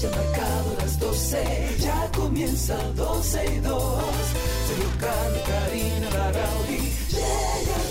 ya 0.00 0.08
marcado 0.08 0.76
las 0.78 0.98
12, 0.98 1.76
ya 1.78 2.10
comienza 2.16 2.74
12 2.96 3.44
y 3.44 3.58
2. 3.60 4.04
Sergio 4.66 4.90
Carlos, 4.98 5.42
Karina 5.46 6.10
Larrauri 6.10 6.92
llegan 7.10 7.89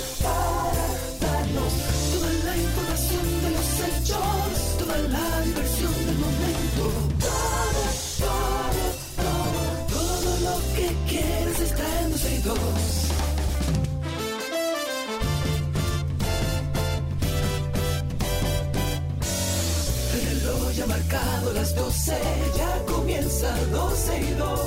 12, 22.09 22.57
ya 22.57 22.85
comienza 22.91 23.55
12 23.71 24.19
y 24.19 24.33
2. 24.33 24.59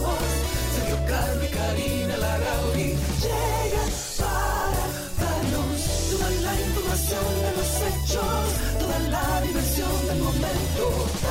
Sergio 0.74 0.96
y 1.42 1.48
Karina 1.56 2.16
Larrauri 2.18 2.94
llegan 3.22 3.90
para 4.18 4.84
darnos 5.18 5.80
toda 6.10 6.30
la 6.30 6.54
información 6.60 7.26
de 7.42 7.50
los 7.58 7.70
hechos, 7.88 8.44
toda 8.78 8.98
la 9.10 9.40
diversión 9.42 10.06
del 10.06 10.18
momento. 10.18 11.21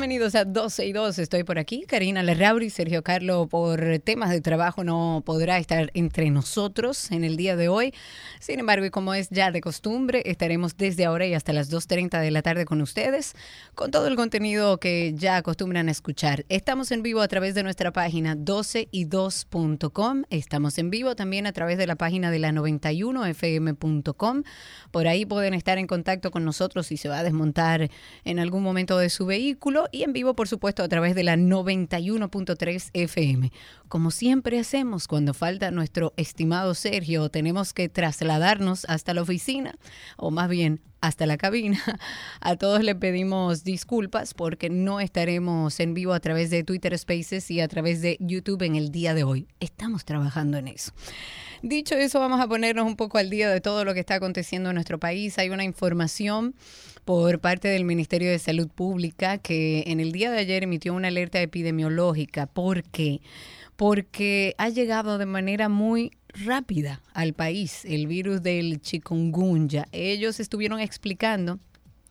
Bienvenidos 0.00 0.34
a 0.34 0.46
12 0.46 0.86
y 0.86 0.92
2, 0.94 1.18
estoy 1.18 1.44
por 1.44 1.58
aquí. 1.58 1.84
Karina 1.86 2.22
Lerrauri, 2.22 2.70
Sergio 2.70 3.02
Carlo, 3.02 3.46
por 3.48 3.98
temas 3.98 4.30
de 4.30 4.40
trabajo 4.40 4.82
no 4.82 5.22
podrá 5.26 5.58
estar 5.58 5.90
entre 5.92 6.30
nosotros 6.30 7.10
en 7.10 7.22
el 7.22 7.36
día 7.36 7.54
de 7.54 7.68
hoy. 7.68 7.92
Sin 8.38 8.60
embargo, 8.60 8.86
y 8.86 8.90
como 8.90 9.12
es 9.12 9.28
ya 9.28 9.50
de 9.50 9.60
costumbre, 9.60 10.22
estaremos 10.24 10.78
desde 10.78 11.04
ahora 11.04 11.26
y 11.26 11.34
hasta 11.34 11.52
las 11.52 11.70
2.30 11.70 12.18
de 12.18 12.30
la 12.30 12.40
tarde 12.40 12.64
con 12.64 12.80
ustedes, 12.80 13.34
con 13.74 13.90
todo 13.90 14.06
el 14.06 14.16
contenido 14.16 14.80
que 14.80 15.12
ya 15.14 15.36
acostumbran 15.36 15.88
a 15.88 15.90
escuchar. 15.90 16.46
Estamos 16.48 16.92
en 16.92 17.02
vivo 17.02 17.20
a 17.20 17.28
través 17.28 17.54
de 17.54 17.62
nuestra 17.62 17.92
página 17.92 18.36
12y2.com. 18.36 20.22
Estamos 20.30 20.78
en 20.78 20.88
vivo 20.88 21.14
también 21.14 21.46
a 21.46 21.52
través 21.52 21.76
de 21.76 21.86
la 21.86 21.96
página 21.96 22.30
de 22.30 22.38
la 22.38 22.52
91fm.com. 22.52 24.44
Por 24.92 25.08
ahí 25.08 25.26
pueden 25.26 25.52
estar 25.52 25.76
en 25.76 25.86
contacto 25.86 26.30
con 26.30 26.46
nosotros 26.46 26.86
si 26.86 26.96
se 26.96 27.10
va 27.10 27.18
a 27.18 27.22
desmontar 27.22 27.90
en 28.24 28.38
algún 28.38 28.62
momento 28.62 28.96
de 28.96 29.10
su 29.10 29.26
vehículo 29.26 29.89
y 29.92 30.02
en 30.02 30.12
vivo, 30.12 30.34
por 30.34 30.48
supuesto, 30.48 30.82
a 30.82 30.88
través 30.88 31.14
de 31.14 31.22
la 31.22 31.36
91.3 31.36 32.90
FM. 32.92 33.52
Como 33.88 34.10
siempre 34.10 34.58
hacemos 34.58 35.08
cuando 35.08 35.34
falta 35.34 35.70
nuestro 35.70 36.12
estimado 36.16 36.74
Sergio, 36.74 37.28
tenemos 37.28 37.72
que 37.72 37.88
trasladarnos 37.88 38.84
hasta 38.86 39.14
la 39.14 39.22
oficina, 39.22 39.76
o 40.16 40.30
más 40.30 40.48
bien 40.48 40.80
hasta 41.00 41.26
la 41.26 41.36
cabina. 41.36 41.80
A 42.40 42.56
todos 42.56 42.82
le 42.82 42.94
pedimos 42.94 43.64
disculpas 43.64 44.34
porque 44.34 44.70
no 44.70 45.00
estaremos 45.00 45.80
en 45.80 45.94
vivo 45.94 46.12
a 46.12 46.20
través 46.20 46.50
de 46.50 46.64
Twitter 46.64 46.96
Spaces 46.98 47.50
y 47.50 47.60
a 47.60 47.68
través 47.68 48.02
de 48.02 48.16
YouTube 48.20 48.62
en 48.62 48.76
el 48.76 48.90
día 48.90 49.14
de 49.14 49.24
hoy. 49.24 49.46
Estamos 49.60 50.04
trabajando 50.04 50.58
en 50.58 50.68
eso. 50.68 50.92
Dicho 51.62 51.94
eso, 51.94 52.20
vamos 52.20 52.40
a 52.40 52.48
ponernos 52.48 52.86
un 52.86 52.96
poco 52.96 53.18
al 53.18 53.28
día 53.28 53.50
de 53.50 53.60
todo 53.60 53.84
lo 53.84 53.92
que 53.92 54.00
está 54.00 54.14
aconteciendo 54.14 54.70
en 54.70 54.74
nuestro 54.74 54.98
país. 54.98 55.38
Hay 55.38 55.50
una 55.50 55.64
información 55.64 56.54
por 57.04 57.40
parte 57.40 57.68
del 57.68 57.84
Ministerio 57.84 58.30
de 58.30 58.38
Salud 58.38 58.68
Pública 58.68 59.38
que 59.38 59.84
en 59.86 60.00
el 60.00 60.12
día 60.12 60.30
de 60.30 60.38
ayer 60.38 60.62
emitió 60.62 60.94
una 60.94 61.08
alerta 61.08 61.40
epidemiológica. 61.40 62.46
¿Por 62.46 62.82
qué? 62.84 63.20
Porque 63.76 64.54
ha 64.58 64.68
llegado 64.68 65.18
de 65.18 65.26
manera 65.26 65.68
muy 65.68 66.12
rápida 66.44 67.00
al 67.12 67.32
país 67.34 67.84
el 67.84 68.06
virus 68.06 68.42
del 68.42 68.80
chikungunya. 68.80 69.86
Ellos 69.92 70.40
estuvieron 70.40 70.80
explicando 70.80 71.58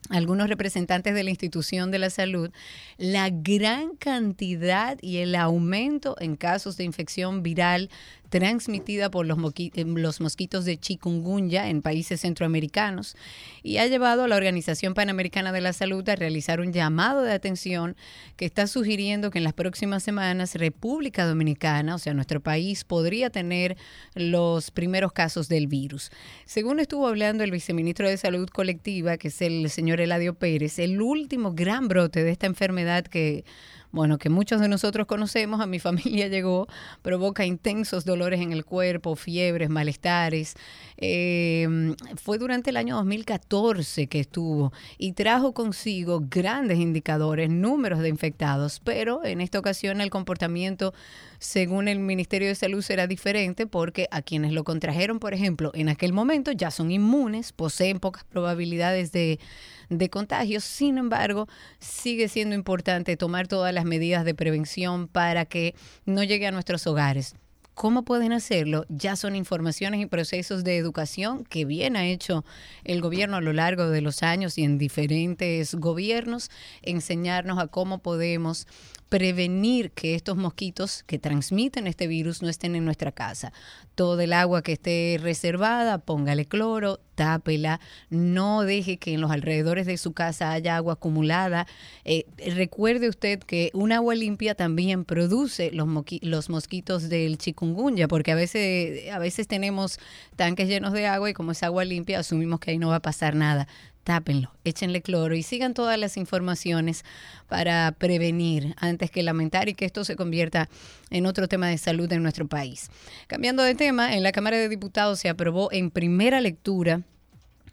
algunos 0.10 0.50
representantes 0.50 1.14
de 1.14 1.24
la 1.24 1.30
institución 1.30 1.92
de 1.92 2.00
la 2.00 2.10
salud 2.10 2.52
la 2.98 3.30
gran 3.30 3.96
cantidad 3.96 4.98
y 5.02 5.18
el 5.18 5.36
aumento 5.36 6.16
en 6.20 6.36
casos 6.36 6.78
de 6.78 6.84
infección 6.84 7.44
viral 7.44 7.90
transmitida 8.30 9.10
por 9.10 9.26
eh, 9.26 9.84
los 9.86 10.22
mosquitos 10.22 10.66
de 10.66 10.78
chikungunya 10.78 11.70
en 11.70 11.82
países 11.82 12.22
centroamericanos 12.22 13.16
y 13.64 13.78
ha 13.78 13.88
llevado 13.88 14.24
a 14.24 14.28
la 14.28 14.36
Organización 14.36 14.94
Panamericana 14.94 15.52
de 15.52 15.62
la 15.62 15.74
Salud 15.74 16.08
a 16.08 16.16
realizar 16.16 16.60
un 16.62 16.72
llamado 16.72 17.22
de 17.24 17.34
atención 17.34 17.96
que 18.38 18.46
está 18.46 18.68
sugiriendo 18.68 19.32
que 19.32 19.40
en 19.40 19.44
las 19.44 19.54
próximas 19.54 20.04
semanas 20.04 20.56
República 20.56 21.26
Dominicana, 21.26 21.96
o 21.96 21.98
sea, 21.98 22.14
nuestro 22.14 22.40
país, 22.40 22.84
podría 22.84 23.30
tener 23.30 23.78
los 24.16 24.72
primeros 24.72 25.12
casos 25.12 25.50
del 25.50 25.68
virus. 25.68 26.12
Según 26.46 26.80
estuvo 26.80 27.08
hablando 27.08 27.44
el 27.44 27.52
viceministro 27.52 28.08
de 28.08 28.18
Salud 28.18 28.48
Colectiva, 28.50 29.18
que 29.18 29.30
es 29.30 29.42
el 29.42 29.70
señor 29.70 30.02
Eladio 30.02 30.36
Pérez, 30.36 30.80
el 30.80 31.02
último 31.02 31.54
gran 31.54 31.88
brote 31.88 32.24
de 32.24 32.32
esta 32.32 32.48
enfermedad 32.48 33.06
que 33.06 33.44
bueno, 33.92 34.18
que 34.18 34.30
muchos 34.30 34.62
de 34.62 34.68
nosotros 34.68 35.08
conocemos, 35.08 35.62
a 35.62 35.66
mi 35.66 35.80
familia 35.80 36.28
llegó, 36.28 36.68
provoca 37.02 37.46
intensos 37.46 38.06
dolores 38.06 38.42
en 38.42 38.52
el 38.52 38.66
cuerpo, 38.66 39.16
fiebres, 39.16 39.70
malestares. 39.70 40.56
Eh, 40.98 41.96
fue 42.22 42.38
durante 42.38 42.70
el 42.70 42.78
año 42.78 42.96
2014 42.98 44.08
que 44.08 44.20
estuvo 44.20 44.74
y 44.98 45.14
trajo 45.14 45.54
consigo 45.54 46.24
grandes 46.30 46.78
indicadores, 46.78 47.50
números 47.50 48.00
de 48.00 48.10
infectados, 48.10 48.80
pero 48.84 49.24
en 49.24 49.42
esta 49.42 49.60
ocasión 49.60 50.02
el 50.02 50.10
comportamiento, 50.10 50.94
según 51.40 51.88
el 51.88 52.00
Ministerio 52.00 52.50
de 52.50 52.56
Salud, 52.56 52.82
será 52.82 53.08
diferente 53.08 53.66
porque 53.66 54.08
a 54.12 54.22
quienes 54.22 54.52
lo 54.52 54.64
contrajeron, 54.64 55.20
por 55.20 55.34
ejemplo, 55.34 55.72
en 55.74 55.90
aquel 55.90 56.14
momento 56.14 56.52
ya 56.52 56.70
son 56.70 56.92
inmunes, 56.92 57.54
poseen 57.54 58.00
pocas 58.00 58.24
probabilidades 58.26 59.12
de 59.12 59.40
de 59.90 60.10
contagios. 60.10 60.64
Sin 60.64 60.98
embargo, 60.98 61.48
sigue 61.80 62.28
siendo 62.28 62.56
importante 62.56 63.18
tomar 63.18 63.48
todas 63.48 63.74
las 63.74 63.86
medidas 63.86 64.26
de 64.26 64.36
prevención 64.36 65.08
para 65.08 65.46
que 65.46 65.76
no 66.06 66.24
llegue 66.24 66.48
a 66.48 66.52
nuestros 66.52 66.88
hogares. 66.88 67.36
¿Cómo 67.80 68.04
pueden 68.04 68.34
hacerlo? 68.34 68.86
Ya 68.90 69.16
son 69.16 69.38
informaciones 69.38 70.02
y 70.02 70.06
procesos 70.06 70.66
de 70.66 70.76
educación 70.76 71.46
que 71.46 71.64
bien 71.64 71.96
ha 71.96 72.06
hecho 72.06 72.44
el 72.84 73.00
gobierno 73.00 73.38
a 73.38 73.42
lo 73.42 73.54
largo 73.54 73.90
de 73.90 74.02
los 74.02 74.22
años 74.22 74.58
y 74.58 74.66
en 74.66 74.78
diferentes 74.78 75.76
gobiernos, 75.76 76.52
enseñarnos 76.82 77.58
a 77.58 77.68
cómo 77.68 78.00
podemos 78.00 78.68
prevenir 79.10 79.92
que 79.92 80.14
estos 80.14 80.38
mosquitos 80.38 81.04
que 81.04 81.18
transmiten 81.18 81.88
este 81.88 82.08
virus 82.08 82.42
no 82.42 82.48
estén 82.48 82.76
en 82.76 82.86
nuestra 82.86 83.12
casa. 83.12 83.52
Todo 83.96 84.22
el 84.22 84.34
agua 84.34 84.62
que 84.62 84.74
esté 84.74 85.18
reservada, 85.20 85.98
póngale 85.98 86.46
cloro, 86.46 87.00
tápela, 87.16 87.82
no 88.10 88.62
deje 88.62 88.98
que 88.98 89.14
en 89.14 89.22
los 89.22 89.32
alrededores 89.32 89.88
de 89.88 89.98
su 89.98 90.14
casa 90.14 90.52
haya 90.52 90.78
agua 90.78 90.94
acumulada. 90.94 91.68
Eh, 92.06 92.26
recuerde 92.56 93.10
usted 93.10 93.40
que 93.40 93.72
un 93.74 93.92
agua 93.92 94.14
limpia 94.16 94.54
también 94.54 95.04
produce 95.04 95.72
los, 95.72 95.88
los 96.22 96.50
mosquitos 96.50 97.10
del 97.10 97.38
chikungunya, 97.40 98.08
porque 98.08 98.32
a 98.32 98.36
veces, 98.36 99.10
a 99.12 99.18
veces 99.18 99.48
tenemos 99.48 100.00
tanques 100.36 100.70
llenos 100.70 100.94
de 100.94 101.08
agua 101.08 101.32
y 101.32 101.34
como 101.34 101.52
es 101.52 101.64
agua 101.64 101.84
limpia 101.84 102.20
asumimos 102.20 102.60
que 102.60 102.72
ahí 102.72 102.78
no 102.78 102.90
va 102.90 102.98
a 102.98 103.02
pasar 103.02 103.36
nada 103.36 103.68
tápenlo, 104.04 104.52
échenle 104.64 105.02
cloro 105.02 105.36
y 105.36 105.44
sigan 105.44 105.74
todas 105.74 105.98
las 106.00 106.18
informaciones 106.18 107.04
para 107.48 107.92
prevenir 107.92 108.74
antes 108.78 109.12
que 109.12 109.24
lamentar 109.24 109.70
y 109.70 109.74
que 109.74 109.86
esto 109.86 110.04
se 110.04 110.16
convierta 110.16 110.70
en 111.10 111.26
otro 111.26 111.48
tema 111.48 111.68
de 111.68 111.78
salud 111.78 112.12
en 112.12 112.24
nuestro 112.24 112.48
país. 112.48 112.90
Cambiando 113.28 113.64
de 113.64 113.76
tema, 113.76 114.16
en 114.16 114.24
la 114.24 114.32
Cámara 114.32 114.58
de 114.58 114.70
Diputados 114.70 115.20
se 115.20 115.30
aprobó 115.30 115.72
en 115.72 115.92
primera 115.92 116.42
lectura 116.42 117.02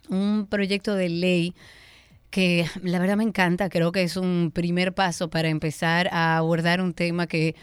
un 0.09 0.47
proyecto 0.49 0.95
de 0.95 1.09
ley 1.09 1.55
que 2.29 2.65
la 2.83 2.99
verdad 2.99 3.17
me 3.17 3.23
encanta, 3.23 3.69
creo 3.69 3.91
que 3.91 4.03
es 4.03 4.17
un 4.17 4.51
primer 4.53 4.93
paso 4.93 5.29
para 5.29 5.49
empezar 5.49 6.09
a 6.11 6.37
abordar 6.37 6.81
un 6.81 6.93
tema 6.93 7.25
que 7.25 7.55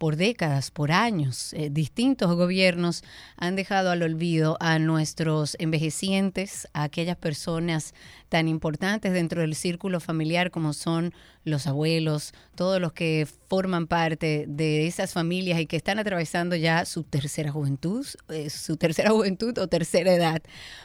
por 0.00 0.16
décadas, 0.16 0.70
por 0.70 0.92
años, 0.92 1.52
eh, 1.52 1.68
distintos 1.70 2.34
gobiernos 2.34 3.04
han 3.36 3.54
dejado 3.54 3.90
al 3.90 4.02
olvido 4.02 4.56
a 4.58 4.78
nuestros 4.78 5.58
envejecientes, 5.60 6.66
a 6.72 6.84
aquellas 6.84 7.18
personas 7.18 7.92
tan 8.30 8.48
importantes 8.48 9.12
dentro 9.12 9.42
del 9.42 9.54
círculo 9.54 10.00
familiar 10.00 10.50
como 10.50 10.72
son 10.72 11.12
los 11.44 11.66
abuelos, 11.66 12.32
todos 12.54 12.80
los 12.80 12.92
que 12.92 13.26
forman 13.48 13.86
parte 13.86 14.46
de 14.48 14.86
esas 14.86 15.12
familias 15.12 15.60
y 15.60 15.66
que 15.66 15.76
están 15.76 15.98
atravesando 15.98 16.56
ya 16.56 16.84
su 16.84 17.02
tercera 17.02 17.50
juventud, 17.50 18.06
eh, 18.28 18.48
su 18.48 18.76
tercera 18.76 19.10
juventud 19.10 19.58
o 19.58 19.66
tercera 19.66 20.14
edad. 20.14 20.42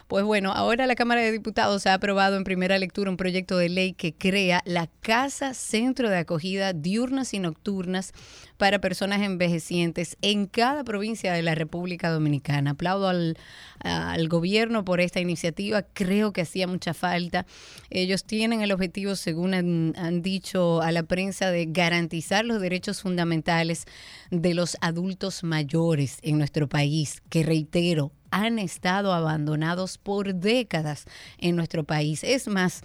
Pues 0.08 0.26
bueno, 0.26 0.52
ahora 0.52 0.88
la 0.88 0.96
Cámara 0.96 1.22
de 1.22 1.32
Diputados 1.32 1.88
ha 1.88 1.94
aprobado 1.94 2.36
en 2.36 2.44
primera 2.44 2.78
lectura 2.80 3.12
un 3.12 3.18
proyecto 3.18 3.58
de 3.58 3.70
ley 3.70 3.94
que 3.94 4.14
crea 4.14 4.62
la 4.66 4.88
Casa 5.02 5.54
Centro 5.54 6.10
de 6.10 6.18
Acogida 6.18 6.74
Diurnas 6.74 7.34
y 7.34 7.40
Nocturnas 7.40 8.14
para 8.58 8.80
personas 8.80 9.22
envejecientes 9.22 10.18
en 10.22 10.46
cada 10.46 10.84
provincia 10.84 11.34
de 11.34 11.42
la 11.42 11.56
República 11.56 12.10
Dominicana. 12.10 12.72
Aplaudo 12.72 13.10
al, 13.10 13.38
al 13.80 14.28
gobierno 14.30 14.86
por 14.86 15.02
esta 15.02 15.20
iniciativa, 15.20 15.84
creo 15.84 16.34
que 16.34 16.42
hacía 16.42 16.68
mucha 16.68 16.94
falta 16.94 17.16
30. 17.26 17.46
Ellos 17.90 18.24
tienen 18.24 18.62
el 18.62 18.72
objetivo, 18.72 19.16
según 19.16 19.54
han, 19.54 19.94
han 19.98 20.22
dicho 20.22 20.82
a 20.82 20.92
la 20.92 21.04
prensa, 21.04 21.52
de 21.52 21.66
garantizar 21.68 22.46
los 22.46 22.62
derechos 22.62 23.02
fundamentales 23.02 23.86
de 24.32 24.54
los 24.54 24.78
adultos 24.82 25.44
mayores 25.44 26.20
en 26.22 26.38
nuestro 26.38 26.68
país, 26.68 27.22
que 27.30 27.44
reitero, 27.44 28.12
han 28.36 28.60
estado 28.60 29.14
abandonados 29.14 29.98
por 29.98 30.36
décadas 30.36 31.06
en 31.38 31.56
nuestro 31.56 31.86
país. 31.86 32.22
Es 32.22 32.50
más, 32.50 32.82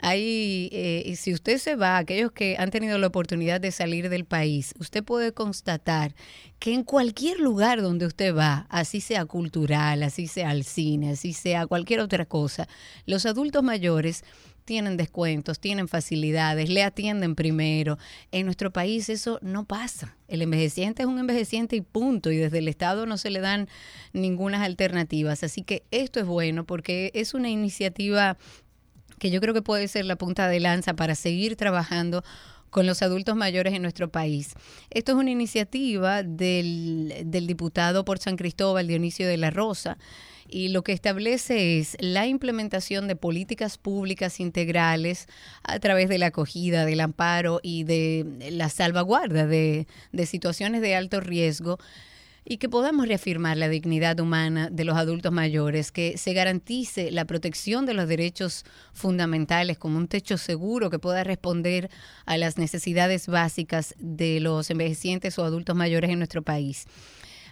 ahí, 0.00 0.70
eh, 0.72 1.14
si 1.16 1.34
usted 1.34 1.58
se 1.58 1.76
va, 1.76 1.98
aquellos 1.98 2.32
que 2.32 2.56
han 2.58 2.70
tenido 2.70 2.96
la 2.96 3.08
oportunidad 3.08 3.60
de 3.60 3.70
salir 3.70 4.08
del 4.08 4.24
país, 4.24 4.74
usted 4.78 5.04
puede 5.04 5.32
constatar 5.32 6.14
que 6.58 6.72
en 6.72 6.84
cualquier 6.84 7.38
lugar 7.38 7.82
donde 7.82 8.06
usted 8.06 8.34
va, 8.34 8.66
así 8.70 9.02
sea 9.02 9.26
cultural, 9.26 10.02
así 10.02 10.26
sea 10.26 10.48
al 10.48 10.64
cine, 10.64 11.10
así 11.10 11.34
sea 11.34 11.66
cualquier 11.66 12.00
otra 12.00 12.24
cosa, 12.24 12.66
los 13.04 13.26
adultos 13.26 13.62
mayores 13.62 14.24
tienen 14.64 14.96
descuentos, 14.96 15.60
tienen 15.60 15.88
facilidades, 15.88 16.68
le 16.68 16.82
atienden 16.82 17.34
primero. 17.34 17.98
En 18.32 18.46
nuestro 18.46 18.72
país 18.72 19.08
eso 19.08 19.38
no 19.42 19.64
pasa. 19.64 20.16
El 20.28 20.42
envejeciente 20.42 21.02
es 21.02 21.08
un 21.08 21.18
envejeciente 21.18 21.76
y 21.76 21.80
punto, 21.80 22.30
y 22.30 22.36
desde 22.36 22.58
el 22.58 22.68
Estado 22.68 23.06
no 23.06 23.18
se 23.18 23.30
le 23.30 23.40
dan 23.40 23.68
ninguna 24.12 24.64
alternativas. 24.64 25.42
Así 25.44 25.62
que 25.62 25.84
esto 25.90 26.20
es 26.20 26.26
bueno 26.26 26.64
porque 26.64 27.10
es 27.14 27.34
una 27.34 27.50
iniciativa 27.50 28.36
que 29.18 29.30
yo 29.30 29.40
creo 29.40 29.54
que 29.54 29.62
puede 29.62 29.88
ser 29.88 30.04
la 30.06 30.16
punta 30.16 30.48
de 30.48 30.60
lanza 30.60 30.94
para 30.94 31.14
seguir 31.14 31.56
trabajando 31.56 32.24
con 32.70 32.86
los 32.86 33.02
adultos 33.02 33.36
mayores 33.36 33.72
en 33.74 33.82
nuestro 33.82 34.10
país. 34.10 34.54
Esto 34.90 35.12
es 35.12 35.18
una 35.18 35.30
iniciativa 35.30 36.24
del, 36.24 37.14
del 37.26 37.46
diputado 37.46 38.04
por 38.04 38.18
San 38.18 38.36
Cristóbal, 38.36 38.88
Dionisio 38.88 39.28
de 39.28 39.36
la 39.36 39.50
Rosa 39.50 39.96
y 40.54 40.68
lo 40.68 40.84
que 40.84 40.92
establece 40.92 41.80
es 41.80 41.96
la 41.98 42.28
implementación 42.28 43.08
de 43.08 43.16
políticas 43.16 43.76
públicas 43.76 44.38
integrales 44.38 45.26
a 45.64 45.80
través 45.80 46.08
de 46.08 46.16
la 46.16 46.26
acogida, 46.26 46.84
del 46.84 47.00
amparo 47.00 47.58
y 47.60 47.82
de 47.82 48.24
la 48.52 48.68
salvaguarda 48.68 49.48
de, 49.48 49.88
situaciones 50.26 50.80
de 50.80 50.94
alto 50.94 51.18
riesgo 51.18 51.80
y 52.44 52.58
que 52.58 52.68
podamos 52.68 53.08
reafirmar 53.08 53.56
la 53.56 53.68
dignidad 53.68 54.20
humana 54.20 54.70
de 54.70 54.84
los 54.84 54.96
adultos 54.96 55.32
mayores, 55.32 55.90
que 55.90 56.18
se 56.18 56.34
garantice 56.34 57.10
la 57.10 57.24
protección 57.24 57.84
de 57.84 57.94
los 57.94 58.06
derechos 58.06 58.64
fundamentales 58.92 59.76
como 59.76 59.98
un 59.98 60.06
techo 60.06 60.38
seguro 60.38 60.88
que 60.88 61.00
pueda 61.00 61.24
responder 61.24 61.90
a 62.26 62.36
las 62.36 62.58
necesidades 62.58 63.26
básicas 63.26 63.96
de 63.98 64.38
los 64.38 64.70
envejecientes 64.70 65.36
o 65.36 65.44
adultos 65.44 65.74
mayores 65.74 66.10
en 66.10 66.18
nuestro 66.18 66.42
país. 66.42 66.86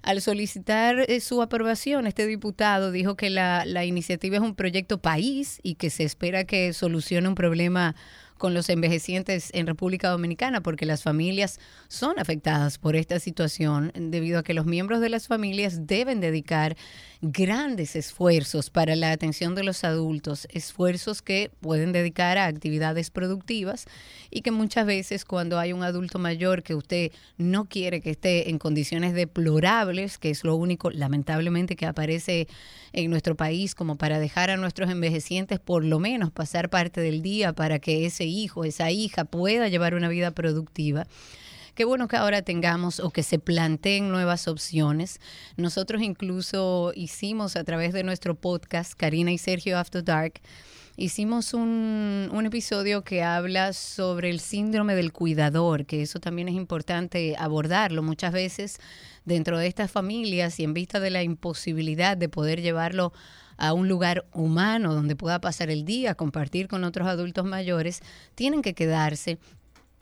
Al 0.03 0.21
solicitar 0.21 1.05
eh, 1.09 1.21
su 1.21 1.43
aprobación, 1.43 2.09
este 2.09 2.27
diputado 2.27 2.91
dijo 2.91 3.17
que 3.17 3.31
la, 3.31 3.65
la 3.65 3.85
iniciativa 3.85 4.37
es 4.37 4.43
un 4.43 4.57
proyecto 4.57 4.99
país 5.01 5.61
y 5.63 5.77
que 5.77 5.91
se 5.91 6.03
espera 6.03 6.43
que 6.45 6.73
solucione 6.73 7.29
un 7.29 7.37
problema 7.37 7.95
con 8.37 8.55
los 8.55 8.69
envejecientes 8.69 9.51
en 9.55 9.69
República 9.69 10.09
Dominicana, 10.09 10.61
porque 10.61 10.85
las 10.85 11.05
familias 11.05 11.61
son 11.87 12.19
afectadas 12.19 12.77
por 12.79 12.97
esta 12.97 13.21
situación 13.21 13.93
debido 13.95 14.41
a 14.41 14.43
que 14.43 14.53
los 14.53 14.67
miembros 14.67 15.01
de 15.01 15.11
las 15.11 15.29
familias 15.29 15.87
deben 15.87 16.19
dedicar 16.19 16.77
grandes 17.25 17.95
esfuerzos 17.95 18.69
para 18.69 18.97
la 18.97 19.13
atención 19.13 19.55
de 19.55 19.63
los 19.63 19.85
adultos, 19.85 20.49
esfuerzos 20.51 21.23
que 21.23 21.53
pueden 21.61 21.93
dedicar 21.93 22.37
a 22.37 22.47
actividades 22.47 23.11
productivas 23.11 23.87
y 24.29 24.41
que 24.41 24.51
muchas 24.51 24.87
veces 24.87 25.25
cuando 25.25 25.61
hay 25.61 25.73
un 25.73 25.85
adulto 25.85 26.19
mayor 26.19 26.65
que 26.65 26.75
usted 26.75 27.13
no 27.39 27.67
quiere 27.67 28.01
que 28.01 28.11
esté 28.11 28.51
en 28.51 28.59
condiciones 28.59 29.15
deplorables, 29.15 30.19
que 30.19 30.31
es 30.31 30.43
lo 30.43 30.57
único 30.57 30.91
lamentablemente 30.91 31.77
que 31.77 31.87
aparece 31.87 32.49
en 32.93 33.09
nuestro 33.09 33.37
país 33.37 33.77
como 33.77 33.95
para 33.95 34.19
dejar 34.19 34.51
a 34.51 34.57
nuestros 34.57 34.91
envejecientes 34.91 35.61
por 35.61 35.85
lo 35.85 36.01
menos 36.01 36.33
pasar 36.33 36.71
parte 36.71 37.01
del 37.01 37.23
día 37.23 37.53
para 37.53 37.79
que 37.79 38.05
ese 38.05 38.25
hijo, 38.25 38.65
esa 38.65 38.91
hija 38.91 39.25
pueda 39.25 39.69
llevar 39.69 39.95
una 39.95 40.09
vida 40.09 40.33
productiva. 40.33 41.07
Qué 41.75 41.87
bueno 41.87 42.07
que 42.07 42.17
ahora 42.17 42.43
tengamos 42.43 43.01
o 43.01 43.11
que 43.11 43.23
se 43.23 43.39
planteen 43.39 44.11
nuevas 44.11 44.47
opciones. 44.47 45.21
Nosotros 45.57 46.03
incluso 46.03 46.93
hicimos 46.95 47.57
a 47.57 47.65
través 47.65 47.95
de 47.95 48.03
nuestro 48.03 48.35
podcast, 48.35 48.93
Karina 48.93 49.33
y 49.33 49.39
Sergio 49.39 49.79
After 49.79 50.05
Dark, 50.05 50.43
hicimos 50.99 51.55
un, 51.55 52.29
un, 52.31 52.45
episodio 52.45 53.05
que 53.05 53.23
habla 53.23 53.73
sobre 53.73 54.29
el 54.29 54.41
síndrome 54.41 54.95
del 54.95 55.15
cuidador, 55.15 55.87
que 55.87 56.03
eso 56.03 56.21
también 56.21 56.49
es 56.49 56.55
importante 56.55 57.37
abordarlo. 57.39 58.03
Muchas 58.03 58.35
veces 58.35 58.77
dentro 59.25 59.57
de 59.57 59.67
estas 59.67 59.91
familias 59.91 60.61
y 60.61 60.65
en 60.65 60.75
vista 60.75 61.01
de 61.01 61.09
la 61.09 61.23
imposibilidad 61.23 62.19
de 62.19 62.29
poder 62.29 62.61
llevarlo 62.61 63.15
a 63.57 63.73
un 63.73 63.89
lugar 63.89 64.27
humano 64.35 64.93
donde 64.93 65.17
pueda 65.17 65.41
pasar 65.41 65.71
el 65.71 65.87
día, 65.87 66.17
compartir 66.17 66.69
con 66.69 66.85
otros 66.85 67.09
adultos 67.09 67.47
mayores, 67.47 68.01
tienen 68.35 68.61
que 68.61 68.75
quedarse 68.75 69.39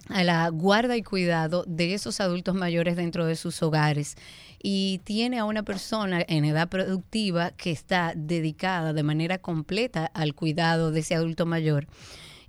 a 0.08 0.24
la 0.24 0.48
guarda 0.48 0.96
y 0.96 1.02
cuidado 1.02 1.64
de 1.66 1.94
esos 1.94 2.20
adultos 2.20 2.54
mayores 2.54 2.96
dentro 2.96 3.26
de 3.26 3.36
sus 3.36 3.62
hogares 3.62 4.16
y 4.62 5.00
tiene 5.04 5.38
a 5.38 5.44
una 5.44 5.62
persona 5.62 6.24
en 6.26 6.44
edad 6.44 6.68
productiva 6.68 7.52
que 7.52 7.70
está 7.70 8.12
dedicada 8.16 8.92
de 8.92 9.02
manera 9.02 9.38
completa 9.38 10.06
al 10.06 10.34
cuidado 10.34 10.90
de 10.90 11.00
ese 11.00 11.14
adulto 11.14 11.46
mayor. 11.46 11.86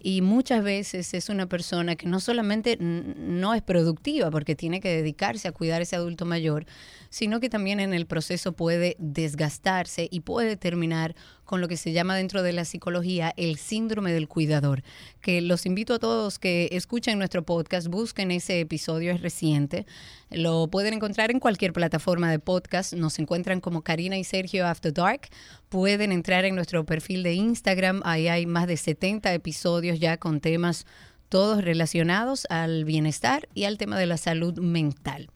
Y 0.03 0.21
muchas 0.21 0.63
veces 0.63 1.13
es 1.13 1.30
una 1.30 1.45
persona 1.45 1.95
que 1.95 2.07
no 2.07 2.19
solamente 2.19 2.75
no 2.80 3.54
es 3.54 3.62
productiva 3.62 4.31
porque 4.31 4.56
tiene 4.56 4.80
que 4.80 4.89
dedicarse 4.89 5.47
a 5.47 5.51
cuidar 5.51 5.80
a 5.80 5.83
ese 5.83 5.95
adulto 5.95 6.25
mayor, 6.25 6.65
sino 7.11 7.39
que 7.39 7.49
también 7.49 7.79
en 7.79 7.93
el 7.93 8.07
proceso 8.07 8.53
puede 8.53 8.95
desgastarse 8.97 10.07
y 10.09 10.21
puede 10.21 10.55
terminar 10.55 11.13
con 11.43 11.59
lo 11.59 11.67
que 11.67 11.75
se 11.75 11.91
llama 11.91 12.15
dentro 12.15 12.41
de 12.41 12.53
la 12.53 12.63
psicología 12.63 13.33
el 13.35 13.57
síndrome 13.57 14.13
del 14.13 14.29
cuidador, 14.29 14.83
que 15.19 15.41
los 15.41 15.65
invito 15.65 15.93
a 15.93 15.99
todos 15.99 16.39
que 16.39 16.69
escuchen 16.71 17.17
nuestro 17.17 17.43
podcast, 17.43 17.87
busquen 17.87 18.31
ese 18.31 18.61
episodio, 18.61 19.11
es 19.11 19.21
reciente, 19.21 19.85
lo 20.29 20.69
pueden 20.69 20.93
encontrar 20.93 21.29
en 21.29 21.41
cualquier 21.41 21.73
plataforma 21.73 22.31
de 22.31 22.39
podcast, 22.39 22.93
nos 22.93 23.19
encuentran 23.19 23.59
como 23.59 23.81
Karina 23.81 24.17
y 24.17 24.23
Sergio 24.23 24.65
After 24.65 24.93
Dark, 24.93 25.27
pueden 25.67 26.13
entrar 26.13 26.45
en 26.45 26.55
nuestro 26.55 26.85
perfil 26.85 27.23
de 27.23 27.33
Instagram, 27.33 28.01
ahí 28.05 28.29
hay 28.29 28.45
más 28.45 28.67
de 28.67 28.77
70 28.77 29.33
episodios 29.33 29.99
ya 29.99 30.15
con 30.15 30.39
temas 30.39 30.85
todos 31.31 31.63
relacionados 31.63 32.45
al 32.50 32.83
bienestar 32.83 33.48
y 33.54 33.63
al 33.63 33.78
tema 33.78 33.98
de 33.98 34.06
la 34.06 34.18
salud 34.18 34.60
mental. 34.60 35.30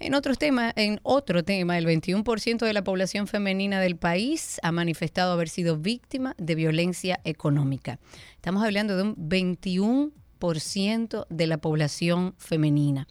En 0.00 0.14
otros 0.14 0.38
temas, 0.38 0.72
en 0.74 0.98
otro 1.04 1.44
tema, 1.44 1.78
el 1.78 1.86
21% 1.86 2.66
de 2.66 2.72
la 2.72 2.82
población 2.82 3.28
femenina 3.28 3.80
del 3.80 3.96
país 3.96 4.58
ha 4.64 4.72
manifestado 4.72 5.32
haber 5.32 5.48
sido 5.48 5.78
víctima 5.78 6.34
de 6.36 6.56
violencia 6.56 7.20
económica. 7.22 8.00
Estamos 8.34 8.64
hablando 8.64 8.96
de 8.96 9.04
un 9.04 9.14
21% 9.16 11.26
de 11.30 11.46
la 11.46 11.58
población 11.58 12.34
femenina. 12.38 13.06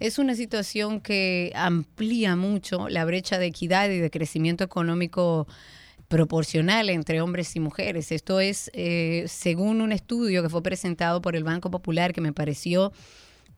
Es 0.00 0.18
una 0.18 0.34
situación 0.34 1.00
que 1.00 1.52
amplía 1.54 2.34
mucho 2.34 2.88
la 2.88 3.04
brecha 3.04 3.38
de 3.38 3.46
equidad 3.46 3.88
y 3.88 3.98
de 3.98 4.10
crecimiento 4.10 4.64
económico 4.64 5.46
proporcional 6.08 6.90
entre 6.90 7.20
hombres 7.20 7.54
y 7.54 7.60
mujeres. 7.60 8.10
Esto 8.12 8.40
es 8.40 8.70
eh, 8.72 9.24
según 9.28 9.80
un 9.80 9.92
estudio 9.92 10.42
que 10.42 10.48
fue 10.48 10.62
presentado 10.62 11.20
por 11.20 11.36
el 11.36 11.44
Banco 11.44 11.70
Popular 11.70 12.12
que 12.12 12.22
me 12.22 12.32
pareció 12.32 12.92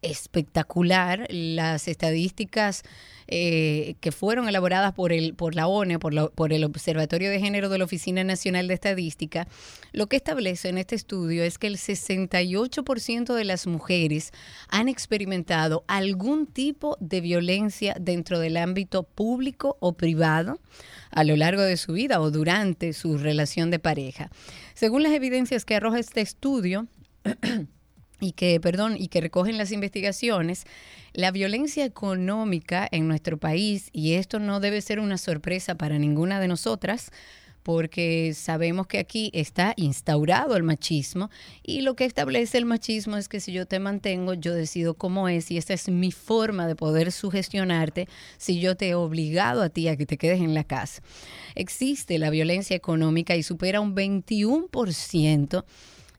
espectacular. 0.02 1.26
Las 1.30 1.88
estadísticas 1.88 2.82
eh, 3.30 3.94
que 4.00 4.12
fueron 4.12 4.48
elaboradas 4.48 4.92
por, 4.92 5.12
el, 5.12 5.34
por 5.34 5.54
la 5.54 5.66
ONE, 5.66 5.98
por, 5.98 6.32
por 6.32 6.52
el 6.52 6.64
Observatorio 6.64 7.30
de 7.30 7.40
Género 7.40 7.68
de 7.68 7.78
la 7.78 7.84
Oficina 7.84 8.24
Nacional 8.24 8.68
de 8.68 8.74
Estadística, 8.74 9.46
lo 9.92 10.08
que 10.08 10.16
establece 10.16 10.68
en 10.68 10.78
este 10.78 10.96
estudio 10.96 11.44
es 11.44 11.56
que 11.56 11.68
el 11.68 11.76
68% 11.76 13.34
de 13.34 13.44
las 13.44 13.66
mujeres 13.66 14.32
han 14.68 14.88
experimentado 14.88 15.84
algún 15.86 16.46
tipo 16.46 16.96
de 17.00 17.20
violencia 17.20 17.96
dentro 18.00 18.38
del 18.38 18.56
ámbito 18.56 19.04
público 19.04 19.76
o 19.80 19.92
privado 19.92 20.58
a 21.10 21.24
lo 21.24 21.36
largo 21.36 21.62
de 21.62 21.76
su 21.76 21.92
vida 21.92 22.20
o 22.20 22.30
durante 22.30 22.92
su 22.92 23.18
relación 23.18 23.70
de 23.70 23.78
pareja. 23.78 24.30
Según 24.74 25.02
las 25.02 25.12
evidencias 25.12 25.64
que 25.64 25.76
arroja 25.76 25.98
este 25.98 26.20
estudio, 26.20 26.86
y 28.20 28.32
que, 28.32 28.60
perdón, 28.60 28.96
y 28.98 29.08
que 29.08 29.20
recogen 29.20 29.58
las 29.58 29.72
investigaciones, 29.72 30.64
la 31.12 31.30
violencia 31.30 31.84
económica 31.84 32.86
en 32.90 33.08
nuestro 33.08 33.38
país, 33.38 33.88
y 33.92 34.14
esto 34.14 34.38
no 34.38 34.60
debe 34.60 34.80
ser 34.80 35.00
una 35.00 35.18
sorpresa 35.18 35.74
para 35.74 35.98
ninguna 35.98 36.38
de 36.40 36.48
nosotras, 36.48 37.10
porque 37.62 38.32
sabemos 38.34 38.86
que 38.86 38.98
aquí 38.98 39.30
está 39.34 39.74
instaurado 39.76 40.56
el 40.56 40.62
machismo 40.62 41.30
y 41.62 41.82
lo 41.82 41.94
que 41.94 42.04
establece 42.04 42.58
el 42.58 42.64
machismo 42.64 43.16
es 43.16 43.28
que 43.28 43.40
si 43.40 43.52
yo 43.52 43.66
te 43.66 43.78
mantengo, 43.78 44.34
yo 44.34 44.54
decido 44.54 44.94
cómo 44.94 45.28
es 45.28 45.50
y 45.50 45.58
esta 45.58 45.74
es 45.74 45.88
mi 45.88 46.10
forma 46.10 46.66
de 46.66 46.76
poder 46.76 47.12
sugestionarte 47.12 48.08
si 48.38 48.60
yo 48.60 48.76
te 48.76 48.88
he 48.88 48.94
obligado 48.94 49.62
a 49.62 49.68
ti 49.68 49.88
a 49.88 49.96
que 49.96 50.06
te 50.06 50.16
quedes 50.16 50.40
en 50.40 50.54
la 50.54 50.64
casa. 50.64 51.02
Existe 51.54 52.18
la 52.18 52.30
violencia 52.30 52.76
económica 52.76 53.36
y 53.36 53.42
supera 53.42 53.80
un 53.80 53.94
21%. 53.94 55.64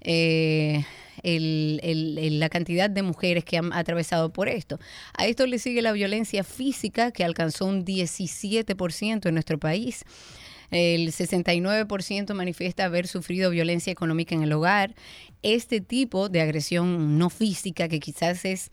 Eh, 0.02 0.84
la 1.24 2.50
cantidad 2.50 2.90
de 2.90 3.04
mujeres 3.04 3.46
que 3.46 3.58
han 3.58 3.74
atravesado 3.74 4.34
por 4.34 4.50
esto. 4.50 4.80
A 5.14 5.28
esto 5.28 5.46
le 5.46 5.60
sigue 5.60 5.82
la 5.82 5.92
violencia 5.92 6.44
física, 6.44 7.12
que 7.12 7.24
alcanzó 7.24 7.66
un 7.66 7.86
17% 7.86 9.28
en 9.28 9.34
nuestro 9.34 9.60
país. 9.60 10.04
El 10.72 11.12
69% 11.12 12.34
manifiesta 12.34 12.86
haber 12.86 13.08
sufrido 13.08 13.52
violencia 13.52 13.92
económica 13.92 14.34
en 14.34 14.44
el 14.44 14.54
hogar. 14.54 14.96
Este 15.44 15.82
tipo 15.82 16.30
de 16.30 16.42
agresión 16.42 17.18
no 17.18 17.30
física, 17.30 17.90
que 17.90 18.00
quizás 18.00 18.46
es 18.46 18.72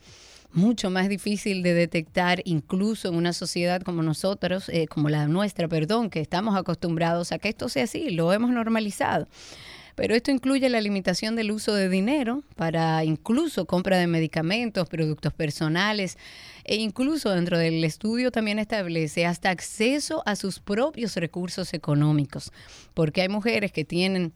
mucho 0.51 0.89
más 0.89 1.09
difícil 1.09 1.61
de 1.61 1.73
detectar 1.73 2.41
incluso 2.45 3.09
en 3.09 3.15
una 3.15 3.33
sociedad 3.33 3.81
como 3.81 4.01
nosotros, 4.01 4.69
eh, 4.69 4.87
como 4.87 5.09
la 5.09 5.27
nuestra, 5.27 5.67
perdón, 5.67 6.09
que 6.09 6.21
estamos 6.21 6.55
acostumbrados 6.55 7.31
a 7.31 7.37
que 7.37 7.49
esto 7.49 7.69
sea 7.69 7.83
así, 7.83 8.09
lo 8.09 8.33
hemos 8.33 8.49
normalizado. 8.49 9.27
Pero 9.99 10.15
esto 10.15 10.31
incluye 10.31 10.69
la 10.69 10.79
limitación 10.79 11.35
del 11.35 11.51
uso 11.51 11.73
de 11.73 11.89
dinero 11.89 12.41
para 12.55 13.03
incluso 13.03 13.65
compra 13.65 13.97
de 13.97 14.07
medicamentos, 14.07 14.87
productos 14.87 15.33
personales 15.33 16.17
e 16.63 16.77
incluso 16.77 17.31
dentro 17.31 17.57
del 17.57 17.83
estudio 17.83 18.31
también 18.31 18.59
establece 18.59 19.25
hasta 19.25 19.49
acceso 19.49 20.23
a 20.25 20.37
sus 20.37 20.61
propios 20.61 21.17
recursos 21.17 21.73
económicos, 21.73 22.53
porque 22.93 23.23
hay 23.23 23.27
mujeres 23.27 23.73
que 23.73 23.83
tienen 23.83 24.31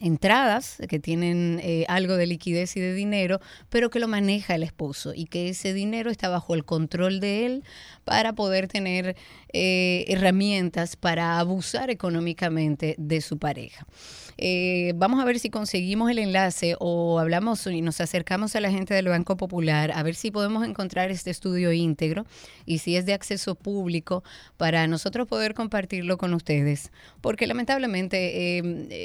entradas 0.00 0.78
que 0.88 0.98
tienen 0.98 1.60
eh, 1.62 1.84
algo 1.88 2.16
de 2.16 2.26
liquidez 2.26 2.76
y 2.76 2.80
de 2.80 2.94
dinero, 2.94 3.40
pero 3.68 3.90
que 3.90 3.98
lo 3.98 4.08
maneja 4.08 4.54
el 4.54 4.62
esposo 4.62 5.12
y 5.14 5.26
que 5.26 5.50
ese 5.50 5.74
dinero 5.74 6.10
está 6.10 6.28
bajo 6.28 6.54
el 6.54 6.64
control 6.64 7.20
de 7.20 7.46
él 7.46 7.64
para 8.04 8.32
poder 8.32 8.68
tener 8.68 9.16
eh, 9.52 10.04
herramientas 10.08 10.96
para 10.96 11.38
abusar 11.38 11.90
económicamente 11.90 12.94
de 12.98 13.20
su 13.20 13.38
pareja. 13.38 13.86
Eh, 14.44 14.92
vamos 14.96 15.20
a 15.20 15.24
ver 15.24 15.38
si 15.38 15.50
conseguimos 15.50 16.10
el 16.10 16.18
enlace 16.18 16.74
o 16.80 17.20
hablamos 17.20 17.64
y 17.68 17.80
nos 17.80 18.00
acercamos 18.00 18.56
a 18.56 18.60
la 18.60 18.72
gente 18.72 18.92
del 18.92 19.06
Banco 19.06 19.36
Popular 19.36 19.92
a 19.94 20.02
ver 20.02 20.16
si 20.16 20.32
podemos 20.32 20.66
encontrar 20.66 21.12
este 21.12 21.30
estudio 21.30 21.70
íntegro 21.70 22.26
y 22.66 22.78
si 22.78 22.96
es 22.96 23.06
de 23.06 23.12
acceso 23.12 23.54
público 23.54 24.24
para 24.56 24.88
nosotros 24.88 25.28
poder 25.28 25.54
compartirlo 25.54 26.18
con 26.18 26.34
ustedes. 26.34 26.90
Porque 27.20 27.46
lamentablemente 27.46 28.58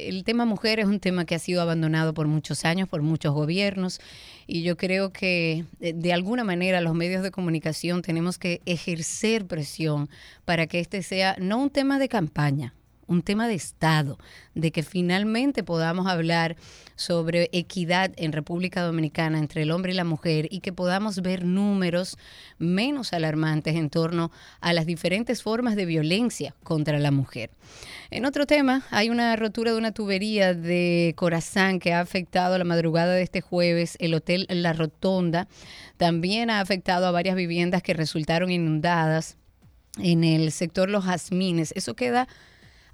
el 0.10 0.24
tema 0.24 0.46
mujer 0.46 0.80
es 0.80 0.88
un 0.88 1.00
tema 1.00 1.26
que 1.26 1.36
ha 1.36 1.40
sido 1.40 1.62
abandonado 1.62 2.16
por 2.16 2.26
muchos 2.26 2.66
años, 2.66 2.90
por 2.90 3.04
muchos 3.04 3.36
gobiernos, 3.36 4.02
y 4.48 4.64
yo 4.64 4.76
creo 4.76 5.12
que 5.14 5.66
eh, 5.82 5.94
de, 5.94 6.14
alguna 6.14 6.46
manera 6.46 6.82
los 6.82 6.96
medios 6.96 7.22
de 7.22 7.30
comunicación 7.30 8.02
tenemos 8.02 8.40
que 8.40 8.62
ejercer 8.66 9.46
presión 9.46 10.10
para 10.46 10.66
que 10.66 10.80
este 10.80 11.04
sea 11.04 11.36
no 11.38 11.62
un 11.62 11.70
tema 11.70 12.00
de 12.00 12.10
campaña, 12.10 12.74
un 13.08 13.22
tema 13.22 13.48
de 13.48 13.56
Estado, 13.56 14.18
de 14.54 14.72
que 14.72 14.84
finalmente 14.84 15.64
podamos 15.64 16.08
hablar 16.08 16.56
sobre 16.96 17.50
equidad 17.52 18.12
en 18.18 18.32
República 18.32 18.82
Dominicana 18.82 19.40
entre 19.40 19.62
el 19.62 19.72
hombre 19.72 19.94
y 19.94 19.96
la 19.96 20.04
mujer 20.04 20.48
y 20.52 20.60
que 20.60 20.74
podamos 20.74 21.22
ver 21.22 21.46
números 21.46 22.18
menos 22.58 23.14
alarmantes 23.14 23.76
en 23.76 23.90
torno 23.90 24.32
a 24.60 24.74
las 24.74 24.86
diferentes 24.86 25.44
formas 25.44 25.76
de 25.76 25.86
violencia 25.86 26.56
contra 26.64 27.00
la 27.00 27.12
mujer. 27.12 27.52
En 28.10 28.26
otro 28.26 28.46
tema, 28.46 28.84
hay 28.90 29.10
una 29.10 29.36
rotura 29.36 29.72
de 29.72 29.78
una 29.78 29.92
tubería 29.92 30.54
de 30.54 31.14
Corazán 31.16 31.80
que 31.80 31.94
ha 31.94 32.00
afectado 32.00 32.58
la 32.58 32.64
madrugada 32.64 33.14
de 33.14 33.22
este 33.22 33.42
jueves 33.42 33.96
el 34.00 34.14
Hotel 34.14 34.48
La 34.50 34.74
Rotonda. 34.74 35.48
También 35.98 36.50
ha 36.50 36.62
afectado 36.62 37.06
a 37.06 37.12
varias 37.12 37.36
viviendas 37.36 37.84
que 37.84 37.94
resultaron 37.94 38.50
inundadas 38.50 39.38
en 40.00 40.24
el 40.24 40.52
sector 40.52 40.90
Los 40.90 41.06
Jazmines. 41.06 41.74
Eso 41.76 41.96
queda 41.96 42.28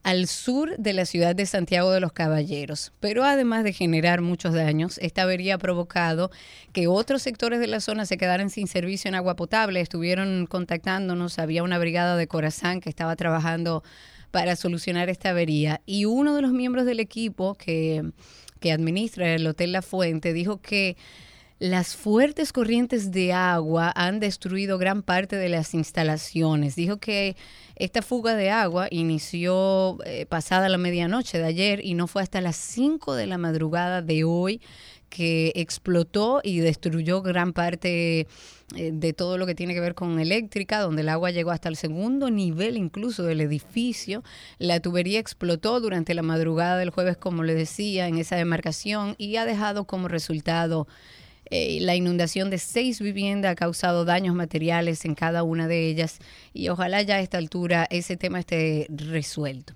al 0.04 0.28
sur 0.28 0.76
de 0.78 0.94
la 0.94 1.06
ciudad 1.06 1.36
de 1.36 1.46
Santiago 1.46 1.92
de 1.92 2.02
los 2.02 2.12
Caballeros. 2.12 2.92
Pero 3.00 3.24
además 3.24 3.64
de 3.64 3.74
generar 3.74 4.22
muchos 4.22 4.54
daños, 4.54 4.98
esta 5.00 5.24
avería 5.24 5.56
ha 5.56 5.58
provocado 5.58 6.30
que 6.74 6.88
otros 6.88 7.22
sectores 7.22 7.60
de 7.60 7.68
la 7.68 7.80
zona 7.80 8.06
se 8.06 8.18
quedaran 8.18 8.50
sin 8.50 8.68
servicio 8.68 9.08
en 9.08 9.16
agua 9.16 9.36
potable. 9.36 9.80
Estuvieron 9.80 10.46
contactándonos, 10.46 11.40
había 11.40 11.64
una 11.64 11.80
brigada 11.80 12.18
de 12.18 12.28
Corazán 12.28 12.82
que 12.82 12.90
estaba 12.90 13.16
trabajando 13.16 13.84
para 14.32 14.56
solucionar 14.56 15.10
esta 15.10 15.30
avería 15.30 15.82
y 15.86 16.06
uno 16.06 16.36
de 16.36 16.42
los 16.42 16.52
miembros 16.52 16.86
del 16.86 17.00
equipo 17.00 17.54
que, 17.54 18.04
que 18.60 18.72
administra 18.72 19.34
el 19.36 19.46
Hotel 19.48 19.72
La 19.72 19.82
Fuente 19.82 20.34
dijo 20.34 20.60
que 20.60 20.98
las 21.64 21.96
fuertes 21.96 22.52
corrientes 22.52 23.14
de 23.14 23.32
agua 23.32 23.94
han 23.96 24.20
destruido 24.20 24.78
gran 24.78 25.02
parte 25.02 25.38
de 25.38 25.48
las 25.48 25.74
instalaciones. 25.74 26.76
Dijo 26.76 26.98
que 26.98 27.38
esta 27.78 28.02
fuga 28.02 28.36
de 28.36 28.50
agua 28.50 28.90
inició 28.92 29.98
eh, 30.04 30.26
pasada 30.26 30.68
la 30.68 30.78
medianoche 30.78 31.38
de 31.38 31.46
ayer 31.46 31.80
y 31.82 31.94
no 31.94 32.08
fue 32.08 32.22
hasta 32.22 32.42
las 32.42 32.58
5 32.58 33.16
de 33.16 33.28
la 33.28 33.38
madrugada 33.38 34.02
de 34.02 34.26
hoy 34.26 34.60
que 35.08 35.54
explotó 35.56 36.42
y 36.44 36.60
destruyó 36.60 37.22
gran 37.22 37.54
parte 37.54 38.28
eh, 38.76 38.92
de 38.92 39.14
todo 39.14 39.38
lo 39.38 39.46
que 39.46 39.56
tiene 39.56 39.74
que 39.74 39.80
ver 39.80 39.96
con 39.96 40.20
eléctrica, 40.20 40.82
donde 40.82 41.04
el 41.04 41.08
agua 41.08 41.32
llegó 41.32 41.52
hasta 41.52 41.70
el 41.70 41.78
segundo 41.78 42.30
nivel 42.30 42.76
incluso 42.76 43.24
del 43.24 43.40
edificio. 43.40 44.22
La 44.60 44.82
tubería 44.82 45.18
explotó 45.18 45.80
durante 45.80 46.14
la 46.14 46.24
madrugada 46.24 46.76
del 46.78 46.90
jueves, 46.90 47.16
como 47.16 47.44
le 47.44 47.56
decía, 47.56 48.10
en 48.10 48.18
esa 48.18 48.36
demarcación 48.36 49.16
y 49.18 49.38
ha 49.38 49.46
dejado 49.46 49.86
como 49.86 50.10
resultado 50.10 50.88
eh, 51.56 51.78
la 51.82 51.96
inundación 51.96 52.50
de 52.50 52.58
seis 52.58 53.00
viviendas 53.00 53.52
ha 53.52 53.56
causado 53.56 54.06
daños 54.06 54.34
materiales 54.34 55.06
en 55.06 55.14
cada 55.14 55.44
una 55.44 55.68
de 55.68 55.86
ellas 55.86 56.18
y 56.52 56.70
ojalá 56.70 57.04
ya 57.04 57.18
a 57.18 57.20
esta 57.20 57.38
altura 57.38 57.86
ese 57.92 58.18
tema 58.18 58.40
esté 58.40 58.88
resuelto. 58.90 59.76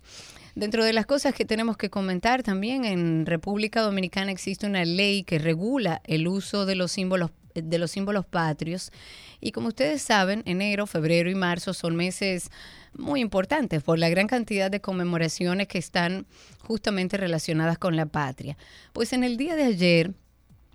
Dentro 0.55 0.83
de 0.83 0.91
las 0.91 1.05
cosas 1.05 1.35
que 1.35 1.45
tenemos 1.45 1.77
que 1.77 1.91
comentar 1.91 2.41
también, 2.41 2.83
en 2.83 3.27
República 3.27 3.81
Dominicana 3.81 4.31
existe 4.31 4.65
una 4.65 4.85
ley 4.85 5.21
que 5.21 5.37
regula 5.37 6.01
el 6.05 6.27
uso 6.27 6.65
de 6.65 6.73
los 6.73 6.91
símbolos 6.91 7.29
de 7.53 7.77
los 7.77 7.91
símbolos 7.91 8.25
patrios 8.25 8.91
y 9.39 9.51
como 9.51 9.67
ustedes 9.67 10.01
saben, 10.01 10.41
enero, 10.45 10.87
febrero 10.87 11.29
y 11.29 11.35
marzo 11.35 11.75
son 11.75 11.95
meses 11.95 12.49
muy 12.93 13.21
importantes 13.21 13.83
por 13.83 13.99
la 13.99 14.09
gran 14.09 14.25
cantidad 14.25 14.71
de 14.71 14.81
conmemoraciones 14.81 15.67
que 15.67 15.77
están 15.77 16.25
justamente 16.59 17.17
relacionadas 17.17 17.77
con 17.77 17.95
la 17.95 18.07
patria. 18.07 18.57
Pues 18.93 19.13
en 19.13 19.23
el 19.23 19.37
día 19.37 19.55
de 19.55 19.63
ayer 19.63 20.13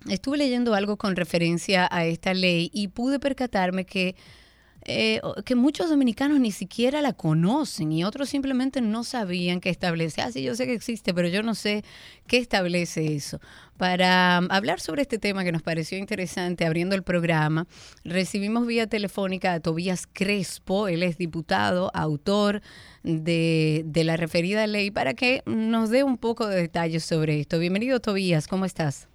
estuve 0.07 0.37
leyendo 0.37 0.73
algo 0.73 0.97
con 0.97 1.15
referencia 1.15 1.87
a 1.91 2.05
esta 2.05 2.33
ley 2.33 2.69
y 2.73 2.89
pude 2.89 3.19
percatarme 3.19 3.85
que, 3.85 4.15
eh, 4.85 5.21
que 5.45 5.55
muchos 5.55 5.89
dominicanos 5.89 6.39
ni 6.39 6.51
siquiera 6.51 7.01
la 7.01 7.13
conocen 7.13 7.91
y 7.91 8.03
otros 8.03 8.29
simplemente 8.29 8.81
no 8.81 9.03
sabían 9.03 9.61
qué 9.61 9.69
establece. 9.69 10.21
Ah, 10.21 10.31
sí, 10.31 10.43
yo 10.43 10.55
sé 10.55 10.65
que 10.65 10.73
existe, 10.73 11.13
pero 11.13 11.27
yo 11.27 11.41
no 11.41 11.55
sé 11.55 11.83
qué 12.27 12.37
establece 12.37 13.15
eso. 13.15 13.39
Para 13.77 14.39
um, 14.41 14.47
hablar 14.51 14.79
sobre 14.79 15.01
este 15.03 15.19
tema 15.19 15.43
que 15.43 15.51
nos 15.51 15.61
pareció 15.61 15.97
interesante 15.97 16.65
abriendo 16.65 16.95
el 16.95 17.03
programa, 17.03 17.65
recibimos 18.03 18.67
vía 18.67 18.87
telefónica 18.87 19.53
a 19.53 19.59
Tobías 19.59 20.07
Crespo, 20.11 20.87
él 20.87 21.01
es 21.03 21.17
diputado, 21.17 21.91
autor 21.93 22.61
de, 23.03 23.83
de 23.85 24.03
la 24.03 24.17
referida 24.17 24.67
ley, 24.67 24.91
para 24.91 25.13
que 25.13 25.43
nos 25.45 25.89
dé 25.89 26.03
un 26.03 26.17
poco 26.17 26.47
de 26.47 26.57
detalles 26.57 27.03
sobre 27.03 27.39
esto. 27.39 27.57
Bienvenido, 27.57 27.99
Tobías, 27.99 28.47
¿cómo 28.47 28.65
estás? 28.65 29.07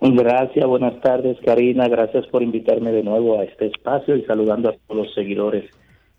Gracias, 0.00 0.66
buenas 0.66 1.00
tardes 1.00 1.38
Karina, 1.44 1.88
gracias 1.88 2.26
por 2.26 2.42
invitarme 2.42 2.92
de 2.92 3.02
nuevo 3.02 3.40
a 3.40 3.44
este 3.44 3.66
espacio 3.66 4.16
y 4.16 4.24
saludando 4.24 4.68
a 4.68 4.76
todos 4.86 5.06
los 5.06 5.14
seguidores 5.14 5.70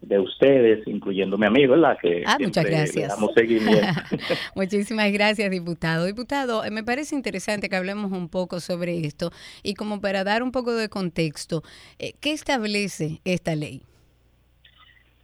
de 0.02 0.20
ustedes, 0.20 0.88
incluyendo 0.88 1.38
mi 1.38 1.48
amigo, 1.48 1.74
¿verdad? 1.74 1.98
Que 2.02 2.24
ah, 2.26 2.38
muchas 2.40 2.66
gracias. 2.66 3.18
Muchísimas 4.56 5.12
gracias, 5.12 5.50
diputado. 5.50 6.06
Diputado, 6.06 6.64
eh, 6.64 6.72
me 6.72 6.84
parece 6.84 7.16
interesante 7.16 7.68
que 7.68 7.76
hablemos 7.76 8.12
un 8.12 8.30
poco 8.30 8.60
sobre 8.60 9.00
esto 9.00 9.32
y 9.64 9.74
como 9.74 10.00
para 10.00 10.24
dar 10.24 10.44
un 10.44 10.52
poco 10.52 10.74
de 10.76 10.90
contexto, 10.90 11.64
eh, 11.98 12.14
¿qué 12.22 12.32
establece 12.32 13.22
esta 13.26 13.56
ley? 13.56 13.82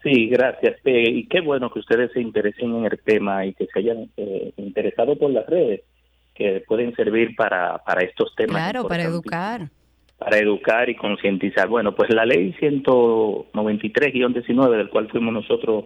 Sí, 0.01 0.27
gracias. 0.27 0.77
Eh, 0.86 1.10
y 1.10 1.27
qué 1.27 1.39
bueno 1.41 1.72
que 1.72 1.79
ustedes 1.79 2.12
se 2.12 2.19
interesen 2.19 2.75
en 2.75 2.86
el 2.86 3.00
tema 3.00 3.45
y 3.45 3.53
que 3.53 3.67
se 3.67 3.79
hayan 3.79 4.10
interesado 4.57 5.15
por 5.17 5.31
las 5.31 5.45
redes 5.45 5.81
que 6.33 6.63
pueden 6.67 6.95
servir 6.95 7.35
para, 7.35 7.77
para 7.79 8.01
estos 8.01 8.33
temas. 8.35 8.55
Claro, 8.55 8.87
para 8.87 9.03
educar. 9.03 9.69
Para 10.17 10.37
educar 10.37 10.89
y 10.89 10.95
concientizar. 10.95 11.67
Bueno, 11.67 11.95
pues 11.95 12.13
la 12.13 12.25
ley 12.25 12.55
193-19, 12.59 14.77
del 14.77 14.89
cual 14.89 15.09
fuimos 15.09 15.33
nosotros 15.33 15.85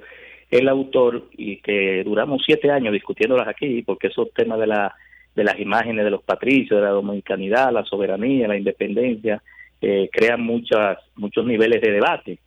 el 0.50 0.70
autor 0.70 1.28
y 1.34 1.58
que 1.58 2.04
duramos 2.06 2.42
siete 2.46 2.72
años 2.72 2.94
discutiéndolas 2.94 3.48
aquí, 3.48 3.82
porque 3.82 4.08
esos 4.08 4.32
temas 4.34 4.60
de, 4.60 4.68
la, 4.68 4.96
de 5.36 5.44
las 5.44 5.60
imágenes 5.60 6.06
de 6.06 6.12
los 6.12 6.24
patricios, 6.24 6.80
de 6.80 6.86
la 6.86 6.92
dominicanidad, 6.92 7.72
la 7.72 7.84
soberanía, 7.84 8.48
la 8.48 8.58
independencia, 8.58 9.42
eh, 9.82 10.10
crean 10.12 10.42
muchas, 10.42 10.98
muchos 11.16 11.46
niveles 11.46 11.82
de 11.82 11.92
debate 11.92 12.40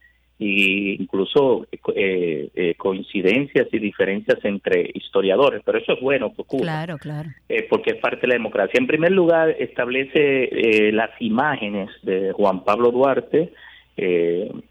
y 0.42 1.02
incluso 1.02 1.66
eh, 1.94 2.48
eh, 2.54 2.74
coincidencias 2.78 3.68
y 3.72 3.78
diferencias 3.78 4.38
entre 4.42 4.90
historiadores, 4.94 5.60
pero 5.62 5.76
eso 5.76 5.92
es 5.92 6.00
bueno 6.00 6.32
que 6.34 6.44
Claro, 6.62 6.96
claro. 6.96 7.28
Eh, 7.46 7.66
porque 7.68 7.90
es 7.90 7.96
parte 7.98 8.22
de 8.22 8.28
la 8.28 8.34
democracia. 8.34 8.78
En 8.78 8.86
primer 8.86 9.12
lugar, 9.12 9.54
establece 9.58 10.90
las 10.92 11.10
imágenes 11.20 11.90
de 12.02 12.32
Juan 12.32 12.64
Pablo 12.64 12.90
Duarte, 12.90 13.52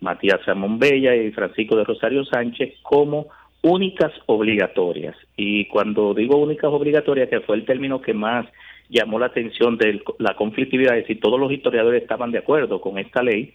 Matías 0.02 0.44
Ramón 0.46 0.80
Bella 0.80 1.16
y 1.16 1.32
Francisco 1.32 1.76
de 1.76 1.84
Rosario 1.84 2.26
Sánchez 2.26 2.74
como 2.82 3.28
únicas 3.62 4.12
obligatorias. 4.26 5.16
Y 5.38 5.66
cuando 5.66 6.16
digo 6.16 6.38
únicas 6.38 6.72
obligatorias, 6.72 7.30
que 7.30 7.42
fue 7.42 7.58
el 7.58 7.66
término 7.66 8.02
que 8.02 8.16
más 8.16 8.48
llamó 8.90 9.20
la 9.20 9.28
atención 9.28 9.78
de 9.78 10.02
la 10.18 10.36
conflictividad, 10.36 10.98
es 10.98 11.04
decir, 11.04 11.20
todos 11.20 11.40
los 11.40 11.52
historiadores 11.52 12.02
estaban 12.02 12.32
de 12.32 12.40
acuerdo 12.40 12.82
con 12.82 12.98
esta 12.98 13.22
ley, 13.22 13.54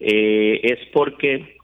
eh, 0.00 0.60
es 0.62 0.78
porque 0.92 1.56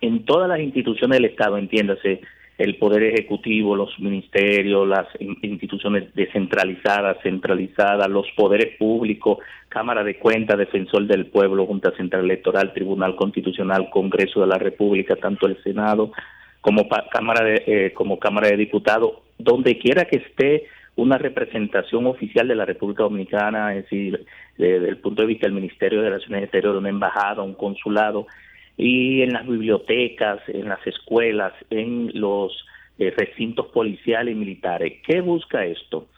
en 0.00 0.24
todas 0.24 0.48
las 0.48 0.60
instituciones 0.60 1.18
del 1.18 1.30
Estado, 1.30 1.56
entiéndase, 1.56 2.20
el 2.58 2.76
Poder 2.76 3.04
Ejecutivo, 3.04 3.76
los 3.76 3.96
ministerios, 4.00 4.86
las 4.86 5.06
instituciones 5.42 6.12
descentralizadas, 6.14 7.16
centralizadas, 7.22 8.08
los 8.08 8.26
poderes 8.36 8.76
públicos, 8.76 9.38
Cámara 9.68 10.02
de 10.02 10.18
Cuentas, 10.18 10.58
Defensor 10.58 11.06
del 11.06 11.26
Pueblo, 11.26 11.66
Junta 11.66 11.92
Central 11.96 12.24
Electoral, 12.24 12.72
Tribunal 12.72 13.14
Constitucional, 13.14 13.88
Congreso 13.90 14.40
de 14.40 14.48
la 14.48 14.58
República, 14.58 15.14
tanto 15.14 15.46
el 15.46 15.62
Senado 15.62 16.10
como 16.60 16.88
Cámara 17.12 17.44
de, 17.44 17.62
eh, 17.66 17.92
como 17.94 18.18
Cámara 18.18 18.48
de 18.48 18.56
Diputados, 18.56 19.12
donde 19.38 19.78
quiera 19.78 20.06
que 20.06 20.16
esté 20.16 20.66
una 20.98 21.16
representación 21.16 22.06
oficial 22.06 22.48
de 22.48 22.56
la 22.56 22.64
República 22.64 23.04
Dominicana, 23.04 23.72
es 23.72 23.84
decir, 23.84 24.26
desde 24.56 24.88
el 24.88 24.96
punto 24.96 25.22
de 25.22 25.28
vista 25.28 25.46
del 25.46 25.54
Ministerio 25.54 26.02
de 26.02 26.10
Relaciones 26.10 26.42
Exteriores, 26.42 26.80
una 26.80 26.88
embajada, 26.88 27.42
un 27.42 27.54
consulado, 27.54 28.26
y 28.76 29.22
en 29.22 29.32
las 29.32 29.46
bibliotecas, 29.46 30.40
en 30.48 30.68
las 30.68 30.84
escuelas, 30.84 31.52
en 31.70 32.10
los 32.14 32.52
eh, 32.98 33.14
recintos 33.16 33.66
policiales 33.66 34.34
y 34.34 34.38
militares. 34.38 34.94
¿Qué 35.06 35.20
busca 35.20 35.64
esto? 35.64 36.08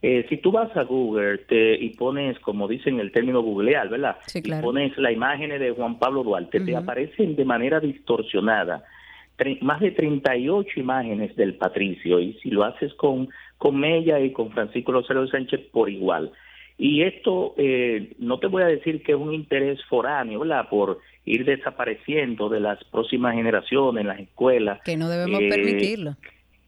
Eh, 0.00 0.24
si 0.30 0.38
tú 0.38 0.52
vas 0.52 0.74
a 0.74 0.84
Google 0.84 1.38
te, 1.46 1.74
y 1.74 1.90
pones, 1.90 2.38
como 2.38 2.66
dicen 2.66 2.98
el 2.98 3.12
término 3.12 3.42
googleal, 3.42 3.90
¿verdad? 3.90 4.16
Sí, 4.26 4.40
claro. 4.40 4.62
Y 4.62 4.64
pones 4.64 4.96
la 4.96 5.12
imagen 5.12 5.50
de 5.50 5.70
Juan 5.72 5.98
Pablo 5.98 6.22
Duarte, 6.22 6.60
te 6.60 6.74
aparecen 6.74 7.36
de 7.36 7.44
manera 7.44 7.78
distorsionada 7.78 8.84
más 9.60 9.80
de 9.80 9.90
38 9.92 10.80
imágenes 10.80 11.34
del 11.36 11.54
patricio 11.54 12.20
y 12.20 12.34
si 12.42 12.50
lo 12.50 12.64
haces 12.64 12.92
con, 12.94 13.28
con 13.60 13.78
Mella 13.78 14.18
y 14.18 14.32
con 14.32 14.50
Francisco 14.52 14.90
Rosario 14.90 15.26
Sánchez 15.26 15.60
por 15.70 15.90
igual. 15.90 16.32
Y 16.78 17.02
esto 17.02 17.52
eh, 17.58 18.14
no 18.18 18.38
te 18.38 18.46
voy 18.46 18.62
a 18.62 18.66
decir 18.66 19.02
que 19.02 19.12
es 19.12 19.18
un 19.18 19.34
interés 19.34 19.78
foráneo, 19.84 20.40
¿verdad? 20.40 20.66
Por 20.70 21.00
ir 21.26 21.44
desapareciendo 21.44 22.48
de 22.48 22.58
las 22.58 22.82
próximas 22.84 23.34
generaciones 23.34 24.00
en 24.00 24.08
las 24.08 24.18
escuelas. 24.18 24.80
Que 24.82 24.96
no 24.96 25.10
debemos 25.10 25.42
eh, 25.42 25.48
permitirlo. 25.50 26.16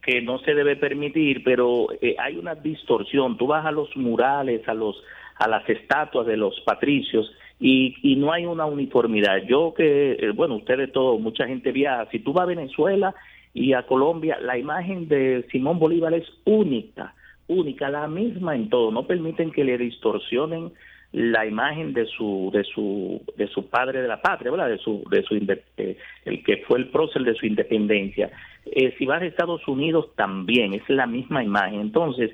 Que 0.03 0.21
no 0.21 0.37
se 0.37 0.53
debe 0.53 0.75
permitir, 0.75 1.43
pero 1.43 1.87
eh, 1.99 2.15
hay 2.19 2.37
una 2.37 2.53
distorsión. 2.53 3.39
Tú 3.39 3.47
vas 3.47 3.65
a 3.65 3.71
los 3.71 3.89
murales, 3.97 4.61
a 4.67 4.75
los 4.75 4.95
a 5.39 5.47
las 5.47 5.67
estatuas 5.67 6.27
de 6.27 6.37
los 6.37 6.59
patricios 6.61 7.33
y, 7.59 7.95
y 8.03 8.15
no 8.17 8.31
hay 8.31 8.45
una 8.45 8.67
uniformidad. 8.67 9.37
Yo 9.47 9.73
que, 9.75 10.11
eh, 10.11 10.29
bueno, 10.29 10.57
ustedes 10.57 10.91
todos, 10.91 11.19
mucha 11.19 11.47
gente 11.47 11.71
viaja, 11.71 12.07
si 12.11 12.19
tú 12.19 12.33
vas 12.33 12.43
a 12.43 12.53
Venezuela 12.53 13.15
y 13.53 13.73
a 13.73 13.83
Colombia, 13.83 14.37
la 14.41 14.57
imagen 14.57 15.07
de 15.07 15.45
Simón 15.51 15.79
Bolívar 15.79 16.13
es 16.13 16.25
única, 16.45 17.13
única, 17.47 17.89
la 17.89 18.07
misma 18.07 18.55
en 18.55 18.69
todo, 18.69 18.91
no 18.91 19.05
permiten 19.05 19.51
que 19.51 19.63
le 19.63 19.77
distorsionen 19.77 20.71
la 21.13 21.45
imagen 21.45 21.93
de 21.93 22.07
su 22.07 22.49
de 22.51 22.63
su 22.63 23.21
de 23.37 23.47
su 23.47 23.69
padre 23.69 24.01
de 24.01 24.07
la 24.07 24.19
patria, 24.19 24.49
¿verdad? 24.49 24.69
De 24.69 24.79
su 24.79 25.03
de 25.11 25.21
su 25.21 25.35
eh, 25.35 25.97
el 26.25 26.43
que 26.43 26.57
fue 26.67 26.79
el 26.79 26.87
prócer 26.87 27.21
de 27.21 27.35
su 27.35 27.45
independencia. 27.45 28.31
Eh, 28.65 28.95
si 28.97 29.05
vas 29.05 29.21
a 29.21 29.25
Estados 29.25 29.67
Unidos 29.67 30.09
también 30.15 30.73
es 30.73 30.81
la 30.89 31.05
misma 31.05 31.43
imagen. 31.43 31.81
Entonces, 31.81 32.31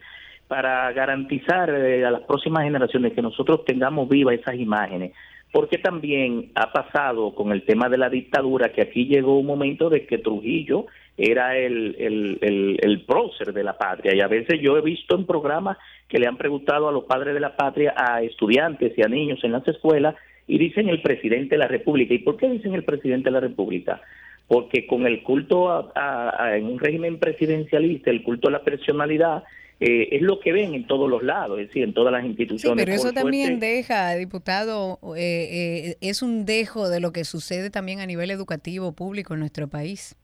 para 0.47 0.91
garantizar 0.93 1.69
eh, 1.69 2.05
a 2.05 2.11
las 2.11 2.21
próximas 2.21 2.63
generaciones 2.63 3.11
que 3.13 3.21
nosotros 3.21 3.65
tengamos 3.65 4.07
vivas 4.07 4.35
esas 4.35 4.55
imágenes, 4.55 5.11
porque 5.51 5.77
también 5.77 6.51
ha 6.55 6.71
pasado 6.71 7.35
con 7.35 7.51
el 7.51 7.65
tema 7.65 7.89
de 7.89 7.97
la 7.97 8.09
dictadura 8.09 8.71
que 8.71 8.81
aquí 8.81 9.07
llegó 9.07 9.37
un 9.39 9.45
momento 9.45 9.89
de 9.89 10.05
que 10.05 10.19
Trujillo 10.19 10.85
era 11.19 11.57
el, 11.57 11.95
el, 11.99 12.79
el, 12.81 13.01
prócer 13.01 13.51
de 13.51 13.63
la 13.63 13.77
patria 13.77 14.15
y 14.15 14.21
a 14.21 14.27
veces 14.27 14.61
yo 14.61 14.77
he 14.77 14.81
visto 14.81 15.15
en 15.15 15.25
programas 15.25 15.77
que 16.07 16.17
le 16.17 16.27
han 16.27 16.37
preguntado 16.37 16.87
a 16.87 16.93
los 16.93 17.03
padres 17.03 17.33
de 17.33 17.41
la 17.41 17.57
patria, 17.57 17.93
a 17.97 18.21
estudiantes 18.21 18.97
y 18.97 19.01
a 19.01 19.09
niños 19.09 19.43
en 19.43 19.51
las 19.51 19.67
escuelas 19.67 20.15
y 20.47 20.57
dicen 20.57 20.87
el 20.87 21.01
presidente 21.01 21.55
de 21.55 21.59
la 21.59 21.67
República. 21.67 22.13
¿Y 22.13 22.19
por 22.19 22.37
qué 22.37 22.49
dicen 22.49 22.73
el 22.73 22.85
presidente 22.85 23.25
de 23.25 23.33
la 23.33 23.41
República? 23.41 24.01
Porque 24.47 24.87
con 24.87 25.05
el 25.05 25.21
culto 25.21 25.91
en 25.93 26.65
un 26.65 26.79
régimen 26.79 27.19
presidencialista, 27.19 28.09
el 28.11 28.23
culto 28.23 28.47
a 28.47 28.51
la 28.51 28.63
personalidad, 28.63 29.43
eh, 29.81 30.09
es 30.11 30.21
lo 30.21 30.39
que 30.39 30.53
ven 30.53 30.73
en 30.73 30.87
todos 30.87 31.09
los 31.09 31.21
lados, 31.21 31.59
es 31.59 31.67
decir, 31.67 31.83
en 31.83 31.93
todas 31.93 32.13
las 32.13 32.25
instituciones. 32.25 32.81
Sí, 32.81 32.85
pero 32.85 32.95
eso 32.95 33.13
también 33.13 33.59
deja, 33.59 34.15
diputado, 34.15 34.99
eh, 35.17 35.91
eh, 35.91 35.97
es 36.01 36.21
un 36.21 36.45
dejo 36.45 36.89
de 36.89 36.99
lo 36.99 37.11
que 37.11 37.25
sucede 37.25 37.69
también 37.69 37.99
a 37.99 38.05
nivel 38.05 38.31
educativo 38.31 38.93
público 38.93 39.33
en 39.33 39.41
nuestro 39.41 39.67
país. 39.67 40.15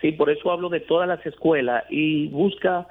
Sí, 0.00 0.12
por 0.12 0.30
eso 0.30 0.50
hablo 0.50 0.68
de 0.68 0.80
todas 0.80 1.08
las 1.08 1.24
escuelas 1.26 1.84
y 1.90 2.28
busca, 2.28 2.86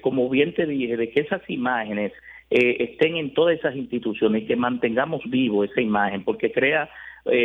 como 0.00 0.28
bien 0.30 0.54
te 0.54 0.66
dije, 0.66 0.96
de 0.96 1.10
que 1.10 1.20
esas 1.20 1.42
imágenes 1.48 2.12
estén 2.48 3.16
en 3.16 3.34
todas 3.34 3.58
esas 3.58 3.76
instituciones 3.76 4.42
y 4.42 4.46
que 4.46 4.56
mantengamos 4.56 5.22
vivo 5.28 5.64
esa 5.64 5.80
imagen, 5.80 6.24
porque 6.24 6.52
crea 6.52 6.88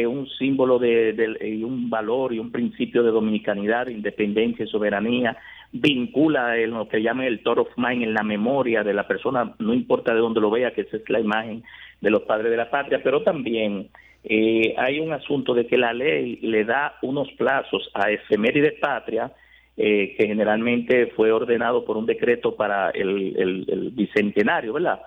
un 0.08 0.28
símbolo 0.38 0.80
de, 0.80 1.14
de, 1.14 1.66
un 1.66 1.90
valor 1.90 2.34
y 2.34 2.40
un 2.40 2.52
principio 2.52 3.04
de 3.04 3.12
dominicanidad, 3.12 3.88
independencia 3.88 4.64
y 4.64 4.70
soberanía, 4.70 5.38
vincula 5.72 6.58
en 6.58 6.72
lo 6.72 6.88
que 6.88 7.02
llaman 7.02 7.26
el 7.26 7.42
top 7.44 7.60
of 7.60 7.78
mind 7.78 8.04
en 8.04 8.14
la 8.14 8.24
memoria 8.24 8.84
de 8.84 8.94
la 8.94 9.08
persona, 9.08 9.54
no 9.60 9.74
importa 9.74 10.14
de 10.14 10.20
dónde 10.20 10.42
lo 10.42 10.52
vea, 10.52 10.72
que 10.72 10.82
esa 10.82 10.98
es 10.98 11.10
la 11.10 11.20
imagen 11.20 11.64
de 12.02 12.10
los 12.10 12.24
padres 12.24 12.52
de 12.52 12.58
la 12.58 12.70
patria, 12.70 13.02
pero 13.04 13.24
también 13.24 13.90
eh, 14.24 14.76
hay 14.78 15.00
un 15.00 15.12
asunto 15.14 15.54
de 15.54 15.66
que 15.66 15.78
la 15.78 15.94
ley 15.94 16.38
le 16.42 16.64
da 16.64 16.98
unos 17.02 17.32
plazos 17.34 17.90
a 17.94 18.12
efeméride 18.12 18.74
patria, 18.74 19.32
eh, 19.78 20.16
que 20.18 20.28
generalmente 20.28 21.08
fue 21.16 21.32
ordenado 21.32 21.86
por 21.86 21.98
un 21.98 22.06
decreto 22.06 22.56
para 22.56 22.90
el, 22.92 23.66
el, 23.68 23.90
bicentenario, 23.92 24.74
¿verdad? 24.74 25.02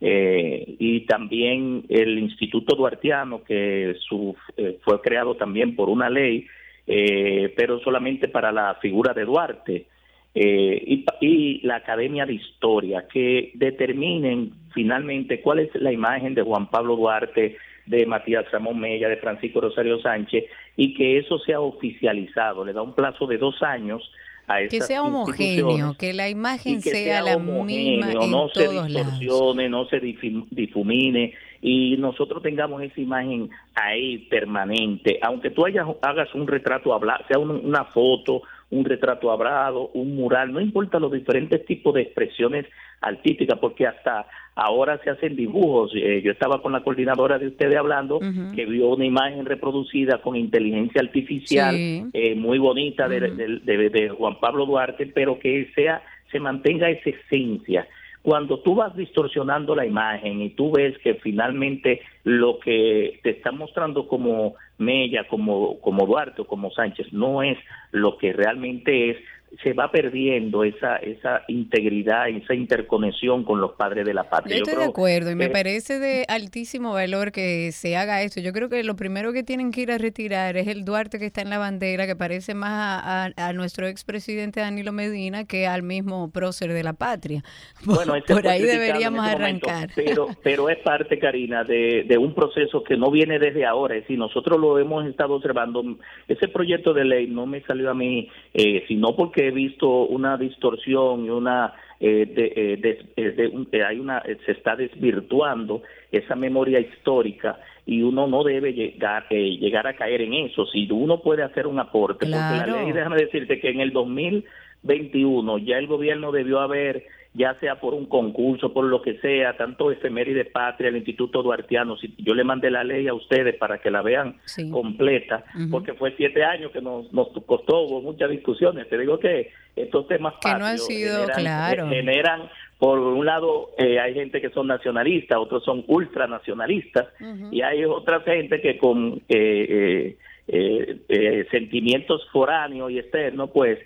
Eh, 0.00 0.76
y 0.78 1.00
también 1.06 1.84
el 1.88 2.18
Instituto 2.18 2.76
Duartiano, 2.76 3.42
que 3.42 3.96
su, 4.00 4.36
fue 4.82 5.00
creado 5.00 5.34
también 5.36 5.74
por 5.74 5.88
una 5.88 6.10
ley, 6.10 6.46
pero 6.86 7.80
solamente 7.80 8.28
para 8.28 8.50
la 8.50 8.74
figura 8.76 9.12
de 9.12 9.24
Duarte. 9.24 9.86
Eh, 10.34 11.04
y, 11.20 11.60
la 11.66 11.76
Academia 11.76 12.24
de 12.24 12.34
Historia, 12.34 13.06
que 13.12 13.50
determinen 13.54 14.52
finalmente 14.72 15.40
cuál 15.40 15.58
es 15.58 15.74
la 15.74 15.90
imagen 15.90 16.34
de 16.34 16.42
Juan 16.42 16.70
Pablo 16.70 16.94
Duarte, 16.94 17.56
de 17.88 18.06
Matías 18.06 18.50
Ramón 18.50 18.78
Mella, 18.78 19.08
de 19.08 19.16
Francisco 19.16 19.60
Rosario 19.60 20.00
Sánchez, 20.00 20.44
y 20.76 20.94
que 20.94 21.18
eso 21.18 21.38
sea 21.38 21.60
oficializado. 21.60 22.64
Le 22.64 22.72
da 22.72 22.82
un 22.82 22.94
plazo 22.94 23.26
de 23.26 23.38
dos 23.38 23.62
años 23.62 24.10
a 24.46 24.60
que 24.68 24.80
sea 24.80 25.02
homogéneo, 25.02 25.94
que 25.98 26.12
la 26.14 26.28
imagen 26.28 26.80
sea, 26.80 27.22
la 27.22 27.38
misma 27.38 28.12
en 28.12 28.30
no 28.30 28.48
se 28.48 28.68
distorsione, 28.68 29.68
no 29.68 29.86
se 29.86 30.00
difumine 30.00 31.34
y 31.60 31.96
nosotros 31.98 32.42
tengamos 32.42 32.82
esa 32.82 33.00
imagen 33.00 33.50
ahí 33.74 34.18
permanente, 34.30 35.18
aunque 35.22 35.50
tú 35.50 35.66
hayas, 35.66 35.86
hagas 36.02 36.32
un 36.34 36.46
retrato 36.46 36.98
sea 37.28 37.38
una 37.38 37.84
foto, 37.86 38.42
un 38.70 38.84
retrato 38.84 39.30
hablado, 39.30 39.88
un 39.94 40.14
mural, 40.14 40.52
no 40.52 40.60
importa 40.60 40.98
los 40.98 41.12
diferentes 41.12 41.64
tipos 41.64 41.94
de 41.94 42.02
expresiones 42.02 42.66
artísticas, 43.00 43.58
porque 43.58 43.86
hasta 43.86 44.26
ahora 44.54 45.00
se 45.02 45.10
hacen 45.10 45.36
dibujos. 45.36 45.92
Eh, 45.94 46.20
yo 46.22 46.32
estaba 46.32 46.60
con 46.60 46.72
la 46.72 46.82
coordinadora 46.82 47.38
de 47.38 47.46
ustedes 47.46 47.76
hablando, 47.76 48.18
que 48.54 48.66
vio 48.66 48.90
una 48.90 49.06
imagen 49.06 49.46
reproducida 49.46 50.20
con 50.20 50.36
inteligencia 50.36 51.00
artificial 51.00 51.74
eh, 52.12 52.34
muy 52.34 52.58
bonita 52.58 53.08
de, 53.08 53.20
de, 53.20 54.08
Juan 54.10 54.38
Pablo 54.40 54.66
Duarte, 54.66 55.06
pero 55.06 55.38
que 55.38 55.70
sea 55.74 56.02
se 56.30 56.40
mantenga 56.40 56.90
esa 56.90 57.08
esencia 57.08 57.88
cuando 58.28 58.58
tú 58.58 58.74
vas 58.74 58.94
distorsionando 58.94 59.74
la 59.74 59.86
imagen 59.86 60.42
y 60.42 60.50
tú 60.50 60.70
ves 60.70 60.98
que 60.98 61.14
finalmente 61.14 62.02
lo 62.24 62.58
que 62.58 63.20
te 63.22 63.30
está 63.30 63.52
mostrando 63.52 64.06
como 64.06 64.54
Mella, 64.76 65.26
como, 65.28 65.80
como 65.80 66.04
Duarte 66.04 66.42
o 66.42 66.46
como 66.46 66.70
Sánchez 66.70 67.10
no 67.10 67.42
es 67.42 67.56
lo 67.90 68.18
que 68.18 68.34
realmente 68.34 69.12
es, 69.12 69.16
se 69.62 69.72
va 69.72 69.90
perdiendo 69.90 70.62
esa 70.62 70.96
esa 70.96 71.42
integridad, 71.48 72.28
esa 72.28 72.54
interconexión 72.54 73.44
con 73.44 73.60
los 73.60 73.72
padres 73.72 74.04
de 74.04 74.14
la 74.14 74.28
patria. 74.28 74.56
Yo 74.56 74.64
estoy 74.64 74.78
de 74.78 74.90
acuerdo 74.90 75.30
y 75.30 75.34
me 75.34 75.48
parece 75.48 75.98
de 75.98 76.24
altísimo 76.28 76.92
valor 76.92 77.32
que 77.32 77.72
se 77.72 77.96
haga 77.96 78.22
eso. 78.22 78.40
Yo 78.40 78.52
creo 78.52 78.68
que 78.68 78.82
lo 78.84 78.96
primero 78.96 79.32
que 79.32 79.42
tienen 79.42 79.70
que 79.70 79.82
ir 79.82 79.92
a 79.92 79.98
retirar 79.98 80.56
es 80.56 80.68
el 80.68 80.84
Duarte 80.84 81.18
que 81.18 81.26
está 81.26 81.42
en 81.42 81.50
la 81.50 81.58
bandera, 81.58 82.06
que 82.06 82.16
parece 82.16 82.54
más 82.54 83.02
a, 83.04 83.30
a, 83.36 83.52
nuestro 83.52 83.86
expresidente 83.86 84.60
Danilo 84.60 84.92
Medina 84.92 85.44
que 85.44 85.66
al 85.66 85.82
mismo 85.82 86.30
prócer 86.30 86.72
de 86.72 86.82
la 86.82 86.92
patria. 86.92 87.42
Bueno, 87.84 88.14
por 88.26 88.46
ahí 88.46 88.62
deberíamos 88.62 89.26
arrancar. 89.26 89.88
pero, 89.94 90.28
pero 90.42 90.68
es 90.68 90.78
parte, 90.78 91.18
Karina, 91.18 91.64
de, 91.64 92.04
de 92.06 92.18
un 92.18 92.34
proceso 92.34 92.84
que 92.84 92.96
no 92.96 93.10
viene 93.10 93.38
desde 93.38 93.64
ahora. 93.64 93.96
Es 93.96 94.02
decir, 94.02 94.18
nosotros 94.18 94.60
lo 94.60 94.78
hemos 94.78 95.06
estado 95.06 95.34
observando. 95.34 95.82
Ese 96.28 96.48
proyecto 96.48 96.92
de 96.92 97.04
ley 97.04 97.26
no 97.28 97.46
me 97.46 97.62
salió 97.62 97.90
a 97.90 97.94
mí, 97.94 98.28
eh, 98.52 98.84
sino 98.86 99.16
porque 99.16 99.37
he 99.46 99.50
visto 99.50 100.06
una 100.06 100.36
distorsión 100.36 101.24
y 101.24 101.30
una 101.30 101.74
eh, 102.00 102.26
de, 102.26 103.10
eh, 103.16 103.50
eh, 103.72 103.82
hay 103.84 103.98
una 103.98 104.22
se 104.46 104.52
está 104.52 104.76
desvirtuando 104.76 105.82
esa 106.12 106.36
memoria 106.36 106.80
histórica 106.80 107.58
y 107.86 108.02
uno 108.02 108.26
no 108.26 108.44
debe 108.44 108.72
llegar 108.72 109.28
llegar 109.28 109.86
a 109.86 109.94
caer 109.94 110.22
en 110.22 110.34
eso. 110.34 110.66
Si 110.66 110.88
uno 110.90 111.20
puede 111.20 111.42
hacer 111.42 111.66
un 111.66 111.78
aporte 111.78 112.26
porque 112.26 112.30
la 112.30 112.66
ley 112.66 112.92
déjame 112.92 113.16
decirte 113.16 113.60
que 113.60 113.70
en 113.70 113.80
el 113.80 113.92
2021 113.92 115.58
ya 115.58 115.78
el 115.78 115.86
gobierno 115.86 116.32
debió 116.32 116.60
haber 116.60 117.04
ya 117.38 117.54
sea 117.60 117.80
por 117.80 117.94
un 117.94 118.06
concurso, 118.06 118.72
por 118.72 118.84
lo 118.84 119.00
que 119.00 119.18
sea, 119.18 119.56
tanto 119.56 119.92
Efeméride 119.92 120.44
Patria, 120.44 120.88
el 120.88 120.96
Instituto 120.96 121.40
Duartiano, 121.40 121.96
si 121.96 122.12
yo 122.18 122.34
le 122.34 122.42
mandé 122.42 122.68
la 122.68 122.82
ley 122.82 123.06
a 123.06 123.14
ustedes 123.14 123.56
para 123.56 123.78
que 123.78 123.92
la 123.92 124.02
vean 124.02 124.38
completa, 124.72 125.44
porque 125.70 125.94
fue 125.94 126.14
siete 126.16 126.42
años 126.44 126.72
que 126.72 126.82
nos, 126.82 127.12
nos 127.12 127.28
costó, 127.46 127.82
hubo 127.82 128.02
muchas 128.02 128.28
discusiones. 128.30 128.88
Te 128.88 128.98
digo 128.98 129.20
que 129.20 129.52
estos 129.76 130.08
temas 130.08 130.34
que 130.42 130.52
no 130.52 130.66
han 130.66 130.78
sido, 130.78 131.26
claro. 131.28 131.88
generan 131.88 132.50
por 132.78 132.98
un 132.98 133.24
lado 133.24 133.70
eh, 133.78 134.00
hay 134.00 134.14
gente 134.14 134.40
que 134.40 134.50
son 134.50 134.66
nacionalistas, 134.66 135.38
otros 135.38 135.64
son 135.64 135.84
ultranacionalistas 135.86 137.06
y 137.52 137.62
hay 137.62 137.84
otra 137.84 138.20
gente 138.20 138.60
que 138.60 138.78
con 138.78 139.22
eh, 139.28 140.16
eh, 140.48 141.46
sentimientos 141.52 142.26
foráneos 142.32 142.90
y 142.90 142.98
externos 142.98 143.50
pues 143.52 143.78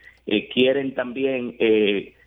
quieren 0.55 0.95
también 0.95 1.57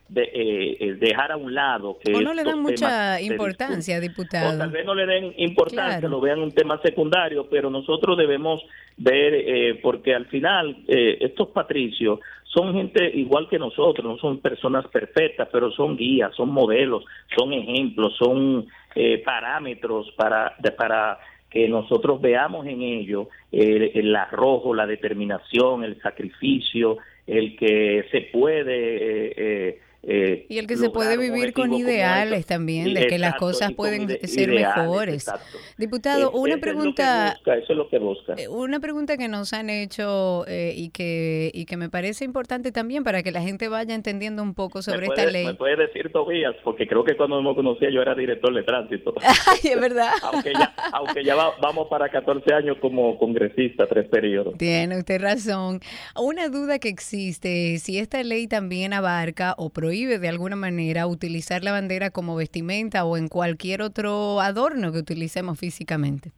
dejar 0.08 1.32
a 1.32 1.38
un 1.38 1.54
lado 1.54 1.98
que 2.04 2.14
o 2.14 2.22
no 2.22 2.34
le 2.34 2.44
dan 2.44 2.62
mucha 2.62 3.20
importancia, 3.20 4.00
diputado. 4.00 4.56
O 4.56 4.58
tal 4.58 4.70
vez 4.70 4.86
no 4.86 4.94
le 4.94 5.06
den 5.06 5.34
importancia, 5.38 6.08
lo 6.08 6.22
vean 6.22 6.40
un 6.40 6.52
tema 6.52 6.80
secundario, 6.82 7.48
pero 7.50 7.70
nosotros 7.70 8.18
debemos 8.18 8.64
ver, 8.98 9.80
porque 9.82 10.14
al 10.14 10.26
final 10.28 10.84
estos 10.88 11.50
patricios 11.50 12.20
son 12.56 12.74
gente 12.74 13.12
igual 13.14 13.50
que 13.50 13.60
nosotros, 13.60 14.06
no 14.06 14.18
son 14.18 14.40
personas 14.40 14.88
perfectas, 14.88 15.50
pero 15.52 15.72
son 15.72 15.98
guías, 15.98 16.34
son 16.36 16.50
modelos, 16.50 17.04
son 17.36 17.52
ejemplos, 17.52 18.16
son 18.18 18.66
eh, 18.96 19.22
parámetros 19.26 20.10
para, 20.16 20.56
para 20.78 21.20
que 21.50 21.68
nosotros 21.68 22.22
veamos 22.22 22.66
en 22.66 22.82
ellos 22.82 23.28
el, 23.52 24.16
arrojo, 24.16 24.74
la 24.74 24.88
determinación, 24.88 25.84
el 25.84 26.02
sacrificio, 26.02 26.98
el 27.28 27.58
que 27.58 28.06
se 28.12 28.22
puede 28.22 29.82
eh, 30.08 30.46
y 30.50 30.60
el 30.60 30.68
que 30.68 30.78
se 30.78 30.92
puede 30.92 31.18
vivir 31.18 31.52
con 31.54 31.74
ideales 31.74 32.46
también, 32.46 32.94
de 32.94 33.08
que 33.08 33.18
las 33.18 33.36
cosas 33.36 33.74
pueden 33.74 34.08
ser 34.28 34.50
mejores. 34.50 35.26
Diputado, 35.78 36.32
una 36.32 36.58
pregunta. 36.58 37.40
eso 37.44 37.66
es 37.70 37.78
lo 37.78 37.90
que 37.90 37.98
busca. 37.98 38.34
Eh, 38.38 38.48
una 38.48 38.80
pregunta 38.80 39.18
que 39.18 39.28
nos 39.28 39.54
han 39.54 39.72
hecho 39.72 40.46
eh, 40.48 40.74
y, 40.76 40.90
que, 40.90 41.50
y 41.54 41.66
que 41.66 41.76
me 41.76 41.90
parece 41.90 42.24
importante 42.24 42.72
también 42.72 43.04
para 43.04 43.24
que 43.24 43.32
la 43.32 43.42
gente 43.42 43.68
vaya 43.68 43.96
entendiendo 43.96 44.44
un 44.44 44.54
poco 44.54 44.84
sobre 44.84 45.08
esta 45.08 45.26
ley. 45.26 45.48
Me 45.48 45.56
puede 45.56 45.76
decir 45.76 46.12
Tobías, 46.12 46.56
porque 46.64 46.88
creo 46.88 47.04
que 47.04 47.18
cuando 47.18 47.42
me 47.42 47.56
conocía 47.56 47.90
yo 47.90 48.02
era 48.02 48.14
director 48.14 48.54
de 48.54 48.62
tránsito. 48.62 49.16
Ay, 49.48 49.72
es 49.72 49.82
verdad. 49.82 50.12
aunque 50.22 50.54
ya, 50.54 50.74
aunque 50.94 51.24
ya 51.24 51.36
vamos 51.36 51.88
para 51.88 52.10
14 52.10 52.54
años 52.54 52.78
como 52.80 53.18
congresista, 53.18 53.88
tres 53.88 54.08
periodos. 54.08 54.56
Tiene 54.60 55.00
usted 55.00 55.20
razón. 55.20 55.80
Una 56.16 56.50
duda 56.50 56.78
que 56.78 56.90
existe, 56.90 57.80
si 57.80 57.98
esta 57.98 58.22
ley 58.22 58.48
también 58.48 58.94
abarca 58.94 59.56
o 59.58 59.72
prohíbe 59.72 59.95
de 60.04 60.28
alguna 60.28 60.56
manera 60.56 61.08
utilizar 61.08 61.64
la 61.64 61.72
bandera 61.72 62.10
como 62.10 62.36
vestimenta 62.36 63.06
o 63.06 63.16
en 63.18 63.30
cualquier 63.30 63.82
otro 63.82 64.42
adorno 64.42 64.92
que 64.92 65.00
utilicemos 65.00 65.58
físicamente. 65.58 66.32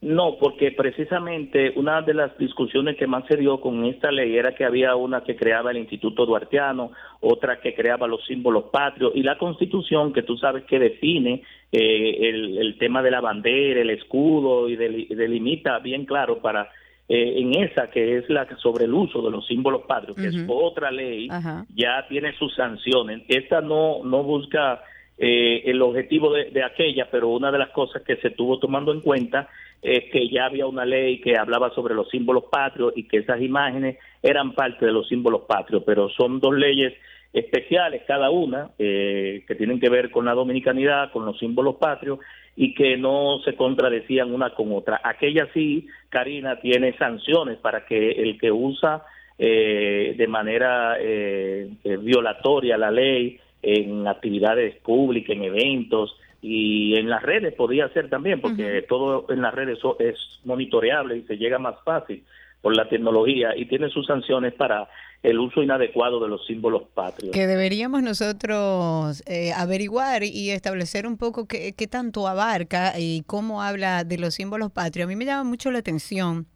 No, 0.00 0.36
porque 0.38 0.70
precisamente 0.70 1.72
una 1.74 2.02
de 2.02 2.14
las 2.14 2.36
discusiones 2.38 2.96
que 2.96 3.08
más 3.08 3.26
se 3.26 3.36
dio 3.36 3.60
con 3.60 3.84
esta 3.84 4.12
ley 4.12 4.36
era 4.36 4.54
que 4.54 4.64
había 4.64 4.94
una 4.94 5.24
que 5.24 5.34
creaba 5.34 5.72
el 5.72 5.78
Instituto 5.78 6.24
Duartiano, 6.24 6.92
otra 7.20 7.60
que 7.60 7.74
creaba 7.74 8.06
los 8.06 8.24
símbolos 8.24 8.66
patrios 8.70 9.10
y 9.16 9.24
la 9.24 9.38
Constitución, 9.38 10.12
que 10.12 10.22
tú 10.22 10.36
sabes 10.36 10.62
que 10.66 10.78
define 10.78 11.42
eh, 11.72 12.28
el, 12.28 12.76
tema 12.78 13.02
de 13.02 13.10
la 13.10 13.20
bandera, 13.20 13.80
el 13.80 13.90
escudo 13.90 14.68
y 14.68 14.76
delimita 14.76 15.80
bien 15.80 16.04
claro 16.04 16.38
para 16.38 16.70
eh, 17.08 17.40
en 17.40 17.54
esa 17.54 17.88
que 17.88 18.18
es 18.18 18.28
la 18.28 18.46
sobre 18.58 18.84
el 18.84 18.92
uso 18.92 19.22
de 19.22 19.30
los 19.30 19.46
símbolos 19.46 19.82
patrios, 19.82 20.16
que 20.16 20.26
es 20.26 20.44
otra 20.46 20.90
ley, 20.90 21.28
ya 21.74 22.06
tiene 22.08 22.34
sus 22.34 22.54
sanciones. 22.54 23.22
Esta 23.28 23.62
no, 23.62 24.04
no 24.04 24.22
busca 24.22 24.82
eh, 25.16 25.62
el 25.64 25.80
objetivo 25.82 26.32
de, 26.32 26.62
aquella, 26.62 27.08
pero 27.10 27.28
una 27.28 27.50
de 27.50 27.58
las 27.58 27.70
cosas 27.70 28.02
que 28.02 28.16
se 28.16 28.28
estuvo 28.28 28.58
tomando 28.58 28.92
en 28.92 29.00
cuenta 29.00 29.48
es 29.80 30.04
que 30.12 30.28
ya 30.28 30.46
había 30.46 30.66
una 30.66 30.84
ley 30.84 31.20
que 31.20 31.36
hablaba 31.38 31.70
sobre 31.70 31.94
los 31.94 32.08
símbolos 32.08 32.44
patrios 32.50 32.92
y 32.94 33.08
que 33.08 33.18
esas 33.18 33.40
imágenes 33.40 33.96
eran 34.22 34.52
parte 34.52 34.86
de 34.86 34.92
los 34.92 35.08
símbolos 35.08 35.42
patrios, 35.48 35.82
pero 35.86 36.08
son 36.10 36.40
dos 36.40 36.54
leyes 36.54 36.92
especiales 37.32 38.02
cada 38.06 38.30
una 38.30 38.70
eh, 38.78 39.44
que 39.46 39.54
tienen 39.54 39.80
que 39.80 39.88
ver 39.88 40.10
con 40.10 40.24
la 40.24 40.34
dominicanidad, 40.34 41.10
con 41.10 41.24
los 41.24 41.38
símbolos 41.38 41.76
patrios 41.76 42.18
y 42.60 42.74
que 42.74 42.96
no 42.96 43.38
se 43.44 43.54
contradecían 43.54 44.34
una 44.34 44.50
con 44.50 44.72
otra. 44.72 45.00
Aquella 45.04 45.46
sí, 45.54 45.86
Karina, 46.08 46.58
tiene 46.58 46.92
sanciones 46.98 47.56
para 47.58 47.86
que 47.86 48.10
el 48.10 48.36
que 48.36 48.50
usa 48.50 49.04
eh, 49.38 50.16
de 50.18 50.26
manera 50.26 50.96
eh, 50.98 51.70
eh, 51.84 51.96
violatoria 51.98 52.76
la 52.76 52.90
ley 52.90 53.38
en 53.62 54.08
actividades 54.08 54.74
públicas, 54.80 55.36
en 55.36 55.44
eventos 55.44 56.18
y 56.42 56.96
en 56.96 57.08
las 57.08 57.22
redes 57.22 57.54
podría 57.54 57.88
ser 57.90 58.10
también, 58.10 58.40
porque 58.40 58.84
todo 58.88 59.26
en 59.28 59.40
las 59.40 59.54
redes 59.54 59.78
es 60.00 60.18
monitoreable 60.44 61.16
y 61.16 61.22
se 61.22 61.38
llega 61.38 61.60
más 61.60 61.76
fácil 61.84 62.24
por 62.60 62.76
la 62.76 62.88
tecnología 62.88 63.56
y 63.56 63.66
tiene 63.66 63.88
sus 63.90 64.06
sanciones 64.06 64.54
para 64.54 64.88
el 65.22 65.38
uso 65.38 65.62
inadecuado 65.62 66.20
de 66.20 66.28
los 66.28 66.46
símbolos 66.46 66.82
patrios. 66.94 67.32
Que 67.32 67.46
deberíamos 67.46 68.02
nosotros 68.02 69.22
eh, 69.26 69.52
averiguar 69.52 70.22
y 70.22 70.50
establecer 70.50 71.06
un 71.06 71.16
poco 71.16 71.46
qué, 71.46 71.74
qué 71.76 71.86
tanto 71.86 72.28
abarca 72.28 72.92
y 72.98 73.22
cómo 73.26 73.62
habla 73.62 74.04
de 74.04 74.18
los 74.18 74.34
símbolos 74.34 74.70
patrios. 74.70 75.06
A 75.06 75.08
mí 75.08 75.16
me 75.16 75.24
llama 75.24 75.44
mucho 75.44 75.70
la 75.70 75.80
atención 75.80 76.46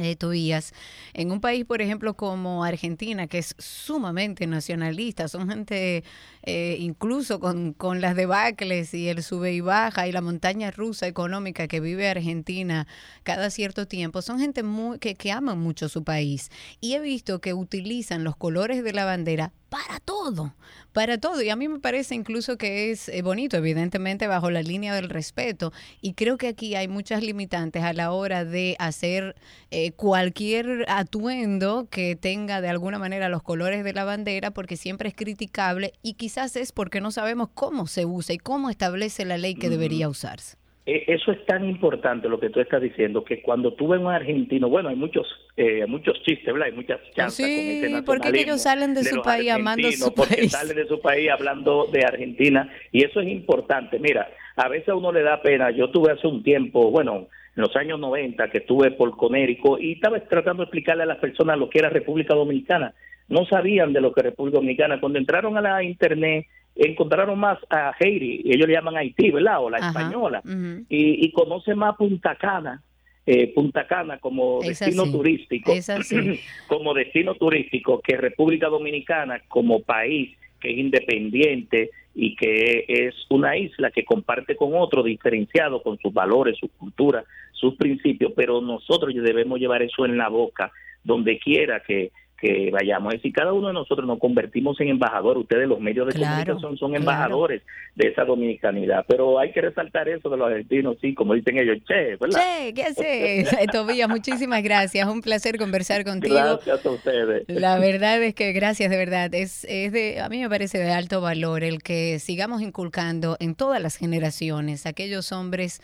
eh, 0.00 0.16
Tobías, 0.16 0.72
en 1.14 1.30
un 1.32 1.40
país, 1.40 1.64
por 1.64 1.82
ejemplo, 1.82 2.14
como 2.14 2.64
Argentina, 2.64 3.26
que 3.26 3.38
es 3.38 3.54
sumamente 3.58 4.46
nacionalista, 4.46 5.28
son 5.28 5.48
gente 5.48 6.04
eh, 6.42 6.76
incluso 6.80 7.40
con, 7.40 7.72
con, 7.72 8.00
las 8.00 8.14
debacles 8.16 8.94
y 8.94 9.08
el 9.08 9.22
sube 9.22 9.52
y 9.52 9.60
baja 9.60 10.06
y 10.06 10.12
la 10.12 10.20
montaña 10.20 10.70
rusa 10.70 11.06
económica 11.06 11.66
que 11.66 11.80
vive 11.80 12.08
Argentina 12.08 12.86
cada 13.22 13.50
cierto 13.50 13.86
tiempo, 13.86 14.22
son 14.22 14.38
gente 14.38 14.62
muy, 14.62 14.98
que, 14.98 15.14
que 15.14 15.32
aman 15.32 15.58
mucho 15.58 15.88
su 15.88 16.04
país. 16.04 16.50
Y 16.80 16.94
he 16.94 17.00
visto 17.00 17.40
que 17.40 17.54
utilizan 17.54 18.24
los 18.24 18.36
colores 18.36 18.84
de 18.84 18.92
la 18.92 19.04
bandera 19.04 19.52
para 19.68 20.00
todo, 20.00 20.54
para 20.92 21.18
todo. 21.18 21.42
Y 21.42 21.50
a 21.50 21.56
mí 21.56 21.68
me 21.68 21.80
parece 21.80 22.14
incluso 22.14 22.56
que 22.56 22.90
es 22.90 23.08
eh, 23.08 23.22
bonito, 23.22 23.56
evidentemente 23.56 24.26
bajo 24.26 24.50
la 24.50 24.62
línea 24.62 24.94
del 24.94 25.08
respeto. 25.08 25.72
Y 26.00 26.14
creo 26.14 26.36
que 26.36 26.48
aquí 26.48 26.74
hay 26.74 26.88
muchas 26.88 27.22
limitantes 27.22 27.82
a 27.82 27.92
la 27.92 28.12
hora 28.12 28.44
de 28.44 28.76
hacer 28.78 29.36
eh, 29.70 29.92
cualquier 29.92 30.84
atuendo 30.88 31.88
que 31.90 32.16
tenga 32.16 32.60
de 32.60 32.68
alguna 32.68 32.98
manera 32.98 33.28
los 33.28 33.42
colores 33.42 33.84
de 33.84 33.92
la 33.92 34.04
bandera, 34.04 34.50
porque 34.50 34.76
siempre 34.76 35.08
es 35.08 35.14
criticable 35.14 35.92
y 36.02 36.14
quizás 36.14 36.56
es 36.56 36.72
porque 36.72 37.00
no 37.00 37.10
sabemos 37.10 37.48
cómo 37.54 37.86
se 37.86 38.06
usa 38.06 38.34
y 38.34 38.38
cómo 38.38 38.70
establece 38.70 39.24
la 39.24 39.38
ley 39.38 39.54
que 39.54 39.68
debería 39.70 40.08
usarse. 40.08 40.56
E, 40.86 41.04
eso 41.08 41.32
es 41.32 41.44
tan 41.46 41.64
importante 41.64 42.28
lo 42.28 42.38
que 42.38 42.48
tú 42.48 42.60
estás 42.60 42.80
diciendo, 42.80 43.24
que 43.24 43.42
cuando 43.42 43.72
tú 43.72 43.88
ves 43.88 44.00
un 44.00 44.06
argentino, 44.06 44.68
bueno, 44.68 44.88
hay 44.88 44.94
muchos 44.96 45.26
eh, 45.56 45.84
muchos 45.86 46.22
chistes, 46.22 46.46
¿verdad? 46.46 46.68
Hay 46.68 46.74
muchas 46.74 47.00
chanzas 47.14 47.44
con 47.44 47.48
ese 47.48 48.02
porque 48.04 48.28
ellos 48.40 48.62
salen 48.62 48.94
de, 48.94 49.02
su 49.02 49.20
país 49.20 49.50
amando 49.50 49.90
su 49.90 50.14
porque 50.14 50.48
salen 50.48 50.76
de 50.76 50.86
su 50.86 51.00
país 51.00 51.28
hablando 51.30 51.86
de 51.86 52.04
Argentina, 52.04 52.72
y 52.92 53.04
eso 53.04 53.20
es 53.20 53.28
importante. 53.28 53.98
Mira, 53.98 54.28
a 54.54 54.68
veces 54.68 54.90
a 54.90 54.94
uno 54.94 55.10
le 55.10 55.22
da 55.22 55.42
pena. 55.42 55.70
Yo 55.70 55.90
tuve 55.90 56.12
hace 56.12 56.26
un 56.28 56.42
tiempo, 56.44 56.90
bueno, 56.90 57.26
en 57.56 57.62
los 57.62 57.74
años 57.74 57.98
90, 57.98 58.48
que 58.50 58.58
estuve 58.58 58.92
por 58.92 59.16
Conérico, 59.16 59.78
y 59.78 59.92
estaba 59.92 60.20
tratando 60.20 60.62
de 60.62 60.64
explicarle 60.66 61.02
a 61.02 61.06
las 61.06 61.18
personas 61.18 61.58
lo 61.58 61.68
que 61.68 61.80
era 61.80 61.88
República 61.88 62.34
Dominicana. 62.34 62.94
No 63.28 63.44
sabían 63.46 63.92
de 63.92 64.00
lo 64.00 64.12
que 64.12 64.20
era 64.20 64.30
República 64.30 64.58
Dominicana. 64.58 65.00
Cuando 65.00 65.18
entraron 65.18 65.56
a 65.58 65.62
la 65.62 65.82
Internet, 65.82 66.46
encontraron 66.76 67.38
más 67.38 67.58
a 67.70 67.92
Haiti, 67.98 68.42
ellos 68.44 68.68
le 68.68 68.74
llaman 68.74 68.96
Haití, 68.96 69.30
¿verdad? 69.30 69.60
O 69.60 69.70
la 69.70 69.78
española, 69.78 70.42
y, 70.44 71.26
y 71.26 71.32
conoce 71.32 71.74
más 71.74 71.96
Punta 71.96 72.36
Cana, 72.36 72.82
eh, 73.26 73.52
Punta 73.54 73.86
Cana 73.86 74.18
como 74.18 74.60
destino 74.60 75.10
turístico, 75.10 75.72
como 76.68 76.94
destino 76.94 77.34
turístico, 77.34 78.00
que 78.00 78.16
República 78.16 78.68
Dominicana 78.68 79.40
como 79.48 79.82
país 79.82 80.36
que 80.60 80.70
es 80.70 80.78
independiente 80.78 81.90
y 82.14 82.34
que 82.34 82.84
es 82.88 83.14
una 83.28 83.56
isla 83.56 83.90
que 83.90 84.04
comparte 84.04 84.56
con 84.56 84.70
otro 84.74 85.02
diferenciado 85.02 85.82
con 85.82 85.98
sus 85.98 86.12
valores, 86.12 86.56
su 86.58 86.68
cultura, 86.68 87.24
sus 87.52 87.74
principios, 87.76 88.32
pero 88.34 88.60
nosotros 88.60 89.14
debemos 89.14 89.58
llevar 89.58 89.82
eso 89.82 90.06
en 90.06 90.16
la 90.16 90.28
boca, 90.28 90.72
donde 91.04 91.38
quiera 91.38 91.80
que, 91.80 92.12
que 92.38 92.70
vayamos. 92.70 93.14
Es 93.14 93.20
decir, 93.20 93.32
cada 93.32 93.52
uno 93.52 93.68
de 93.68 93.74
nosotros 93.74 94.06
nos 94.06 94.18
convertimos 94.18 94.80
en 94.80 94.88
embajadores. 94.88 95.42
Ustedes, 95.42 95.68
los 95.68 95.80
medios 95.80 96.06
de 96.06 96.20
comunicación, 96.20 96.76
son 96.76 96.94
embajadores 96.94 97.62
de 97.94 98.08
esa 98.08 98.24
dominicanidad. 98.24 99.04
Pero 99.08 99.38
hay 99.38 99.52
que 99.52 99.60
resaltar 99.60 100.08
eso 100.08 100.28
de 100.28 100.36
los 100.36 100.48
argentinos, 100.48 100.96
sí, 101.00 101.14
como 101.14 101.34
dicen 101.34 101.58
ellos, 101.58 101.78
che, 101.86 102.16
¿verdad? 102.16 102.40
Che, 102.40 102.74
¿qué 102.74 102.82
haces? 102.82 103.56
Tobías, 103.72 104.08
muchísimas 104.08 104.62
gracias. 104.62 105.08
Un 105.08 105.22
placer 105.22 105.58
conversar 105.58 106.04
contigo. 106.04 106.34
Gracias 106.34 106.84
a 106.84 106.90
ustedes. 106.90 107.44
La 107.48 107.78
verdad 107.78 108.22
es 108.22 108.34
que, 108.34 108.52
gracias, 108.52 108.90
de 108.90 108.96
verdad. 108.96 109.34
Es, 109.34 109.64
es 109.64 109.92
de, 109.92 110.20
a 110.20 110.28
mí 110.28 110.40
me 110.40 110.48
parece 110.48 110.78
de 110.78 110.92
alto 110.92 111.20
valor 111.20 111.64
el 111.64 111.82
que 111.82 112.18
sigamos 112.18 112.62
inculcando 112.62 113.36
en 113.40 113.54
todas 113.54 113.82
las 113.82 113.96
generaciones 113.96 114.86
aquellos 114.86 115.32
hombres 115.32 115.80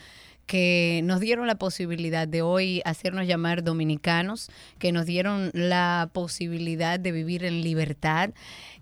que 0.52 1.00
nos 1.02 1.20
dieron 1.20 1.46
la 1.46 1.54
posibilidad 1.54 2.28
de 2.28 2.42
hoy 2.42 2.82
hacernos 2.84 3.26
llamar 3.26 3.64
dominicanos, 3.64 4.50
que 4.78 4.92
nos 4.92 5.06
dieron 5.06 5.50
la 5.54 6.10
posibilidad 6.12 7.00
de 7.00 7.10
vivir 7.10 7.46
en 7.46 7.62
libertad, 7.62 8.34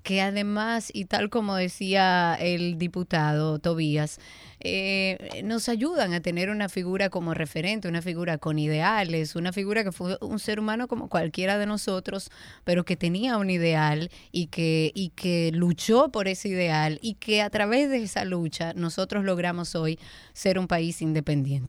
que 0.02 0.20
además, 0.20 0.90
y 0.92 1.04
tal 1.04 1.30
como 1.30 1.54
decía 1.54 2.34
el 2.40 2.76
diputado 2.76 3.60
Tobías, 3.60 4.18
eh, 4.58 5.42
nos 5.44 5.68
ayudan 5.68 6.12
a 6.12 6.20
tener 6.20 6.50
una 6.50 6.68
figura 6.68 7.08
como 7.08 7.34
referente, 7.34 7.86
una 7.86 8.02
figura 8.02 8.36
con 8.38 8.58
ideales, 8.58 9.36
una 9.36 9.52
figura 9.52 9.84
que 9.84 9.92
fue 9.92 10.18
un 10.20 10.40
ser 10.40 10.58
humano 10.58 10.88
como 10.88 11.08
cualquiera 11.08 11.56
de 11.56 11.66
nosotros, 11.66 12.32
pero 12.64 12.84
que 12.84 12.96
tenía 12.96 13.38
un 13.38 13.48
ideal 13.48 14.10
y 14.32 14.48
que, 14.48 14.90
y 14.92 15.10
que 15.10 15.52
luchó 15.54 16.10
por 16.10 16.26
ese 16.26 16.48
ideal 16.48 16.98
y 17.00 17.14
que 17.14 17.42
a 17.42 17.50
través 17.50 17.90
de 17.90 18.02
esa 18.02 18.24
lucha 18.24 18.72
nosotros 18.74 19.24
logramos 19.24 19.76
hoy 19.76 20.00
ser 20.32 20.58
un 20.58 20.66
país 20.66 21.00
independiente. 21.00 21.59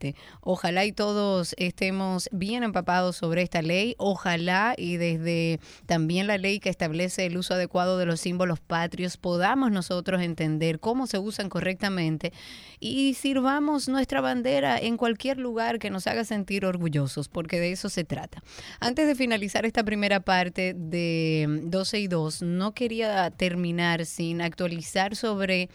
Ojalá 0.42 0.86
y 0.86 0.92
todos 0.92 1.56
estemos 1.58 2.30
bien 2.32 2.64
empapados 2.64 3.16
sobre 3.16 3.42
esta 3.42 3.62
ley, 3.62 3.96
ojalá 3.98 4.74
y 4.78 4.98
desde 4.98 5.60
también 5.86 6.28
la 6.28 6.38
ley 6.38 6.60
que 6.60 6.70
establece 6.70 7.26
el 7.26 7.38
uso 7.38 7.54
adecuado 7.54 7.98
de 7.98 8.06
los 8.06 8.20
símbolos 8.20 8.60
patrios 8.60 9.18
podamos 9.18 9.72
nosotros 9.72 10.22
entender 10.22 10.80
cómo 10.80 11.08
se 11.08 11.20
usan 11.20 11.50
correctamente 11.50 12.34
y 12.80 13.14
sirvamos 13.14 13.88
nuestra 13.88 14.22
bandera 14.22 14.78
en 14.78 14.98
cualquier 14.98 15.38
lugar 15.38 15.80
que 15.80 15.90
nos 15.90 16.08
haga 16.08 16.26
sentir 16.26 16.66
orgullosos, 16.66 17.30
porque 17.30 17.60
de 17.60 17.72
eso 17.72 17.90
se 17.90 18.04
trata. 18.04 18.44
Antes 18.80 19.08
de 19.08 19.16
finalizar 19.16 19.66
esta 19.66 19.84
primera 19.84 20.20
parte 20.20 20.74
de 20.76 21.62
12 21.64 22.00
y 22.00 22.08
2, 22.08 22.42
no 22.42 22.74
quería 22.74 23.30
terminar 23.32 24.06
sin 24.06 24.42
actualizar 24.42 25.16
sobre 25.16 25.70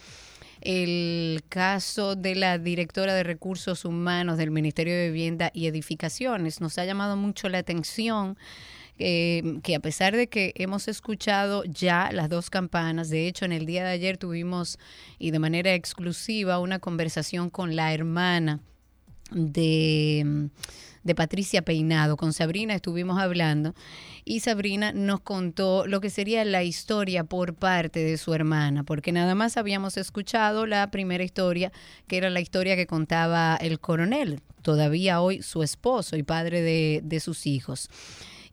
el 0.67 1.45
caso 1.49 2.17
de 2.17 2.35
la 2.35 2.59
directora 2.59 3.15
de 3.15 3.23
recursos 3.23 3.85
humanos 3.85 4.37
del 4.37 4.51
Ministerio 4.51 4.95
de 4.95 5.11
Vivienda 5.13 5.53
y 5.55 5.69
Edificaciones. 5.69 6.61
Nos 6.61 6.77
ha 6.79 6.85
llamado 6.85 7.17
mucho 7.17 7.49
la 7.49 7.59
atención 7.59 8.37
eh, 8.99 9.61
que 9.63 9.77
a 9.77 9.81
pesar 9.81 10.17
de 10.17 10.27
que 10.27 10.53
hemos 10.57 10.89
escuchado 10.89 11.63
ya 11.65 12.11
las 12.13 12.29
dos 12.29 12.51
campanas, 12.51 13.11
de 13.11 13.29
hecho 13.29 13.45
en 13.45 13.53
el 13.53 13.65
día 13.65 13.85
de 13.85 13.91
ayer 13.91 14.19
tuvimos 14.19 14.79
y 15.21 15.31
de 15.31 15.39
manera 15.39 15.73
exclusiva 15.73 16.59
una 16.59 16.81
conversación 16.81 17.49
con 17.49 17.77
la 17.77 17.95
hermana 17.95 18.59
de, 19.31 20.49
de 21.07 21.15
Patricia 21.15 21.63
Peinado, 21.63 22.17
con 22.17 22.33
Sabrina 22.33 22.75
estuvimos 22.75 23.19
hablando 23.19 23.75
y 24.25 24.41
Sabrina 24.41 24.93
nos 24.93 25.21
contó 25.21 25.87
lo 25.87 26.01
que 26.01 26.11
sería 26.11 26.45
la 26.45 26.65
historia 26.65 27.25
por 27.25 27.55
parte 27.55 28.01
de 28.01 28.19
su 28.19 28.35
hermana, 28.35 28.83
porque 28.83 29.13
nada 29.13 29.35
más 29.37 29.57
habíamos 29.57 29.97
escuchado 29.97 30.67
la 30.67 30.91
primera 30.91 31.23
historia, 31.23 31.73
que 32.09 32.17
era 32.17 32.29
la 32.29 32.41
historia 32.41 32.75
que 32.75 32.89
contaba 32.89 33.57
el 33.57 33.79
coronel, 33.79 34.41
todavía 34.63 35.21
hoy 35.21 35.43
su 35.43 35.63
esposo 35.63 36.17
y 36.17 36.25
padre 36.25 36.61
de, 36.61 37.01
de 37.05 37.21
sus 37.21 37.47
hijos. 37.47 37.89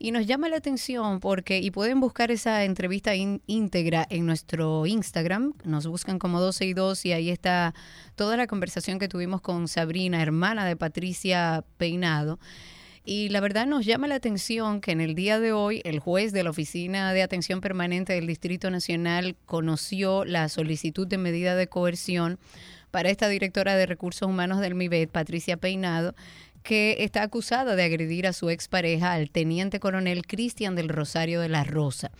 Y 0.04 0.12
nos 0.12 0.28
llama 0.28 0.50
la 0.50 0.58
atención 0.58 1.22
porque, 1.22 1.60
y 1.60 1.72
pueden 1.72 2.02
buscar 2.02 2.30
esa 2.30 2.66
entrevista 2.66 3.14
íntegra 3.16 4.06
en 4.10 4.26
nuestro 4.26 4.86
Instagram, 4.86 5.54
nos 5.64 5.88
buscan 5.88 6.20
como 6.20 6.42
12 6.42 6.66
y 6.66 6.74
2 6.74 7.06
y 7.06 7.14
ahí 7.14 7.30
está 7.30 7.74
toda 8.16 8.36
la 8.36 8.46
conversación 8.46 9.00
que 9.00 9.08
tuvimos 9.08 9.40
con 9.40 9.70
Sabrina, 9.70 10.22
hermana 10.22 10.66
de 10.66 10.76
Patricia 10.76 11.64
Peinado. 11.78 12.38
Y 13.06 13.30
la 13.30 13.40
verdad 13.40 13.66
nos 13.66 13.86
llama 13.86 14.10
la 14.10 14.16
atención 14.16 14.82
que 14.82 14.92
en 14.92 15.00
el 15.00 15.16
día 15.16 15.40
de 15.40 15.54
hoy 15.54 15.82
el 15.86 16.00
juez 16.00 16.34
de 16.34 16.44
la 16.44 16.50
Oficina 16.50 17.14
de 17.14 17.24
Atención 17.24 17.62
Permanente 17.62 18.12
del 18.12 18.28
Distrito 18.28 18.70
Nacional 18.70 19.38
conoció 19.46 20.26
la 20.26 20.50
solicitud 20.50 21.08
de 21.08 21.18
medida 21.18 21.56
de 21.56 21.68
coerción 21.68 22.40
para 22.92 23.10
esta 23.10 23.30
directora 23.30 23.78
de 23.78 23.86
recursos 23.86 24.28
humanos 24.28 24.60
del 24.60 24.76
MIBET, 24.76 25.10
Patricia 25.10 25.56
Peinado, 25.56 26.14
que 26.64 26.98
está 27.00 27.24
acusada 27.24 27.76
de 27.76 27.84
agredir 27.84 28.26
a 28.26 28.34
su 28.34 28.50
expareja, 28.50 29.14
al 29.14 29.30
teniente 29.30 29.80
coronel 29.80 30.26
Cristian 30.26 30.76
del 30.76 30.90
Rosario 30.90 31.42
de 31.42 31.50
la 31.50 31.64
Rosa. 31.64 32.12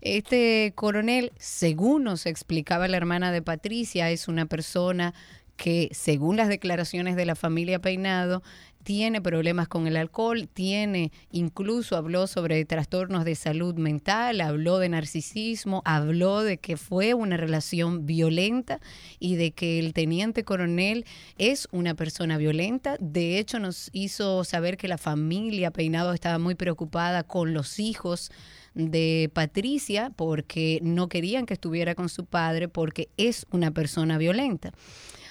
Este 0.00 0.72
coronel, 0.76 1.32
según 1.38 2.04
nos 2.04 2.26
explicaba 2.26 2.86
la 2.86 2.96
hermana 2.96 3.32
de 3.32 3.42
Patricia, 3.42 4.10
es 4.10 4.28
una 4.28 4.46
persona 4.46 5.14
que, 5.56 5.88
según 5.92 6.36
las 6.36 6.48
declaraciones 6.48 7.16
de 7.16 7.26
la 7.26 7.34
familia 7.34 7.80
Peinado, 7.80 8.42
tiene 8.88 9.20
problemas 9.20 9.68
con 9.68 9.86
el 9.86 9.98
alcohol, 9.98 10.48
tiene, 10.48 11.12
incluso 11.30 11.94
habló 11.94 12.26
sobre 12.26 12.64
trastornos 12.64 13.26
de 13.26 13.34
salud 13.34 13.74
mental, 13.74 14.40
habló 14.40 14.78
de 14.78 14.88
narcisismo, 14.88 15.82
habló 15.84 16.42
de 16.42 16.56
que 16.56 16.78
fue 16.78 17.12
una 17.12 17.36
relación 17.36 18.06
violenta 18.06 18.80
y 19.18 19.36
de 19.36 19.50
que 19.50 19.78
el 19.78 19.92
teniente 19.92 20.42
coronel 20.42 21.04
es 21.36 21.68
una 21.70 21.96
persona 21.96 22.38
violenta. 22.38 22.96
De 22.98 23.38
hecho, 23.38 23.58
nos 23.58 23.90
hizo 23.92 24.42
saber 24.42 24.78
que 24.78 24.88
la 24.88 24.96
familia 24.96 25.70
Peinado 25.70 26.14
estaba 26.14 26.38
muy 26.38 26.54
preocupada 26.54 27.24
con 27.24 27.52
los 27.52 27.78
hijos 27.78 28.30
de 28.74 29.30
Patricia 29.34 30.14
porque 30.16 30.78
no 30.82 31.10
querían 31.10 31.44
que 31.44 31.52
estuviera 31.52 31.94
con 31.94 32.08
su 32.08 32.24
padre 32.24 32.68
porque 32.68 33.10
es 33.18 33.44
una 33.50 33.70
persona 33.70 34.16
violenta. 34.16 34.72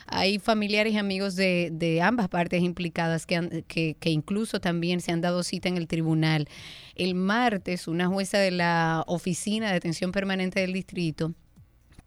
Hay 0.08 0.40
familiares 0.40 0.94
y 0.94 0.98
amigos 0.98 1.36
de, 1.36 1.70
de 1.72 2.02
ambas 2.02 2.30
partes 2.30 2.64
implicadas 2.64 3.26
que, 3.26 3.64
que, 3.68 3.96
que 4.00 4.10
incluso 4.10 4.60
también 4.60 5.02
se 5.02 5.12
han 5.12 5.22
dado 5.22 5.44
cita 5.44 5.70
en 5.70 5.78
el 5.78 5.88
tribunal. 5.88 6.48
El 6.96 7.14
martes, 7.16 7.88
una 7.88 8.08
jueza 8.08 8.38
de 8.40 8.52
la 8.52 9.04
Oficina 9.08 9.70
de 9.70 9.78
Atención 9.78 10.12
Permanente 10.12 10.60
del 10.62 10.74
Distrito 10.74 11.34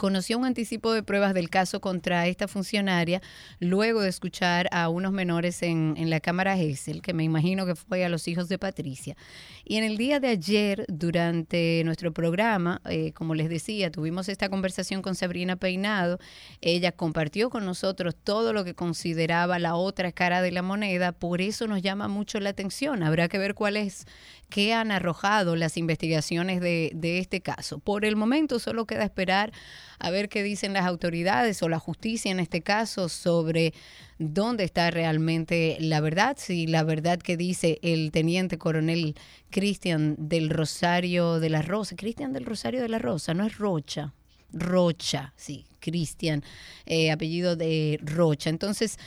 conoció 0.01 0.39
un 0.39 0.47
anticipo 0.47 0.95
de 0.95 1.03
pruebas 1.03 1.35
del 1.35 1.51
caso 1.51 1.83
contra 1.83 2.27
esta 2.27 2.49
funcionaria 2.49 3.21
luego 3.59 4.01
de 4.01 4.09
escuchar 4.09 4.67
a 4.73 4.89
unos 4.89 5.13
menores 5.13 5.63
en, 5.63 5.95
en 5.99 6.09
la 6.09 6.21
Cámara 6.21 6.57
Gesell, 6.57 7.03
que 7.03 7.13
me 7.13 7.23
imagino 7.23 7.67
que 7.67 7.75
fue 7.75 8.03
a 8.03 8.09
los 8.09 8.27
hijos 8.27 8.49
de 8.49 8.59
Patricia. 8.59 9.15
Y 9.63 9.77
en 9.77 9.85
el 9.85 9.99
día 9.99 10.19
de 10.19 10.29
ayer, 10.29 10.87
durante 10.89 11.83
nuestro 11.85 12.15
programa, 12.15 12.81
eh, 12.89 13.13
como 13.13 13.35
les 13.35 13.51
decía, 13.51 13.91
tuvimos 13.91 14.31
esta 14.31 14.49
conversación 14.49 15.03
con 15.03 15.15
Sabrina 15.15 15.57
Peinado. 15.57 16.19
Ella 16.63 16.93
compartió 16.93 17.51
con 17.51 17.67
nosotros 17.67 18.17
todo 18.17 18.55
lo 18.55 18.65
que 18.65 18.75
consideraba 18.75 19.59
la 19.59 19.75
otra 19.75 20.13
cara 20.13 20.41
de 20.41 20.51
la 20.51 20.63
moneda, 20.63 21.13
por 21.13 21.43
eso 21.43 21.67
nos 21.67 21.83
llama 21.83 22.09
mucho 22.09 22.41
la 22.41 22.49
atención. 22.49 23.03
Habrá 23.03 23.29
que 23.29 23.37
ver 23.37 23.55
cuál 23.55 23.77
es, 23.77 24.07
qué 24.49 24.73
han 24.73 24.93
arrojado 24.93 25.57
las 25.57 25.77
investigaciones 25.77 26.63
de, 26.63 26.91
de 26.95 27.19
este 27.19 27.43
caso. 27.43 27.81
Por 27.81 28.07
el 28.07 28.17
momento 28.17 28.59
solo 28.59 28.87
queda 28.87 29.05
esperar 29.05 29.53
a 30.01 30.11
ver 30.11 30.29
qué 30.29 30.43
dicen 30.43 30.73
las 30.73 30.87
autoridades 30.87 31.63
o 31.63 31.69
la 31.69 31.79
justicia 31.79 32.31
en 32.31 32.41
este 32.41 32.63
caso 32.63 33.09
sobre 33.09 33.75
dónde 34.19 34.65
está 34.65 34.91
realmente 34.91 35.77
la 35.81 36.01
verdad, 36.01 36.37
si 36.39 36.67
la 36.67 36.83
verdad 36.83 37.19
que 37.21 37.37
dice 37.37 37.79
el 37.83 38.11
teniente 38.11 38.59
coronel 38.59 39.15
Cristian 39.51 40.17
del 40.19 40.51
Rosario 40.51 41.39
de 41.39 41.51
la 41.51 41.63
Rosa, 41.63 41.97
Cristian 41.97 42.33
del 42.33 42.45
Rosario 42.45 42.83
de 42.83 42.89
la 42.89 42.99
Rosa, 42.99 43.35
no 43.35 43.47
es 43.47 43.59
Rocha, 43.59 44.15
Rocha, 44.53 45.33
sí, 45.37 45.67
Cristian, 45.81 46.43
eh, 46.87 47.11
apellido 47.11 47.57
de 47.57 48.01
Rocha. 48.03 48.51
Entonces, 48.51 48.99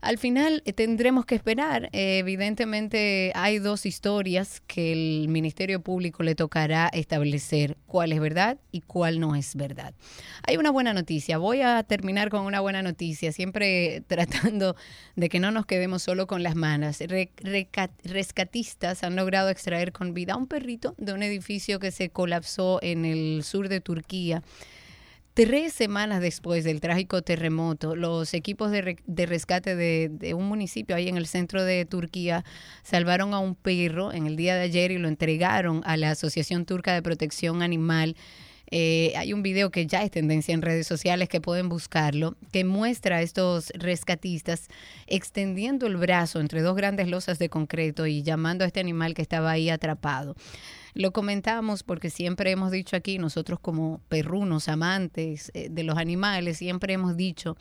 al 0.00 0.18
final 0.18 0.62
eh, 0.64 0.72
tendremos 0.72 1.26
que 1.26 1.34
esperar. 1.34 1.88
Eh, 1.92 2.18
evidentemente 2.18 3.32
hay 3.34 3.58
dos 3.58 3.86
historias 3.86 4.62
que 4.66 4.92
el 4.92 5.28
Ministerio 5.28 5.80
Público 5.80 6.22
le 6.22 6.34
tocará 6.34 6.88
establecer 6.88 7.76
cuál 7.86 8.12
es 8.12 8.20
verdad 8.20 8.58
y 8.70 8.82
cuál 8.82 9.18
no 9.18 9.34
es 9.34 9.56
verdad. 9.56 9.94
Hay 10.46 10.56
una 10.56 10.70
buena 10.70 10.94
noticia. 10.94 11.38
Voy 11.38 11.62
a 11.62 11.82
terminar 11.82 12.30
con 12.30 12.42
una 12.42 12.60
buena 12.60 12.82
noticia, 12.82 13.32
siempre 13.32 14.02
tratando 14.06 14.76
de 15.16 15.28
que 15.28 15.40
no 15.40 15.50
nos 15.50 15.66
quedemos 15.66 16.02
solo 16.02 16.26
con 16.26 16.42
las 16.42 16.54
manos. 16.54 16.98
rescatistas 18.04 19.02
han 19.02 19.16
logrado 19.16 19.48
extraer 19.48 19.92
con 19.92 20.14
vida 20.14 20.34
a 20.34 20.36
un 20.36 20.46
perrito 20.46 20.94
de 20.98 21.12
un 21.12 21.22
edificio 21.22 21.78
que 21.80 21.90
se 21.90 22.10
colapsó 22.10 22.78
en 22.82 23.04
el 23.04 23.42
sur 23.42 23.68
de 23.68 23.80
Turquía. 23.80 24.42
Tres 25.38 25.72
semanas 25.72 26.20
después 26.20 26.64
del 26.64 26.80
trágico 26.80 27.22
terremoto, 27.22 27.94
los 27.94 28.34
equipos 28.34 28.72
de, 28.72 28.96
rescate 29.24 29.76
de, 29.76 30.34
un 30.34 30.48
municipio 30.48 30.96
ahí 30.96 31.06
en 31.06 31.16
el 31.16 31.28
centro 31.28 31.62
de 31.62 31.84
Turquía 31.84 32.44
salvaron 32.82 33.32
a 33.34 33.38
un 33.38 33.54
perro 33.54 34.12
en 34.12 34.26
el 34.26 34.34
día 34.34 34.56
de 34.56 34.62
ayer 34.62 34.90
y 34.90 34.98
lo 34.98 35.06
entregaron 35.06 35.82
a 35.84 35.96
la 35.96 36.10
Asociación 36.10 36.64
Turca 36.64 36.92
de 36.92 37.02
Protección 37.02 37.62
Animal. 37.62 38.16
Eh, 38.72 39.12
hay 39.16 39.32
un 39.32 39.44
video 39.44 39.70
que 39.70 39.86
ya 39.86 40.02
es 40.02 40.10
tendencia 40.10 40.52
en 40.54 40.60
redes 40.60 40.88
sociales 40.88 41.28
que 41.28 41.40
pueden 41.40 41.68
buscarlo, 41.68 42.34
que 42.50 42.64
muestra 42.64 43.18
a 43.18 43.22
estos 43.22 43.70
rescatistas 43.76 44.66
extendiendo 45.06 45.86
el 45.86 45.98
brazo 45.98 46.40
entre 46.40 46.62
dos 46.62 46.74
grandes 46.74 47.06
losas 47.06 47.38
de 47.38 47.48
concreto 47.48 48.08
y 48.08 48.24
llamando 48.24 48.64
a 48.64 48.66
este 48.66 48.80
animal 48.80 49.14
que 49.14 49.22
estaba 49.22 49.52
ahí 49.52 49.70
atrapado. 49.70 50.34
Lo 50.98 51.12
comentamos 51.12 51.84
porque 51.84 52.10
siempre 52.10 52.50
hemos 52.50 52.72
dicho 52.72 52.96
aquí, 52.96 53.18
nosotros 53.18 53.60
como 53.60 54.00
perrunos, 54.08 54.68
amantes 54.68 55.52
eh, 55.54 55.68
de 55.70 55.84
los 55.84 55.96
animales, 55.96 56.58
siempre 56.58 56.92
hemos 56.92 57.16
dicho 57.16 57.56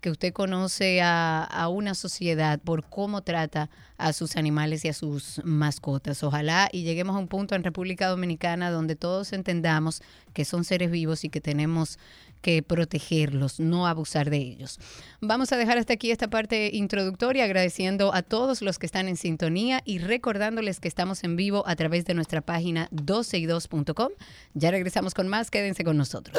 que 0.00 0.10
usted 0.10 0.32
conoce 0.32 1.00
a, 1.02 1.68
una 1.70 1.94
sociedad 1.94 2.58
por 2.58 2.84
cómo 2.84 3.22
trata 3.22 3.70
a 3.98 4.12
sus 4.12 4.36
animales 4.36 4.84
y 4.84 4.88
a 4.88 4.94
sus 4.94 5.40
mascotas. 5.44 6.22
Ojalá 6.22 6.68
y 6.72 6.82
lleguemos 6.82 7.16
a 7.16 7.18
un 7.18 7.28
punto 7.28 7.54
en 7.54 7.62
República 7.62 8.08
Dominicana 8.08 8.70
donde 8.70 8.96
todos 8.96 9.32
entendamos 9.32 10.02
que 10.32 10.44
son 10.44 10.64
seres 10.64 10.90
vivos 10.90 11.24
y 11.24 11.28
que 11.28 11.40
tenemos 11.40 11.98
que 12.40 12.62
protegerlos, 12.62 13.60
no 13.60 13.86
abusar 13.86 14.30
de 14.30 14.38
ellos. 14.38 14.78
Vamos 15.20 15.52
a 15.52 15.58
dejar 15.58 15.78
hasta 15.78 15.92
aquí 15.92 16.10
esta 16.10 16.28
parte 16.28 16.70
introductoria, 16.72 17.44
agradeciendo 17.44 18.14
a 18.14 18.22
todos 18.22 18.62
los 18.62 18.78
que 18.78 18.86
están 18.86 19.08
en 19.08 19.16
sintonía 19.16 19.82
y 19.84 19.98
recordándoles 19.98 20.80
que 20.80 20.88
estamos 20.88 21.22
en 21.24 21.36
vivo 21.36 21.64
a 21.66 21.76
través 21.76 22.06
de 22.06 22.14
nuestra 22.14 22.40
página 22.40 22.88
12y2.com. 22.90 24.08
Ya 24.54 24.70
regresamos 24.70 25.12
con 25.12 25.28
más, 25.28 25.50
quédense 25.50 25.84
con 25.84 25.98
nosotros. 25.98 26.38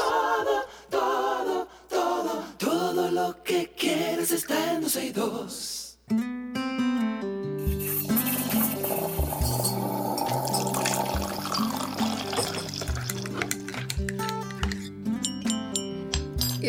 Lo 3.12 3.43
que 3.43 3.69
quieres 3.78 4.32
está 4.32 4.74
en 4.74 4.82
12 4.82 5.06
y 5.06 5.12
2. 5.12 5.97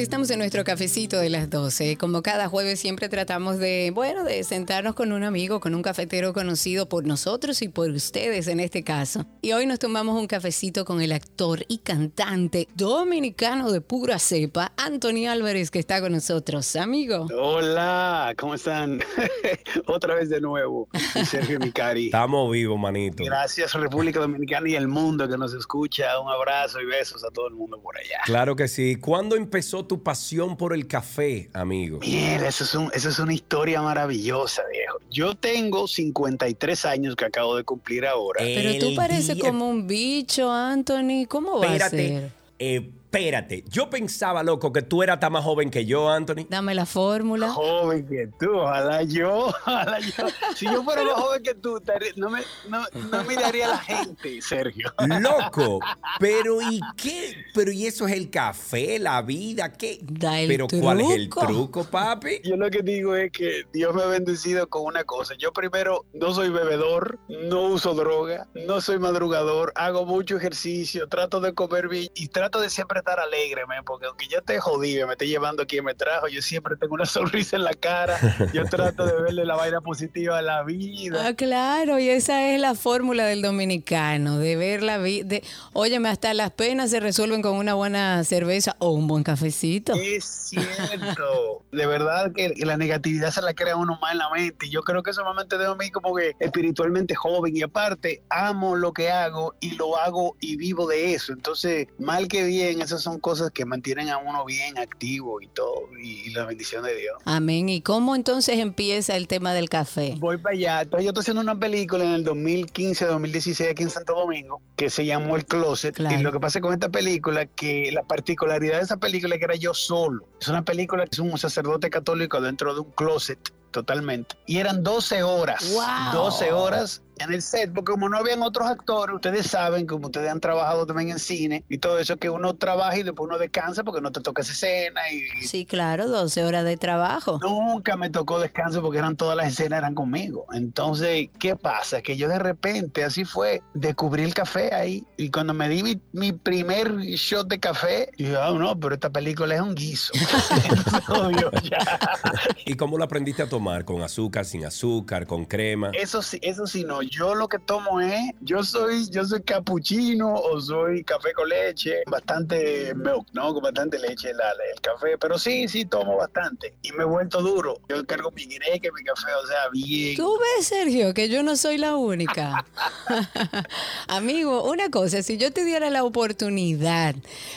Estamos 0.02 0.28
en 0.30 0.40
nuestro 0.40 0.64
cafecito 0.64 1.16
de 1.20 1.30
las 1.30 1.48
12. 1.48 1.96
Como 1.96 2.22
cada 2.22 2.48
jueves 2.48 2.80
siempre 2.80 3.08
tratamos 3.08 3.58
de, 3.58 3.92
bueno, 3.94 4.24
de 4.24 4.42
sentarnos 4.42 4.96
con 4.96 5.12
un 5.12 5.22
amigo, 5.22 5.60
con 5.60 5.76
un 5.76 5.82
cafetero 5.82 6.32
conocido 6.32 6.88
por 6.88 7.06
nosotros 7.06 7.62
y 7.62 7.68
por 7.68 7.88
ustedes 7.88 8.48
en 8.48 8.58
este 8.58 8.82
caso. 8.82 9.26
Y 9.42 9.52
hoy 9.52 9.64
nos 9.64 9.78
tomamos 9.78 10.20
un 10.20 10.26
cafecito 10.26 10.84
con 10.84 11.00
el 11.02 11.12
actor 11.12 11.64
y 11.68 11.78
cantante 11.78 12.66
dominicano 12.74 13.70
de 13.70 13.80
pura 13.80 14.18
cepa, 14.18 14.72
Antonio 14.76 15.30
Álvarez, 15.30 15.70
que 15.70 15.78
está 15.78 16.00
con 16.00 16.10
nosotros. 16.10 16.74
Amigo. 16.74 17.28
Hola, 17.38 18.34
¿cómo 18.36 18.54
están? 18.54 19.00
Otra 19.86 20.16
vez 20.16 20.28
de 20.28 20.40
nuevo, 20.40 20.88
Sergio 21.24 21.60
Micari. 21.60 22.06
Estamos 22.06 22.50
vivos, 22.50 22.78
manito. 22.78 23.22
Gracias 23.22 23.72
República 23.74 24.18
Dominicana 24.18 24.68
y 24.68 24.74
el 24.74 24.88
mundo 24.88 25.28
que 25.28 25.38
nos 25.38 25.54
escucha. 25.54 26.18
Un 26.18 26.28
abrazo 26.28 26.80
y 26.80 26.86
besos 26.86 27.22
a 27.22 27.30
todo 27.30 27.46
el 27.46 27.54
mundo 27.54 27.80
por 27.80 27.96
allá. 27.96 28.18
Claro 28.24 28.56
que 28.56 28.66
sí. 28.66 28.96
¿Cuándo 28.96 29.36
empezó 29.36 29.91
tu 29.92 30.02
pasión 30.02 30.56
por 30.56 30.72
el 30.72 30.86
café, 30.86 31.50
amigo? 31.52 31.98
Mira, 32.00 32.48
eso 32.48 32.64
es, 32.64 32.74
un, 32.74 32.90
eso 32.94 33.10
es 33.10 33.18
una 33.18 33.34
historia 33.34 33.82
maravillosa, 33.82 34.62
viejo. 34.72 34.98
Yo 35.10 35.34
tengo 35.34 35.86
53 35.86 36.86
años 36.86 37.14
que 37.14 37.26
acabo 37.26 37.56
de 37.56 37.64
cumplir 37.64 38.06
ahora. 38.06 38.40
Pero 38.42 38.78
tú 38.78 38.94
pareces 38.94 39.34
día- 39.34 39.44
como 39.44 39.68
un 39.68 39.86
bicho, 39.86 40.50
Anthony. 40.50 41.26
¿Cómo 41.28 41.58
va 41.58 41.66
a 41.66 41.76
Espérate, 41.76 42.08
ser? 42.08 42.30
eh, 42.58 42.90
espérate. 43.12 43.62
Yo 43.68 43.90
pensaba, 43.90 44.42
loco, 44.42 44.72
que 44.72 44.80
tú 44.80 45.02
eras 45.02 45.20
tan 45.20 45.32
más 45.32 45.44
joven 45.44 45.70
que 45.70 45.84
yo, 45.84 46.08
Anthony. 46.08 46.46
Dame 46.48 46.74
la 46.74 46.86
fórmula. 46.86 47.50
Joven 47.50 48.08
que 48.08 48.28
tú, 48.40 48.56
ojalá 48.56 49.02
yo, 49.02 49.46
ojalá 49.46 49.98
yo. 50.00 50.24
Si 50.56 50.64
yo 50.64 50.82
fuera 50.82 51.04
más 51.04 51.14
joven 51.14 51.42
que 51.42 51.54
tú, 51.54 51.80
no 52.16 52.30
me, 52.30 52.40
no, 52.68 52.84
no 53.10 53.24
miraría 53.24 53.66
a 53.66 53.68
la 53.70 53.78
gente, 53.78 54.40
Sergio. 54.40 54.92
Loco, 55.20 55.80
pero 56.18 56.62
¿y 56.62 56.80
qué? 56.96 57.36
Pero 57.54 57.70
¿y 57.70 57.86
eso 57.86 58.06
es 58.06 58.14
el 58.14 58.30
café, 58.30 58.98
la 58.98 59.20
vida? 59.20 59.72
¿Qué? 59.72 59.98
Da 60.02 60.40
el 60.40 60.48
pero 60.48 60.66
¿cuál 60.80 61.02
es 61.02 61.10
el 61.10 61.28
truco. 61.28 61.46
truco, 61.46 61.84
papi? 61.84 62.40
Yo 62.44 62.56
lo 62.56 62.70
que 62.70 62.80
digo 62.80 63.14
es 63.14 63.30
que 63.30 63.64
Dios 63.74 63.94
me 63.94 64.02
ha 64.02 64.06
bendecido 64.06 64.68
con 64.68 64.84
una 64.84 65.04
cosa. 65.04 65.34
Yo 65.38 65.52
primero 65.52 66.06
no 66.14 66.32
soy 66.32 66.48
bebedor, 66.48 67.18
no 67.28 67.64
uso 67.64 67.94
droga, 67.94 68.48
no 68.54 68.80
soy 68.80 68.98
madrugador, 68.98 69.72
hago 69.74 70.06
mucho 70.06 70.38
ejercicio, 70.38 71.08
trato 71.08 71.40
de 71.40 71.52
comer 71.52 71.88
bien 71.88 72.08
y 72.14 72.28
trato 72.28 72.60
de 72.60 72.70
siempre 72.70 73.01
estar 73.02 73.20
alegre, 73.20 73.66
man, 73.66 73.84
porque 73.84 74.06
aunque 74.06 74.26
yo 74.28 74.38
esté 74.38 74.58
jodido, 74.58 75.06
me 75.06 75.12
esté 75.14 75.26
llevando 75.28 75.66
quien 75.66 75.84
me 75.84 75.94
trajo, 75.94 76.28
yo 76.28 76.40
siempre 76.40 76.76
tengo 76.76 76.94
una 76.94 77.06
sonrisa 77.06 77.56
en 77.56 77.64
la 77.64 77.74
cara. 77.74 78.18
Yo 78.52 78.64
trato 78.64 79.04
de 79.04 79.20
verle 79.22 79.44
la 79.44 79.56
vaina 79.56 79.80
positiva 79.80 80.38
a 80.38 80.42
la 80.42 80.62
vida. 80.62 81.26
Ah, 81.26 81.34
claro, 81.34 81.98
y 81.98 82.08
esa 82.08 82.48
es 82.48 82.60
la 82.60 82.74
fórmula 82.74 83.24
del 83.26 83.42
dominicano, 83.42 84.38
de 84.38 84.56
ver 84.56 84.82
la 84.82 84.98
vida. 84.98 85.38
Óyeme, 85.72 86.08
hasta 86.08 86.34
las 86.34 86.50
penas 86.52 86.90
se 86.90 87.00
resuelven 87.00 87.42
con 87.42 87.56
una 87.56 87.74
buena 87.74 88.22
cerveza 88.24 88.76
o 88.78 88.90
un 88.90 89.06
buen 89.06 89.24
cafecito. 89.24 89.94
Es 89.94 90.24
cierto. 90.24 91.64
De 91.72 91.86
verdad 91.86 92.32
que 92.34 92.54
la 92.58 92.76
negatividad 92.76 93.30
se 93.30 93.42
la 93.42 93.54
crea 93.54 93.76
uno 93.76 93.98
más 94.00 94.12
en 94.12 94.18
la 94.18 94.30
mente. 94.30 94.68
Yo 94.68 94.82
creo 94.82 95.02
que 95.02 95.10
eso 95.10 95.24
me 95.24 95.34
mantiene 95.34 95.64
a 95.64 95.74
mí 95.74 95.90
como 95.90 96.14
que 96.14 96.34
espiritualmente 96.38 97.14
joven 97.14 97.56
y 97.56 97.62
aparte 97.62 98.22
amo 98.28 98.76
lo 98.76 98.92
que 98.92 99.10
hago 99.10 99.54
y 99.60 99.74
lo 99.74 99.96
hago 99.96 100.36
y 100.40 100.56
vivo 100.56 100.86
de 100.86 101.14
eso. 101.14 101.32
Entonces, 101.32 101.88
mal 101.98 102.28
que 102.28 102.44
bien, 102.44 102.82
esas 102.92 103.02
son 103.02 103.18
cosas 103.18 103.50
que 103.50 103.64
mantienen 103.64 104.08
a 104.10 104.18
uno 104.18 104.44
bien 104.44 104.78
activo 104.78 105.40
y 105.40 105.48
todo 105.48 105.88
y, 106.00 106.28
y 106.28 106.30
la 106.30 106.44
bendición 106.44 106.84
de 106.84 106.94
Dios. 106.94 107.16
Amén. 107.24 107.68
¿Y 107.68 107.80
cómo 107.80 108.14
entonces 108.14 108.58
empieza 108.58 109.16
el 109.16 109.28
tema 109.28 109.54
del 109.54 109.68
café? 109.68 110.14
Voy 110.18 110.38
para 110.38 110.54
allá. 110.54 110.82
Entonces, 110.82 111.04
yo 111.04 111.10
estoy 111.10 111.22
haciendo 111.22 111.42
una 111.42 111.58
película 111.58 112.04
en 112.04 112.12
el 112.12 112.24
2015-2016 112.24 113.70
aquí 113.70 113.82
en 113.82 113.90
Santo 113.90 114.14
Domingo 114.14 114.60
que 114.76 114.90
se 114.90 115.04
llamó 115.04 115.36
El 115.36 115.46
Closet. 115.46 115.94
Claro. 115.94 116.18
Y 116.18 116.22
lo 116.22 116.32
que 116.32 116.40
pasa 116.40 116.60
con 116.60 116.72
esta 116.72 116.88
película, 116.88 117.46
que 117.46 117.90
la 117.92 118.02
particularidad 118.02 118.78
de 118.78 118.84
esa 118.84 118.96
película 118.96 119.34
es 119.34 119.38
que 119.38 119.44
era 119.44 119.56
yo 119.56 119.74
solo. 119.74 120.26
Es 120.40 120.48
una 120.48 120.62
película 120.62 121.04
que 121.04 121.10
es 121.12 121.18
un 121.18 121.36
sacerdote 121.38 121.90
católico 121.90 122.40
dentro 122.40 122.74
de 122.74 122.80
un 122.80 122.90
closet 122.92 123.38
totalmente. 123.72 124.36
Y 124.46 124.58
eran 124.58 124.82
12 124.82 125.22
horas. 125.22 125.72
Wow. 125.72 126.24
12 126.24 126.52
horas 126.52 127.02
en 127.18 127.32
el 127.32 127.42
set, 127.42 127.72
porque 127.72 127.92
como 127.92 128.08
no 128.08 128.16
habían 128.16 128.42
otros 128.42 128.68
actores, 128.68 129.14
ustedes 129.14 129.46
saben, 129.46 129.86
como 129.86 130.06
ustedes 130.06 130.30
han 130.30 130.40
trabajado 130.40 130.86
también 130.86 131.10
en 131.10 131.18
cine 131.18 131.64
y 131.68 131.78
todo 131.78 131.98
eso, 131.98 132.16
que 132.16 132.30
uno 132.30 132.54
trabaja 132.54 132.98
y 132.98 133.02
después 133.02 133.28
uno 133.28 133.38
descansa 133.38 133.84
porque 133.84 134.00
no 134.00 134.12
te 134.12 134.20
toca 134.20 134.42
esa 134.42 134.52
escena 134.52 135.00
y, 135.10 135.46
Sí, 135.46 135.66
claro, 135.66 136.08
12 136.08 136.44
horas 136.44 136.64
de 136.64 136.76
trabajo. 136.76 137.38
Nunca 137.42 137.96
me 137.96 138.10
tocó 138.10 138.40
descanso 138.40 138.82
porque 138.82 138.98
eran 138.98 139.16
todas 139.16 139.36
las 139.36 139.48
escenas 139.48 139.78
eran 139.78 139.94
conmigo. 139.94 140.46
Entonces, 140.52 141.28
¿qué 141.38 141.56
pasa? 141.56 142.02
Que 142.02 142.16
yo 142.16 142.28
de 142.28 142.38
repente, 142.38 143.04
así 143.04 143.24
fue, 143.24 143.62
descubrí 143.74 144.24
el 144.24 144.34
café 144.34 144.74
ahí. 144.74 145.04
Y 145.16 145.30
cuando 145.30 145.54
me 145.54 145.68
di 145.68 145.82
mi, 145.82 146.00
mi 146.12 146.32
primer 146.32 146.96
shot 146.98 147.48
de 147.48 147.60
café, 147.60 148.10
dije, 148.16 148.36
ah, 148.36 148.52
no, 148.56 148.78
pero 148.78 148.94
esta 148.94 149.10
película 149.10 149.54
es 149.54 149.60
un 149.60 149.74
guiso. 149.74 150.12
Entonces, 150.64 151.08
obvio, 151.08 151.50
ya. 151.62 151.98
¿Y 152.66 152.74
cómo 152.74 152.98
lo 152.98 153.04
aprendiste 153.04 153.42
a 153.42 153.48
tomar? 153.48 153.61
¿Con 153.84 154.02
azúcar, 154.02 154.44
sin 154.44 154.64
azúcar, 154.64 155.26
con 155.26 155.44
crema? 155.44 155.90
Eso 155.94 156.20
sí, 156.20 156.38
eso 156.42 156.66
sí, 156.66 156.82
no. 156.84 157.00
Yo 157.02 157.34
lo 157.36 157.46
que 157.48 157.58
tomo 157.60 158.00
es, 158.00 158.32
yo 158.40 158.64
soy, 158.64 159.08
yo 159.10 159.24
soy 159.24 159.40
capuchino 159.42 160.34
o 160.34 160.60
soy 160.60 161.04
café 161.04 161.32
con 161.32 161.48
leche, 161.48 162.02
bastante 162.10 162.92
milk, 162.94 163.28
¿no? 163.32 163.54
Con 163.54 163.62
bastante 163.62 163.98
leche 164.00 164.34
la- 164.34 164.50
el 164.74 164.80
café. 164.80 165.16
Pero 165.16 165.38
sí, 165.38 165.68
sí 165.68 165.84
tomo 165.84 166.16
bastante. 166.16 166.74
Y 166.82 166.90
me 166.92 167.04
he 167.04 167.06
vuelto 167.06 167.40
duro. 167.40 167.78
Yo 167.88 168.04
cargo 168.04 168.32
mi 168.32 168.46
greque, 168.46 168.90
mi 168.92 169.04
café, 169.04 169.32
o 169.42 169.46
sea, 169.46 169.68
bien. 169.72 170.16
Tú 170.16 170.28
ves, 170.58 170.66
Sergio, 170.66 171.14
que 171.14 171.28
yo 171.28 171.44
no 171.44 171.54
soy 171.56 171.78
la 171.78 171.94
única. 171.94 172.64
Amigo, 174.08 174.68
una 174.70 174.90
cosa, 174.90 175.22
si 175.22 175.38
yo 175.38 175.52
te 175.52 175.64
diera 175.64 175.88
la 175.90 176.02
oportunidad 176.04 177.14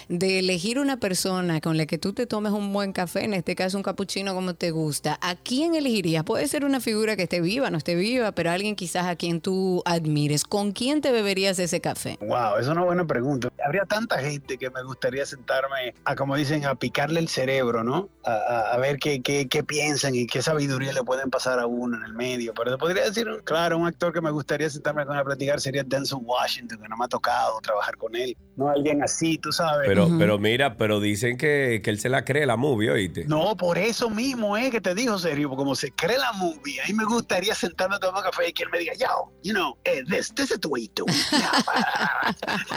de 0.08 0.40
elegir 0.40 0.78
una 0.80 0.98
persona 0.98 1.62
con 1.62 1.78
la 1.78 1.86
que 1.88 1.98
tú 1.98 2.14
te 2.14 2.28
tomes 2.28 2.52
un 2.52 2.72
buen 2.74 2.94
café, 2.94 3.24
en 3.24 3.34
este 3.34 3.56
caso 3.56 3.78
un 3.78 3.84
capuchino 3.84 4.34
como 4.36 4.54
te 4.54 4.72
gusta, 4.72 5.18
¿a 5.22 5.36
quién 5.36 5.74
elegirías? 5.76 5.95
Puede 6.24 6.48
ser 6.48 6.66
una 6.66 6.80
figura 6.80 7.16
que 7.16 7.24
esté 7.24 7.40
viva, 7.42 7.70
no 7.70 7.78
esté 7.78 7.96
viva, 7.96 8.32
pero 8.34 8.52
alguien 8.52 8.76
quizás 8.76 9.06
a 9.06 9.16
quien 9.16 9.40
tú 9.42 9.82
admires. 9.86 10.44
¿Con 10.44 10.72
quién 10.72 11.02
te 11.02 11.12
beberías 11.12 11.58
ese 11.60 11.80
café? 11.82 12.18
Wow, 12.22 12.58
es 12.60 12.68
una 12.68 12.84
buena 12.84 13.06
pregunta. 13.06 13.50
Habría 13.66 13.86
tanta 13.86 14.20
gente 14.20 14.58
que 14.58 14.70
me 14.70 14.84
gustaría 14.84 15.26
sentarme 15.26 15.94
a, 16.04 16.16
como 16.16 16.36
dicen, 16.36 16.66
a 16.66 16.76
picarle 16.76 17.20
el 17.20 17.30
cerebro, 17.30 17.84
¿no? 17.84 18.10
A, 18.24 18.32
a- 18.34 18.74
a 18.74 18.78
ver 18.78 18.98
qué, 18.98 19.22
qué, 19.22 19.48
qué 19.48 19.64
piensan 19.64 20.16
y 20.16 20.28
qué 20.28 20.42
sabiduría 20.42 20.92
le 20.92 21.04
pueden 21.04 21.30
pasar 21.30 21.60
a 21.60 21.66
uno 21.68 21.98
en 21.98 22.04
el 22.04 22.14
medio. 22.14 22.54
Pero 22.54 22.72
te 22.72 22.78
podría 22.78 23.04
decir, 23.06 23.28
claro, 23.44 23.78
un 23.78 23.88
actor 23.88 24.12
que 24.12 24.22
me 24.22 24.32
gustaría 24.32 24.70
sentarme 24.70 25.06
con 25.06 25.16
él 25.16 25.22
a 25.22 25.26
platicar 25.26 25.62
sería 25.62 25.84
Denzel 25.84 26.20
Washington, 26.22 26.80
que 26.82 26.88
no 26.90 26.98
me 26.98 27.06
ha 27.06 27.08
tocado 27.08 27.60
trabajar 27.62 27.96
con 27.98 28.16
él. 28.16 28.36
No 28.56 28.70
alguien 28.70 29.04
así, 29.04 29.38
tú 29.38 29.52
sabes. 29.52 29.88
Pero, 29.88 30.10
pero 30.18 30.38
mira, 30.40 30.76
pero 30.78 31.00
dicen 31.00 31.38
que, 31.38 31.82
que 31.84 31.90
él 31.90 32.00
se 32.00 32.10
la 32.10 32.24
cree 32.26 32.46
la 32.46 32.56
movie, 32.58 32.90
¿oíste? 32.92 33.26
No, 33.26 33.56
por 33.58 33.78
eso 33.78 34.10
mismo 34.10 34.56
es 34.58 34.72
que 34.72 34.82
te 34.82 34.96
digo, 34.96 35.18
serio, 35.20 35.50
como 35.50 35.76
se 35.86 35.92
cree 35.92 36.18
la 36.18 36.34
movie, 36.34 36.82
a 36.82 36.88
mí 36.88 36.94
me 36.94 37.06
gustaría 37.06 37.54
sentarme 37.54 37.98
a 37.98 38.00
tomar 38.00 38.24
café 38.24 38.50
y 38.50 38.54
que 38.54 38.64
él 38.64 38.70
me 38.72 38.80
diga, 38.80 38.94
yo, 39.00 39.32
you 39.44 39.54
know, 39.54 39.78
eh, 39.84 40.02
this, 40.10 40.34
this 40.34 40.50
is 40.52 40.60
the 40.60 40.68
way 40.68 40.88
to. 40.90 41.06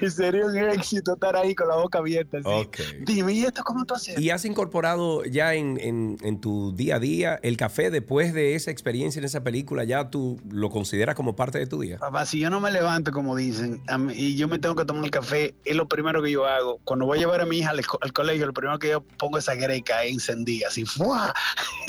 y 0.00 0.10
sería 0.10 0.46
un 0.46 0.56
éxito 0.56 1.14
estar 1.14 1.36
ahí 1.36 1.54
con 1.54 1.68
la 1.68 1.76
boca 1.76 1.98
abierta. 1.98 2.38
Así. 2.38 2.46
Ok. 2.48 2.78
Dime, 3.06 3.32
¿y 3.32 3.44
esto 3.44 3.62
cómo 3.62 3.84
tú 3.84 3.94
haces? 3.94 4.18
¿Y 4.18 4.30
has 4.30 4.44
incorporado 4.44 5.24
ya 5.24 5.54
en, 5.54 5.78
en- 5.80 6.16
en 6.22 6.40
tu 6.40 6.72
día 6.74 6.96
a 6.96 6.98
día 6.98 7.38
el 7.42 7.56
café 7.56 7.90
después 7.90 8.34
de 8.34 8.54
esa 8.54 8.70
experiencia 8.70 9.18
en 9.20 9.24
esa 9.24 9.42
película? 9.44 9.84
¿Ya 9.84 10.10
tú 10.10 10.40
lo 10.50 10.70
consideras 10.70 11.14
como 11.14 11.36
parte 11.36 11.58
de 11.58 11.66
tu 11.66 11.80
día? 11.80 11.98
Papá, 11.98 12.26
si 12.26 12.40
yo 12.40 12.50
no 12.50 12.60
me 12.60 12.70
levanto, 12.70 13.12
como 13.12 13.36
dicen, 13.36 13.82
mí- 13.98 14.12
y 14.14 14.36
yo 14.36 14.48
me 14.48 14.58
tengo 14.58 14.74
que 14.74 14.84
tomar 14.84 15.04
el 15.04 15.10
café, 15.10 15.54
es 15.64 15.76
lo 15.76 15.86
primero 15.88 16.22
que 16.22 16.30
yo 16.32 16.46
hago. 16.46 16.80
Cuando 16.84 17.06
voy 17.06 17.18
a 17.18 17.20
llevar 17.20 17.40
a 17.40 17.46
mi 17.46 17.58
hija 17.58 17.70
al, 17.70 17.84
co- 17.86 17.98
al 18.02 18.12
colegio, 18.12 18.46
lo 18.46 18.52
primero 18.52 18.78
que 18.78 18.90
yo 18.90 19.02
pongo 19.18 19.38
esa 19.38 19.54
greca 19.54 20.04
encendida, 20.04 20.68
así, 20.68 20.84
¡fua! 20.84 21.32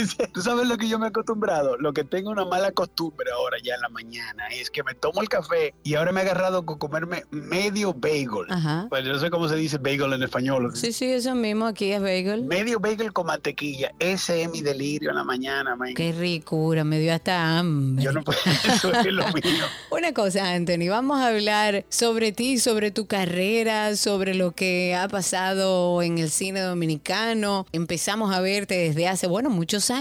¿Tú 0.34 0.42
sabes 0.42 0.68
lo 0.68 0.78
que 0.78 0.88
yo 0.88 1.00
me 1.00 1.06
he 1.06 1.10
acostumbrado? 1.10 1.78
Lo 1.78 1.94
que 1.94 2.04
tengo 2.04 2.30
una 2.32 2.46
mala 2.46 2.72
costumbre 2.72 3.30
ahora 3.32 3.58
ya 3.64 3.76
en 3.76 3.82
la 3.82 3.90
mañana. 3.90 4.48
Es 4.48 4.70
que 4.70 4.84
me 4.84 4.94
tomo 4.94 5.22
el 5.22 5.30
café 5.30 5.74
y 5.84 5.96
ahora 5.96 6.12
me 6.12 6.22
he 6.22 6.24
agarrado 6.24 6.66
con 6.66 6.78
comerme 6.78 7.24
medio 7.32 7.94
bagel. 7.94 8.46
Ajá. 8.50 8.88
Pues 8.90 9.04
yo 9.06 9.14
no 9.14 9.20
sé 9.20 9.30
cómo 9.30 9.48
se 9.48 9.56
dice 9.56 9.78
bagel 9.78 10.14
en 10.14 10.24
español. 10.24 10.72
Sí, 10.76 10.92
sí, 10.94 11.06
eso 11.06 11.36
mismo, 11.36 11.66
aquí 11.66 11.92
es 11.92 12.02
bagel. 12.02 12.44
Medio 12.46 12.80
bagel 12.80 13.14
con 13.14 13.28
mantequilla. 13.28 13.92
Ese 14.00 14.44
es 14.44 14.50
mi 14.50 14.62
delirio 14.62 15.10
en 15.10 15.16
la 15.16 15.24
mañana, 15.24 15.76
man. 15.76 15.94
Qué 15.94 16.12
ricura, 16.12 16.84
me 16.84 17.00
dio 17.00 17.14
hasta 17.14 17.58
hambre. 17.58 18.04
Yo 18.04 18.12
no 18.12 18.24
puedo, 18.24 18.40
eso 18.68 18.94
es 18.94 19.06
lo 19.08 19.26
mío. 19.34 19.66
Una 19.92 20.14
cosa, 20.14 20.52
Anthony, 20.52 20.90
vamos 20.90 21.20
a 21.20 21.28
hablar 21.28 21.86
sobre 21.90 22.32
ti, 22.32 22.60
sobre 22.60 22.92
tu 22.92 23.08
carrera, 23.08 23.96
sobre 23.96 24.36
lo 24.36 24.52
que 24.52 24.96
ha 24.96 25.08
pasado 25.08 26.02
en 26.02 26.18
el 26.18 26.30
cine 26.30 26.62
dominicano. 26.62 27.66
Empezamos 27.72 28.34
a 28.34 28.42
verte 28.42 28.76
desde 28.76 29.08
hace, 29.08 29.28
bueno, 29.28 29.50
muchos 29.50 29.90
años. 29.90 29.93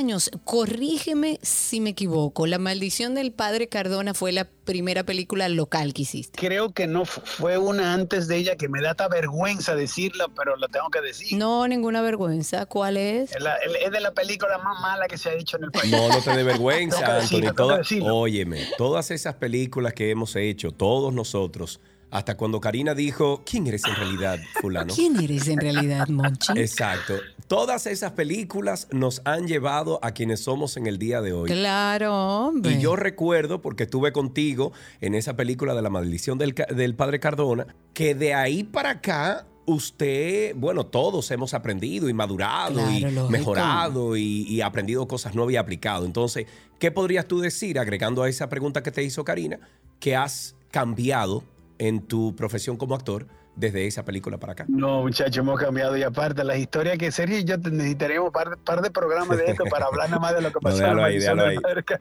Corrígeme 0.45 1.39
si 1.43 1.81
me 1.81 1.91
equivoco. 1.91 2.47
La 2.47 2.59
maldición 2.59 3.15
del 3.15 3.33
padre 3.33 3.69
Cardona 3.69 4.15
fue 4.15 4.33
la 4.33 4.45
primera 4.65 5.05
película 5.05 5.49
local 5.49 5.93
que 5.93 6.03
hiciste. 6.03 6.39
Creo 6.39 6.73
que 6.73 6.87
no 6.87 7.05
fu- 7.05 7.21
fue 7.25 7.59
una 7.59 7.95
antes 7.95 8.29
de 8.29 8.37
ella 8.37 8.57
que 8.57 8.69
me 8.69 8.81
da 8.81 8.91
hasta 8.93 9.09
vergüenza 9.09 9.75
decirla, 9.75 10.27
pero 10.37 10.57
la 10.57 10.69
tengo 10.69 10.89
que 10.91 11.01
decir. 11.01 11.37
No, 11.39 11.67
ninguna 11.67 12.01
vergüenza. 12.03 12.67
¿Cuál 12.67 12.97
es? 12.97 13.35
Es, 13.35 13.43
la- 13.43 13.57
es 13.57 13.91
de 13.91 14.01
la 14.01 14.13
película 14.13 14.59
más 14.59 14.81
mala 14.81 15.09
que 15.09 15.19
se 15.19 15.31
ha 15.31 15.35
hecho 15.35 15.57
en 15.57 15.65
el 15.65 15.71
país. 15.71 15.91
No, 15.91 16.09
no 16.09 16.21
te 16.21 16.31
dé 16.37 16.43
vergüenza, 16.43 17.15
decirlo, 17.21 17.49
Anthony. 17.49 17.51
que 17.51 17.57
Toda- 17.57 17.79
decirlo. 17.79 18.17
óyeme, 18.17 18.67
todas 18.79 19.11
esas 19.11 19.35
películas 19.35 19.93
que 19.95 20.11
hemos 20.11 20.37
hecho, 20.37 20.71
todos 20.73 21.13
nosotros, 21.13 21.81
hasta 22.13 22.37
cuando 22.37 22.61
Karina 22.61 22.95
dijo, 22.95 23.43
¿quién 23.45 23.67
eres 23.67 23.83
en 23.87 23.97
realidad, 23.97 24.39
fulano? 24.61 24.93
¿Quién 24.95 25.19
eres 25.19 25.49
en 25.49 25.59
realidad, 25.59 26.09
Monchi? 26.09 26.53
Exacto. 26.57 27.15
Todas 27.49 27.87
esas 27.87 28.13
películas 28.13 28.87
nos 28.93 29.23
han 29.25 29.47
llevado 29.49 29.99
a 30.03 30.13
quienes 30.13 30.41
somos 30.45 30.77
en 30.77 30.87
el 30.87 30.99
día 30.99 31.23
de 31.23 31.33
hoy. 31.33 31.49
Claro, 31.51 32.15
hombre. 32.15 32.73
Y 32.73 32.81
yo 32.83 32.97
recuerdo, 32.97 33.63
porque 33.63 33.85
estuve 33.85 34.13
contigo 34.13 34.73
en 35.01 35.15
esa 35.15 35.37
película 35.37 35.75
de 35.75 35.81
la 35.81 35.89
maldición 35.89 36.37
del, 36.37 36.55
del 36.55 36.95
padre 36.95 37.19
Cardona, 37.19 37.67
que 37.95 38.15
de 38.15 38.35
ahí 38.35 38.63
para 38.63 38.91
acá 38.91 39.47
usted, 39.65 40.55
bueno, 40.55 40.85
todos 40.85 41.31
hemos 41.31 41.55
aprendido 41.55 42.11
y 42.11 42.13
madurado 42.13 42.75
Claro, 42.75 42.91
y 42.93 43.01
lógico. 43.01 43.31
mejorado 43.31 44.17
y, 44.19 44.43
y 44.49 44.61
aprendido 44.61 45.09
cosas 45.09 45.35
nuevas 45.35 45.55
y 45.55 45.57
aplicado. 45.57 46.05
Entonces, 46.05 46.47
¿qué 46.79 46.91
podrías 46.91 47.27
tú 47.27 47.41
decir, 47.41 47.79
agregando 47.79 48.23
a 48.23 48.29
esa 48.29 48.51
pregunta 48.51 48.83
que 48.83 48.91
te 48.91 49.03
hizo 49.03 49.25
Karina, 49.25 49.61
que 49.99 50.15
has 50.15 50.57
cambiado 50.71 51.45
en 51.89 52.07
tu 52.07 52.37
profesión 52.37 52.77
como 52.77 52.95
actor 52.95 53.27
desde 53.55 53.87
esa 53.87 54.05
película 54.05 54.39
para 54.39 54.53
acá? 54.55 54.65
No, 54.69 55.03
muchachos, 55.03 55.37
hemos 55.39 55.59
cambiado. 55.61 55.97
Y 55.97 56.03
aparte, 56.03 56.43
las 56.45 56.57
historias 56.59 56.99
que 56.99 57.13
Sergio 57.13 57.39
y 57.39 57.45
yo 57.45 57.57
necesitaríamos 57.59 58.29
un 58.29 58.33
par, 58.33 58.57
par 58.59 58.81
de 58.83 58.91
programas 58.91 59.37
de 59.39 59.47
esto 59.47 59.65
para 59.71 59.87
hablar 59.87 60.09
nada 60.09 60.21
más 60.21 60.35
de 60.35 60.43
lo 60.43 60.49
que 60.53 60.59
No, 60.63 60.71
pasó. 60.71 60.77
en 60.79 60.83
déjalo 60.83 61.01
la 61.01 61.07
ahí, 61.07 61.19
déjalo 61.19 61.45
ahí. 61.45 61.57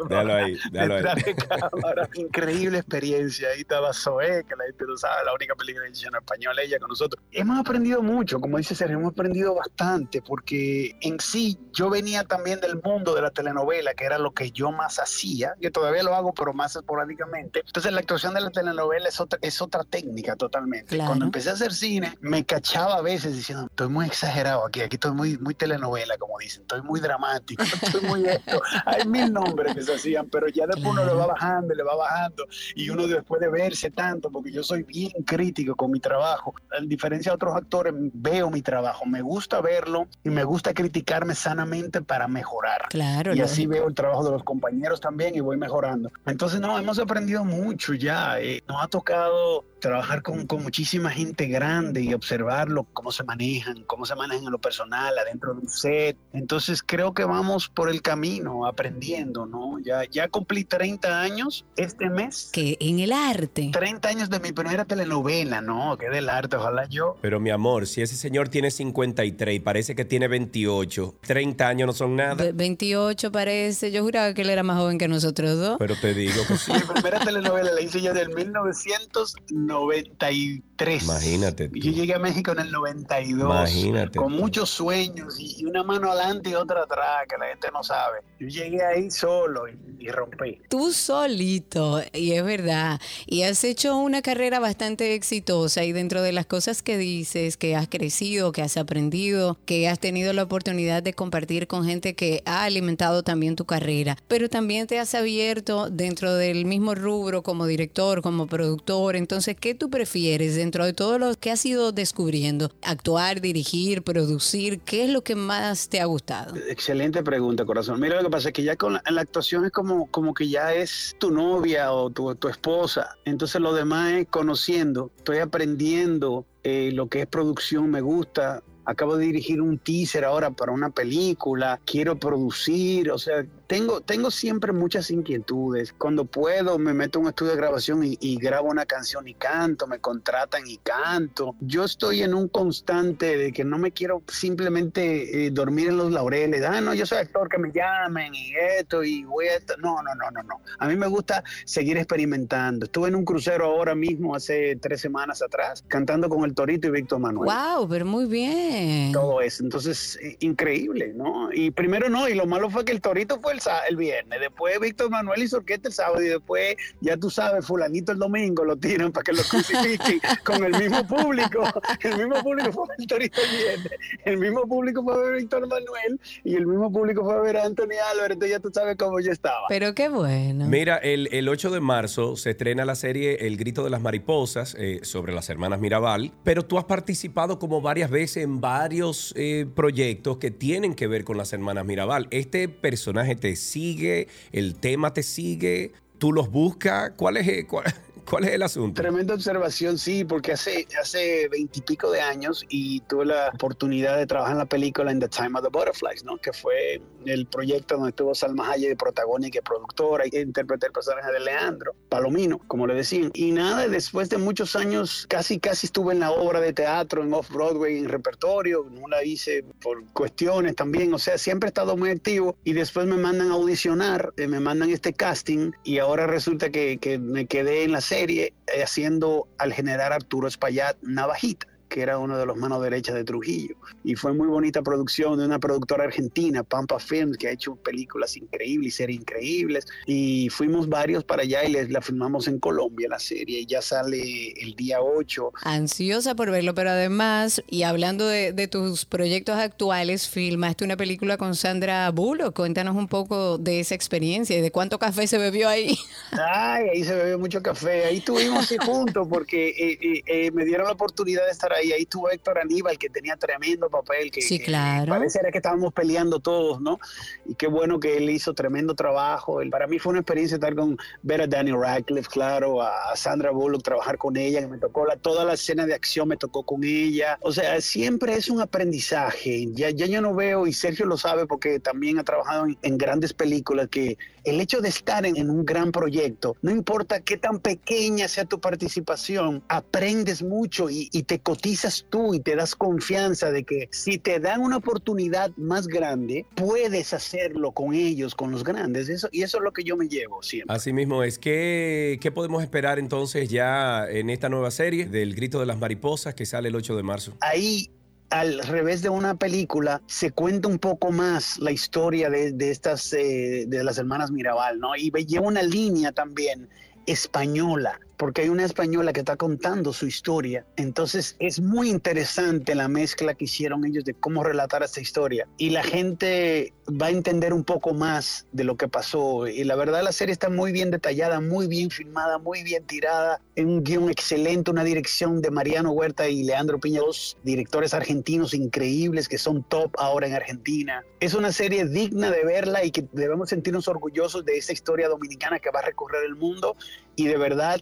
Déjalo 0.10 0.34
ahí, 0.34 0.58
déjalo 0.72 0.96
ahí. 0.96 1.04
De 1.24 1.36
cámara. 1.48 2.10
Increíble 2.16 2.78
experiencia. 2.80 3.50
Ahí 3.50 3.62
estaba 3.62 3.94
Zoé, 3.94 4.44
que 4.48 4.56
la 4.56 4.66
gente 4.66 4.86
no 4.88 4.98
sabe, 4.98 5.26
la 5.26 5.34
única 5.34 5.56
película 5.56 5.86
que 5.86 5.92
hizo 5.92 6.08
en 6.08 6.16
español, 6.16 6.58
ella 6.60 6.80
con 6.80 6.90
nosotros. 6.90 7.24
Hemos 7.32 7.60
aprendido 7.60 8.02
mucho, 8.02 8.40
como 8.40 8.58
dice 8.58 8.76
Sergio, 8.76 8.98
hemos 8.98 9.12
aprendido 9.12 9.56
bastante, 9.56 10.22
porque 10.22 10.96
en 11.02 11.20
sí 11.20 11.60
yo 11.74 11.90
venía 11.90 12.24
también 12.24 12.60
del 12.62 12.80
mundo 12.82 13.14
de 13.16 13.22
la 13.22 13.32
telenovela, 13.32 13.94
que 13.94 14.06
era 14.06 14.18
lo 14.18 14.32
que 14.32 14.52
yo 14.52 14.72
más 14.72 15.00
hacía, 15.00 15.56
que 15.60 15.72
todavía 15.72 16.04
lo 16.04 16.16
hago, 16.16 16.34
pero 16.34 16.54
más 16.54 16.76
esporádicamente. 16.76 17.62
Entonces, 17.66 17.92
la 17.92 18.00
actuación 18.00 18.34
de 18.34 18.42
la 18.42 18.50
telenovela 18.52 19.08
es 19.10 19.20
otra, 19.20 19.40
es 19.42 19.62
otra 19.62 19.84
técnica 19.84 20.36
totalmente. 20.36 20.96
Claro. 20.96 21.10
Cuando 21.10 21.26
empecé 21.26 21.41
a 21.50 21.54
hacer 21.54 21.74
cine, 21.74 22.18
me 22.22 22.46
cachaba 22.46 22.96
a 22.96 23.02
veces 23.02 23.36
diciendo, 23.36 23.66
estoy 23.70 23.90
muy 23.90 24.06
exagerado 24.06 24.66
aquí, 24.66 24.82
aquí 24.82 24.96
estoy 24.96 25.12
muy, 25.12 25.38
muy 25.38 25.54
telenovela, 25.56 26.18
como 26.18 26.38
dicen, 26.40 26.62
estoy 26.62 26.82
muy 26.82 27.00
dramático, 27.00 27.64
estoy 27.82 28.02
muy 28.02 28.26
esto. 28.26 28.62
Hay 28.86 29.06
mil 29.08 29.32
nombres 29.32 29.76
que 29.76 29.82
se 29.82 29.94
hacían, 29.96 30.28
pero 30.30 30.48
ya 30.50 30.66
después 30.68 30.88
uno 30.88 31.06
le 31.06 31.14
va 31.14 31.28
bajando, 31.28 31.74
le 31.74 31.84
va 31.84 31.96
bajando, 31.96 32.46
y 32.76 32.90
uno 32.90 33.08
después 33.08 33.42
de 33.42 33.50
verse 33.50 33.90
tanto, 33.92 34.30
porque 34.32 34.52
yo 34.52 34.64
soy 34.64 34.84
bien 34.84 35.12
crítico 35.26 35.76
con 35.76 35.92
mi 35.92 36.00
trabajo, 36.00 36.54
a 36.78 36.82
diferencia 36.84 37.32
de 37.32 37.36
otros 37.36 37.56
actores, 37.56 37.94
veo 37.96 38.50
mi 38.50 38.62
trabajo, 38.62 39.06
me 39.06 39.22
gusta 39.22 39.62
verlo 39.62 40.08
y 40.24 40.30
me 40.30 40.44
gusta 40.44 40.74
criticarme 40.74 41.36
sanamente 41.36 42.02
para 42.02 42.28
mejorar. 42.28 42.88
Claro, 42.90 43.34
Y 43.34 43.42
así 43.42 43.64
lógico. 43.66 43.72
veo 43.72 43.88
el 43.88 43.96
trabajo 43.96 44.24
de 44.26 44.32
los 44.32 44.44
compañeros 44.44 45.00
también 45.02 45.36
y 45.36 45.40
voy 45.40 45.58
mejorando. 45.58 46.12
Entonces, 46.26 46.60
no, 46.60 46.78
hemos 46.78 47.00
aprendido 47.00 47.44
mucho 47.46 47.94
ya. 47.94 48.40
eh, 48.40 48.62
nos 48.68 48.84
ha 48.84 48.88
tocado 48.88 49.66
trabajar 49.80 50.22
con, 50.22 50.46
con 50.46 50.62
muchísima 50.64 51.10
gente 51.10 51.31
grande 51.36 52.02
y 52.02 52.14
observarlo, 52.14 52.86
cómo 52.94 53.12
se 53.12 53.24
manejan, 53.24 53.84
cómo 53.88 54.06
se 54.06 54.16
manejan 54.16 54.46
en 54.46 54.52
lo 54.52 54.60
personal, 54.60 55.18
adentro 55.18 55.54
de 55.54 55.62
un 55.62 55.70
set. 55.70 56.18
Entonces, 56.34 56.84
creo 56.86 57.14
que 57.14 57.24
vamos 57.24 57.70
por 57.70 57.90
el 57.90 58.02
camino, 58.02 58.66
aprendiendo, 58.66 59.46
¿no? 59.46 59.80
Ya, 59.80 60.04
ya 60.10 60.28
cumplí 60.28 60.64
30 60.64 61.22
años 61.22 61.66
este 61.76 62.10
mes. 62.10 62.50
Que 62.52 62.78
en 62.80 63.00
el 63.00 63.12
arte. 63.12 63.70
30 63.74 64.10
años 64.10 64.30
de 64.30 64.40
mi 64.40 64.52
primera 64.52 64.86
telenovela, 64.86 65.62
¿no? 65.62 65.98
Que 65.98 66.10
del 66.10 66.30
arte, 66.30 66.56
ojalá 66.58 66.86
yo. 66.88 67.18
Pero 67.22 67.40
mi 67.40 67.50
amor, 67.50 67.88
si 67.88 68.02
ese 68.02 68.16
señor 68.16 68.50
tiene 68.50 68.72
53 68.72 69.56
y 69.56 69.60
parece 69.60 69.96
que 69.96 70.06
tiene 70.06 70.28
28, 70.28 71.16
30 71.22 71.68
años 71.68 71.88
no 71.88 71.94
son 71.94 72.16
nada. 72.16 72.36
Ve- 72.36 72.52
28 72.54 73.32
parece. 73.32 73.92
Yo 73.92 74.04
juraba 74.04 74.34
que 74.34 74.42
él 74.44 74.50
era 74.50 74.64
más 74.64 74.78
joven 74.78 74.98
que 74.98 75.08
nosotros 75.08 75.58
dos. 75.60 75.78
Pero 75.80 75.96
te 75.96 76.14
digo 76.14 76.42
que 76.48 76.58
sí. 76.58 76.72
Mi 76.74 76.80
primera 76.82 77.20
telenovela 77.20 77.72
la 77.72 77.82
hice 77.82 78.02
yo 78.02 78.14
del 78.14 78.30
1993. 78.34 81.04
Imagínate 81.22 81.70
tú. 81.70 81.80
Yo 81.80 81.92
llegué 81.92 82.16
a 82.16 82.20
México 82.20 82.52
en 82.52 82.60
el 82.60 82.72
92. 82.72 83.42
Imagínate 83.42 84.18
Con 84.18 84.36
tú. 84.36 84.42
muchos 84.42 84.70
sueños 84.70 85.40
y 85.40 85.52
y 85.62 85.66
una 85.66 85.84
mano 85.84 86.12
adelante 86.12 86.50
y 86.50 86.56
otra 86.56 86.82
atrás, 86.84 87.28
que 87.30 87.38
la 87.38 87.48
gente 87.48 87.68
no 87.72 87.84
sabe. 87.84 88.20
Yo 88.40 88.48
llegué 88.48 88.84
ahí 88.84 89.12
solo 89.12 89.68
y, 89.68 89.78
y 90.00 90.10
rompí. 90.10 90.60
Tú 90.70 90.92
solito, 90.92 92.02
y 92.14 92.32
es 92.32 92.44
verdad, 92.44 93.00
y 93.28 93.44
has 93.44 93.64
hecho 93.64 93.96
una 93.98 94.24
carrera 94.24 94.60
bastante 94.60 95.14
exitosa 95.14 95.84
y 95.84 95.92
dentro 95.92 96.24
de 96.24 96.32
las 96.32 96.48
cosas 96.48 96.82
que 96.82 96.98
dices, 96.98 97.58
que 97.58 97.76
has 97.76 97.88
crecido, 97.88 98.52
que 98.52 98.64
has 98.64 98.76
aprendido, 98.78 99.60
que 99.66 99.88
has 99.88 100.00
tenido 100.00 100.34
la 100.34 100.44
oportunidad 100.44 101.04
de 101.04 101.14
compartir 101.14 101.68
con 101.68 101.86
gente 101.86 102.16
que 102.16 102.42
ha 102.46 102.64
alimentado 102.64 103.22
también 103.22 103.56
tu 103.56 103.66
carrera, 103.66 104.18
pero 104.28 104.50
también 104.50 104.88
te 104.88 104.98
has 104.98 105.14
abierto 105.14 105.90
dentro 105.92 106.34
del 106.34 106.66
mismo 106.66 106.96
rubro 106.96 107.44
como 107.44 107.68
director, 107.68 108.24
como 108.24 108.48
productor, 108.48 109.16
entonces, 109.16 109.56
¿qué 109.60 109.76
tú 109.76 109.92
prefieres 109.92 110.56
dentro 110.56 110.86
de 110.86 110.94
todo 110.94 111.11
lo 111.18 111.34
que 111.36 111.52
has 111.52 111.66
ido 111.66 111.92
descubriendo? 111.92 112.72
Actuar, 112.82 113.42
dirigir, 113.42 114.04
producir, 114.04 114.80
¿qué 114.80 115.06
es 115.06 115.10
lo 115.10 115.24
que 115.24 115.36
más 115.36 115.90
te 115.90 116.02
ha 116.02 116.06
gustado? 116.06 116.56
Excelente 116.70 117.24
pregunta, 117.24 117.66
corazón. 117.66 118.00
Mira, 118.00 118.18
lo 118.18 118.24
que 118.24 118.30
pasa 118.30 118.50
es 118.50 118.54
que 118.54 118.64
ya 118.64 118.76
con 118.76 118.94
la 118.94 119.22
actuación 119.22 119.66
es 119.66 119.72
como, 119.72 120.08
como 120.08 120.34
que 120.34 120.48
ya 120.48 120.74
es 120.74 121.16
tu 121.20 121.32
novia 121.32 121.92
o 121.92 122.10
tu, 122.10 122.34
tu 122.36 122.48
esposa. 122.48 123.16
Entonces 123.26 123.62
lo 123.62 123.74
demás 123.74 124.12
es 124.14 124.28
conociendo. 124.28 125.12
Estoy 125.18 125.40
aprendiendo 125.40 126.46
eh, 126.64 126.92
lo 126.94 127.08
que 127.08 127.22
es 127.22 127.28
producción, 127.28 127.90
me 127.90 128.02
gusta. 128.02 128.62
Acabo 128.86 129.16
de 129.16 129.26
dirigir 129.26 129.62
un 129.62 129.78
teaser 129.78 130.26
ahora 130.26 130.52
para 130.52 130.72
una 130.72 130.90
película. 130.90 131.80
Quiero 131.86 132.18
producir. 132.18 133.12
O 133.12 133.18
sea, 133.18 133.46
tengo, 133.72 134.02
tengo 134.02 134.32
siempre 134.32 134.74
muchas 134.74 135.10
inquietudes. 135.12 135.94
Cuando 135.94 136.26
puedo, 136.26 136.78
me 136.78 136.94
meto 136.94 137.20
en 137.20 137.24
un 137.24 137.30
estudio 137.30 137.52
de 137.52 137.58
grabación 137.58 138.04
y, 138.04 138.18
y 138.20 138.36
grabo 138.36 138.68
una 138.70 138.86
canción 138.86 139.26
y 139.30 139.34
canto. 139.34 139.88
Me 139.88 140.00
contratan 140.00 140.68
y 140.68 140.76
canto. 140.76 141.56
Yo 141.62 141.86
estoy 141.86 142.22
en 142.22 142.34
un 142.34 142.50
constante 142.50 143.38
de 143.38 143.54
que 143.54 143.64
no 143.64 143.78
me 143.78 143.94
quiero 143.94 144.24
simplemente 144.28 145.46
eh, 145.46 145.52
dormir 145.52 145.88
en 145.88 145.96
los 145.96 146.12
laureles. 146.12 146.66
Ah, 146.66 146.82
no, 146.82 146.94
yo 146.94 147.06
soy 147.06 147.20
actor, 147.20 147.48
que 147.48 147.58
me 147.60 147.72
llamen 147.72 148.36
y 148.36 148.54
esto 148.78 149.06
y 149.06 149.24
voy 149.24 149.46
a 149.46 149.56
esto. 149.56 149.78
No, 149.78 150.04
no, 150.04 150.16
no, 150.16 150.30
no, 150.32 150.44
no. 150.44 150.62
A 150.78 150.90
mí 150.90 150.98
me 150.98 151.08
gusta 151.08 151.42
seguir 151.64 151.96
experimentando. 151.96 152.88
Estuve 152.88 153.08
en 153.08 153.16
un 153.16 153.24
crucero 153.24 153.68
ahora 153.68 153.96
mismo, 153.96 154.36
hace 154.36 154.76
tres 154.82 155.00
semanas 155.00 155.42
atrás, 155.42 155.86
cantando 155.88 156.28
con 156.28 156.44
el 156.44 156.54
Torito 156.54 156.90
y 156.90 156.92
Víctor 156.92 157.20
Manuel 157.20 157.50
Wow, 157.50 157.88
pero 157.88 158.06
muy 158.06 158.26
bien. 158.26 159.14
todo 159.14 159.40
eso. 159.40 159.64
Entonces, 159.64 160.20
eh, 160.22 160.36
increíble, 160.42 161.14
¿no? 161.16 161.54
Y 161.54 161.72
primero 161.72 162.10
no, 162.10 162.28
y 162.28 162.34
lo 162.34 162.46
malo 162.46 162.70
fue 162.70 162.84
que 162.84 162.92
el 162.92 163.00
Torito 163.00 163.40
fue 163.40 163.54
el, 163.54 163.61
el 163.88 163.96
viernes, 163.96 164.40
después 164.40 164.80
Víctor 164.80 165.10
Manuel 165.10 165.44
hizo 165.44 165.58
orquesta 165.58 165.88
el 165.90 165.94
sábado 165.94 166.22
y 166.22 166.28
después, 166.30 166.76
ya 167.00 167.18
tú 167.18 167.30
sabes, 167.30 167.66
fulanito 167.66 168.12
el 168.12 168.20
domingo 168.20 168.64
lo 168.64 168.76
tiran 168.76 169.12
para 169.12 169.24
que 169.24 169.34
lo 169.34 169.44
crucifiquen 169.44 170.20
con 170.44 170.64
el 170.64 170.72
mismo 170.78 171.06
público. 171.08 171.64
El 172.02 172.18
mismo 172.18 172.42
público 172.44 172.72
fue 172.72 172.84
a 172.84 172.88
ver 172.88 172.98
el 173.00 173.08
Torito 173.08 173.42
el 173.42 173.58
viernes, 173.58 174.00
el 174.26 174.38
mismo 174.38 174.68
público 174.68 175.04
fue 175.04 175.14
a 175.14 175.18
ver 175.18 175.36
Víctor 175.38 175.68
Manuel 175.68 176.20
y 176.44 176.56
el 176.56 176.68
mismo 176.68 176.92
público 176.92 177.24
fue 177.24 177.34
a 177.36 177.42
ver 177.42 177.58
a 177.58 177.66
Anthony 177.66 177.98
Álvarez, 178.12 178.34
entonces 178.34 178.52
ya 178.52 178.60
tú 178.60 178.72
sabes 178.74 178.98
cómo 178.98 179.20
yo 179.20 179.32
estaba. 179.32 179.68
Pero 179.70 179.94
qué 179.94 180.10
bueno. 180.10 180.68
Mira, 180.68 180.98
el, 180.98 181.30
el 181.32 181.50
8 181.50 181.72
de 181.72 181.80
marzo 181.80 182.36
se 182.36 182.52
estrena 182.52 182.86
la 182.86 182.96
serie 182.96 183.48
El 183.48 183.58
Grito 183.58 183.84
de 183.84 183.90
las 183.90 184.02
Mariposas 184.02 184.76
eh, 184.78 185.00
sobre 185.04 185.34
las 185.34 185.50
hermanas 185.50 185.80
Mirabal, 185.80 186.32
pero 186.44 186.64
tú 186.64 186.78
has 186.78 186.86
participado 186.86 187.60
como 187.60 187.82
varias 187.82 188.10
veces 188.10 188.44
en 188.44 188.62
varios 188.62 189.34
eh, 189.36 189.66
proyectos 189.76 190.38
que 190.38 190.52
tienen 190.52 190.96
que 190.96 191.08
ver 191.08 191.24
con 191.24 191.38
las 191.38 191.54
hermanas 191.54 191.86
Mirabal. 191.86 192.28
¿Este 192.32 192.70
personaje 192.70 193.36
te 193.36 193.48
sigue? 193.56 194.28
¿El 194.52 194.76
tema 194.76 195.14
te 195.14 195.24
sigue? 195.24 195.92
¿Tú 196.18 196.32
los 196.34 196.52
buscas? 196.52 197.12
¿Cuál 197.16 197.38
es, 197.38 197.48
eh, 197.48 197.66
cuál- 197.68 197.86
¿Cuál 198.30 198.46
es 198.46 198.52
el 198.52 198.62
asunto? 198.62 199.02
Tremenda 199.02 199.34
observación, 199.34 199.98
sí, 199.98 200.24
porque 200.24 200.54
hace 200.54 200.88
hace 201.00 201.48
veintipico 201.50 202.12
de 202.12 202.22
años 202.22 202.66
y 202.70 203.02
tuve 203.02 203.26
la 203.26 203.50
oportunidad 203.54 204.18
de 204.18 204.26
trabajar 204.26 204.54
en 204.54 204.60
la 204.60 204.66
película 204.66 205.12
In 205.12 205.20
the 205.20 205.28
Time 205.28 205.58
of 205.58 205.64
the 205.64 205.70
Butterflies, 205.70 206.24
¿no? 206.24 206.38
Que 206.38 206.54
fue 206.54 207.02
el 207.26 207.46
proyecto 207.46 207.96
donde 207.96 208.10
estuvo 208.10 208.34
Salma 208.34 208.72
Hayek 208.72 208.90
de 208.90 208.96
protagónica 208.96 209.60
y 209.60 209.62
productora 209.62 210.26
y 210.26 210.38
interpreté 210.38 210.88
el 210.88 210.92
personaje 210.92 211.32
de 211.32 211.40
Leandro 211.40 211.96
Palomino, 212.10 212.60
como 212.68 212.88
le 212.88 212.94
decían. 212.94 213.32
Y 213.34 213.52
nada, 213.52 213.88
después 213.88 214.30
de 214.30 214.38
muchos 214.38 214.76
años, 214.76 215.26
casi 215.30 215.60
casi 215.60 215.88
estuve 215.88 216.14
en 216.14 216.20
la 216.20 216.32
obra 216.32 216.60
de 216.60 216.74
teatro, 216.74 217.24
en 217.24 217.34
Off-Broadway, 217.34 217.98
en 217.98 218.10
repertorio, 218.10 218.88
no 218.92 219.08
la 219.08 219.24
hice 219.24 219.64
por 219.82 220.04
cuestiones 220.14 220.76
también, 220.76 221.14
o 221.14 221.20
sea, 221.20 221.38
siempre 221.38 221.68
he 221.68 221.72
estado 221.72 221.98
muy 221.98 222.10
activo 222.10 222.56
y 222.64 222.74
después 222.74 223.08
me 223.08 223.18
mandan 223.18 223.52
a 223.52 223.54
audicionar, 223.54 224.34
eh, 224.38 224.48
me 224.48 224.60
mandan 224.60 224.90
este 224.90 225.14
casting 225.14 225.72
y 225.84 226.00
ahora 226.00 226.28
resulta 226.28 226.70
que, 226.70 226.98
que 226.98 227.18
me 227.18 227.46
quedé 227.46 227.84
en 227.84 227.92
la 227.92 228.02
serie 228.12 228.54
eh, 228.68 228.84
haciendo 228.84 229.48
al 229.58 229.72
general 229.72 230.12
Arturo 230.12 230.46
Espaillat 230.50 230.98
Navajita 231.02 231.71
que 231.92 232.02
era 232.02 232.18
uno 232.18 232.38
de 232.38 232.46
los 232.46 232.58
manos 232.58 232.82
derechas 232.82 233.16
de 233.16 233.26
Trujillo. 233.26 233.76
Y 234.04 234.16
fue 234.16 234.34
muy 234.34 234.48
bonita 234.48 234.82
producción 234.82 235.38
de 235.38 235.46
una 235.46 235.60
productora 235.60 236.06
argentina, 236.06 236.64
Pampa 236.64 237.00
Films, 237.00 237.38
que 237.38 237.50
ha 237.50 237.52
hecho 237.52 237.76
películas 237.76 238.38
increíbles 238.38 238.94
y 238.94 238.98
series 238.98 239.20
increíbles. 239.20 239.88
Y 240.06 240.50
fuimos 240.50 240.88
varios 240.88 241.26
para 241.26 241.44
allá 241.44 241.66
y 241.66 241.74
les, 241.74 241.92
la 241.92 242.02
filmamos 242.02 242.48
en 242.48 242.60
Colombia, 242.60 243.10
la 243.10 243.20
serie. 243.20 243.60
Y 243.60 243.66
ya 243.66 243.82
sale 243.82 244.54
el 244.62 244.74
día 244.76 245.02
8. 245.02 245.52
Ansiosa 245.64 246.34
por 246.34 246.50
verlo, 246.50 246.74
pero 246.74 246.92
además, 246.92 247.62
y 247.68 247.84
hablando 247.84 248.26
de, 248.26 248.54
de 248.54 248.68
tus 248.70 249.04
proyectos 249.06 249.58
actuales, 249.58 250.30
filmaste 250.30 250.86
una 250.86 250.96
película 250.96 251.36
con 251.36 251.56
Sandra 251.56 252.10
Bullock. 252.12 252.56
Cuéntanos 252.56 252.96
un 252.96 253.10
poco 253.10 253.58
de 253.58 253.82
esa 253.82 253.96
experiencia 253.96 254.58
y 254.58 254.62
de 254.62 254.72
cuánto 254.72 254.98
café 254.98 255.28
se 255.28 255.38
bebió 255.38 255.68
ahí. 255.68 256.00
Ay, 256.32 256.88
ahí 256.94 257.04
se 257.04 257.14
bebió 257.14 257.38
mucho 257.38 257.62
café. 257.62 258.06
Ahí 258.06 258.18
estuvimos 258.18 258.74
juntos 258.86 259.28
porque 259.30 259.70
eh, 259.70 260.00
eh, 260.02 260.24
eh, 260.26 260.52
me 260.52 260.64
dieron 260.64 260.88
la 260.88 260.94
oportunidad 260.94 261.46
de 261.46 261.52
estar 261.52 261.74
ahí 261.74 261.81
y 261.84 261.92
ahí 261.92 262.02
estuvo 262.04 262.30
Héctor 262.30 262.60
Aníbal, 262.60 262.98
que 262.98 263.10
tenía 263.10 263.36
tremendo 263.36 263.90
papel, 263.90 264.32
que, 264.32 264.42
sí, 264.42 264.60
claro. 264.60 265.14
que 265.20 265.52
que 265.52 265.58
estábamos 265.58 265.94
peleando 265.94 266.40
todos, 266.40 266.82
¿no? 266.82 267.00
Y 267.46 267.56
qué 267.56 267.68
bueno 267.68 268.00
que 268.00 268.18
él 268.18 268.30
hizo 268.30 268.54
tremendo 268.54 268.96
trabajo. 268.96 269.60
Para 269.70 269.88
mí 269.88 270.00
fue 270.00 270.12
una 270.12 270.20
experiencia 270.20 270.56
estar 270.56 270.76
con, 270.76 270.98
ver 271.22 271.42
a 271.42 271.48
Daniel 271.48 271.78
Radcliffe, 271.80 272.30
claro, 272.30 272.82
a 272.82 273.16
Sandra 273.16 273.52
Bullock, 273.52 273.84
trabajar 273.84 274.18
con 274.18 274.38
ella, 274.38 274.62
que 274.62 274.68
me 274.68 274.78
tocó 274.78 275.06
la, 275.06 275.18
toda 275.18 275.46
la 275.46 275.54
escena 275.54 275.86
de 275.86 275.94
acción, 275.94 276.28
me 276.28 276.38
tocó 276.38 276.64
con 276.64 276.84
ella. 276.84 277.38
O 277.42 277.52
sea, 277.52 277.80
siempre 277.82 278.36
es 278.36 278.50
un 278.50 278.62
aprendizaje. 278.62 279.68
Ya, 279.74 279.90
ya 279.90 280.06
yo 280.06 280.22
no 280.22 280.34
veo, 280.34 280.68
y 280.68 280.74
Sergio 280.74 281.06
lo 281.06 281.18
sabe 281.18 281.46
porque 281.46 281.80
también 281.80 282.20
ha 282.20 282.24
trabajado 282.24 282.66
en, 282.66 282.78
en 282.82 282.98
grandes 282.98 283.34
películas, 283.34 283.88
que 283.90 284.18
el 284.44 284.60
hecho 284.60 284.82
de 284.82 284.90
estar 284.90 285.26
en, 285.26 285.38
en, 285.38 285.50
un 285.50 285.66
gran 285.66 285.92
proyecto, 285.92 286.56
no 286.62 286.72
importa 286.72 287.22
qué 287.22 287.38
tan 287.38 287.60
pequeña 287.60 288.28
sea 288.28 288.46
tu 288.46 288.60
participación, 288.60 289.64
aprendes 289.68 290.42
mucho 290.42 290.90
y, 290.90 291.10
y 291.12 291.24
te 291.24 291.40
cotizas 291.40 291.71
tú 292.10 292.34
y 292.34 292.40
te 292.40 292.56
das 292.56 292.76
confianza 292.76 293.52
de 293.52 293.64
que 293.64 293.90
si 293.92 294.18
te 294.18 294.40
dan 294.40 294.62
una 294.62 294.78
oportunidad 294.78 295.52
más 295.58 295.88
grande, 295.88 296.46
puedes 296.56 297.14
hacerlo 297.14 297.72
con 297.72 297.94
ellos, 297.94 298.36
con 298.36 298.52
los 298.52 298.64
grandes. 298.64 299.10
Eso, 299.10 299.30
y 299.32 299.44
eso 299.44 299.58
es 299.58 299.64
lo 299.64 299.72
que 299.72 299.84
yo 299.84 299.98
me 299.98 300.08
llevo 300.08 300.42
siempre. 300.44 300.76
Así 300.76 300.94
mismo 300.94 301.24
es. 301.24 301.40
¿Qué, 301.40 302.20
¿Qué 302.22 302.32
podemos 302.32 302.64
esperar 302.64 303.00
entonces 303.00 303.50
ya 303.50 304.08
en 304.10 304.30
esta 304.30 304.50
nueva 304.50 304.72
serie 304.72 305.06
del 305.06 305.36
Grito 305.36 305.60
de 305.60 305.66
las 305.66 305.78
Mariposas 305.78 306.36
que 306.36 306.46
sale 306.46 306.70
el 306.70 306.76
8 306.76 306.96
de 306.96 307.04
marzo? 307.04 307.34
Ahí 307.42 307.90
al 308.30 308.60
revés 308.60 309.02
de 309.02 309.10
una 309.10 309.36
película, 309.36 310.02
se 310.08 310.32
cuenta 310.32 310.70
un 310.70 310.80
poco 310.80 311.12
más 311.12 311.60
la 311.60 311.72
historia 311.72 312.30
de, 312.30 312.54
de 312.54 312.72
estas, 312.72 313.12
eh, 313.12 313.66
de 313.68 313.84
las 313.84 313.98
hermanas 313.98 314.32
Mirabal, 314.32 314.80
¿no? 314.80 314.96
Y 314.96 315.12
lleva 315.26 315.48
una 315.48 315.62
línea 315.62 316.14
también 316.14 316.70
española 317.06 318.00
porque 318.22 318.44
hay 318.44 318.50
una 318.50 318.66
española 318.66 319.14
que 319.14 319.22
está 319.22 319.36
contando 319.36 319.94
su 319.94 320.06
historia. 320.06 320.64
Entonces 320.76 321.36
es 321.40 321.60
muy 321.60 321.90
interesante 321.90 322.76
la 322.76 322.88
mezcla 322.88 323.34
que 323.34 323.46
hicieron 323.46 323.84
ellos 323.84 324.06
de 324.06 324.14
cómo 324.14 324.44
relatar 324.44 324.84
esta 324.84 325.02
historia. 325.02 325.48
Y 325.58 325.72
la 325.72 325.82
gente 325.82 326.72
va 326.88 327.08
a 327.08 327.10
entender 327.10 327.52
un 327.52 327.64
poco 327.64 327.96
más 327.96 328.46
de 328.52 328.64
lo 328.64 328.78
que 328.78 328.88
pasó. 328.88 329.48
Y 329.48 329.64
la 329.64 329.76
verdad 329.76 330.04
la 330.04 330.12
serie 330.12 330.34
está 330.34 330.52
muy 330.52 330.72
bien 330.72 330.92
detallada, 330.92 331.42
muy 331.42 331.66
bien 331.66 331.90
filmada, 331.90 332.38
muy 332.38 332.62
bien 332.62 332.86
tirada. 332.86 333.42
En 333.56 333.68
un 333.70 333.84
guion 333.84 334.08
excelente, 334.12 334.70
una 334.70 334.84
dirección 334.84 335.42
de 335.42 335.50
Mariano 335.50 335.92
Huerta 335.92 336.30
y 336.30 336.44
Leandro 336.44 336.80
Piña, 336.80 337.00
dos 337.00 337.40
directores 337.42 337.96
argentinos 337.96 338.54
increíbles 338.54 339.28
que 339.28 339.40
son 339.40 339.64
top 339.64 339.96
ahora 339.98 340.28
en 340.28 340.36
Argentina. 340.36 341.04
Es 341.22 341.34
una 341.34 341.52
serie 341.52 341.86
digna 341.86 342.30
de 342.30 342.46
verla 342.46 342.86
y 342.86 342.92
que 342.92 343.04
debemos 343.14 343.50
sentirnos 343.50 343.88
orgullosos 343.88 344.46
de 344.46 344.60
esa 344.60 344.74
historia 344.74 345.08
dominicana 345.08 345.58
que 345.58 345.72
va 345.72 345.80
a 345.80 345.86
recorrer 345.86 346.24
el 346.24 346.36
mundo. 346.36 346.76
Y 347.16 347.26
de 347.26 347.38
verdad 347.38 347.82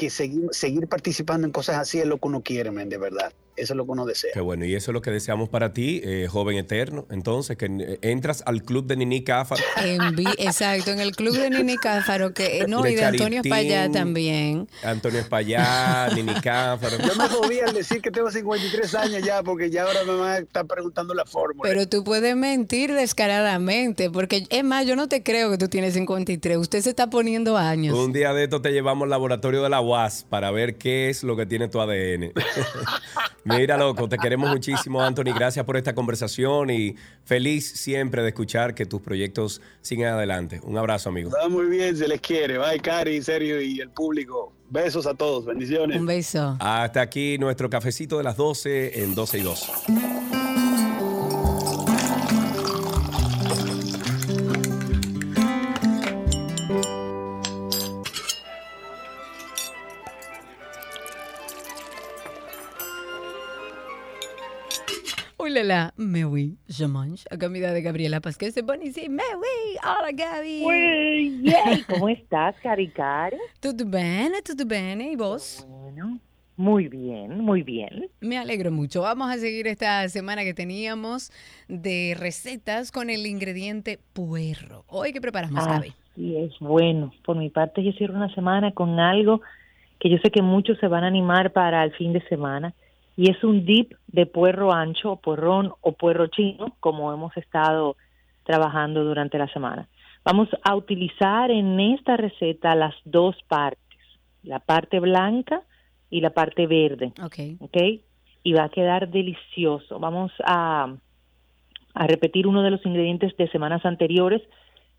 que 0.00 0.08
seguir, 0.08 0.48
seguir 0.52 0.88
participando 0.88 1.46
en 1.46 1.52
cosas 1.52 1.76
así 1.76 1.98
es 1.98 2.06
lo 2.06 2.16
que 2.16 2.28
uno 2.28 2.42
quiere, 2.42 2.70
de 2.70 2.96
verdad. 2.96 3.34
Eso 3.60 3.74
es 3.74 3.76
lo 3.76 3.84
que 3.84 3.90
uno 3.90 4.06
desea. 4.06 4.30
Qué 4.32 4.40
bueno, 4.40 4.64
y 4.64 4.74
eso 4.74 4.90
es 4.90 4.94
lo 4.94 5.02
que 5.02 5.10
deseamos 5.10 5.48
para 5.48 5.72
ti, 5.72 6.00
eh, 6.02 6.26
joven 6.30 6.56
eterno. 6.56 7.06
Entonces, 7.10 7.56
que 7.56 7.66
eh, 7.66 7.98
entras 8.02 8.42
al 8.46 8.62
club 8.62 8.86
de 8.86 8.96
Nini 8.96 9.22
Cáfaro. 9.22 9.62
exacto, 10.38 10.90
en 10.90 11.00
el 11.00 11.14
club 11.14 11.36
de 11.36 11.50
Nini 11.50 11.76
Cáfaro, 11.76 12.32
que 12.32 12.64
no, 12.66 12.86
y 12.86 12.94
de 12.94 13.04
Antonio 13.04 13.40
Espallá 13.42 13.90
también. 13.90 14.68
Antonio 14.82 15.20
Espallá, 15.20 16.08
Nini 16.14 16.34
Cáfaro. 16.34 16.96
Yo 16.98 17.14
me 17.16 17.28
jodí 17.28 17.60
al 17.60 17.74
decir 17.74 18.00
que 18.00 18.10
tengo 18.10 18.30
53 18.30 18.94
años 18.94 19.22
ya, 19.22 19.42
porque 19.42 19.70
ya 19.70 19.82
ahora 19.82 20.04
me 20.04 20.14
van 20.14 20.30
a 20.30 20.38
estar 20.38 20.66
preguntando 20.66 21.12
la 21.12 21.26
fórmula. 21.26 21.68
Pero 21.68 21.86
tú 21.86 22.02
puedes 22.02 22.34
mentir 22.34 22.94
descaradamente, 22.94 24.10
porque 24.10 24.46
es 24.48 24.64
más, 24.64 24.86
yo 24.86 24.96
no 24.96 25.08
te 25.08 25.22
creo 25.22 25.50
que 25.50 25.58
tú 25.58 25.68
tienes 25.68 25.94
53. 25.94 26.56
Usted 26.56 26.80
se 26.80 26.90
está 26.90 27.10
poniendo 27.10 27.56
años. 27.56 27.96
Un 27.96 28.12
día 28.12 28.32
de 28.32 28.44
esto 28.44 28.62
te 28.62 28.72
llevamos 28.72 29.04
al 29.04 29.10
laboratorio 29.10 29.62
de 29.62 29.68
la 29.68 29.80
UAS 29.80 30.24
para 30.28 30.50
ver 30.50 30.76
qué 30.76 31.10
es 31.10 31.22
lo 31.22 31.36
que 31.36 31.46
tiene 31.46 31.68
tu 31.68 31.80
ADN. 31.80 32.32
Mira, 33.56 33.76
loco, 33.76 34.08
te 34.08 34.16
queremos 34.16 34.50
muchísimo, 34.50 35.02
Anthony. 35.02 35.32
Gracias 35.34 35.64
por 35.64 35.76
esta 35.76 35.94
conversación 35.94 36.70
y 36.70 36.96
feliz 37.24 37.70
siempre 37.70 38.22
de 38.22 38.28
escuchar 38.28 38.74
que 38.74 38.86
tus 38.86 39.00
proyectos 39.00 39.60
siguen 39.80 40.08
adelante. 40.08 40.60
Un 40.62 40.78
abrazo, 40.78 41.08
amigo. 41.08 41.30
Está 41.30 41.48
muy 41.48 41.66
bien, 41.66 41.96
se 41.96 42.08
les 42.08 42.20
quiere. 42.20 42.58
Bye, 42.58 42.80
Cari, 42.80 43.22
Sergio 43.22 43.60
y 43.60 43.80
el 43.80 43.90
público. 43.90 44.52
Besos 44.68 45.06
a 45.06 45.14
todos, 45.14 45.44
bendiciones. 45.44 45.98
Un 45.98 46.06
beso. 46.06 46.56
Hasta 46.60 47.00
aquí 47.00 47.38
nuestro 47.38 47.68
cafecito 47.68 48.18
de 48.18 48.24
las 48.24 48.36
12 48.36 49.02
en 49.02 49.14
12 49.14 49.38
y 49.38 49.42
2. 49.42 49.72
Hola, 65.52 65.92
me 65.96 66.24
oui, 66.24 66.58
je 66.68 66.86
mange. 66.86 67.24
A 67.28 67.36
comida 67.36 67.72
de 67.72 67.82
Gabriela 67.82 68.20
Pasquez 68.20 68.54
se 68.54 68.62
pone 68.62 68.88
así, 68.88 69.08
me 69.08 69.22
oui, 69.36 69.78
hola 69.82 70.12
Gaby. 70.12 70.62
Uy, 70.64 71.42
yay. 71.42 71.82
¿Cómo 71.88 72.08
estás, 72.08 72.54
Caricari? 72.62 73.36
Tudo 73.58 73.84
bene, 73.84 74.42
tudo 74.42 74.64
bene. 74.64 75.10
¿Y 75.10 75.16
vos? 75.16 75.66
Bueno, 75.68 76.20
muy 76.56 76.86
bien, 76.86 77.40
muy 77.40 77.64
bien. 77.64 78.08
Me 78.20 78.38
alegro 78.38 78.70
mucho. 78.70 79.02
Vamos 79.02 79.28
a 79.28 79.38
seguir 79.38 79.66
esta 79.66 80.08
semana 80.08 80.44
que 80.44 80.54
teníamos 80.54 81.32
de 81.66 82.14
recetas 82.16 82.92
con 82.92 83.10
el 83.10 83.26
ingrediente 83.26 83.98
puerro. 84.12 84.84
Hoy, 84.86 85.12
¿qué 85.12 85.20
preparamos, 85.20 85.66
Gaby? 85.66 85.92
Sí, 86.14 86.36
es 86.36 86.52
bueno. 86.60 87.12
Por 87.24 87.36
mi 87.36 87.50
parte, 87.50 87.82
yo 87.82 87.90
cierro 87.94 88.14
una 88.14 88.32
semana 88.36 88.70
con 88.70 89.00
algo 89.00 89.40
que 89.98 90.10
yo 90.10 90.18
sé 90.18 90.30
que 90.30 90.42
muchos 90.42 90.78
se 90.78 90.86
van 90.86 91.02
a 91.02 91.08
animar 91.08 91.52
para 91.52 91.82
el 91.82 91.92
fin 91.94 92.12
de 92.12 92.22
semana 92.28 92.72
y 93.20 93.28
es 93.28 93.44
un 93.44 93.66
dip 93.66 93.92
de 94.06 94.24
puerro 94.24 94.72
ancho, 94.72 95.16
porrón 95.16 95.74
o 95.82 95.92
puerro 95.92 96.28
chino, 96.28 96.74
como 96.80 97.12
hemos 97.12 97.36
estado 97.36 97.98
trabajando 98.44 99.04
durante 99.04 99.36
la 99.36 99.46
semana. 99.48 99.88
Vamos 100.24 100.48
a 100.62 100.74
utilizar 100.74 101.50
en 101.50 101.78
esta 101.80 102.16
receta 102.16 102.74
las 102.74 102.94
dos 103.04 103.36
partes, 103.46 103.98
la 104.42 104.58
parte 104.58 105.00
blanca 105.00 105.60
y 106.08 106.22
la 106.22 106.30
parte 106.30 106.66
verde. 106.66 107.12
Ok. 107.22 107.60
¿Ok? 107.60 107.76
Y 108.42 108.54
va 108.54 108.64
a 108.64 108.68
quedar 108.70 109.10
delicioso. 109.10 109.98
Vamos 109.98 110.32
a, 110.42 110.90
a 111.92 112.06
repetir 112.06 112.46
uno 112.46 112.62
de 112.62 112.70
los 112.70 112.86
ingredientes 112.86 113.36
de 113.36 113.50
semanas 113.50 113.84
anteriores 113.84 114.40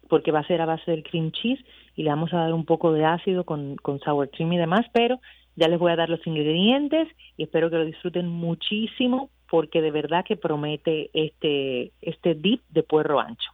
porque 0.09 0.31
va 0.31 0.41
a 0.41 0.47
ser 0.47 0.61
a 0.61 0.67
base 0.67 0.91
del 0.91 1.01
cream 1.01 1.31
cheese 1.31 1.65
y 1.95 2.03
le 2.03 2.11
vamos 2.11 2.31
a 2.33 2.37
dar 2.37 2.53
un 2.53 2.65
poco 2.65 2.93
de 2.93 3.03
ácido 3.03 3.45
con, 3.45 3.77
con 3.77 3.99
sour 3.99 4.29
cream 4.29 4.53
y 4.53 4.57
demás, 4.57 4.85
pero 4.93 5.19
ya 5.61 5.67
les 5.67 5.77
voy 5.77 5.91
a 5.91 5.95
dar 5.95 6.09
los 6.09 6.25
ingredientes 6.25 7.07
y 7.37 7.43
espero 7.43 7.69
que 7.69 7.75
lo 7.75 7.85
disfruten 7.85 8.27
muchísimo 8.27 9.29
porque 9.47 9.79
de 9.79 9.91
verdad 9.91 10.25
que 10.25 10.35
promete 10.35 11.11
este, 11.13 11.91
este 12.01 12.33
dip 12.33 12.63
de 12.69 12.81
puerro 12.81 13.19
ancho. 13.19 13.51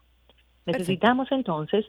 Necesitamos 0.65 1.29
entonces 1.33 1.85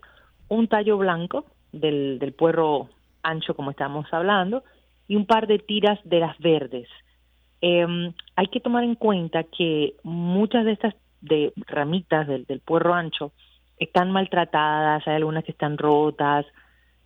un 0.49 0.67
tallo 0.67 0.99
blanco 0.99 1.45
del, 1.71 2.19
del 2.19 2.33
puerro 2.33 2.89
ancho 3.23 3.55
como 3.55 3.71
estamos 3.71 4.13
hablando 4.13 4.65
y 5.07 5.15
un 5.15 5.25
par 5.25 5.47
de 5.47 5.61
tiras 5.61 6.01
de 6.03 6.19
las 6.19 6.37
verdes. 6.39 6.89
Eh, 7.61 8.13
hay 8.35 8.47
que 8.49 8.59
tomar 8.59 8.83
en 8.83 8.97
cuenta 8.97 9.45
que 9.45 9.95
muchas 10.03 10.65
de 10.65 10.73
estas 10.73 10.97
de 11.21 11.53
ramitas 11.69 12.27
del, 12.27 12.45
del 12.45 12.59
puerro 12.59 12.93
ancho 12.93 13.31
están 13.79 14.11
maltratadas, 14.11 15.07
hay 15.07 15.15
algunas 15.15 15.45
que 15.45 15.53
están 15.53 15.79
rotas, 15.79 16.45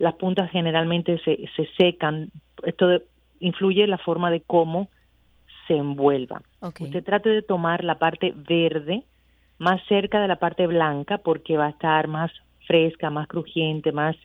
las 0.03 0.15
puntas 0.15 0.51
generalmente 0.51 1.19
se, 1.25 1.49
se 1.55 1.65
secan. 1.79 2.31
Esto 2.65 2.89
de- 2.89 3.03
influye 3.39 3.85
en 3.85 3.91
la 3.91 3.99
forma 3.99 4.31
de 4.33 4.41
cómo 4.43 4.89
se 5.67 5.75
envuelva. 5.77 6.43
Usted 6.85 7.05
trate 7.05 7.29
de 7.31 7.43
tomar 7.43 7.85
la 7.85 7.99
parte 7.99 8.33
verde 8.37 9.05
más 9.59 9.81
cerca 9.87 10.21
de 10.21 10.27
la 10.27 10.37
parte 10.37 10.67
blanca 10.67 11.19
porque 11.19 11.57
va 11.57 11.67
a 11.67 11.71
estar 11.71 12.09
más 12.09 12.33
fresca, 12.67 13.11
más 13.11 13.29
crujiente, 13.29 13.93
más 13.93 14.17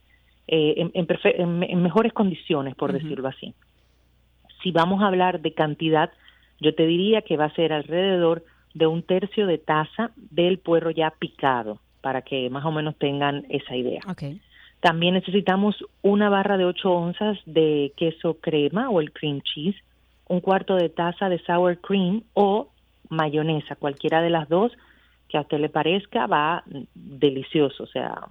eh, 0.47 0.73
en, 0.77 0.91
en 0.95 1.05
perfe- 1.05 1.35
en- 1.37 1.61
en 1.63 1.83
mejores 1.83 2.11
condiciones, 2.13 2.73
por 2.75 2.89
decirlo 3.03 3.27
así. 3.27 3.53
Si 4.63 4.71
vamos 4.71 5.03
a 5.03 5.07
hablar 5.07 5.41
de 5.41 5.53
cantidad, 5.53 6.09
yo 6.59 6.73
te 6.73 6.87
diría 6.87 7.21
que 7.21 7.37
va 7.37 7.45
a 7.45 7.53
ser 7.53 7.71
alrededor 7.71 8.43
de 8.73 8.87
un 8.87 9.03
tercio 9.03 9.45
de 9.45 9.57
taza 9.59 10.11
del 10.15 10.57
puerro 10.57 10.89
ya 10.89 11.11
picado, 11.11 11.79
para 12.01 12.21
que 12.23 12.49
más 12.49 12.65
o 12.65 12.71
menos 12.71 12.97
tengan 12.97 13.45
esa 13.49 13.75
idea. 13.75 14.01
También 14.79 15.15
necesitamos 15.15 15.75
una 16.01 16.29
barra 16.29 16.57
de 16.57 16.65
8 16.65 16.91
onzas 16.91 17.39
de 17.45 17.93
queso 17.97 18.35
crema 18.39 18.89
o 18.89 19.01
el 19.01 19.11
cream 19.11 19.41
cheese, 19.41 19.77
un 20.27 20.39
cuarto 20.39 20.75
de 20.75 20.89
taza 20.89 21.29
de 21.29 21.39
sour 21.39 21.79
cream 21.79 22.21
o 22.33 22.69
mayonesa, 23.09 23.75
cualquiera 23.75 24.21
de 24.21 24.29
las 24.29 24.47
dos 24.49 24.71
que 25.29 25.37
a 25.37 25.41
usted 25.41 25.59
le 25.59 25.69
parezca 25.69 26.27
va 26.27 26.63
delicioso. 26.93 27.83
O 27.83 27.87
sea, 27.87 28.27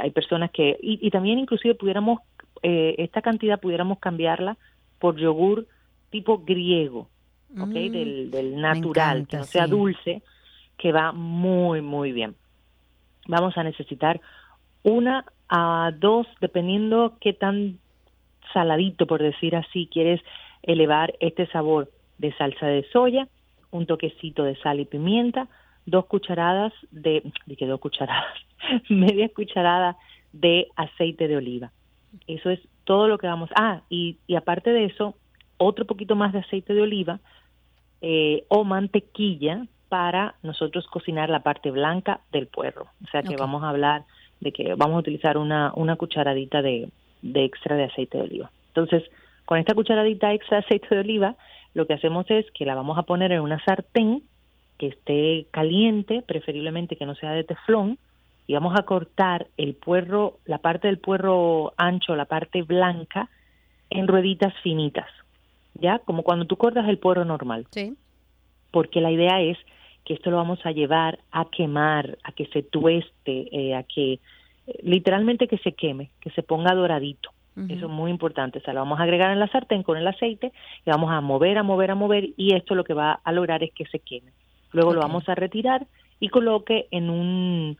hay 0.00 0.10
personas 0.10 0.50
que 0.50 0.78
y, 0.82 0.98
y 1.06 1.10
también 1.10 1.38
inclusive 1.38 1.74
pudiéramos 1.74 2.20
eh, 2.62 2.94
esta 2.98 3.22
cantidad 3.22 3.60
pudiéramos 3.60 3.98
cambiarla 3.98 4.56
por 4.98 5.16
yogur 5.16 5.66
tipo 6.10 6.38
griego, 6.38 7.08
¿ok? 7.58 7.68
Mm, 7.68 7.90
del, 7.90 8.30
del 8.30 8.60
natural, 8.60 9.18
encanta, 9.18 9.30
que 9.30 9.36
no 9.38 9.44
sea 9.44 9.64
sí. 9.64 9.70
dulce, 9.70 10.22
que 10.78 10.92
va 10.92 11.12
muy 11.12 11.80
muy 11.80 12.12
bien. 12.12 12.36
Vamos 13.26 13.56
a 13.56 13.64
necesitar 13.64 14.20
una 14.84 15.24
a 15.54 15.92
dos, 15.94 16.26
dependiendo 16.40 17.18
qué 17.20 17.34
tan 17.34 17.78
saladito, 18.54 19.06
por 19.06 19.22
decir 19.22 19.54
así, 19.54 19.86
quieres 19.92 20.18
elevar 20.62 21.12
este 21.20 21.46
sabor 21.48 21.90
de 22.16 22.32
salsa 22.32 22.66
de 22.66 22.84
soya, 22.90 23.28
un 23.70 23.84
toquecito 23.84 24.44
de 24.44 24.56
sal 24.56 24.80
y 24.80 24.86
pimienta, 24.86 25.48
dos 25.84 26.06
cucharadas 26.06 26.72
de, 26.90 27.22
que 27.58 27.66
dos 27.66 27.80
cucharadas, 27.80 28.34
media 28.88 29.28
cucharada 29.28 29.98
de 30.32 30.68
aceite 30.74 31.28
de 31.28 31.36
oliva. 31.36 31.70
Eso 32.26 32.48
es 32.48 32.60
todo 32.84 33.06
lo 33.06 33.18
que 33.18 33.26
vamos. 33.26 33.50
Ah, 33.54 33.82
y, 33.90 34.16
y 34.26 34.36
aparte 34.36 34.70
de 34.70 34.86
eso, 34.86 35.16
otro 35.58 35.84
poquito 35.84 36.16
más 36.16 36.32
de 36.32 36.38
aceite 36.38 36.72
de 36.72 36.80
oliva 36.80 37.20
eh, 38.00 38.46
o 38.48 38.64
mantequilla 38.64 39.66
para 39.90 40.36
nosotros 40.42 40.86
cocinar 40.86 41.28
la 41.28 41.42
parte 41.42 41.70
blanca 41.70 42.20
del 42.32 42.46
puerro. 42.46 42.86
O 43.04 43.10
sea 43.10 43.22
que 43.22 43.36
vamos 43.36 43.62
a 43.62 43.68
hablar 43.68 44.06
de 44.42 44.52
que 44.52 44.74
vamos 44.74 44.96
a 44.96 45.00
utilizar 45.00 45.38
una, 45.38 45.72
una 45.76 45.94
cucharadita 45.96 46.62
de, 46.62 46.88
de 47.22 47.44
extra 47.44 47.76
de 47.76 47.84
aceite 47.84 48.18
de 48.18 48.24
oliva. 48.24 48.50
Entonces, 48.68 49.04
con 49.44 49.58
esta 49.58 49.74
cucharadita 49.74 50.32
extra 50.34 50.58
de 50.58 50.64
aceite 50.64 50.88
de 50.90 51.00
oliva, 51.00 51.36
lo 51.74 51.86
que 51.86 51.94
hacemos 51.94 52.28
es 52.28 52.44
que 52.50 52.66
la 52.66 52.74
vamos 52.74 52.98
a 52.98 53.04
poner 53.04 53.30
en 53.30 53.40
una 53.40 53.62
sartén 53.64 54.22
que 54.78 54.88
esté 54.88 55.46
caliente, 55.52 56.22
preferiblemente 56.26 56.96
que 56.96 57.06
no 57.06 57.14
sea 57.14 57.30
de 57.32 57.44
teflón, 57.44 57.98
y 58.48 58.54
vamos 58.54 58.74
a 58.76 58.82
cortar 58.82 59.46
el 59.56 59.74
puerro, 59.74 60.38
la 60.44 60.58
parte 60.58 60.88
del 60.88 60.98
puerro 60.98 61.72
ancho, 61.76 62.16
la 62.16 62.24
parte 62.24 62.62
blanca, 62.62 63.28
en 63.90 64.08
rueditas 64.08 64.52
finitas, 64.62 65.08
¿ya? 65.74 66.00
Como 66.00 66.24
cuando 66.24 66.46
tú 66.46 66.56
cortas 66.56 66.88
el 66.88 66.98
puerro 66.98 67.24
normal 67.24 67.66
Sí. 67.70 67.94
porque 68.72 69.00
la 69.00 69.12
idea 69.12 69.40
es 69.40 69.56
que 70.04 70.14
esto 70.14 70.30
lo 70.30 70.36
vamos 70.36 70.64
a 70.64 70.72
llevar 70.72 71.18
a 71.30 71.44
quemar, 71.46 72.18
a 72.24 72.32
que 72.32 72.46
se 72.46 72.62
tueste, 72.62 73.48
eh, 73.52 73.74
a 73.74 73.82
que 73.82 74.20
literalmente 74.82 75.48
que 75.48 75.58
se 75.58 75.72
queme, 75.72 76.10
que 76.20 76.30
se 76.30 76.42
ponga 76.42 76.74
doradito. 76.74 77.30
Eso 77.68 77.84
es 77.84 77.92
muy 77.92 78.10
importante. 78.10 78.60
O 78.60 78.62
sea, 78.62 78.72
lo 78.72 78.80
vamos 78.80 78.98
a 78.98 79.02
agregar 79.02 79.30
en 79.30 79.38
la 79.38 79.46
sartén 79.48 79.82
con 79.82 79.98
el 79.98 80.08
aceite 80.08 80.52
y 80.86 80.90
vamos 80.90 81.10
a 81.10 81.20
mover, 81.20 81.58
a 81.58 81.62
mover, 81.62 81.90
a 81.90 81.94
mover 81.94 82.30
y 82.34 82.54
esto 82.54 82.74
lo 82.74 82.82
que 82.82 82.94
va 82.94 83.20
a 83.22 83.30
lograr 83.30 83.62
es 83.62 83.70
que 83.74 83.84
se 83.86 83.98
queme. 83.98 84.32
Luego 84.72 84.94
lo 84.94 85.00
vamos 85.00 85.28
a 85.28 85.34
retirar 85.34 85.86
y 86.18 86.30
coloque 86.30 86.88
en 86.90 87.10
un 87.10 87.76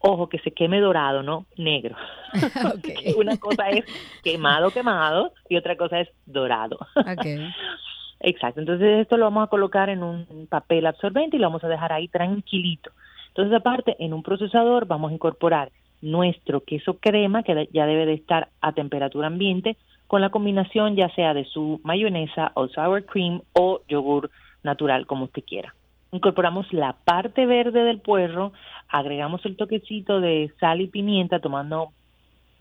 ojo 0.00 0.28
que 0.28 0.40
se 0.40 0.50
queme 0.50 0.80
dorado, 0.80 1.22
no 1.22 1.46
negro. 1.56 1.94
Una 3.16 3.36
cosa 3.36 3.68
es 3.68 3.84
quemado, 4.24 4.72
quemado 4.72 5.32
y 5.48 5.56
otra 5.56 5.76
cosa 5.76 6.00
es 6.00 6.08
dorado. 6.26 6.78
Ok. 6.96 7.26
Exacto, 8.24 8.60
entonces 8.60 9.00
esto 9.00 9.16
lo 9.16 9.24
vamos 9.24 9.44
a 9.44 9.50
colocar 9.50 9.88
en 9.88 10.04
un 10.04 10.46
papel 10.48 10.86
absorbente 10.86 11.36
y 11.36 11.40
lo 11.40 11.48
vamos 11.48 11.64
a 11.64 11.68
dejar 11.68 11.92
ahí 11.92 12.06
tranquilito. 12.06 12.92
Entonces 13.28 13.52
aparte, 13.52 13.96
en 13.98 14.14
un 14.14 14.22
procesador 14.22 14.86
vamos 14.86 15.10
a 15.10 15.14
incorporar 15.14 15.72
nuestro 16.00 16.60
queso 16.60 16.98
crema, 16.98 17.42
que 17.42 17.68
ya 17.72 17.86
debe 17.86 18.06
de 18.06 18.14
estar 18.14 18.48
a 18.60 18.72
temperatura 18.72 19.26
ambiente, 19.26 19.76
con 20.06 20.20
la 20.20 20.30
combinación 20.30 20.94
ya 20.94 21.08
sea 21.14 21.34
de 21.34 21.44
su 21.46 21.80
mayonesa 21.82 22.52
o 22.54 22.68
sour 22.68 23.04
cream 23.06 23.40
o 23.54 23.80
yogur 23.88 24.30
natural, 24.62 25.06
como 25.06 25.24
usted 25.24 25.42
quiera. 25.44 25.74
Incorporamos 26.12 26.72
la 26.72 26.92
parte 26.92 27.46
verde 27.46 27.82
del 27.82 28.00
puerro, 28.00 28.52
agregamos 28.88 29.44
el 29.46 29.56
toquecito 29.56 30.20
de 30.20 30.52
sal 30.60 30.80
y 30.80 30.86
pimienta, 30.86 31.40
tomando 31.40 31.88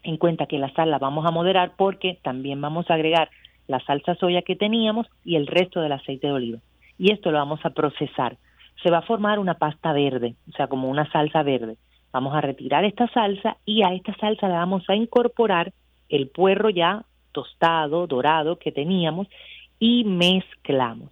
en 0.02 0.18
cuenta 0.18 0.48
que 0.48 0.58
la 0.58 0.74
sal 0.74 0.90
la 0.90 0.98
vamos 0.98 1.26
a 1.26 1.32
moderar 1.32 1.74
porque 1.78 2.18
también 2.24 2.62
vamos 2.62 2.90
a 2.90 2.96
agregar 2.96 3.30
la 3.68 3.80
salsa 3.82 4.16
soya 4.16 4.42
que 4.42 4.56
teníamos 4.56 5.08
y 5.24 5.36
el 5.36 5.48
resto 5.48 5.82
del 5.82 5.92
aceite 5.92 6.28
de 6.28 6.34
oliva. 6.34 6.60
Y 6.98 7.12
esto 7.12 7.32
lo 7.32 7.38
vamos 7.38 7.60
a 7.64 7.72
procesar. 7.72 8.38
Se 8.84 8.90
va 8.90 9.00
a 9.00 9.04
formar 9.04 9.40
una 9.40 9.56
pasta 9.56 9.94
verde, 9.94 10.36
o 10.50 10.56
sea, 10.56 10.68
como 10.68 10.90
una 10.90 11.10
salsa 11.12 11.44
verde. 11.44 11.78
Vamos 12.12 12.36
a 12.36 12.42
retirar 12.42 12.84
esta 12.84 13.08
salsa 13.08 13.58
y 13.66 13.84
a 13.84 13.94
esta 13.94 14.14
salsa 14.16 14.48
le 14.48 14.54
vamos 14.54 14.84
a 14.90 14.96
incorporar 14.96 15.72
el 16.10 16.28
puerro 16.28 16.70
ya 16.70 17.06
tostado, 17.32 18.08
dorado 18.08 18.60
que 18.60 18.72
teníamos 18.72 19.28
y 19.80 20.04
mezclamos. 20.04 21.12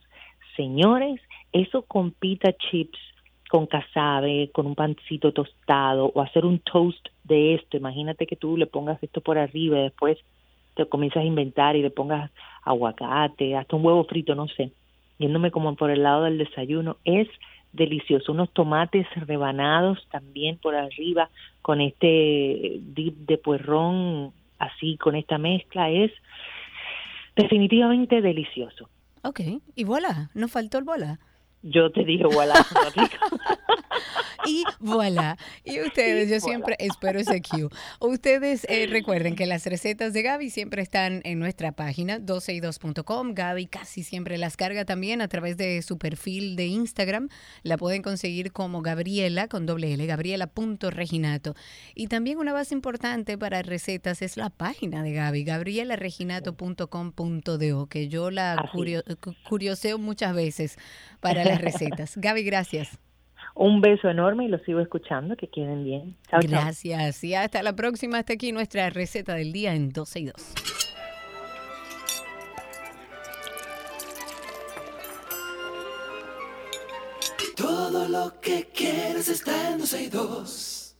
Señores, 0.55 1.21
eso 1.51 1.83
con 1.83 2.11
pita 2.11 2.53
chips, 2.53 2.99
con 3.49 3.65
casabe, 3.65 4.51
con 4.53 4.67
un 4.67 4.75
pancito 4.75 5.31
tostado 5.31 6.11
o 6.13 6.21
hacer 6.21 6.45
un 6.45 6.59
toast 6.59 7.07
de 7.23 7.55
esto. 7.55 7.77
Imagínate 7.77 8.27
que 8.27 8.35
tú 8.35 8.57
le 8.57 8.67
pongas 8.67 9.01
esto 9.01 9.21
por 9.21 9.37
arriba 9.37 9.79
y 9.79 9.83
después 9.83 10.17
te 10.79 10.89
comienzas 10.89 11.23
a 11.23 11.25
inventar 11.25 11.75
y 11.75 11.81
le 11.81 11.89
pongas 11.89 12.31
aguacate, 12.63 13.57
hasta 13.57 13.75
un 13.75 13.85
huevo 13.85 14.05
frito, 14.05 14.33
no 14.35 14.47
sé, 14.47 14.71
yéndome 15.17 15.51
como 15.51 15.75
por 15.75 15.91
el 15.91 16.03
lado 16.03 16.23
del 16.23 16.37
desayuno, 16.37 16.97
es 17.03 17.27
delicioso. 17.73 18.31
Unos 18.31 18.51
tomates 18.53 19.05
rebanados 19.15 19.99
también 20.09 20.57
por 20.57 20.75
arriba 20.75 21.29
con 21.61 21.81
este 21.81 22.79
dip 22.79 23.15
de 23.27 23.37
puerrón, 23.37 24.31
así 24.57 24.97
con 24.97 25.15
esta 25.15 25.37
mezcla, 25.37 25.89
es 25.89 26.11
definitivamente 27.35 28.21
delicioso. 28.21 28.89
Ok. 29.23 29.41
Y 29.75 29.83
voilà, 29.83 30.29
nos 30.33 30.51
faltó 30.51 30.77
el 30.77 30.85
voilà. 30.85 31.19
Yo 31.61 31.91
te 31.91 32.05
dije, 32.05 32.23
voilà. 32.25 32.65
Y 34.45 34.63
voilà. 34.79 35.35
Y 35.65 35.81
ustedes, 35.81 36.29
Y 36.29 36.31
yo 36.31 36.37
voilà. 36.39 36.45
siempre 36.45 36.75
espero 36.79 37.19
ese 37.19 37.41
cue. 37.41 37.67
Ustedes 37.99 38.65
eh, 38.69 38.87
recuerden 38.89 39.35
que 39.35 39.45
las 39.45 39.65
recetas 39.65 40.13
de 40.13 40.21
Gaby 40.21 40.49
siempre 40.49 40.81
están 40.81 41.19
en 41.25 41.39
nuestra 41.39 41.73
página 41.73 42.19
12y2.com. 42.19 43.33
Gaby 43.33 43.65
casi 43.67 44.01
siempre 44.01 44.37
las 44.37 44.55
carga 44.55 44.85
también 44.85 45.21
a 45.21 45.27
través 45.27 45.57
de 45.57 45.81
su 45.81 45.97
perfil 45.97 46.55
de 46.55 46.67
Instagram. 46.67 47.27
La 47.63 47.77
pueden 47.77 48.01
conseguir 48.01 48.53
como 48.53 48.81
Gabriela 48.81 49.49
con 49.49 49.65
doble 49.65 49.93
L, 49.93 50.05
gabriela.reginato. 50.05 51.53
Y 51.93 52.07
también 52.07 52.37
una 52.37 52.53
base 52.53 52.73
importante 52.73 53.37
para 53.37 53.61
recetas 53.61 54.21
es 54.21 54.37
la 54.37 54.49
página 54.49 55.03
de 55.03 55.11
Gaby, 55.11 55.43
gabrielareginato.com.do, 55.43 57.87
que 57.87 58.07
yo 58.07 58.31
la 58.31 58.55
curio- 58.73 59.03
cu- 59.19 59.35
curioseo 59.47 59.97
muchas 59.97 60.33
veces 60.33 60.77
para 61.19 61.43
las 61.49 61.61
recetas. 61.61 62.17
Gaby, 62.17 62.43
gracias. 62.43 62.97
Un 63.55 63.81
beso 63.81 64.09
enorme 64.09 64.45
y 64.45 64.47
los 64.47 64.61
sigo 64.63 64.79
escuchando, 64.79 65.35
que 65.35 65.49
queden 65.49 65.83
bien. 65.83 66.15
Chao, 66.29 66.41
chao. 66.41 66.49
Gracias. 66.49 67.23
Y 67.23 67.35
hasta 67.35 67.61
la 67.61 67.73
próxima. 67.73 68.19
Hasta 68.19 68.33
aquí 68.33 68.51
nuestra 68.51 68.89
receta 68.89 69.33
del 69.33 69.51
día 69.51 69.73
en 69.73 69.89
12 69.89 70.19
y 70.19 70.25
2. 70.25 70.53
Todo 77.55 78.07
lo 78.07 78.39
que 78.39 78.67
quieres 78.73 79.27
está 79.27 79.71
en 79.71 79.79
12 79.79 80.03
y 80.03 80.07
2. 80.07 80.95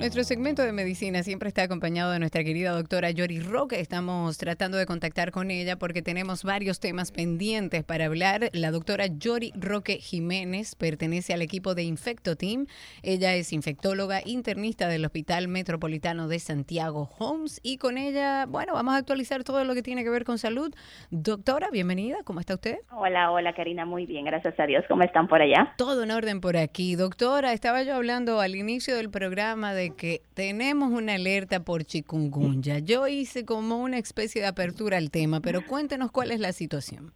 Nuestro 0.00 0.24
segmento 0.24 0.62
de 0.62 0.72
medicina 0.72 1.22
siempre 1.22 1.48
está 1.48 1.64
acompañado 1.64 2.10
de 2.12 2.18
nuestra 2.18 2.42
querida 2.42 2.70
doctora 2.70 3.10
Yori 3.10 3.38
Roque. 3.38 3.80
Estamos 3.80 4.38
tratando 4.38 4.78
de 4.78 4.86
contactar 4.86 5.30
con 5.30 5.50
ella 5.50 5.76
porque 5.76 6.00
tenemos 6.00 6.42
varios 6.42 6.80
temas 6.80 7.12
pendientes 7.12 7.84
para 7.84 8.06
hablar. 8.06 8.48
La 8.54 8.70
doctora 8.70 9.08
Yori 9.08 9.52
Roque 9.54 9.98
Jiménez 9.98 10.74
pertenece 10.74 11.34
al 11.34 11.42
equipo 11.42 11.74
de 11.74 11.82
Infecto 11.82 12.34
Team. 12.34 12.66
Ella 13.02 13.34
es 13.34 13.52
infectóloga 13.52 14.22
internista 14.24 14.88
del 14.88 15.04
Hospital 15.04 15.48
Metropolitano 15.48 16.28
de 16.28 16.38
Santiago 16.38 17.10
Homes 17.18 17.60
y 17.62 17.76
con 17.76 17.98
ella, 17.98 18.46
bueno, 18.46 18.72
vamos 18.72 18.94
a 18.94 18.96
actualizar 18.96 19.44
todo 19.44 19.64
lo 19.64 19.74
que 19.74 19.82
tiene 19.82 20.02
que 20.02 20.08
ver 20.08 20.24
con 20.24 20.38
salud. 20.38 20.74
Doctora, 21.10 21.68
bienvenida. 21.70 22.16
¿Cómo 22.24 22.40
está 22.40 22.54
usted? 22.54 22.78
Hola, 22.90 23.32
hola 23.32 23.52
Karina, 23.52 23.84
muy 23.84 24.06
bien, 24.06 24.24
gracias 24.24 24.58
a 24.58 24.64
Dios. 24.64 24.82
¿Cómo 24.88 25.02
están 25.02 25.28
por 25.28 25.42
allá? 25.42 25.74
Todo 25.76 26.04
en 26.04 26.10
orden 26.10 26.40
por 26.40 26.56
aquí. 26.56 26.96
Doctora, 26.96 27.52
estaba 27.52 27.82
yo 27.82 27.96
hablando 27.96 28.40
al 28.40 28.56
inicio 28.56 28.96
del 28.96 29.10
programa 29.10 29.74
de 29.74 29.89
que 29.96 30.22
tenemos 30.34 30.90
una 30.90 31.14
alerta 31.14 31.60
por 31.60 31.84
chikungunya. 31.84 32.78
Yo 32.78 33.06
hice 33.06 33.44
como 33.44 33.78
una 33.78 33.98
especie 33.98 34.40
de 34.42 34.48
apertura 34.48 34.96
al 34.96 35.10
tema, 35.10 35.40
pero 35.40 35.66
cuéntenos 35.66 36.10
cuál 36.10 36.30
es 36.30 36.40
la 36.40 36.52
situación. 36.52 37.12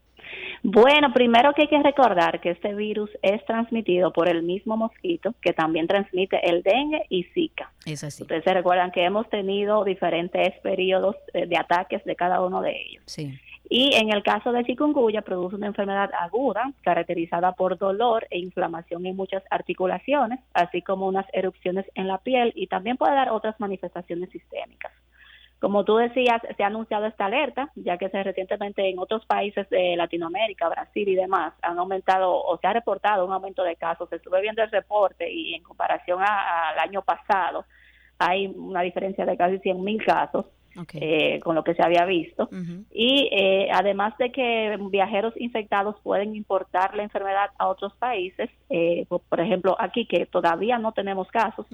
Bueno, 0.67 1.13
primero 1.13 1.53
que 1.53 1.63
hay 1.63 1.69
que 1.69 1.83
recordar 1.83 2.41
que 2.41 2.51
este 2.51 2.75
virus 2.75 3.11
es 3.21 3.45
transmitido 3.45 4.15
por 4.15 4.31
el 4.31 4.43
mismo 4.43 4.79
mosquito 4.79 5.35
que 5.43 5.53
también 5.53 5.87
transmite 5.87 6.41
el 6.49 6.63
dengue 6.63 7.03
y 7.11 7.25
Zika. 7.35 7.71
Es 7.85 8.03
así. 8.03 8.23
Ustedes 8.23 8.45
se 8.45 8.55
recuerdan 8.55 8.91
que 8.91 9.05
hemos 9.05 9.29
tenido 9.29 9.85
diferentes 9.85 10.59
periodos 10.63 11.17
eh, 11.35 11.47
de 11.47 11.59
ataques 11.59 12.03
de 12.05 12.17
cada 12.17 12.41
uno 12.41 12.63
de 12.63 12.71
ellos. 12.81 13.03
Sí. 13.05 13.39
Y 13.69 13.95
en 13.95 14.13
el 14.13 14.23
caso 14.23 14.53
de 14.53 14.65
chikungunya 14.65 15.23
produce 15.23 15.57
una 15.57 15.69
enfermedad 15.69 16.11
aguda 16.21 16.73
caracterizada 16.83 17.53
por 17.53 17.79
dolor 17.79 18.27
e 18.31 18.39
inflamación 18.39 19.07
en 19.07 19.17
muchas 19.17 19.43
articulaciones, 19.51 20.41
así 20.53 20.83
como 20.83 21.07
unas 21.07 21.27
erupciones 21.33 21.87
en 21.95 22.07
la 22.07 22.19
piel 22.19 22.53
y 22.55 22.67
también 22.67 22.97
puede 22.97 23.15
dar 23.15 23.31
otras 23.31 23.59
manifestaciones 23.59 24.31
sistémicas. 24.31 24.93
Como 25.61 25.83
tú 25.83 25.97
decías, 25.97 26.43
se 26.59 26.63
ha 26.63 26.67
anunciado 26.67 27.07
esta 27.07 27.25
alerta, 27.25 27.71
ya 27.75 27.97
que 27.97 28.11
se 28.11 28.23
recientemente 28.23 28.87
en 28.87 28.99
otros 28.99 29.25
países 29.25 29.67
de 29.71 29.97
Latinoamérica, 29.97 30.69
Brasil 30.69 31.09
y 31.09 31.15
demás, 31.15 31.55
han 31.63 31.79
aumentado 31.79 32.35
o 32.35 32.59
se 32.59 32.67
ha 32.67 32.75
reportado 32.75 33.25
un 33.25 33.33
aumento 33.33 33.63
de 33.63 33.77
casos. 33.77 34.13
Estuve 34.13 34.43
viendo 34.43 34.63
el 34.63 34.71
reporte 34.71 35.33
y 35.33 35.55
en 35.55 35.63
comparación 35.63 36.21
al 36.21 36.79
año 36.79 37.01
pasado 37.01 37.65
hay 38.19 38.47
una 38.47 38.83
diferencia 38.83 39.25
de 39.25 39.39
casi 39.39 39.59
100 39.59 39.83
mil 39.83 40.05
eh, 40.95 41.41
con 41.41 41.55
lo 41.55 41.65
que 41.65 41.75
se 41.75 41.83
había 41.83 42.05
visto. 42.05 42.49
Y 42.93 43.29
eh, 43.33 43.69
además 43.73 44.17
de 44.19 44.33
que 44.33 44.77
viajeros 44.91 45.35
infectados 45.37 45.97
pueden 46.03 46.35
importar 46.35 46.95
la 46.95 47.03
enfermedad 47.03 47.51
a 47.59 47.69
otros 47.69 47.95
países, 47.97 48.51
eh, 48.71 49.07
por, 49.09 49.41
ejemplo, 49.41 49.77
aquí 49.79 50.07
que 50.07 50.27
todavía 50.27 50.79
no 50.79 50.93
tenemos 50.93 51.29
casos, 51.29 51.67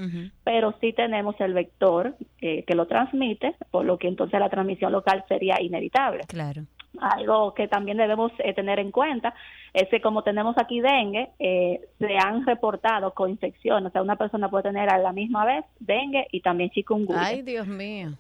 pero 0.45 0.75
sí 0.81 0.93
tenemos 0.93 1.35
el 1.41 1.55
vector 1.55 2.15
que 2.39 2.75
lo 2.75 2.87
transmite, 2.87 3.55
por 3.71 3.85
lo 3.85 3.99
que 3.99 4.09
entonces 4.09 4.39
la 4.41 4.49
transmisión 4.49 4.93
local 4.93 5.25
sería 5.29 5.61
inevitable. 5.61 6.25
Claro 6.27 6.65
algo 7.01 7.55
que 7.55 7.69
también 7.69 7.97
debemos 7.99 8.33
tener 8.57 8.79
en 8.81 8.91
cuenta 8.91 9.35
es 9.73 9.89
que 9.89 10.01
como 10.01 10.23
tenemos 10.23 10.57
aquí 10.59 10.81
dengue, 10.81 11.31
eh, 11.39 11.81
se 11.99 12.19
han 12.19 12.45
reportado 12.45 13.13
coinfecciones, 13.15 13.91
o 13.91 13.93
sea, 13.93 14.03
una 14.03 14.17
persona 14.17 14.49
puede 14.49 14.65
tener 14.65 14.89
a 14.91 14.99
la 14.99 15.13
misma 15.13 15.45
vez 15.45 15.65
dengue 15.79 16.27
y 16.33 16.41
también 16.41 16.71
chikungunya. 16.71 17.23
Ay, 17.23 17.43
Dios 17.43 17.67
mío. 17.67 18.11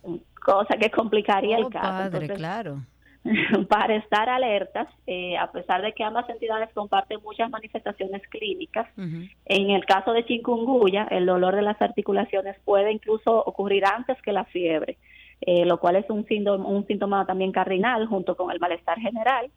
Cosa 0.45 0.77
que 0.79 0.91
complicaría 0.91 1.57
el 1.57 1.65
Oh, 1.65 1.71
caso. 1.71 1.89
padre, 1.89 2.07
Entonces, 2.27 2.39
claro. 2.39 2.77
para 3.69 3.97
estar 3.97 4.29
alertas, 4.31 4.89
eh, 5.07 5.37
a 5.37 5.51
pesar 5.53 5.83
de 5.83 5.93
que 5.93 6.03
ambas 6.03 6.29
entidades 6.31 6.71
comparten 6.73 7.19
muchas 7.23 7.51
manifestaciones 7.51 8.23
clínicas, 8.29 8.89
en 8.97 9.71
el 9.71 9.85
caso 9.85 10.13
de 10.13 10.25
chikungunya, 10.25 11.07
el 11.11 11.27
dolor 11.27 11.55
de 11.55 11.63
las 11.63 11.81
articulaciones 11.83 12.57
puede 12.65 12.93
incluso 12.93 13.31
ocurrir 13.45 13.85
antes 13.85 14.17
que 14.23 14.33
la 14.33 14.45
fiebre, 14.45 14.97
eh, 15.41 15.65
lo 15.65 15.79
cual 15.79 15.97
es 15.97 16.09
un 16.11 16.27
síntoma, 16.27 16.67
un 16.67 16.87
síntoma 16.87 17.27
también 17.27 17.53
cardinal 17.53 18.07
junto 18.07 18.37
con 18.37 18.51
el 18.51 18.61
malestar 18.61 18.99
general. 18.99 19.51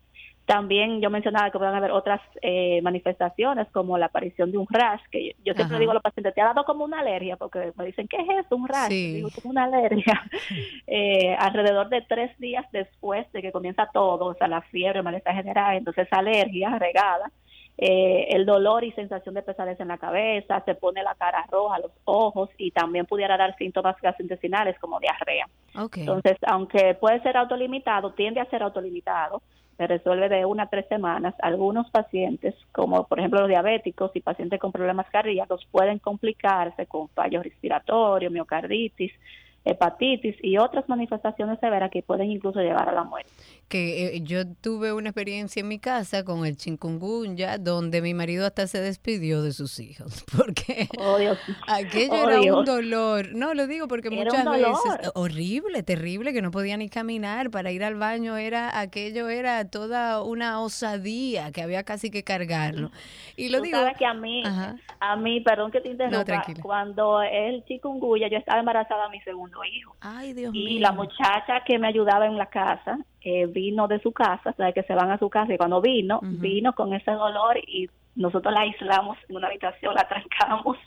También 0.45 0.99
yo 0.99 1.09
mencionaba 1.09 1.51
que 1.51 1.57
pueden 1.57 1.73
haber 1.73 1.91
otras 1.91 2.19
eh, 2.41 2.81
manifestaciones 2.81 3.69
como 3.71 3.97
la 3.97 4.07
aparición 4.07 4.51
de 4.51 4.57
un 4.57 4.67
rash, 4.69 4.99
que 5.09 5.27
yo, 5.27 5.31
yo 5.37 5.53
siempre 5.53 5.75
Ajá. 5.75 5.79
digo 5.79 5.91
a 5.91 5.93
los 5.93 6.03
pacientes, 6.03 6.33
te 6.33 6.41
ha 6.41 6.47
dado 6.47 6.65
como 6.65 6.83
una 6.83 6.99
alergia, 6.99 7.37
porque 7.37 7.71
me 7.77 7.85
dicen, 7.85 8.09
¿qué 8.09 8.17
es 8.17 8.45
eso? 8.45 8.57
Un 8.57 8.67
rash. 8.67 8.89
Sí. 8.89 9.13
Digo, 9.13 9.29
como 9.41 9.51
una 9.51 9.65
alergia. 9.65 10.21
Eh, 10.85 11.35
alrededor 11.39 11.89
de 11.89 12.01
tres 12.01 12.37
días 12.39 12.65
después 12.71 13.31
de 13.31 13.41
que 13.41 13.51
comienza 13.51 13.89
todo, 13.93 14.25
o 14.25 14.33
sea, 14.35 14.47
la 14.47 14.61
fiebre, 14.61 14.99
el 14.99 15.03
malestar 15.05 15.33
general, 15.33 15.75
entonces 15.75 16.07
alergia 16.11 16.77
regada, 16.77 17.31
eh, 17.77 18.27
el 18.29 18.45
dolor 18.45 18.83
y 18.83 18.91
sensación 18.91 19.33
de 19.33 19.41
pesadez 19.41 19.79
en 19.79 19.87
la 19.87 19.97
cabeza, 19.97 20.63
se 20.63 20.75
pone 20.75 21.01
la 21.01 21.15
cara 21.15 21.45
roja, 21.49 21.79
los 21.79 21.91
ojos 22.05 22.49
y 22.57 22.71
también 22.71 23.05
pudiera 23.05 23.35
dar 23.35 23.55
síntomas 23.57 23.99
gastrointestinales 24.01 24.77
como 24.79 24.99
diarrea. 24.99 25.47
Entonces, 25.95 26.37
aunque 26.45 26.93
puede 26.93 27.21
ser 27.21 27.35
autolimitado, 27.35 28.13
tiende 28.13 28.39
a 28.39 28.45
ser 28.45 28.61
autolimitado, 28.61 29.41
se 29.77 29.87
resuelve 29.87 30.29
de 30.29 30.45
una 30.45 30.63
a 30.63 30.69
tres 30.69 30.85
semanas. 30.87 31.33
Algunos 31.41 31.89
pacientes, 31.89 32.53
como 32.71 33.07
por 33.07 33.19
ejemplo 33.19 33.39
los 33.39 33.49
diabéticos 33.49 34.11
y 34.15 34.21
pacientes 34.21 34.59
con 34.59 34.71
problemas 34.71 35.09
cardíacos, 35.09 35.67
pueden 35.71 35.97
complicarse 35.97 36.85
con 36.85 37.09
fallos 37.09 37.43
respiratorios, 37.43 38.31
miocarditis, 38.31 39.11
hepatitis 39.65 40.35
y 40.41 40.57
otras 40.57 40.87
manifestaciones 40.89 41.59
severas 41.59 41.89
que 41.91 42.03
pueden 42.03 42.29
incluso 42.31 42.59
llevar 42.59 42.89
a 42.89 42.93
la 42.93 43.03
muerte. 43.03 43.29
que 43.69 44.15
eh, 44.17 44.21
yo 44.21 44.45
tuve 44.61 44.91
una 44.93 45.09
experiencia 45.09 45.61
en 45.61 45.67
mi 45.69 45.79
casa 45.79 46.23
con 46.25 46.45
el 46.45 46.57
chikungunya 46.57 47.57
donde 47.57 48.01
mi 48.01 48.13
marido 48.13 48.45
hasta 48.45 48.67
se 48.67 48.81
despidió 48.81 49.41
de 49.41 49.51
sus 49.53 49.79
hijos 49.79 50.23
porque 50.37 50.87
Oh, 50.99 51.17
aquello 51.67 52.13
Oh, 52.13 52.29
era 52.29 52.53
un 52.55 52.65
dolor. 52.65 53.33
No, 53.33 53.53
lo 53.53 53.65
digo 53.67 53.87
porque 53.87 54.09
Era 54.09 54.23
muchas 54.25 54.45
veces 54.45 55.11
horrible, 55.15 55.81
terrible 55.83 56.33
que 56.33 56.41
no 56.41 56.51
podía 56.51 56.77
ni 56.77 56.89
caminar 56.89 57.49
para 57.49 57.71
ir 57.71 57.83
al 57.83 57.95
baño 57.95 58.37
era 58.37 58.79
aquello 58.79 59.29
era 59.29 59.65
toda 59.69 60.21
una 60.23 60.59
osadía 60.61 61.51
que 61.51 61.61
había 61.61 61.83
casi 61.83 62.11
que 62.11 62.23
cargarlo. 62.23 62.91
Y 63.37 63.49
lo 63.49 63.59
Tú 63.59 63.63
digo 63.65 63.77
sabes 63.79 63.97
que 63.97 64.05
a 64.05 64.13
mí, 64.13 64.43
Ajá. 64.45 64.75
a 64.99 65.15
mí, 65.15 65.41
perdón 65.41 65.71
que 65.71 65.81
te 65.81 65.89
interrumpa, 65.89 66.23
tranquila. 66.25 66.61
cuando 66.61 67.21
el 67.21 67.63
chikungunya, 67.65 68.27
yo 68.29 68.37
estaba 68.37 68.59
embarazada 68.59 69.05
de 69.05 69.17
mi 69.17 69.21
segundo 69.53 69.63
hijo. 69.65 69.95
Ay, 70.01 70.33
Dios 70.33 70.53
Y 70.53 70.65
mío. 70.65 70.81
la 70.81 70.91
muchacha 70.91 71.63
que 71.65 71.77
me 71.79 71.87
ayudaba 71.87 72.25
en 72.25 72.37
la 72.37 72.47
casa 72.47 72.97
eh, 73.21 73.45
vino 73.45 73.87
de 73.87 73.99
su 74.01 74.11
casa, 74.11 74.49
o 74.49 74.53
sea, 74.53 74.71
que 74.73 74.83
se 74.83 74.93
van 74.93 75.11
a 75.11 75.17
su 75.17 75.29
casa 75.29 75.53
y 75.53 75.57
cuando 75.57 75.81
vino, 75.81 76.19
vino 76.23 76.73
con 76.73 76.93
ese 76.93 77.11
dolor 77.11 77.57
y 77.57 77.89
nosotros 78.15 78.53
la 78.53 78.61
aislamos 78.61 79.17
en 79.29 79.35
una 79.37 79.47
habitación, 79.47 79.93
la 79.95 80.07
trancamos 80.07 80.77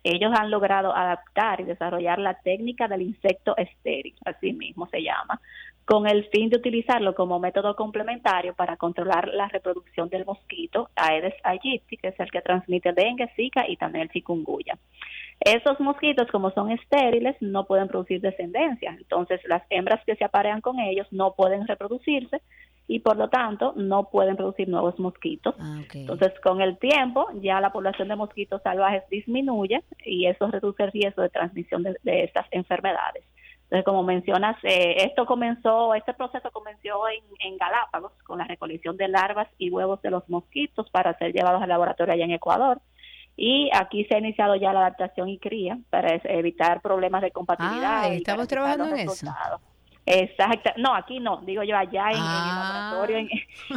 Ellos 0.05 0.33
han 0.39 0.51
logrado 0.51 0.95
adaptar 0.95 1.61
y 1.61 1.65
desarrollar 1.65 2.19
la 2.19 2.35
técnica 2.35 2.87
del 2.89 3.03
insecto 3.03 3.57
estéril, 3.57 4.15
así 4.25 4.53
mismo 4.53 4.87
se 4.89 5.03
llama, 5.03 5.41
con 5.87 6.07
el 6.07 6.25
fin 6.27 6.51
de 6.51 6.57
utilizarlo 6.57 7.15
como 7.15 7.41
método 7.41 7.75
complementario 7.75 8.55
para 8.55 8.77
controlar 8.77 9.29
la 9.29 9.49
reproducción 9.49 10.09
del 10.09 10.25
mosquito 10.25 10.91
Aedes 10.95 11.35
aegypti, 11.43 11.97
que 11.97 12.09
es 12.09 12.21
el 12.21 12.31
que 12.31 12.43
transmite 12.43 12.93
dengue, 12.93 13.31
zika 13.35 13.69
y 13.69 13.77
también 13.77 14.03
el 14.03 14.11
chikungunya. 14.11 14.79
Esos 15.41 15.81
mosquitos, 15.81 16.31
como 16.31 16.51
son 16.51 16.71
estériles, 16.71 17.37
no 17.41 17.65
pueden 17.65 17.89
producir 17.89 18.21
descendencia, 18.21 18.95
entonces 18.99 19.41
las 19.47 19.63
hembras 19.71 20.05
que 20.05 20.17
se 20.17 20.25
aparean 20.25 20.61
con 20.61 20.79
ellos 20.79 21.07
no 21.11 21.35
pueden 21.35 21.67
reproducirse 21.67 22.41
y 22.87 23.01
por 23.01 23.17
lo 23.17 23.29
tanto 23.29 23.73
no 23.77 24.11
pueden 24.11 24.37
producir 24.37 24.69
nuevos 24.69 24.99
mosquitos. 24.99 25.55
Ah, 25.59 25.81
Entonces, 25.93 26.33
con 26.41 26.61
el 26.61 26.79
tiempo, 26.79 27.27
ya 27.41 27.61
la 27.61 27.73
población 27.73 28.09
de 28.09 28.17
mosquitos 28.17 28.63
salvajes 28.63 29.03
disminuye 29.11 29.83
y 30.05 30.27
eso 30.27 30.49
reduce 30.49 30.83
el 30.83 30.93
riesgo 30.93 31.23
de 31.23 31.31
transmisión 31.31 31.83
de, 31.83 31.97
de 32.03 32.25
estas 32.25 32.47
enfermedades. 32.51 33.25
Entonces, 33.65 33.85
como 33.87 34.03
mencionas, 34.03 34.57
eh, 34.63 34.97
esto 34.99 35.25
comenzó, 35.25 35.95
este 35.95 36.13
proceso 36.13 36.51
comenzó 36.53 37.09
en, 37.09 37.25
en, 37.41 37.57
Galápagos 37.57 38.13
con 38.25 38.39
la 38.39 38.45
recolección 38.45 38.97
de 38.97 39.09
larvas 39.09 39.49
y 39.59 39.71
huevos 39.71 40.03
de 40.03 40.11
los 40.11 40.29
mosquitos 40.29 40.91
para 40.91 41.17
ser 41.19 41.33
llevados 41.33 41.63
al 41.63 41.71
laboratorio 41.71 42.13
allá 42.13 42.25
en 42.25 42.33
Ecuador. 42.33 42.81
Y 43.37 43.71
aquí 43.75 44.05
se 44.05 44.15
ha 44.15 44.19
iniciado 44.19 44.55
ya 44.55 44.73
la 44.73 44.81
adaptación 44.81 45.29
y 45.29 45.39
cría 45.39 45.79
para 45.91 46.15
evitar 46.25 46.83
problemas 46.83 47.23
de 47.23 47.33
compatibilidad. 47.33 48.05
Ah, 48.05 48.09
estamos 48.09 48.47
trabajando 48.47 48.95
en 48.95 49.09
eso. 49.09 49.27
Exacto. 50.07 50.71
No, 50.77 50.95
aquí 50.95 51.19
no, 51.19 51.41
digo 51.45 51.63
yo 51.63 51.77
allá 51.77 52.11
en, 52.11 52.17
el 52.17 52.23
ah. 52.23 52.91
laboratorio 52.93 53.29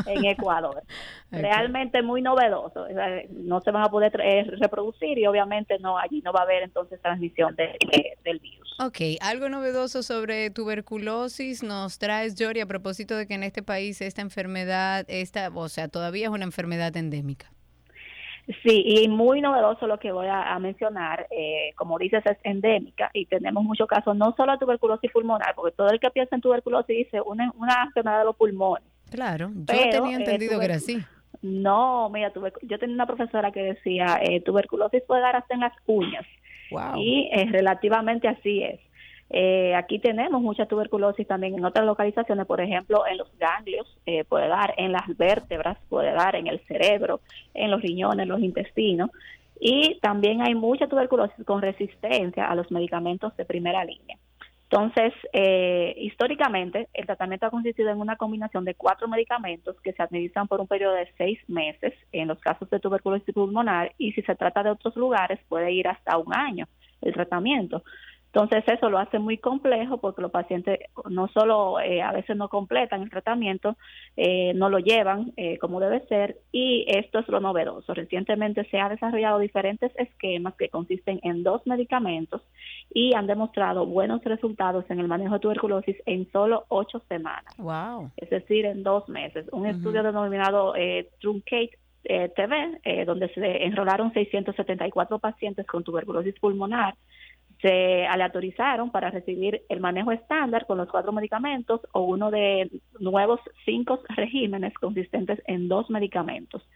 en, 0.05 0.25
Ecuador. 0.25 0.83
Realmente 1.31 2.01
muy 2.01 2.21
novedoso. 2.21 2.85
No 3.31 3.61
se 3.61 3.71
van 3.71 3.83
a 3.83 3.89
poder 3.89 4.19
eh, 4.21 4.43
reproducir 4.59 5.17
y 5.17 5.25
obviamente 5.25 5.79
no 5.79 5.97
allí 5.97 6.21
no 6.21 6.33
va 6.33 6.41
a 6.41 6.43
haber 6.43 6.63
entonces 6.63 7.01
transmisión 7.01 7.55
del 7.55 8.39
virus. 8.39 8.75
Ok, 8.79 8.97
algo 9.21 9.49
novedoso 9.49 10.03
sobre 10.03 10.49
tuberculosis 10.51 11.63
nos 11.63 11.97
traes, 11.97 12.35
Jory, 12.37 12.59
a 12.59 12.67
propósito 12.67 13.15
de 13.15 13.25
que 13.25 13.33
en 13.33 13.43
este 13.43 13.63
país 13.63 14.01
esta 14.01 14.21
enfermedad, 14.21 15.05
esta, 15.07 15.49
o 15.53 15.69
sea, 15.69 15.87
todavía 15.87 16.27
es 16.27 16.31
una 16.31 16.45
enfermedad 16.45 16.95
endémica. 16.95 17.51
Sí, 18.63 18.83
y 18.85 19.09
muy 19.09 19.41
novedoso 19.41 19.87
lo 19.87 19.99
que 19.99 20.13
voy 20.13 20.27
a, 20.29 20.57
mencionar, 20.59 21.27
eh, 21.31 21.73
como 21.75 21.97
dices, 21.97 22.25
es 22.25 22.37
endémica 22.43 23.09
y 23.13 23.25
tenemos 23.25 23.61
muchos 23.61 23.87
casos, 23.87 24.15
no 24.15 24.33
solo 24.37 24.53
de 24.53 24.57
tuberculosis 24.57 25.11
pulmonar, 25.11 25.53
porque 25.53 25.75
todo 25.75 25.89
el 25.89 25.99
que 25.99 26.09
piensa 26.11 26.35
en 26.35 26.41
tuberculosis 26.41 26.95
dice 26.95 27.19
una, 27.19 27.51
una 27.57 27.83
enfermedad 27.83 28.19
de 28.19 28.25
los 28.25 28.37
pulmones. 28.37 28.87
Claro, 29.11 29.51
yo 29.53 29.65
tenía 29.65 30.17
eh, 30.17 30.21
entendido 30.21 30.59
que 30.59 30.65
era 30.65 30.75
así. 30.75 31.03
No, 31.41 32.09
mira, 32.09 32.31
yo 32.61 32.79
tenía 32.79 32.95
una 32.95 33.05
profesora 33.05 33.51
que 33.51 33.61
decía, 33.61 34.19
eh, 34.23 34.39
tuberculosis 34.41 35.03
puede 35.05 35.21
dar 35.21 35.35
hasta 35.35 35.53
en 35.53 35.59
las 35.61 35.73
uñas. 35.85 36.25
Y 36.95 37.29
relativamente 37.51 38.27
así 38.27 38.63
es. 38.63 38.79
Eh, 39.29 39.75
aquí 39.75 39.99
tenemos 39.99 40.41
mucha 40.41 40.65
tuberculosis 40.67 41.27
también 41.27 41.55
en 41.55 41.65
otras 41.65 41.85
localizaciones, 41.85 42.45
por 42.45 42.61
ejemplo, 42.61 43.05
en 43.05 43.17
los 43.17 43.29
ganglios, 43.37 43.85
eh, 44.05 44.23
puede 44.23 44.47
dar 44.47 44.73
en 44.77 44.91
las 44.91 45.05
vértebras, 45.17 45.77
puede 45.89 46.11
dar 46.13 46.35
en 46.35 46.47
el 46.47 46.59
cerebro, 46.67 47.19
en 47.53 47.71
los 47.71 47.81
riñones, 47.81 48.23
en 48.23 48.29
los 48.29 48.39
intestinos. 48.39 49.09
Y 49.59 49.99
también 50.01 50.41
hay 50.41 50.55
mucha 50.55 50.87
tuberculosis 50.87 51.43
con 51.45 51.61
resistencia 51.61 52.45
a 52.45 52.55
los 52.55 52.71
medicamentos 52.71 53.35
de 53.35 53.45
primera 53.45 53.83
línea. 53.83 54.17
Entonces, 54.69 55.13
eh, 55.31 55.95
históricamente, 55.97 56.89
el 56.93 57.05
tratamiento 57.05 57.45
ha 57.45 57.49
consistido 57.49 57.89
en 57.89 57.99
una 57.99 58.17
combinación 58.17 58.65
de 58.65 58.75
cuatro 58.75 59.07
medicamentos 59.07 59.79
que 59.81 59.93
se 59.93 60.03
administran 60.03 60.49
por 60.49 60.59
un 60.59 60.67
periodo 60.67 60.93
de 60.93 61.09
seis 61.17 61.39
meses 61.47 61.93
en 62.11 62.27
los 62.27 62.39
casos 62.39 62.69
de 62.69 62.81
tuberculosis 62.81 63.33
pulmonar 63.33 63.93
y 63.97 64.11
si 64.11 64.21
se 64.23 64.35
trata 64.35 64.63
de 64.63 64.71
otros 64.71 64.95
lugares 64.97 65.39
puede 65.47 65.71
ir 65.71 65.87
hasta 65.87 66.17
un 66.17 66.35
año 66.35 66.67
el 67.01 67.13
tratamiento. 67.13 67.83
Entonces 68.33 68.63
eso 68.67 68.89
lo 68.89 68.99
hace 68.99 69.19
muy 69.19 69.37
complejo 69.37 69.97
porque 69.97 70.21
los 70.21 70.31
pacientes 70.31 70.79
no 71.09 71.27
solo 71.29 71.79
eh, 71.79 72.01
a 72.01 72.11
veces 72.11 72.35
no 72.35 72.49
completan 72.49 73.01
el 73.01 73.09
tratamiento, 73.09 73.77
eh, 74.15 74.53
no 74.53 74.69
lo 74.69 74.79
llevan 74.79 75.33
eh, 75.37 75.57
como 75.57 75.79
debe 75.79 76.05
ser 76.07 76.37
y 76.51 76.85
esto 76.87 77.19
es 77.19 77.27
lo 77.29 77.39
novedoso. 77.39 77.93
Recientemente 77.93 78.65
se 78.69 78.79
han 78.79 78.91
desarrollado 78.91 79.39
diferentes 79.39 79.91
esquemas 79.97 80.55
que 80.55 80.69
consisten 80.69 81.19
en 81.23 81.43
dos 81.43 81.65
medicamentos 81.65 82.41
y 82.93 83.15
han 83.15 83.27
demostrado 83.27 83.85
buenos 83.85 84.23
resultados 84.23 84.85
en 84.89 84.99
el 84.99 85.07
manejo 85.07 85.35
de 85.35 85.39
tuberculosis 85.39 85.95
en 86.05 86.29
solo 86.31 86.65
ocho 86.67 87.01
semanas. 87.07 87.55
Wow. 87.57 88.11
Es 88.17 88.29
decir, 88.29 88.65
en 88.65 88.83
dos 88.83 89.07
meses. 89.07 89.47
Un 89.51 89.65
estudio 89.65 90.03
denominado 90.03 90.73
Truncate 91.19 91.77
TV, 92.03 93.05
donde 93.05 93.29
se 93.33 93.65
enrolaron 93.65 94.13
674 94.13 95.19
pacientes 95.19 95.65
con 95.65 95.83
tuberculosis 95.83 96.37
pulmonar 96.39 96.95
se 97.61 98.05
aleatorizaron 98.05 98.91
para 98.91 99.09
recibir 99.09 99.63
el 99.69 99.79
manejo 99.79 100.11
estándar 100.11 100.65
con 100.67 100.77
los 100.77 100.89
cuatro 100.89 101.11
medicamentos 101.11 101.81
o 101.91 102.01
uno 102.01 102.29
de 102.29 102.69
nuevos 102.99 103.39
cinco 103.65 103.99
regímenes 104.15 104.73
consistentes 104.75 105.41
en 105.47 105.67
dos 105.67 105.89
medicamentos. 105.89 106.67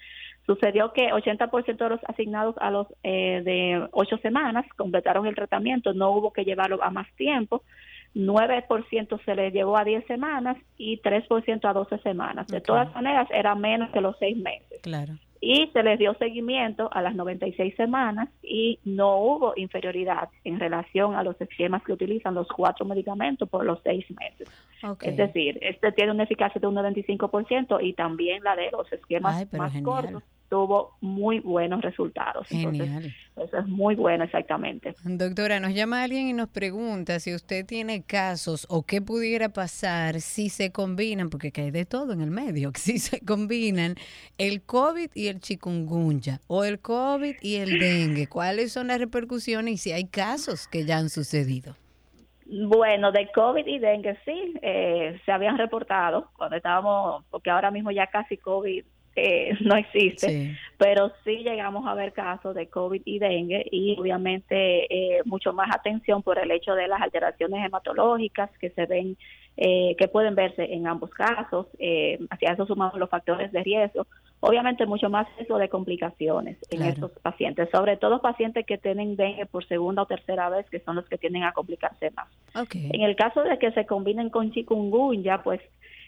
Sucedió 0.46 0.92
que 0.92 1.12
80% 1.12 1.78
de 1.78 1.90
los 1.90 2.00
asignados 2.08 2.56
a 2.60 2.72
los 2.72 2.88
eh, 3.04 3.42
de 3.44 3.88
ocho 3.92 4.18
semanas 4.18 4.66
completaron 4.76 5.28
el 5.28 5.36
tratamiento, 5.36 5.94
no 5.94 6.12
hubo 6.12 6.34
que 6.34 6.46
llevarlo 6.46 6.84
a 6.84 6.90
más 6.90 7.08
tiempo. 7.16 7.64
9% 8.16 9.24
se 9.24 9.36
le 9.36 9.52
llevó 9.52 9.78
a 9.78 9.86
10 9.86 10.06
semanas 10.06 10.58
y 10.78 11.00
3% 11.00 11.64
a 11.64 11.74
12 11.74 12.00
semanas. 12.00 12.48
De 12.48 12.60
todas 12.60 12.94
maneras, 12.94 13.30
era 13.32 13.56
menos 13.56 13.90
que 13.92 14.02
los 14.02 14.18
seis 14.20 14.36
meses. 14.36 14.82
Claro 14.82 15.14
y 15.42 15.68
se 15.74 15.82
les 15.82 15.98
dio 15.98 16.14
seguimiento 16.14 16.88
a 16.94 17.02
las 17.02 17.16
96 17.16 17.76
semanas 17.76 18.30
y 18.44 18.80
no 18.86 19.18
hubo 19.18 19.54
inferioridad 19.56 20.30
en 20.44 20.60
relación 20.60 21.16
a 21.16 21.24
los 21.24 21.40
esquemas 21.42 21.84
que 21.84 21.94
utilizan 21.94 22.36
los 22.36 22.48
cuatro 22.48 22.86
medicamentos 22.86 23.50
por 23.50 23.66
los 23.66 23.80
seis 23.84 24.06
meses. 24.12 24.48
Es 25.02 25.18
decir, 25.18 25.58
este 25.62 25.92
tiene 25.94 26.12
una 26.12 26.24
eficacia 26.24 26.62
de 26.62 26.68
un 26.68 26.76
95% 26.76 27.80
y 27.82 27.94
también 27.94 28.44
la 28.44 28.56
de 28.56 28.70
los 28.72 28.92
esquemas 28.94 29.52
más 29.52 29.82
cortos 29.82 30.24
tuvo 30.52 30.98
muy 31.00 31.40
buenos 31.40 31.82
resultados. 31.82 32.46
Genial. 32.50 33.16
eso 33.38 33.58
es 33.58 33.68
muy 33.68 33.96
bueno, 33.96 34.26
exactamente. 34.26 34.94
Doctora, 35.06 35.62
nos 35.62 35.74
llama 35.74 36.04
alguien 36.04 36.28
y 36.28 36.34
nos 36.34 36.50
pregunta 36.50 37.22
si 37.22 37.34
usted 37.34 37.66
tiene 37.66 38.04
casos 38.04 38.68
o 38.70 38.84
qué 38.84 39.02
pudiera 39.02 39.48
pasar 39.48 40.20
si 40.20 40.50
se 40.50 40.74
combinan, 40.74 41.30
porque 41.30 41.54
hay 41.56 41.72
de 41.72 41.86
todo 41.86 42.12
en 42.12 42.20
el 42.20 42.32
medio, 42.32 42.74
si 42.76 43.00
se 43.00 43.22
combinan 43.22 43.96
el 44.38 44.62
COVID 44.62 45.12
y 45.16 45.28
el 45.28 45.31
chikungunya 45.40 46.42
o 46.48 46.64
el 46.64 46.80
COVID 46.80 47.36
y 47.42 47.56
el 47.56 47.80
dengue. 47.80 48.28
¿Cuáles 48.28 48.74
son 48.74 48.88
las 48.88 49.00
repercusiones 49.00 49.74
y 49.74 49.78
si 49.78 49.92
hay 49.92 50.06
casos 50.06 50.68
que 50.68 50.86
ya 50.86 50.98
han 50.98 51.10
sucedido? 51.10 51.76
Bueno, 52.46 53.14
de 53.14 53.32
COVID 53.32 53.66
y 53.66 53.80
dengue 53.80 54.18
sí, 54.26 54.56
eh, 54.62 55.18
se 55.26 55.32
habían 55.32 55.58
reportado 55.58 56.30
cuando 56.36 56.58
estábamos, 56.58 57.24
porque 57.30 57.50
ahora 57.50 57.72
mismo 57.72 57.92
ya 57.92 58.08
casi 58.08 58.36
COVID 58.36 58.84
eh, 59.16 59.58
no 59.62 59.76
existe, 59.76 60.58
pero 60.78 61.12
sí 61.24 61.44
llegamos 61.44 61.88
a 61.88 61.94
ver 61.94 62.12
casos 62.12 62.56
de 62.56 62.68
COVID 62.68 63.02
y 63.06 63.20
dengue 63.20 63.66
y 63.72 63.98
obviamente 64.00 64.94
eh, 64.94 65.22
mucho 65.26 65.54
más 65.54 65.74
atención 65.74 66.24
por 66.24 66.40
el 66.40 66.52
hecho 66.52 66.76
de 66.76 66.88
las 66.88 67.02
alteraciones 67.02 67.66
hematológicas 67.66 68.50
que 68.58 68.70
se 68.72 68.86
ven, 68.86 69.18
eh, 69.58 69.96
que 69.98 70.08
pueden 70.08 70.36
verse 70.36 70.74
en 70.74 70.88
ambos 70.88 71.12
casos, 71.12 71.68
hacia 72.30 72.54
eso 72.54 72.66
sumamos 72.66 72.98
los 72.98 73.10
factores 73.10 73.52
de 73.52 73.64
riesgo, 73.64 74.08
obviamente 74.40 74.86
mucho 74.86 75.10
más 75.10 75.28
riesgo 75.38 75.58
de 75.58 75.70
complicaciones 75.70 76.58
en 76.70 76.82
estos 76.82 77.12
pacientes, 77.22 77.70
sobre 77.72 77.98
todo 77.98 78.22
pacientes 78.22 78.66
que 78.66 78.78
tienen 78.78 79.16
dengue 79.16 79.46
por 79.46 79.66
segunda 79.68 80.02
o 80.02 80.06
tercera 80.06 80.50
vez, 80.50 80.70
que 80.70 80.80
son 80.80 80.96
los 80.96 81.08
que 81.08 81.18
tienden 81.18 81.44
a 81.44 81.54
complicarse 81.54 82.12
más. 82.12 82.28
En 82.74 83.02
el 83.02 83.16
caso 83.16 83.44
de 83.44 83.58
que 83.60 83.72
se 83.72 83.86
combinen 83.86 84.30
con 84.30 84.52
chikungunya, 84.52 85.44
pues 85.44 85.62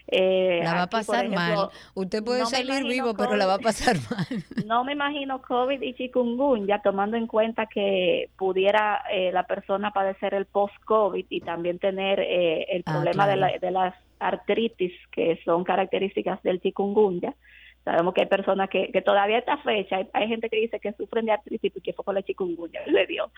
eh, 0.06 0.60
la 0.62 0.74
va 0.74 0.82
a 0.82 0.86
pasar 0.88 1.28
mal. 1.28 1.70
Usted 1.94 2.22
puede 2.22 2.44
salir 2.46 2.84
vivo, 2.84 3.14
pero 3.14 3.36
la 3.36 3.46
va 3.46 3.54
a 3.54 3.58
pasar 3.58 3.96
mal. 4.10 4.26
No 4.66 4.84
me 4.84 4.92
imagino 4.92 5.40
COVID 5.42 5.80
y 5.80 5.94
chikungunya, 5.94 6.80
tomando 6.82 7.16
en 7.16 7.26
cuenta 7.26 7.66
que 7.66 8.30
pudiera 8.36 9.02
eh, 9.10 9.32
la 9.32 9.46
persona 9.46 9.92
padecer 9.92 10.34
el 10.34 10.46
post-COVID 10.46 11.26
y 11.28 11.40
también 11.40 11.78
tener 11.78 12.20
eh, 12.20 12.66
el 12.68 12.82
ah, 12.86 12.92
problema 12.92 13.26
de, 13.26 13.36
la, 13.36 13.58
de 13.58 13.70
las 13.70 13.94
artritis 14.18 14.92
que 15.10 15.40
son 15.44 15.64
características 15.64 16.42
del 16.42 16.60
chikungunya. 16.60 17.34
Sabemos 17.84 18.14
que 18.14 18.22
hay 18.22 18.26
personas 18.26 18.70
que, 18.70 18.90
que 18.90 19.02
todavía 19.02 19.36
a 19.36 19.40
esta 19.40 19.58
fecha, 19.58 19.98
hay, 20.12 20.28
gente 20.28 20.48
que 20.48 20.56
dice 20.56 20.80
que 20.80 20.92
sufren 20.94 21.26
de 21.26 21.32
artritis 21.32 21.76
y 21.76 21.80
que 21.82 21.92
fue 21.92 22.04
con 22.04 22.14
la 22.14 22.22
chikungunya, 22.22 22.80
le 22.86 23.06
dio. 23.06 23.30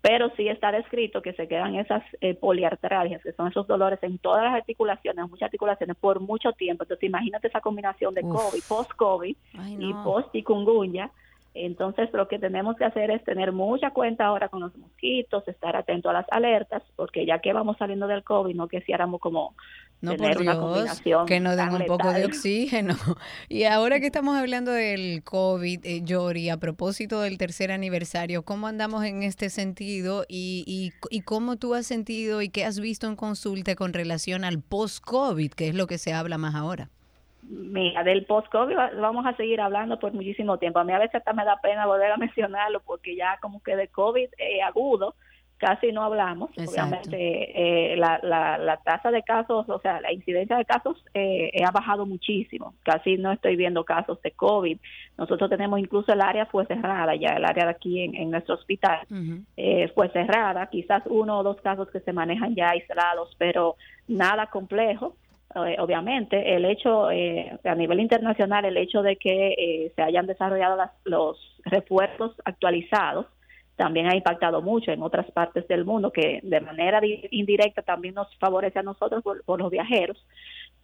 Pero 0.00 0.30
sí 0.36 0.48
está 0.48 0.72
descrito 0.72 1.20
que 1.20 1.34
se 1.34 1.46
quedan 1.46 1.74
esas 1.74 2.02
eh, 2.22 2.34
poliartralgias, 2.34 3.22
que 3.22 3.32
son 3.32 3.48
esos 3.48 3.66
dolores 3.66 3.98
en 4.02 4.18
todas 4.18 4.42
las 4.44 4.54
articulaciones, 4.54 5.28
muchas 5.28 5.46
articulaciones, 5.46 5.96
por 5.96 6.20
mucho 6.20 6.52
tiempo. 6.52 6.84
Entonces 6.84 7.06
imagínate 7.06 7.48
esa 7.48 7.60
combinación 7.60 8.14
de 8.14 8.22
COVID, 8.22 8.62
post-COVID 8.66 9.36
y 9.78 9.92
post-chikungunya 9.92 11.10
Entonces, 11.52 12.08
lo 12.12 12.28
que 12.28 12.38
tenemos 12.38 12.76
que 12.76 12.84
hacer 12.84 13.10
es 13.10 13.24
tener 13.24 13.50
mucha 13.50 13.90
cuenta 13.90 14.26
ahora 14.26 14.48
con 14.48 14.60
los 14.60 14.76
mosquitos, 14.76 15.46
estar 15.48 15.74
atento 15.74 16.08
a 16.08 16.12
las 16.12 16.26
alertas, 16.30 16.82
porque 16.94 17.26
ya 17.26 17.40
que 17.40 17.52
vamos 17.52 17.76
saliendo 17.76 18.06
del 18.06 18.22
COVID, 18.22 18.54
no 18.54 18.68
quisiéramos 18.68 19.20
como 19.20 19.56
no, 20.00 20.12
tener 20.12 20.34
por 20.34 20.42
una 20.42 20.52
Dios, 20.52 20.64
combinación 20.64 21.26
que 21.26 21.40
nos 21.40 21.56
den 21.56 21.70
un 21.70 21.86
poco 21.86 22.12
de 22.12 22.24
oxígeno. 22.24 22.94
Y 23.48 23.64
ahora 23.64 23.98
que 23.98 24.06
estamos 24.06 24.36
hablando 24.36 24.70
del 24.70 25.24
COVID, 25.24 25.84
eh, 25.84 26.02
Yori, 26.04 26.50
a 26.50 26.58
propósito 26.58 27.20
del 27.20 27.36
tercer 27.36 27.72
aniversario, 27.72 28.44
¿cómo 28.44 28.68
andamos 28.68 29.04
en 29.04 29.24
este 29.24 29.50
sentido 29.50 30.24
y, 30.28 30.64
y, 30.68 30.92
y 31.10 31.22
cómo 31.22 31.56
tú 31.56 31.74
has 31.74 31.84
sentido 31.86 32.42
y 32.42 32.48
qué 32.48 32.64
has 32.64 32.78
visto 32.78 33.08
en 33.08 33.16
consulta 33.16 33.74
con 33.74 33.92
relación 33.92 34.44
al 34.44 34.62
post-COVID, 34.62 35.50
que 35.50 35.68
es 35.68 35.74
lo 35.74 35.88
que 35.88 35.98
se 35.98 36.12
habla 36.12 36.38
más 36.38 36.54
ahora? 36.54 36.90
Mira, 37.52 38.04
del 38.04 38.26
post-COVID 38.26 38.76
va- 38.76 38.92
vamos 39.00 39.26
a 39.26 39.34
seguir 39.36 39.60
hablando 39.60 39.98
por 39.98 40.12
muchísimo 40.12 40.58
tiempo. 40.58 40.78
A 40.78 40.84
mí 40.84 40.92
a 40.92 40.98
veces 41.00 41.16
hasta 41.16 41.32
me 41.32 41.44
da 41.44 41.56
pena 41.60 41.84
volver 41.86 42.12
a 42.12 42.16
mencionarlo 42.28 42.80
porque 42.80 43.16
ya 43.16 43.38
como 43.42 43.60
que 43.62 43.74
de 43.74 43.88
COVID 43.88 44.28
eh, 44.38 44.62
agudo 44.62 45.14
casi 45.58 45.92
no 45.92 46.02
hablamos. 46.02 46.48
Exacto. 46.56 46.70
Obviamente 46.72 47.92
eh, 47.92 47.96
la, 47.96 48.18
la, 48.22 48.56
la 48.56 48.78
tasa 48.78 49.10
de 49.10 49.22
casos, 49.22 49.68
o 49.68 49.78
sea, 49.80 50.00
la 50.00 50.10
incidencia 50.10 50.56
de 50.56 50.64
casos 50.64 51.04
eh, 51.12 51.50
ha 51.62 51.70
bajado 51.70 52.06
muchísimo. 52.06 52.72
Casi 52.82 53.18
no 53.18 53.30
estoy 53.30 53.56
viendo 53.56 53.84
casos 53.84 54.22
de 54.22 54.30
COVID. 54.30 54.78
Nosotros 55.18 55.50
tenemos 55.50 55.78
incluso 55.78 56.12
el 56.14 56.22
área 56.22 56.46
fue 56.46 56.64
cerrada 56.64 57.14
ya, 57.14 57.34
el 57.36 57.44
área 57.44 57.64
de 57.66 57.70
aquí 57.72 58.00
en, 58.00 58.14
en 58.14 58.30
nuestro 58.30 58.54
hospital 58.54 59.00
eh, 59.58 59.88
fue 59.94 60.08
cerrada, 60.12 60.66
quizás 60.70 61.02
uno 61.06 61.40
o 61.40 61.42
dos 61.42 61.60
casos 61.60 61.90
que 61.90 62.00
se 62.00 62.12
manejan 62.14 62.54
ya 62.54 62.70
aislados, 62.70 63.34
pero 63.36 63.76
nada 64.08 64.46
complejo. 64.46 65.14
Eh, 65.54 65.76
obviamente, 65.80 66.54
el 66.54 66.64
hecho 66.64 67.10
eh, 67.10 67.58
a 67.64 67.74
nivel 67.74 67.98
internacional, 68.00 68.64
el 68.64 68.76
hecho 68.76 69.02
de 69.02 69.16
que 69.16 69.48
eh, 69.58 69.92
se 69.96 70.02
hayan 70.02 70.26
desarrollado 70.26 70.76
las- 70.76 70.92
los 71.04 71.36
refuerzos 71.64 72.36
actualizados 72.44 73.26
también 73.76 74.06
ha 74.08 74.14
impactado 74.14 74.60
mucho 74.62 74.92
en 74.92 75.02
otras 75.02 75.30
partes 75.32 75.66
del 75.66 75.84
mundo, 75.84 76.12
que 76.12 76.40
de 76.42 76.60
manera 76.60 77.00
di- 77.00 77.26
indirecta 77.30 77.82
también 77.82 78.14
nos 78.14 78.28
favorece 78.38 78.78
a 78.78 78.82
nosotros 78.82 79.22
por, 79.24 79.42
por 79.44 79.58
los 79.60 79.70
viajeros, 79.70 80.24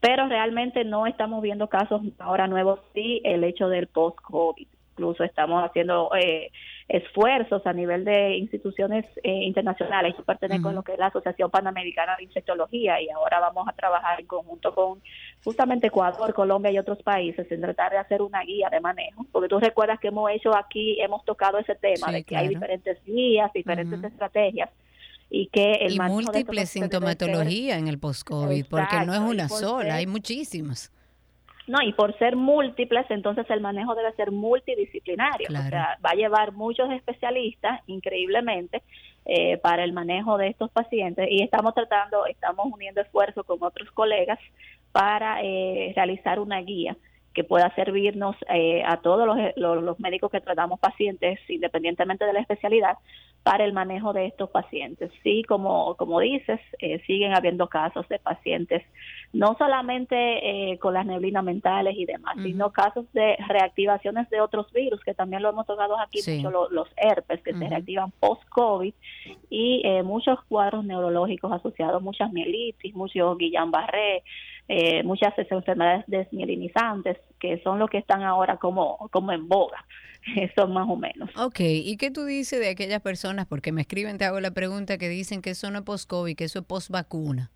pero 0.00 0.26
realmente 0.28 0.82
no 0.84 1.06
estamos 1.06 1.42
viendo 1.42 1.68
casos 1.68 2.00
ahora 2.18 2.46
nuevos, 2.48 2.80
sí, 2.94 3.20
el 3.24 3.44
hecho 3.44 3.68
del 3.68 3.86
post-COVID. 3.86 4.66
Incluso 4.92 5.24
estamos 5.24 5.62
haciendo 5.62 6.10
eh, 6.18 6.50
esfuerzos 6.88 7.66
a 7.66 7.72
nivel 7.72 8.04
de 8.04 8.36
instituciones 8.36 9.04
eh, 9.24 9.42
internacionales. 9.42 10.14
Yo 10.16 10.24
pertenezco 10.24 10.68
a 10.68 10.70
Ujú. 10.70 10.76
lo 10.76 10.84
que 10.84 10.92
es 10.92 10.98
la 10.98 11.06
Asociación 11.06 11.50
Panamericana 11.50 12.14
de 12.16 12.24
Infectología 12.24 13.00
y 13.00 13.10
ahora 13.10 13.40
vamos 13.40 13.66
a 13.68 13.72
trabajar 13.72 14.20
en 14.20 14.26
conjunto 14.26 14.72
con 14.72 15.02
justamente 15.42 15.88
Ecuador, 15.88 16.32
Colombia 16.32 16.70
y 16.70 16.78
otros 16.78 17.02
países 17.02 17.50
en 17.50 17.60
tratar 17.60 17.90
de 17.92 17.98
hacer 17.98 18.22
una 18.22 18.42
guía 18.42 18.68
de 18.70 18.80
manejo. 18.80 19.26
Porque 19.32 19.48
tú 19.48 19.58
recuerdas 19.58 19.98
que 19.98 20.08
hemos 20.08 20.30
hecho 20.30 20.56
aquí, 20.56 21.00
hemos 21.00 21.24
tocado 21.24 21.58
ese 21.58 21.74
tema 21.74 22.08
Sí, 22.08 22.12
de 22.12 22.24
que 22.24 22.36
hay 22.36 22.48
diferentes 22.48 23.02
guías, 23.04 23.52
diferentes 23.52 24.04
estrategias 24.04 24.70
y 25.28 25.48
que 25.48 25.72
el 25.72 25.94
y 25.94 25.98
múltiples 25.98 26.70
sintomatología 26.70 27.78
en 27.78 27.88
el 27.88 27.98
post-COVID, 27.98 28.66
porque 28.70 29.04
no 29.04 29.12
es 29.12 29.20
una 29.20 29.48
sola, 29.48 29.96
hay 29.96 30.06
muchísimas. 30.06 30.92
No, 31.66 31.82
y 31.82 31.92
por 31.92 32.16
ser 32.18 32.36
múltiples, 32.36 33.06
entonces 33.10 33.44
el 33.50 33.60
manejo 33.60 33.94
debe 33.94 34.12
ser 34.12 34.30
multidisciplinario. 34.30 35.48
Claro. 35.48 35.66
O 35.66 35.68
sea, 35.68 35.98
va 36.04 36.10
a 36.10 36.14
llevar 36.14 36.52
muchos 36.52 36.90
especialistas, 36.92 37.80
increíblemente, 37.86 38.82
eh, 39.24 39.56
para 39.58 39.82
el 39.82 39.92
manejo 39.92 40.38
de 40.38 40.48
estos 40.48 40.70
pacientes. 40.70 41.26
Y 41.30 41.42
estamos 41.42 41.74
tratando, 41.74 42.26
estamos 42.26 42.66
uniendo 42.72 43.00
esfuerzos 43.00 43.44
con 43.44 43.58
otros 43.60 43.90
colegas 43.90 44.38
para 44.92 45.42
eh, 45.42 45.92
realizar 45.96 46.38
una 46.38 46.60
guía 46.60 46.96
que 47.34 47.44
pueda 47.44 47.74
servirnos 47.74 48.34
eh, 48.48 48.82
a 48.86 48.96
todos 49.02 49.26
los, 49.26 49.36
los, 49.56 49.82
los 49.82 50.00
médicos 50.00 50.30
que 50.30 50.40
tratamos 50.40 50.80
pacientes, 50.80 51.38
independientemente 51.48 52.24
de 52.24 52.32
la 52.32 52.40
especialidad, 52.40 52.96
para 53.46 53.64
el 53.64 53.72
manejo 53.72 54.12
de 54.12 54.26
estos 54.26 54.50
pacientes. 54.50 55.12
Sí, 55.22 55.44
como, 55.46 55.94
como 55.96 56.18
dices, 56.18 56.58
eh, 56.80 57.00
siguen 57.06 57.36
habiendo 57.36 57.68
casos 57.68 58.08
de 58.08 58.18
pacientes, 58.18 58.82
no 59.38 59.54
solamente 59.58 60.16
eh, 60.72 60.78
con 60.78 60.94
las 60.94 61.04
neblinas 61.04 61.44
mentales 61.44 61.94
y 61.96 62.06
demás, 62.06 62.34
sino 62.42 62.72
casos 62.72 63.04
de 63.12 63.36
reactivaciones 63.48 64.28
de 64.30 64.40
otros 64.40 64.72
virus, 64.72 65.00
que 65.04 65.14
también 65.14 65.42
lo 65.42 65.50
hemos 65.50 65.66
tocado 65.66 65.98
aquí 65.98 66.20
Sí. 66.22 66.36
mucho, 66.36 66.50
lo- 66.50 66.70
los 66.70 66.88
herpes, 66.96 67.42
que 67.42 67.52
se 67.52 67.68
reactivan 67.68 68.12
post-COVID, 68.18 68.94
y 69.50 69.82
eh, 69.84 70.02
muchos 70.02 70.38
cuadros 70.48 70.84
neurológicos 70.84 71.52
asociados, 71.52 72.02
muchas 72.02 72.32
mielitis, 72.32 72.94
muchos 72.94 73.36
Guillain-Barré, 73.36 74.22
eh, 74.68 75.02
muchas 75.04 75.32
enfermedades 75.38 76.04
desmielinizantes, 76.06 77.18
que 77.38 77.60
son 77.62 77.78
los 77.78 77.90
que 77.90 77.98
están 77.98 78.22
ahora 78.22 78.56
como, 78.56 78.96
como 79.12 79.32
en 79.32 79.48
boga. 79.48 79.84
Eso 80.36 80.66
más 80.66 80.88
o 80.88 80.96
menos. 80.96 81.30
Ok, 81.36 81.60
¿y 81.60 81.96
qué 81.98 82.10
tú 82.10 82.24
dices 82.24 82.58
de 82.58 82.70
aquellas 82.70 83.00
personas? 83.00 83.46
Porque 83.46 83.70
me 83.70 83.82
escriben, 83.82 84.18
te 84.18 84.24
hago 84.24 84.40
la 84.40 84.50
pregunta, 84.50 84.98
que 84.98 85.08
dicen 85.08 85.40
que 85.42 85.50
eso 85.50 85.70
no 85.70 85.78
es 85.80 85.84
post-COVID, 85.84 86.34
que 86.34 86.44
eso 86.44 86.58
es 86.60 86.64
post-vacuna. 86.64 87.50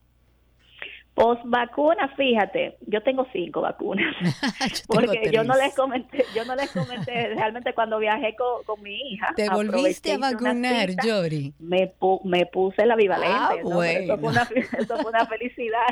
Post 1.20 1.42
vacuna, 1.44 2.08
fíjate, 2.16 2.78
yo 2.86 3.02
tengo 3.02 3.26
cinco 3.32 3.60
vacunas. 3.60 4.14
Yo 4.60 4.84
Porque 4.88 5.30
yo 5.30 5.44
no 5.44 5.54
les 5.54 5.74
comenté, 5.74 6.24
yo 6.34 6.44
no 6.44 6.54
les 6.54 6.70
comenté 6.70 7.28
realmente 7.34 7.74
cuando 7.74 7.98
viajé 7.98 8.34
con, 8.36 8.64
con 8.64 8.82
mi 8.82 8.94
hija. 8.94 9.28
¿Te 9.36 9.48
volviste 9.50 10.12
a 10.14 10.18
vacunar, 10.18 10.88
cita, 10.90 11.02
Yori? 11.06 11.52
Me, 11.58 11.92
pu- 11.98 12.22
me 12.24 12.46
puse 12.46 12.86
la 12.86 12.96
bivalente. 12.96 13.36
Ah, 13.38 13.54
¿no? 13.62 13.82
Eso, 13.82 14.16
fue 14.18 14.30
una, 14.30 14.48
eso 14.78 14.96
fue 14.98 15.10
una 15.10 15.26
felicidad. 15.26 15.86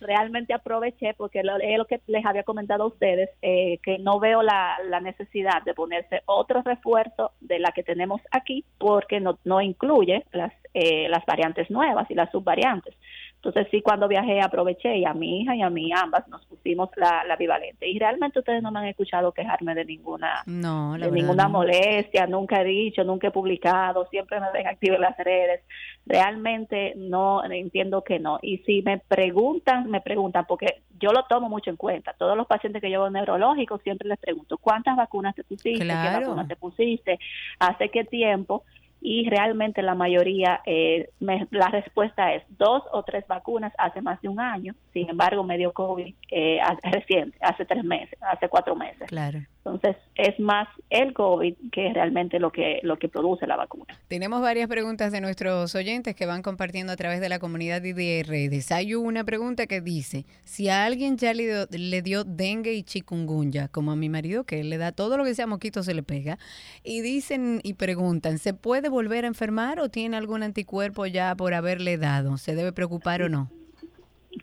Realmente 0.00 0.54
aproveché 0.54 1.14
porque 1.14 1.42
lo, 1.42 1.56
es 1.58 1.76
lo 1.78 1.86
que 1.86 2.00
les 2.06 2.24
había 2.24 2.42
comentado 2.44 2.84
a 2.84 2.86
ustedes, 2.88 3.30
eh, 3.42 3.78
que 3.82 3.98
no 3.98 4.20
veo 4.20 4.42
la, 4.42 4.76
la 4.88 5.00
necesidad 5.00 5.62
de 5.64 5.74
ponerse 5.74 6.22
otro 6.26 6.62
refuerzo 6.62 7.32
de 7.40 7.58
la 7.58 7.72
que 7.72 7.82
tenemos 7.82 8.20
aquí 8.30 8.64
porque 8.78 9.20
no, 9.20 9.38
no 9.44 9.60
incluye 9.60 10.24
las, 10.32 10.52
eh, 10.74 11.08
las 11.08 11.24
variantes 11.26 11.70
nuevas 11.70 12.10
y 12.10 12.14
las 12.14 12.30
subvariantes. 12.30 12.94
Entonces 13.42 13.68
sí, 13.70 13.80
cuando 13.80 14.06
viajé 14.06 14.42
aproveché 14.42 14.98
y 14.98 15.06
a 15.06 15.14
mi 15.14 15.40
hija 15.40 15.56
y 15.56 15.62
a 15.62 15.70
mí 15.70 15.90
ambas 15.96 16.28
nos 16.28 16.44
pusimos 16.44 16.90
la, 16.96 17.24
la 17.24 17.36
bivalente. 17.36 17.88
Y 17.88 17.98
realmente 17.98 18.38
ustedes 18.38 18.62
no 18.62 18.70
me 18.70 18.80
han 18.80 18.86
escuchado 18.88 19.32
quejarme 19.32 19.74
de 19.74 19.86
ninguna 19.86 20.42
No, 20.44 20.92
de 20.98 21.10
ninguna 21.10 21.44
no. 21.44 21.50
molestia, 21.50 22.26
nunca 22.26 22.60
he 22.60 22.64
dicho, 22.64 23.02
nunca 23.02 23.28
he 23.28 23.30
publicado, 23.30 24.06
siempre 24.10 24.38
me 24.40 24.52
ven 24.52 24.66
activa 24.66 24.96
en 24.96 25.00
las 25.00 25.16
redes. 25.16 25.62
Realmente 26.04 26.92
no 26.96 27.42
entiendo 27.44 28.02
que 28.04 28.18
no. 28.18 28.38
Y 28.42 28.58
si 28.58 28.82
me 28.82 28.98
preguntan, 28.98 29.90
me 29.90 30.02
preguntan, 30.02 30.44
porque 30.46 30.82
yo 30.98 31.12
lo 31.12 31.24
tomo 31.24 31.48
mucho 31.48 31.70
en 31.70 31.76
cuenta. 31.76 32.12
Todos 32.18 32.36
los 32.36 32.46
pacientes 32.46 32.82
que 32.82 32.90
llevo 32.90 33.08
neurológicos 33.08 33.80
siempre 33.82 34.06
les 34.06 34.18
pregunto, 34.18 34.58
¿cuántas 34.58 34.96
vacunas 34.96 35.34
te 35.34 35.44
pusiste? 35.44 35.82
Claro. 35.84 36.10
¿Qué 36.18 36.24
vacunas 36.24 36.46
te 36.48 36.56
pusiste? 36.56 37.18
¿Hace 37.58 37.88
qué 37.88 38.04
tiempo? 38.04 38.64
Y 39.02 39.28
realmente 39.30 39.80
la 39.82 39.94
mayoría, 39.94 40.60
eh, 40.66 41.08
me- 41.20 41.46
la 41.50 41.68
respuesta 41.68 42.34
es 42.34 42.42
dos 42.58 42.82
o 42.92 43.02
tres 43.02 43.26
vacunas 43.26 43.72
hace 43.78 44.02
más 44.02 44.20
de 44.20 44.28
un 44.28 44.40
año. 44.40 44.74
Sin 44.92 45.08
embargo, 45.08 45.42
me 45.42 45.56
dio 45.56 45.72
COVID 45.72 46.14
eh, 46.30 46.60
hace- 46.60 46.90
reciente, 46.90 47.36
hace 47.40 47.64
tres 47.64 47.82
meses, 47.84 48.18
hace 48.20 48.48
cuatro 48.48 48.76
meses. 48.76 49.08
Claro. 49.08 49.40
Entonces, 49.64 49.96
es 50.14 50.38
más 50.40 50.68
el 50.88 51.12
COVID 51.12 51.54
que 51.70 51.92
realmente 51.92 52.38
lo 52.38 52.50
que 52.50 52.80
lo 52.82 52.98
que 52.98 53.08
produce 53.08 53.46
la 53.46 53.56
vacuna. 53.56 53.98
Tenemos 54.08 54.40
varias 54.40 54.68
preguntas 54.68 55.12
de 55.12 55.20
nuestros 55.20 55.74
oyentes 55.74 56.14
que 56.14 56.24
van 56.26 56.42
compartiendo 56.42 56.92
a 56.92 56.96
través 56.96 57.20
de 57.20 57.28
la 57.28 57.38
comunidad 57.38 57.82
de 57.82 58.24
redes. 58.26 58.72
Hay 58.72 58.94
una 58.94 59.22
pregunta 59.24 59.66
que 59.66 59.80
dice, 59.80 60.24
si 60.44 60.68
a 60.68 60.84
alguien 60.86 61.18
ya 61.18 61.34
le 61.34 61.46
dio, 61.46 61.66
le 61.70 62.02
dio 62.02 62.24
dengue 62.24 62.72
y 62.72 62.82
chikungunya, 62.82 63.68
como 63.68 63.92
a 63.92 63.96
mi 63.96 64.08
marido, 64.08 64.44
que 64.44 64.64
le 64.64 64.78
da 64.78 64.92
todo 64.92 65.16
lo 65.18 65.24
que 65.24 65.34
sea 65.34 65.46
mosquito 65.46 65.82
se 65.82 65.94
le 65.94 66.02
pega, 66.02 66.38
y 66.82 67.00
dicen 67.02 67.60
y 67.62 67.74
preguntan, 67.74 68.38
¿se 68.38 68.54
puede 68.54 68.88
volver 68.90 69.24
a 69.24 69.28
enfermar 69.28 69.80
o 69.80 69.88
tiene 69.88 70.16
algún 70.16 70.42
anticuerpo 70.42 71.06
ya 71.06 71.34
por 71.34 71.54
haberle 71.54 71.96
dado? 71.96 72.36
¿Se 72.36 72.54
debe 72.54 72.72
preocupar 72.72 73.22
o 73.22 73.28
no? 73.28 73.50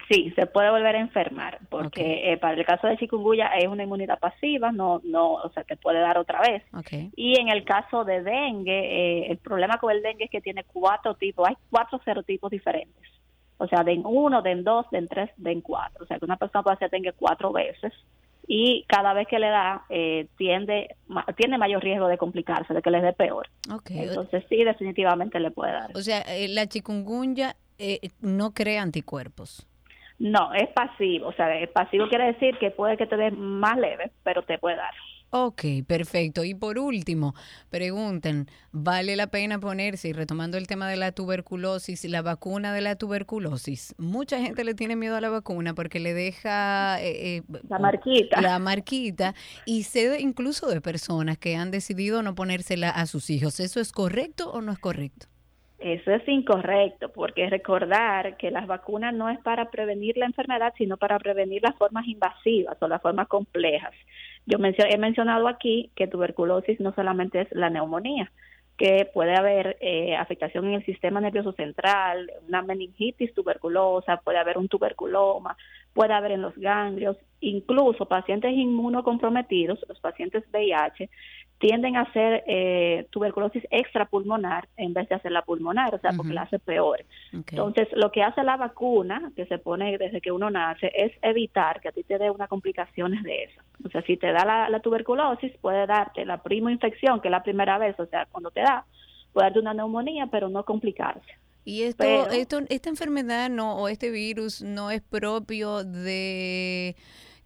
Sí, 0.09 0.33
se 0.35 0.45
puede 0.47 0.69
volver 0.69 0.95
a 0.95 0.99
enfermar, 0.99 1.59
porque 1.69 2.31
eh, 2.31 2.37
para 2.37 2.55
el 2.55 2.65
caso 2.65 2.87
de 2.87 2.97
chikungunya 2.97 3.47
es 3.57 3.67
una 3.67 3.83
inmunidad 3.83 4.19
pasiva, 4.19 4.71
no, 4.71 4.99
no, 5.05 5.35
o 5.35 5.49
sea, 5.51 5.63
te 5.63 5.77
puede 5.77 5.99
dar 5.99 6.17
otra 6.17 6.41
vez. 6.41 6.63
Y 7.15 7.39
en 7.39 7.47
el 7.47 7.63
caso 7.63 8.03
de 8.03 8.21
dengue, 8.21 8.79
eh, 8.79 9.31
el 9.31 9.37
problema 9.37 9.77
con 9.77 9.91
el 9.91 10.01
dengue 10.01 10.25
es 10.25 10.31
que 10.31 10.41
tiene 10.41 10.65
cuatro 10.65 11.15
tipos, 11.15 11.47
hay 11.47 11.55
cuatro 11.69 12.01
serotipos 12.03 12.51
diferentes. 12.51 13.09
O 13.57 13.67
sea, 13.67 13.83
den 13.83 14.03
uno, 14.05 14.41
den 14.41 14.63
dos, 14.63 14.85
den 14.91 15.07
tres, 15.07 15.31
den 15.37 15.61
cuatro. 15.61 16.03
O 16.03 16.07
sea, 16.07 16.19
que 16.19 16.25
una 16.25 16.37
persona 16.37 16.63
puede 16.63 16.75
hacer 16.75 16.89
dengue 16.89 17.13
cuatro 17.13 17.51
veces 17.53 17.93
y 18.47 18.85
cada 18.87 19.13
vez 19.13 19.27
que 19.27 19.39
le 19.39 19.47
da, 19.49 19.83
eh, 19.89 20.27
tiende, 20.37 20.95
ma- 21.07 21.25
tiene 21.35 21.57
mayor 21.57 21.83
riesgo 21.83 22.07
de 22.07 22.17
complicarse, 22.17 22.73
de 22.73 22.81
que 22.81 22.89
le 22.91 23.01
dé 23.01 23.11
peor. 23.13 23.47
Ok. 23.73 23.91
Entonces, 23.91 24.43
sí, 24.49 24.63
definitivamente 24.63 25.39
le 25.39 25.51
puede 25.51 25.73
dar. 25.73 25.91
O 25.95 25.99
sea, 25.99 26.21
eh, 26.21 26.47
la 26.47 26.65
chikungunya 26.67 27.55
eh, 27.77 27.99
no 28.21 28.53
crea 28.53 28.81
anticuerpos. 28.81 29.67
No, 30.19 30.53
es 30.53 30.67
pasivo. 30.69 31.27
O 31.27 31.33
sea, 31.33 31.53
es 31.59 31.69
pasivo 31.69 32.07
quiere 32.07 32.25
decir 32.33 32.57
que 32.57 32.71
puede 32.71 32.97
que 32.97 33.05
te 33.05 33.17
dé 33.17 33.29
más 33.31 33.77
leve, 33.77 34.11
pero 34.23 34.41
te 34.43 34.57
puede 34.57 34.77
dar. 34.77 34.93
Ok, 35.29 35.63
perfecto. 35.85 36.45
Y 36.45 36.55
por 36.55 36.79
último, 36.79 37.33
pregunten, 37.69 38.47
¿vale 38.71 39.17
la 39.17 39.27
pena 39.27 39.59
ponerse, 39.59 40.09
y 40.09 40.13
retomando 40.13 40.57
el 40.57 40.67
tema 40.67 40.89
de 40.89 40.95
la 40.95 41.11
tuberculosis, 41.11 42.05
la 42.05 42.21
vacuna 42.21 42.73
de 42.73 42.81
la 42.81 42.95
tuberculosis? 42.95 43.93
Mucha 43.97 44.39
gente 44.39 44.63
le 44.63 44.73
tiene 44.73 44.95
miedo 44.95 45.17
a 45.17 45.21
la 45.21 45.29
vacuna 45.29 45.73
porque 45.73 45.99
le 45.99 46.13
deja 46.13 47.01
eh, 47.01 47.37
eh, 47.37 47.41
la 47.67 47.79
marquita. 47.79 48.41
La 48.41 48.59
marquita. 48.59 49.35
Y 49.65 49.83
sé 49.83 50.21
incluso 50.21 50.67
de 50.69 50.79
personas 50.79 51.37
que 51.37 51.57
han 51.57 51.71
decidido 51.71 52.23
no 52.23 52.33
ponérsela 52.33 52.89
a 52.89 53.05
sus 53.05 53.29
hijos. 53.29 53.59
¿Eso 53.59 53.81
es 53.81 53.91
correcto 53.91 54.51
o 54.51 54.61
no 54.61 54.71
es 54.71 54.79
correcto? 54.79 55.27
Eso 55.79 56.11
es 56.11 56.27
incorrecto, 56.27 57.09
porque 57.09 57.49
recordar 57.49 58.37
que 58.37 58.49
las 58.49 58.65
vacunas 58.65 59.13
no 59.13 59.29
es 59.29 59.37
para 59.39 59.69
prevenir 59.69 60.17
la 60.17 60.25
enfermedad, 60.25 60.73
sino 60.75 60.97
para 60.97 61.19
prevenir 61.19 61.61
las 61.61 61.75
formas 61.75 62.07
invasivas 62.07 62.81
o 62.81 62.87
las 62.87 63.01
formas 63.01 63.27
complejas. 63.27 63.93
Yo 64.47 64.57
he 64.59 64.97
mencionado 64.97 65.49
aquí 65.49 65.91
que 65.93 66.07
tuberculosis 66.07 66.79
no 66.79 66.93
solamente 66.93 67.41
es 67.41 67.47
la 67.51 67.69
neumonía, 67.69 68.31
que 68.77 69.09
puede 69.13 69.35
haber 69.35 69.77
eh, 69.81 70.15
afectación 70.15 70.67
en 70.67 70.75
el 70.75 70.85
sistema 70.85 71.19
nervioso 71.19 71.51
central, 71.51 72.31
una 72.47 72.61
meningitis 72.61 73.33
tuberculosa, 73.33 74.21
puede 74.23 74.37
haber 74.37 74.57
un 74.57 74.69
tuberculoma, 74.69 75.57
puede 75.93 76.13
haber 76.13 76.31
en 76.31 76.43
los 76.43 76.55
ganglios, 76.55 77.17
incluso 77.41 78.05
pacientes 78.05 78.53
inmunocomprometidos, 78.53 79.83
los 79.89 79.99
pacientes 79.99 80.45
VIH, 80.53 81.09
tienden 81.59 81.95
a 81.95 82.01
hacer 82.01 82.43
eh, 82.45 83.07
tuberculosis 83.09 83.63
extrapulmonar 83.71 84.67
en 84.77 84.93
vez 84.93 85.09
de 85.09 85.15
hacer 85.15 85.31
la 85.31 85.41
pulmonar, 85.41 85.95
o 85.95 85.99
sea, 85.99 86.11
porque 86.15 86.33
la 86.33 86.43
hace 86.43 86.59
peor. 86.59 87.03
Entonces, 87.31 87.87
lo 87.93 88.11
que 88.11 88.21
hace 88.21 88.43
la 88.43 88.57
vacuna, 88.57 89.31
que 89.35 89.45
se 89.47 89.57
pone 89.57 89.97
desde 89.97 90.21
que 90.21 90.31
uno 90.31 90.51
nace, 90.51 90.91
es 90.95 91.11
evitar 91.21 91.81
que 91.81 91.89
a 91.89 91.91
ti 91.91 92.03
te 92.03 92.19
dé 92.19 92.29
una 92.29 92.47
complicaciones 92.47 93.23
de 93.23 93.45
eso. 93.45 93.61
O 93.83 93.89
sea, 93.89 94.01
si 94.03 94.17
te 94.17 94.31
da 94.31 94.69
la, 94.69 94.79
tuberculosis, 94.81 95.51
puede 95.59 95.87
darte 95.87 96.25
la 96.25 96.43
prima 96.43 96.71
infección, 96.71 97.21
que 97.21 97.27
es 97.27 97.31
la 97.31 97.43
primera 97.43 97.77
vez, 97.79 97.99
o 97.99 98.05
sea, 98.05 98.27
cuando 98.31 98.51
te 98.51 98.61
da, 98.61 98.85
puede 99.33 99.45
darte 99.47 99.59
una 99.59 99.73
neumonía, 99.73 100.27
pero 100.27 100.49
no 100.49 100.63
complicarse. 100.63 101.37
Y 101.65 101.83
esto, 101.83 102.05
esto, 102.29 102.61
esta 102.69 102.89
enfermedad 102.89 103.49
no, 103.49 103.77
o 103.77 103.89
este 103.89 104.09
virus 104.09 104.61
no 104.61 104.89
es 104.91 105.01
propio 105.01 105.83
de 105.83 106.95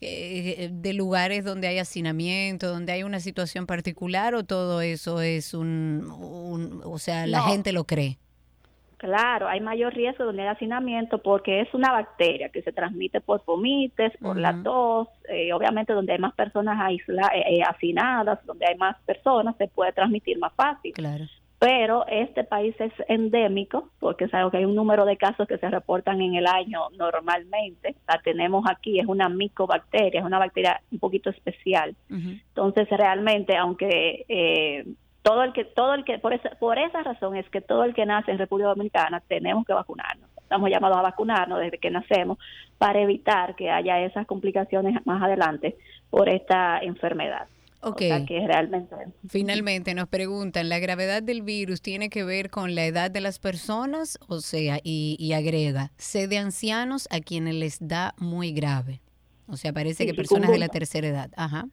eh, 0.04 0.70
de 0.72 0.94
lugares 0.94 1.46
donde 1.46 1.68
hay 1.68 1.78
hacinamiento, 1.78 2.68
donde 2.68 2.92
hay 2.92 3.04
una 3.04 3.20
situación 3.20 3.68
particular 3.68 4.34
o 4.34 4.44
todo 4.44 4.82
eso 4.82 5.22
es 5.22 5.54
un, 5.54 6.82
o 6.84 6.98
sea, 6.98 7.28
la 7.28 7.44
gente 7.44 7.72
lo 7.72 7.84
cree? 7.84 8.18
Claro, 8.98 9.48
hay 9.48 9.62
mayor 9.62 9.94
riesgo 9.94 10.26
donde 10.26 10.44
hay 10.44 10.48
hacinamiento 10.48 11.20
porque 11.20 11.62
es 11.62 11.74
una 11.74 11.92
bacteria 11.92 12.50
que 12.50 12.62
se 12.62 12.72
transmite 12.72 13.22
por 13.22 13.44
vomites, 13.46 14.12
por 14.18 14.38
la 14.38 14.62
tos, 14.64 15.08
eh, 15.30 15.54
obviamente 15.54 15.94
donde 15.94 16.14
hay 16.14 16.20
más 16.20 16.34
personas 16.34 16.80
aisladas, 16.80 17.32
eh, 17.34 17.62
hacinadas, 17.64 18.46
donde 18.46 18.66
hay 18.68 18.78
más 18.78 19.00
personas, 19.02 19.56
se 19.58 19.68
puede 19.68 19.92
transmitir 19.94 20.38
más 20.38 20.54
fácil. 20.54 20.94
Claro 20.94 21.26
pero 21.62 22.08
este 22.08 22.44
país 22.44 22.74
es 22.80 22.92
endémico, 23.08 23.92
porque 24.00 24.28
sabemos 24.30 24.50
que 24.52 24.58
hay 24.58 24.66
un 24.66 24.74
número 24.74 25.06
de 25.06 25.16
casos 25.16 25.48
que 25.48 25.60
se 25.60 25.70
reportan 25.70 26.20
en 26.20 26.34
el 26.34 26.48
año 26.48 26.90
normalmente. 26.98 27.94
La 28.08 28.20
tenemos 28.20 28.66
aquí, 28.68 29.00
es 29.00 29.06
una 29.06 29.30
micobacteria, 29.30 30.22
es 30.22 30.26
una 30.26 30.40
bacteria 30.40 30.82
un 30.92 30.98
poquito 30.98 31.30
especial. 31.30 31.96
Entonces, 32.10 32.90
realmente, 32.90 33.56
aunque 33.58 34.26
eh, 34.28 34.88
todo 35.22 35.44
el 35.44 35.54
que, 35.54 35.66
todo 35.66 35.94
el 35.94 36.04
que, 36.04 36.18
por 36.18 36.34
esa, 36.34 36.50
por 36.60 36.80
esa 36.80 37.04
razón 37.04 37.36
es 37.36 37.48
que 37.52 37.62
todo 37.62 37.84
el 37.84 37.94
que 37.94 38.08
nace 38.08 38.32
en 38.32 38.40
República 38.40 38.70
Dominicana 38.70 39.22
tenemos 39.28 39.64
que 39.64 39.74
vacunarnos. 39.74 40.32
Estamos 40.38 40.68
llamados 40.68 40.98
a 40.98 41.04
vacunarnos 41.04 41.60
desde 41.60 41.78
que 41.78 41.92
nacemos 41.92 42.40
para 42.80 43.02
evitar 43.02 43.54
que 43.56 43.70
haya 43.70 44.00
esas 44.00 44.26
complicaciones 44.26 45.06
más 45.06 45.22
adelante 45.22 45.78
por 46.10 46.28
esta 46.28 46.80
enfermedad. 46.80 47.48
Ok. 47.84 47.98
que 47.98 48.48
realmente. 48.48 48.96
Finalmente 49.28 49.94
nos 49.96 50.08
preguntan, 50.08 50.70
¿la 50.70 50.80
gravedad 50.80 51.24
del 51.24 51.42
virus 51.42 51.82
tiene 51.82 52.10
que 52.10 52.24
ver 52.24 52.50
con 52.50 52.76
la 52.76 52.86
edad 52.86 53.10
de 53.10 53.22
las 53.22 53.40
personas? 53.40 54.20
O 54.28 54.40
sea, 54.40 54.80
y, 54.84 55.34
agrega, 55.34 55.92
sé 55.98 56.28
de 56.28 56.38
ancianos 56.38 57.08
a 57.12 57.20
quienes 57.20 57.56
les 57.56 57.88
da 57.88 58.14
muy 58.18 58.52
grave. 58.52 59.02
O 59.48 59.58
sea, 59.58 59.74
parece 59.74 60.06
que 60.06 60.14
personas 60.14 60.52
de 60.52 60.60
la 60.60 60.68
tercera 60.68 61.08
edad. 61.08 61.32
Ajá. 61.36 61.66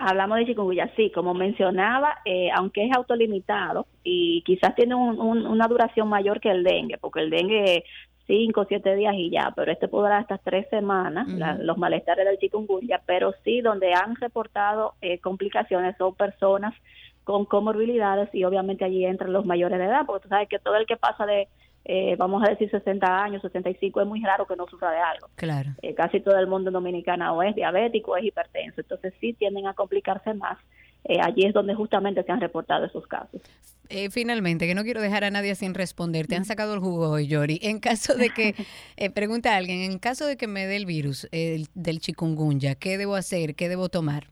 Hablamos 0.00 0.38
de 0.38 0.46
chikungunya, 0.46 0.92
sí, 0.94 1.10
como 1.12 1.34
mencionaba, 1.34 2.18
eh, 2.24 2.50
aunque 2.54 2.84
es 2.84 2.96
autolimitado 2.96 3.86
y 4.04 4.42
quizás 4.42 4.74
tiene 4.76 4.94
una 4.94 5.66
duración 5.66 6.08
mayor 6.08 6.40
que 6.40 6.50
el 6.50 6.62
dengue, 6.62 6.98
porque 6.98 7.20
el 7.20 7.30
dengue 7.30 7.84
cinco 8.28 8.60
o 8.60 8.64
siete 8.66 8.94
días 8.94 9.14
y 9.16 9.30
ya, 9.30 9.52
pero 9.56 9.72
este 9.72 9.88
podrá 9.88 10.18
hasta 10.18 10.38
tres 10.38 10.68
semanas, 10.68 11.26
los 11.60 11.78
malestares 11.78 12.26
del 12.26 12.38
chikungunya, 12.38 13.00
pero 13.06 13.34
sí 13.42 13.62
donde 13.62 13.94
han 13.94 14.14
reportado 14.16 14.94
eh, 15.00 15.18
complicaciones 15.18 15.96
son 15.96 16.14
personas 16.14 16.74
con 17.24 17.46
comorbilidades 17.46 18.28
y 18.34 18.44
obviamente 18.44 18.84
allí 18.84 19.04
entran 19.04 19.32
los 19.32 19.44
mayores 19.44 19.78
de 19.78 19.86
edad, 19.86 20.06
porque 20.06 20.24
tú 20.24 20.28
sabes 20.28 20.48
que 20.48 20.58
todo 20.58 20.76
el 20.76 20.86
que 20.86 20.96
pasa 20.96 21.26
de, 21.26 21.48
eh, 21.86 22.16
vamos 22.16 22.42
a 22.46 22.50
decir, 22.50 22.70
60 22.70 23.22
años, 23.22 23.42
65, 23.42 24.02
es 24.02 24.06
muy 24.06 24.22
raro 24.22 24.46
que 24.46 24.56
no 24.56 24.66
sufra 24.66 24.90
de 24.90 24.98
algo. 24.98 25.28
Claro. 25.34 25.70
Eh, 25.80 25.94
casi 25.94 26.20
todo 26.20 26.38
el 26.38 26.46
mundo 26.46 26.70
dominicano 26.70 27.34
o 27.34 27.42
es 27.42 27.54
diabético 27.54 28.12
o 28.12 28.16
es 28.16 28.24
hipertenso, 28.24 28.82
entonces 28.82 29.14
sí 29.20 29.32
tienden 29.32 29.66
a 29.66 29.74
complicarse 29.74 30.34
más. 30.34 30.58
Allí 31.22 31.44
es 31.44 31.54
donde 31.54 31.74
justamente 31.74 32.22
se 32.22 32.32
han 32.32 32.40
reportado 32.40 32.84
esos 32.84 33.06
casos. 33.06 33.40
Eh, 33.88 34.10
finalmente, 34.10 34.66
que 34.66 34.74
no 34.74 34.82
quiero 34.82 35.00
dejar 35.00 35.24
a 35.24 35.30
nadie 35.30 35.54
sin 35.54 35.74
responder, 35.74 36.26
te 36.26 36.36
han 36.36 36.44
sacado 36.44 36.74
el 36.74 36.80
jugo 36.80 37.10
hoy, 37.10 37.26
Yori. 37.26 37.58
En 37.62 37.80
caso 37.80 38.14
de 38.14 38.30
que, 38.30 38.54
eh, 38.96 39.10
pregunta 39.10 39.54
a 39.54 39.56
alguien, 39.56 39.90
en 39.90 39.98
caso 39.98 40.26
de 40.26 40.36
que 40.36 40.46
me 40.46 40.66
dé 40.66 40.76
el 40.76 40.84
virus 40.84 41.26
del 41.30 42.00
chikungunya, 42.00 42.74
¿qué 42.74 42.98
debo 42.98 43.14
hacer? 43.14 43.54
¿Qué 43.54 43.68
debo 43.68 43.88
tomar? 43.88 44.24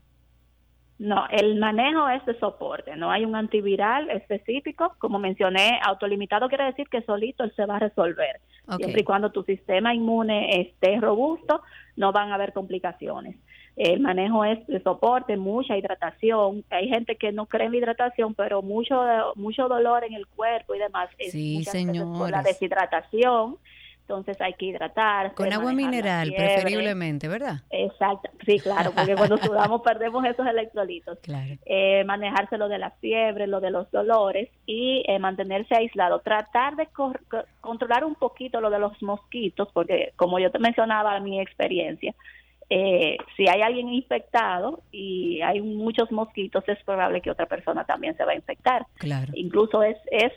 No, 0.99 1.27
el 1.29 1.59
manejo 1.59 2.09
es 2.09 2.25
de 2.25 2.37
soporte, 2.39 2.95
no 2.95 3.11
hay 3.11 3.23
un 3.23 3.35
antiviral 3.35 4.09
específico. 4.09 4.95
Como 4.97 5.19
mencioné, 5.19 5.79
autolimitado 5.83 6.49
quiere 6.49 6.65
decir 6.65 6.87
que 6.89 7.03
solito 7.03 7.43
él 7.43 7.53
se 7.55 7.65
va 7.65 7.75
a 7.75 7.79
resolver. 7.79 8.41
Siempre 8.77 9.01
y 9.01 9.03
cuando 9.03 9.31
tu 9.31 9.43
sistema 9.43 9.93
inmune 9.93 10.59
esté 10.59 10.99
robusto, 10.99 11.61
no 11.95 12.11
van 12.11 12.31
a 12.31 12.35
haber 12.35 12.51
complicaciones. 12.51 13.37
El 13.77 13.99
manejo 13.99 14.43
es 14.43 14.65
de 14.65 14.81
soporte, 14.81 15.37
mucha 15.37 15.77
hidratación. 15.77 16.65
Hay 16.71 16.89
gente 16.89 17.15
que 17.15 17.31
no 17.31 17.45
cree 17.45 17.67
en 17.67 17.73
la 17.73 17.77
hidratación, 17.77 18.33
pero 18.33 18.63
mucho 18.63 18.99
mucho 19.35 19.67
dolor 19.67 20.03
en 20.03 20.13
el 20.13 20.25
cuerpo 20.25 20.73
y 20.73 20.79
demás. 20.79 21.09
Sí, 21.19 21.63
señor. 21.63 22.17
Por 22.17 22.31
la 22.31 22.41
deshidratación. 22.41 23.57
Entonces 24.01 24.39
hay 24.39 24.53
que 24.53 24.67
hidratar. 24.67 25.33
Con 25.33 25.51
agua 25.51 25.73
mineral, 25.73 26.33
preferiblemente, 26.33 27.27
¿verdad? 27.27 27.57
Exacto, 27.69 28.29
sí, 28.45 28.57
claro, 28.57 28.93
porque 28.95 29.15
cuando 29.15 29.37
sudamos 29.37 29.81
perdemos 29.81 30.23
esos 30.25 30.47
electrolitos. 30.47 31.19
Claro. 31.19 31.55
Eh, 31.65 32.05
manejarse 32.05 32.57
lo 32.57 32.69
de 32.69 32.79
la 32.79 32.91
fiebre, 32.91 33.47
lo 33.47 33.59
de 33.59 33.69
los 33.69 33.91
dolores 33.91 34.49
y 34.65 35.03
eh, 35.07 35.19
mantenerse 35.19 35.75
aislado. 35.75 36.21
Tratar 36.21 36.77
de 36.77 36.87
controlar 37.59 38.05
un 38.05 38.15
poquito 38.15 38.61
lo 38.61 38.69
de 38.69 38.79
los 38.79 38.99
mosquitos, 39.03 39.67
porque 39.73 40.13
como 40.15 40.39
yo 40.39 40.51
te 40.51 40.59
mencionaba 40.59 41.19
mi 41.19 41.41
experiencia, 41.41 42.15
eh, 42.69 43.17
si 43.37 43.47
hay 43.47 43.61
alguien 43.61 43.87
infectado 43.89 44.81
y 44.91 45.41
hay 45.41 45.61
muchos 45.61 46.11
mosquitos, 46.11 46.67
es 46.67 46.83
probable 46.83 47.21
que 47.21 47.31
otra 47.31 47.45
persona 47.45 47.85
también 47.85 48.15
se 48.17 48.25
va 48.25 48.33
a 48.33 48.35
infectar. 48.35 48.85
Claro. 48.95 49.31
Incluso 49.35 49.83
es, 49.83 49.97
es, 50.11 50.33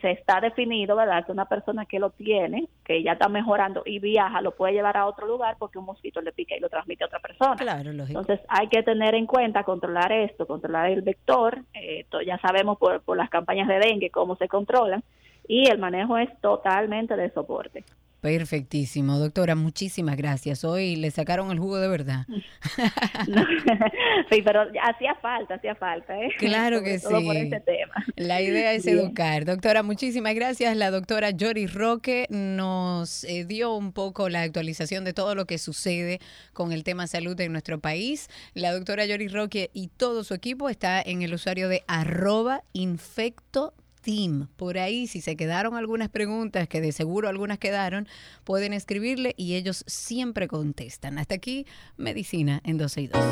se 0.00 0.12
está 0.12 0.40
definido, 0.40 0.96
¿verdad?, 0.96 1.26
que 1.26 1.32
una 1.32 1.44
persona 1.44 1.84
que 1.84 1.98
lo 1.98 2.10
tiene, 2.10 2.68
que 2.84 3.02
ya 3.02 3.12
está 3.12 3.28
mejorando 3.28 3.82
y 3.84 3.98
viaja, 3.98 4.40
lo 4.40 4.52
puede 4.52 4.72
llevar 4.72 4.96
a 4.96 5.06
otro 5.06 5.26
lugar 5.26 5.56
porque 5.58 5.78
un 5.78 5.84
mosquito 5.84 6.22
le 6.22 6.32
pica 6.32 6.56
y 6.56 6.60
lo 6.60 6.70
transmite 6.70 7.04
a 7.04 7.08
otra 7.08 7.20
persona. 7.20 7.56
Claro, 7.56 7.92
lógico. 7.92 8.20
Entonces 8.20 8.44
hay 8.48 8.68
que 8.68 8.82
tener 8.82 9.14
en 9.14 9.26
cuenta, 9.26 9.64
controlar 9.64 10.10
esto, 10.10 10.46
controlar 10.46 10.90
el 10.90 11.02
vector. 11.02 11.58
Eh, 11.74 12.06
ya 12.26 12.38
sabemos 12.38 12.78
por, 12.78 13.02
por 13.02 13.16
las 13.16 13.28
campañas 13.28 13.68
de 13.68 13.78
dengue 13.78 14.10
cómo 14.10 14.36
se 14.36 14.48
controlan 14.48 15.02
y 15.46 15.68
el 15.68 15.78
manejo 15.78 16.16
es 16.16 16.30
totalmente 16.40 17.16
de 17.16 17.30
soporte. 17.30 17.84
Perfectísimo, 18.24 19.18
doctora, 19.18 19.54
muchísimas 19.54 20.16
gracias. 20.16 20.64
Hoy 20.64 20.96
le 20.96 21.10
sacaron 21.10 21.50
el 21.50 21.58
jugo 21.58 21.76
de 21.76 21.88
verdad. 21.88 22.24
sí, 24.30 24.40
pero 24.40 24.62
hacía 24.82 25.14
falta, 25.20 25.56
hacía 25.56 25.74
falta. 25.74 26.18
¿eh? 26.18 26.30
Claro 26.38 26.82
que 26.82 26.98
sí. 26.98 27.06
Por 27.06 27.36
este 27.36 27.60
tema. 27.60 27.92
La 28.16 28.40
idea 28.40 28.72
es 28.72 28.86
educar. 28.86 29.44
Doctora, 29.44 29.82
muchísimas 29.82 30.34
gracias. 30.34 30.74
La 30.74 30.90
doctora 30.90 31.32
Jory 31.38 31.66
Roque 31.66 32.26
nos 32.30 33.24
eh, 33.24 33.44
dio 33.44 33.74
un 33.74 33.92
poco 33.92 34.30
la 34.30 34.40
actualización 34.40 35.04
de 35.04 35.12
todo 35.12 35.34
lo 35.34 35.44
que 35.44 35.58
sucede 35.58 36.18
con 36.54 36.72
el 36.72 36.82
tema 36.82 37.06
salud 37.06 37.38
en 37.42 37.52
nuestro 37.52 37.78
país. 37.78 38.30
La 38.54 38.72
doctora 38.72 39.04
Jory 39.06 39.28
Roque 39.28 39.68
y 39.74 39.88
todo 39.88 40.24
su 40.24 40.32
equipo 40.32 40.70
está 40.70 41.02
en 41.02 41.20
el 41.20 41.34
usuario 41.34 41.68
de 41.68 41.84
arroba 41.88 42.62
infecto 42.72 43.74
Team. 44.04 44.48
Por 44.56 44.78
ahí, 44.78 45.06
si 45.06 45.20
se 45.20 45.34
quedaron 45.34 45.74
algunas 45.74 46.10
preguntas, 46.10 46.68
que 46.68 46.80
de 46.80 46.92
seguro 46.92 47.28
algunas 47.28 47.58
quedaron, 47.58 48.06
pueden 48.44 48.72
escribirle 48.72 49.34
y 49.36 49.54
ellos 49.54 49.82
siempre 49.86 50.46
contestan. 50.46 51.18
Hasta 51.18 51.34
aquí, 51.34 51.66
Medicina 51.96 52.60
en 52.64 52.78
12 52.78 53.00
y 53.00 53.06
2. 53.08 53.24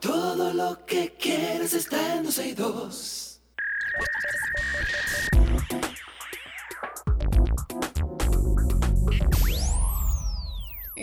Todo 0.00 0.54
lo 0.54 0.86
que 0.86 1.14
quieres 1.18 1.74
está 1.74 2.16
en 2.16 2.24
12 2.24 2.48
y 2.48 2.52
2. 2.54 3.40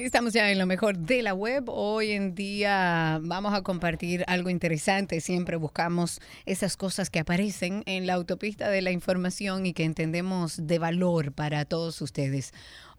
Estamos 0.04 0.34
ya 0.34 0.52
en 0.52 0.58
lo 0.58 0.66
mejor 0.66 0.97
de 0.97 1.22
la 1.22 1.36
web. 1.36 1.66
Hoy 1.68 2.12
en 2.12 2.34
día 2.34 3.20
vamos 3.22 3.54
a 3.54 3.62
compartir 3.62 4.24
algo 4.26 4.49
interesante. 4.49 5.22
Siempre 5.22 5.58
buscamos 5.58 6.20
esas 6.47 6.76
cosas 6.76 7.12
que 7.12 7.20
aparecen 7.20 7.84
en 7.86 8.08
la 8.08 8.16
autopista 8.16 8.70
de 8.70 8.82
la 8.82 8.89
información 8.89 9.68
y 9.68 9.74
que 9.74 9.84
entendemos 9.84 10.66
de 10.66 10.80
valor 10.80 11.34
para 11.34 11.66
todos 11.66 12.02
ustedes. 12.02 12.52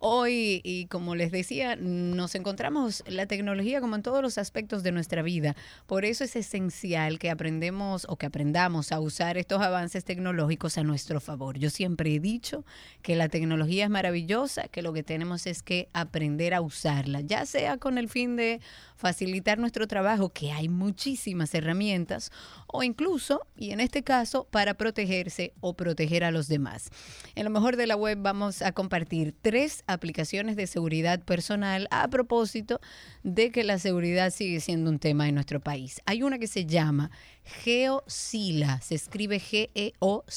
Hoy, 0.04 0.60
y 0.64 0.86
como 0.86 1.14
les 1.14 1.30
decía, 1.30 1.76
nos 1.76 2.34
encontramos 2.34 3.04
la 3.06 3.26
tecnología 3.26 3.80
como 3.80 3.94
en 3.94 4.02
todos 4.02 4.20
los 4.20 4.36
aspectos 4.36 4.82
de 4.82 4.90
nuestra 4.90 5.22
vida. 5.22 5.54
Por 5.86 6.04
eso 6.04 6.24
es 6.24 6.34
esencial 6.34 7.20
que 7.20 7.30
aprendemos 7.30 8.04
o 8.08 8.16
que 8.16 8.26
aprendamos 8.26 8.90
a 8.90 8.98
usar 8.98 9.38
estos 9.38 9.62
avances 9.62 10.04
tecnológicos 10.04 10.76
a 10.76 10.82
nuestro 10.82 11.20
favor. 11.20 11.56
Yo 11.56 11.70
siempre 11.70 12.16
he 12.16 12.18
dicho 12.18 12.64
que 13.00 13.14
la 13.14 13.28
tecnología 13.28 13.84
es 13.84 13.90
maravillosa, 13.90 14.66
que 14.66 14.82
lo 14.82 14.92
que 14.92 15.04
tenemos 15.04 15.46
es 15.46 15.62
que 15.62 15.88
aprender 15.92 16.52
a 16.52 16.62
usarla, 16.62 17.20
ya 17.20 17.46
sea 17.46 17.78
con 17.78 17.96
el 17.96 18.08
fin 18.08 18.34
de 18.34 18.60
facilitar 19.02 19.58
nuestro 19.58 19.88
trabajo, 19.88 20.28
que 20.28 20.52
hay 20.52 20.68
muchísimas 20.68 21.52
herramientas, 21.56 22.30
o 22.68 22.84
incluso, 22.84 23.40
y 23.56 23.72
en 23.72 23.80
este 23.80 24.04
caso, 24.04 24.46
para 24.48 24.74
protegerse 24.74 25.54
o 25.60 25.74
proteger 25.74 26.22
a 26.22 26.30
los 26.30 26.46
demás. 26.46 26.90
En 27.34 27.42
lo 27.42 27.50
mejor 27.50 27.74
de 27.76 27.88
la 27.88 27.96
web 27.96 28.18
vamos 28.20 28.62
a 28.62 28.70
compartir 28.70 29.34
tres 29.42 29.82
aplicaciones 29.88 30.54
de 30.54 30.68
seguridad 30.68 31.20
personal 31.24 31.88
a 31.90 32.06
propósito 32.06 32.80
de 33.24 33.50
que 33.50 33.64
la 33.64 33.80
seguridad 33.80 34.30
sigue 34.30 34.60
siendo 34.60 34.88
un 34.88 35.00
tema 35.00 35.26
en 35.28 35.34
nuestro 35.34 35.58
país. 35.58 36.00
Hay 36.06 36.22
una 36.22 36.38
que 36.38 36.46
se 36.46 36.64
llama 36.64 37.10
GeoSila, 37.42 38.80
se 38.82 38.94
escribe 38.94 39.40
G-E-O-Z-I-L-L-A. 39.40 40.32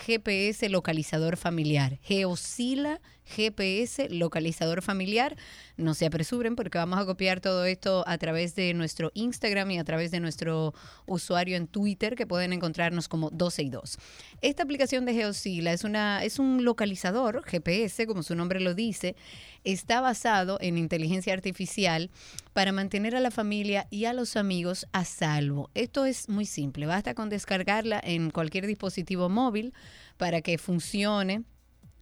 GPS 0.00 0.68
localizador 0.68 1.36
familiar. 1.36 1.98
GeoSila 2.02 3.00
GPS 3.28 4.08
localizador 4.10 4.82
familiar. 4.82 5.36
No 5.76 5.94
se 5.94 6.06
apresuren 6.06 6.56
porque 6.56 6.78
vamos 6.78 6.98
a 6.98 7.06
copiar 7.06 7.40
todo 7.40 7.64
esto 7.64 8.04
a 8.06 8.18
través 8.18 8.54
de 8.54 8.74
nuestro 8.74 9.10
Instagram 9.14 9.70
y 9.72 9.78
a 9.78 9.84
través 9.84 10.10
de 10.10 10.20
nuestro 10.20 10.74
usuario 11.06 11.56
en 11.56 11.66
Twitter 11.66 12.16
que 12.16 12.26
pueden 12.26 12.52
encontrarnos 12.52 13.08
como 13.08 13.30
12 13.30 13.62
y 13.62 13.70
2. 13.70 13.98
Esta 14.40 14.62
aplicación 14.62 15.04
de 15.04 15.14
Geosila 15.14 15.72
es, 15.72 15.84
una, 15.84 16.24
es 16.24 16.38
un 16.38 16.64
localizador 16.64 17.44
GPS, 17.44 18.06
como 18.06 18.22
su 18.22 18.34
nombre 18.34 18.60
lo 18.60 18.74
dice. 18.74 19.16
Está 19.64 20.00
basado 20.00 20.58
en 20.60 20.78
inteligencia 20.78 21.32
artificial 21.34 22.10
para 22.52 22.72
mantener 22.72 23.14
a 23.14 23.20
la 23.20 23.30
familia 23.30 23.86
y 23.90 24.06
a 24.06 24.12
los 24.12 24.36
amigos 24.36 24.86
a 24.92 25.04
salvo. 25.04 25.70
Esto 25.74 26.06
es 26.06 26.28
muy 26.28 26.46
simple. 26.46 26.86
Basta 26.86 27.14
con 27.14 27.28
descargarla 27.28 28.00
en 28.02 28.30
cualquier 28.30 28.66
dispositivo 28.66 29.28
móvil 29.28 29.74
para 30.16 30.42
que 30.42 30.58
funcione 30.58 31.44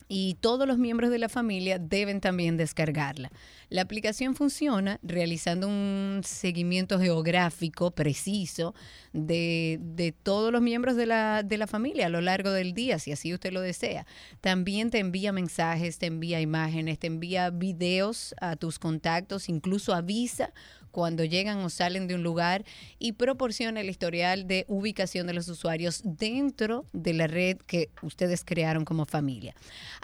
y 0.08 0.34
todos 0.40 0.68
los 0.68 0.78
miembros 0.78 1.10
de 1.10 1.18
la 1.18 1.28
familia 1.28 1.78
deben 1.78 2.20
también 2.20 2.56
descargarla. 2.56 3.30
La 3.68 3.82
aplicación 3.82 4.36
funciona 4.36 5.00
realizando 5.02 5.66
un 5.66 6.20
seguimiento 6.24 7.00
geográfico 7.00 7.90
preciso 7.90 8.74
de, 9.12 9.78
de, 9.80 10.12
todos 10.12 10.52
los 10.52 10.62
miembros 10.62 10.94
de 10.94 11.06
la, 11.06 11.42
de 11.42 11.58
la 11.58 11.66
familia 11.66 12.06
a 12.06 12.10
lo 12.10 12.20
largo 12.20 12.52
del 12.52 12.74
día, 12.74 12.98
si 13.00 13.10
así 13.10 13.34
usted 13.34 13.52
lo 13.52 13.60
desea. 13.60 14.06
También 14.40 14.90
te 14.90 14.98
envía 15.00 15.32
mensajes, 15.32 15.98
te 15.98 16.06
envía 16.06 16.40
imágenes, 16.40 16.98
te 17.00 17.08
envía 17.08 17.50
videos 17.50 18.34
a 18.40 18.54
tus 18.54 18.78
contactos, 18.78 19.48
incluso 19.48 19.94
avisa 19.94 20.52
cuando 20.96 21.24
llegan 21.24 21.58
o 21.58 21.68
salen 21.68 22.06
de 22.06 22.14
un 22.14 22.22
lugar 22.22 22.64
y 22.98 23.12
proporciona 23.12 23.82
el 23.82 23.90
historial 23.90 24.48
de 24.48 24.64
ubicación 24.66 25.26
de 25.26 25.34
los 25.34 25.46
usuarios 25.46 26.00
dentro 26.04 26.86
de 26.94 27.12
la 27.12 27.26
red 27.26 27.58
que 27.66 27.90
ustedes 28.00 28.46
crearon 28.46 28.86
como 28.86 29.04
familia. 29.04 29.54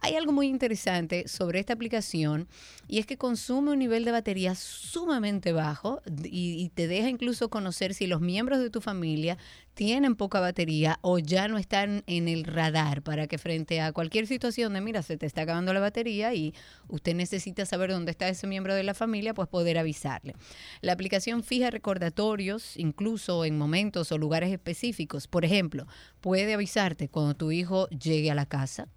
Hay 0.02 0.16
algo 0.16 0.32
muy 0.32 0.48
interesante 0.48 1.26
sobre 1.28 1.60
esta 1.60 1.72
aplicación 1.72 2.46
y 2.88 2.98
es 2.98 3.06
que 3.06 3.16
consume 3.16 3.70
un 3.70 3.78
nivel 3.78 4.04
de 4.04 4.10
batería 4.10 4.54
sumamente 4.54 5.52
bajo 5.52 6.02
y, 6.24 6.68
te 6.74 6.86
deja 6.88 7.08
incluso 7.08 7.48
conocer 7.48 7.94
si 7.94 8.06
los 8.06 8.20
miembros 8.20 8.58
de 8.58 8.68
tu 8.68 8.82
familia 8.82 9.38
tienen 9.74 10.14
poca 10.14 10.40
batería 10.40 10.98
o 11.00 11.18
ya 11.18 11.48
no 11.48 11.56
están 11.56 12.02
en 12.06 12.28
el 12.28 12.44
radar 12.44 13.00
para 13.00 13.26
que 13.26 13.38
frente 13.38 13.80
a 13.80 13.92
cualquier 13.92 14.26
situación 14.26 14.74
de, 14.74 14.82
mira, 14.82 15.02
se 15.02 15.16
te 15.16 15.24
está 15.24 15.42
acabando 15.42 15.72
la 15.72 15.80
batería 15.80 16.34
y 16.34 16.54
usted 16.88 17.14
necesita 17.14 17.64
saber 17.64 17.90
dónde 17.90 18.10
está 18.10 18.28
ese 18.28 18.46
miembro 18.46 18.74
de 18.74 18.82
la 18.82 18.92
familia, 18.92 19.32
pues 19.32 19.48
poder 19.48 19.78
avisarle. 19.78 20.34
La 20.82 20.94
aplicación 20.94 21.44
fija 21.44 21.70
recordatorios, 21.70 22.76
incluso 22.76 23.44
en 23.44 23.56
momentos 23.56 24.10
o 24.10 24.18
lugares 24.18 24.50
específicos. 24.50 25.28
Por 25.28 25.44
ejemplo, 25.44 25.86
puede 26.20 26.52
avisarte 26.54 27.08
cuando 27.08 27.34
tu 27.34 27.52
hijo 27.52 27.88
llegue 27.90 28.32
a 28.32 28.34
la 28.34 28.46
casa. 28.46 28.88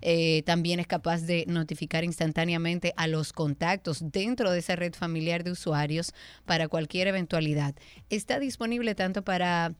Eh, 0.00 0.42
también 0.46 0.80
es 0.80 0.86
capaz 0.86 1.20
de 1.20 1.44
notificar 1.46 2.02
instantáneamente 2.02 2.94
a 2.96 3.08
los 3.08 3.34
contactos 3.34 4.10
dentro 4.10 4.50
de 4.50 4.60
esa 4.60 4.74
red 4.74 4.94
familiar 4.94 5.44
de 5.44 5.50
usuarios 5.50 6.14
para 6.46 6.66
cualquier 6.66 7.08
eventualidad. 7.08 7.74
Está 8.08 8.38
disponible 8.38 8.94
tanto 8.94 9.22
para 9.22 9.74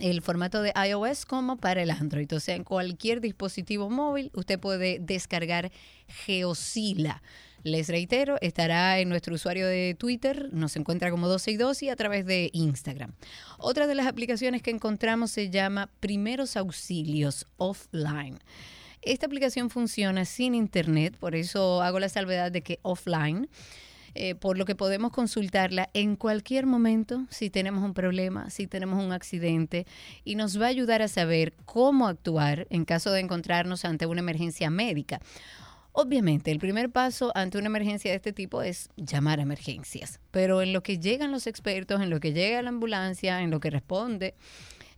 el 0.00 0.22
formato 0.22 0.60
de 0.60 0.72
iOS 0.88 1.24
como 1.24 1.56
para 1.56 1.82
el 1.82 1.92
Android. 1.92 2.34
O 2.34 2.40
sea, 2.40 2.56
en 2.56 2.64
cualquier 2.64 3.20
dispositivo 3.20 3.90
móvil 3.90 4.32
usted 4.34 4.58
puede 4.58 4.98
descargar 4.98 5.70
Geosila. 6.08 7.22
Les 7.66 7.88
reitero, 7.88 8.36
estará 8.42 9.00
en 9.00 9.08
nuestro 9.08 9.34
usuario 9.34 9.66
de 9.66 9.96
Twitter, 9.98 10.50
nos 10.52 10.76
encuentra 10.76 11.10
como 11.10 11.26
12 11.26 11.50
y 11.50 11.56
12 11.56 11.86
y 11.86 11.88
a 11.88 11.96
través 11.96 12.24
de 12.24 12.48
Instagram. 12.52 13.12
Otra 13.58 13.88
de 13.88 13.96
las 13.96 14.06
aplicaciones 14.06 14.62
que 14.62 14.70
encontramos 14.70 15.32
se 15.32 15.50
llama 15.50 15.90
Primeros 15.98 16.56
Auxilios 16.56 17.48
Offline. 17.56 18.38
Esta 19.02 19.26
aplicación 19.26 19.68
funciona 19.68 20.24
sin 20.26 20.54
internet, 20.54 21.16
por 21.18 21.34
eso 21.34 21.82
hago 21.82 21.98
la 21.98 22.08
salvedad 22.08 22.52
de 22.52 22.62
que 22.62 22.78
offline. 22.82 23.48
Eh, 24.18 24.34
por 24.34 24.56
lo 24.56 24.64
que 24.64 24.74
podemos 24.74 25.12
consultarla 25.12 25.90
en 25.92 26.16
cualquier 26.16 26.64
momento 26.64 27.26
si 27.28 27.50
tenemos 27.50 27.84
un 27.84 27.92
problema, 27.92 28.48
si 28.48 28.66
tenemos 28.66 29.04
un 29.04 29.12
accidente, 29.12 29.86
y 30.24 30.36
nos 30.36 30.58
va 30.58 30.66
a 30.66 30.68
ayudar 30.68 31.02
a 31.02 31.08
saber 31.08 31.52
cómo 31.66 32.06
actuar 32.06 32.66
en 32.70 32.86
caso 32.86 33.10
de 33.10 33.20
encontrarnos 33.20 33.84
ante 33.84 34.06
una 34.06 34.20
emergencia 34.20 34.70
médica. 34.70 35.20
Obviamente, 35.98 36.50
el 36.50 36.58
primer 36.58 36.90
paso 36.90 37.32
ante 37.34 37.56
una 37.56 37.68
emergencia 37.68 38.10
de 38.10 38.18
este 38.18 38.34
tipo 38.34 38.60
es 38.60 38.90
llamar 38.96 39.38
a 39.38 39.44
emergencias, 39.44 40.20
pero 40.30 40.60
en 40.60 40.74
lo 40.74 40.82
que 40.82 40.98
llegan 40.98 41.32
los 41.32 41.46
expertos, 41.46 42.02
en 42.02 42.10
lo 42.10 42.20
que 42.20 42.34
llega 42.34 42.60
la 42.60 42.68
ambulancia, 42.68 43.40
en 43.40 43.50
lo 43.50 43.60
que 43.60 43.70
responde, 43.70 44.34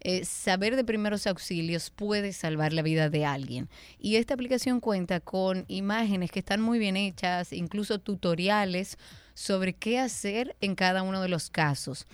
eh, 0.01 0.25
saber 0.25 0.75
de 0.75 0.83
primeros 0.83 1.29
auxilios 1.29 1.91
puede 1.91 2.33
salvar 2.33 2.73
la 2.73 2.83
vida 2.83 3.11
de 3.11 3.25
alguien. 3.25 3.69
Y 4.01 4.16
esta 4.16 4.35
aplicación 4.35 4.81
cuenta 4.81 5.20
con 5.20 5.66
imágenes 5.69 6.33
que 6.33 6.41
están 6.41 6.61
muy 6.61 6.81
bien 6.81 6.97
hechas, 6.97 7.53
incluso 7.53 8.01
tutoriales 8.01 8.99
sobre 9.35 9.75
qué 9.75 10.01
hacer 10.01 10.57
en 10.61 10.75
cada 10.75 11.05
uno 11.05 11.23
de 11.23 11.29
los 11.29 11.49
casos. 11.49 12.07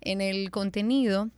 En 0.00 0.20
el 0.20 0.50
contenido 0.50 1.30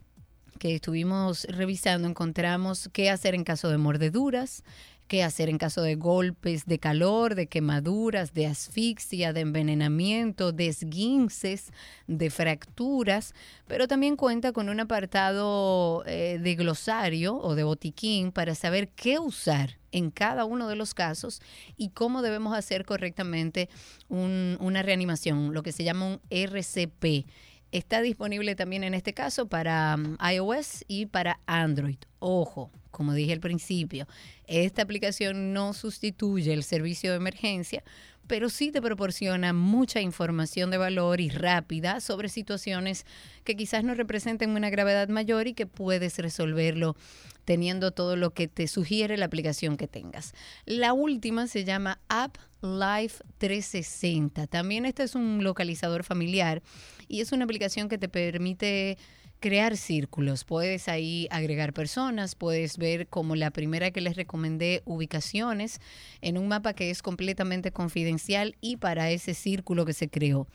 que 0.59 0.77
estuvimos 0.77 1.45
revisando 1.51 2.09
encontramos 2.09 2.89
qué 2.93 3.11
hacer 3.11 3.35
en 3.35 3.45
caso 3.45 3.69
de 3.69 3.77
mordeduras, 3.77 4.65
qué 5.07 5.23
hacer 5.23 5.49
en 5.49 5.59
caso 5.59 5.83
de 5.83 5.97
golpes 5.97 6.67
de 6.67 6.79
calor, 6.79 7.35
de 7.35 7.47
quemaduras, 7.47 8.33
de 8.33 8.47
asfixia, 8.47 9.33
de 9.33 9.41
envenenamiento, 9.41 10.53
de 10.53 10.69
esguinces, 10.69 11.73
de 12.07 12.31
fracturas, 12.31 13.35
pero 13.67 13.87
también 13.87 14.17
cuenta 14.17 14.53
con 14.53 14.69
un 14.69 14.81
apartado 14.81 16.05
eh, 16.07 16.39
de 16.43 16.55
glosario 16.55 17.37
o 17.37 17.55
de 17.55 17.65
botiquín 17.65 18.33
para 18.33 18.55
saber 18.55 18.89
qué 18.89 19.19
usar 19.19 19.79
en 19.93 20.11
cada 20.11 20.45
uno 20.45 20.69
de 20.69 20.77
los 20.77 20.93
casos 20.93 21.41
y 21.77 21.91
cómo 21.91 22.21
debemos 22.21 22.57
hacer 22.57 22.85
correctamente 22.85 23.69
una 24.09 24.83
reanimación, 24.83 25.55
lo 25.55 25.63
que 25.63 25.73
se 25.73 25.85
llama 25.85 26.07
un 26.07 26.21
RCP. 26.31 27.27
Está 27.75 28.03
disponible 28.03 28.55
también 28.55 28.85
en 28.85 28.95
este 28.95 29.15
caso 29.15 29.49
para 29.49 29.97
um, 29.97 30.17
iOS 30.25 30.85
y 30.87 31.07
para 31.07 31.41
Android. 31.47 31.97
Ojo, 32.21 32.71
como 32.93 33.15
dije 33.15 33.33
al 33.33 33.41
principio, 33.41 34.07
esta 34.47 34.83
aplicación 34.83 35.53
no 35.53 35.73
sustituye 35.73 36.53
el 36.53 36.63
servicio 36.63 37.11
de 37.11 37.17
emergencia, 37.17 37.83
pero 38.27 38.49
sí 38.49 38.73
te 38.73 38.81
proporciona 38.83 39.53
mucha 39.53 40.01
información 40.01 40.71
de 40.71 40.79
valor 40.79 41.21
y 41.21 41.29
rápida 41.29 42.01
sobre 42.01 42.29
situaciones 42.29 43.07
que 43.45 43.57
quizás 43.57 43.85
no 43.85 43.95
representen 43.95 44.51
una 44.51 44.71
gravedad 44.71 45.09
mayor 45.09 45.47
y 45.47 45.55
que 45.55 45.67
puedes 45.67 46.19
resolverlo 46.19 46.97
teniendo 47.45 47.93
todo 47.93 48.17
lo 48.17 48.31
que 48.31 48.49
te 48.49 48.67
sugiere 48.69 49.17
la 49.17 49.27
aplicación 49.27 49.77
que 49.77 49.89
tengas. 49.89 50.35
La 50.65 50.93
última 50.93 51.47
se 51.47 51.65
llama 51.65 52.01
App 52.09 52.39
Life 52.63 53.23
360. 53.39 54.47
También 54.47 54.87
este 54.87 55.03
es 55.03 55.15
un 55.15 55.45
localizador 55.45 56.05
familiar 56.05 56.63
y 57.09 57.21
es 57.21 57.33
una 57.33 57.45
aplicación 57.45 57.89
que 57.89 57.99
te 57.99 58.09
permite 58.09 58.97
crear 59.41 59.77
círculos. 59.77 60.45
Puedes 60.45 60.89
ahí 60.89 61.29
agregar 61.31 61.73
personas, 61.73 62.35
puedes 62.35 62.79
ver 62.79 63.09
como 63.09 63.37
la 63.37 63.51
primera 63.51 63.91
que 63.91 64.01
les 64.01 64.17
recomendé 64.17 64.83
ubicaciones 64.85 65.81
en 66.21 66.39
un 66.39 66.49
mapa 66.49 66.75
que 66.75 66.91
es 66.91 67.03
completamente 67.03 67.73
confidencial 67.73 68.57
y 68.61 68.77
para 68.77 69.11
ese 69.11 69.35
círculo 69.35 69.85
que 69.85 69.93
se 69.93 70.09
creó. 70.09 70.47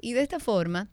Y 0.00 0.12
de 0.12 0.22
esta 0.22 0.38
forma 0.38 0.88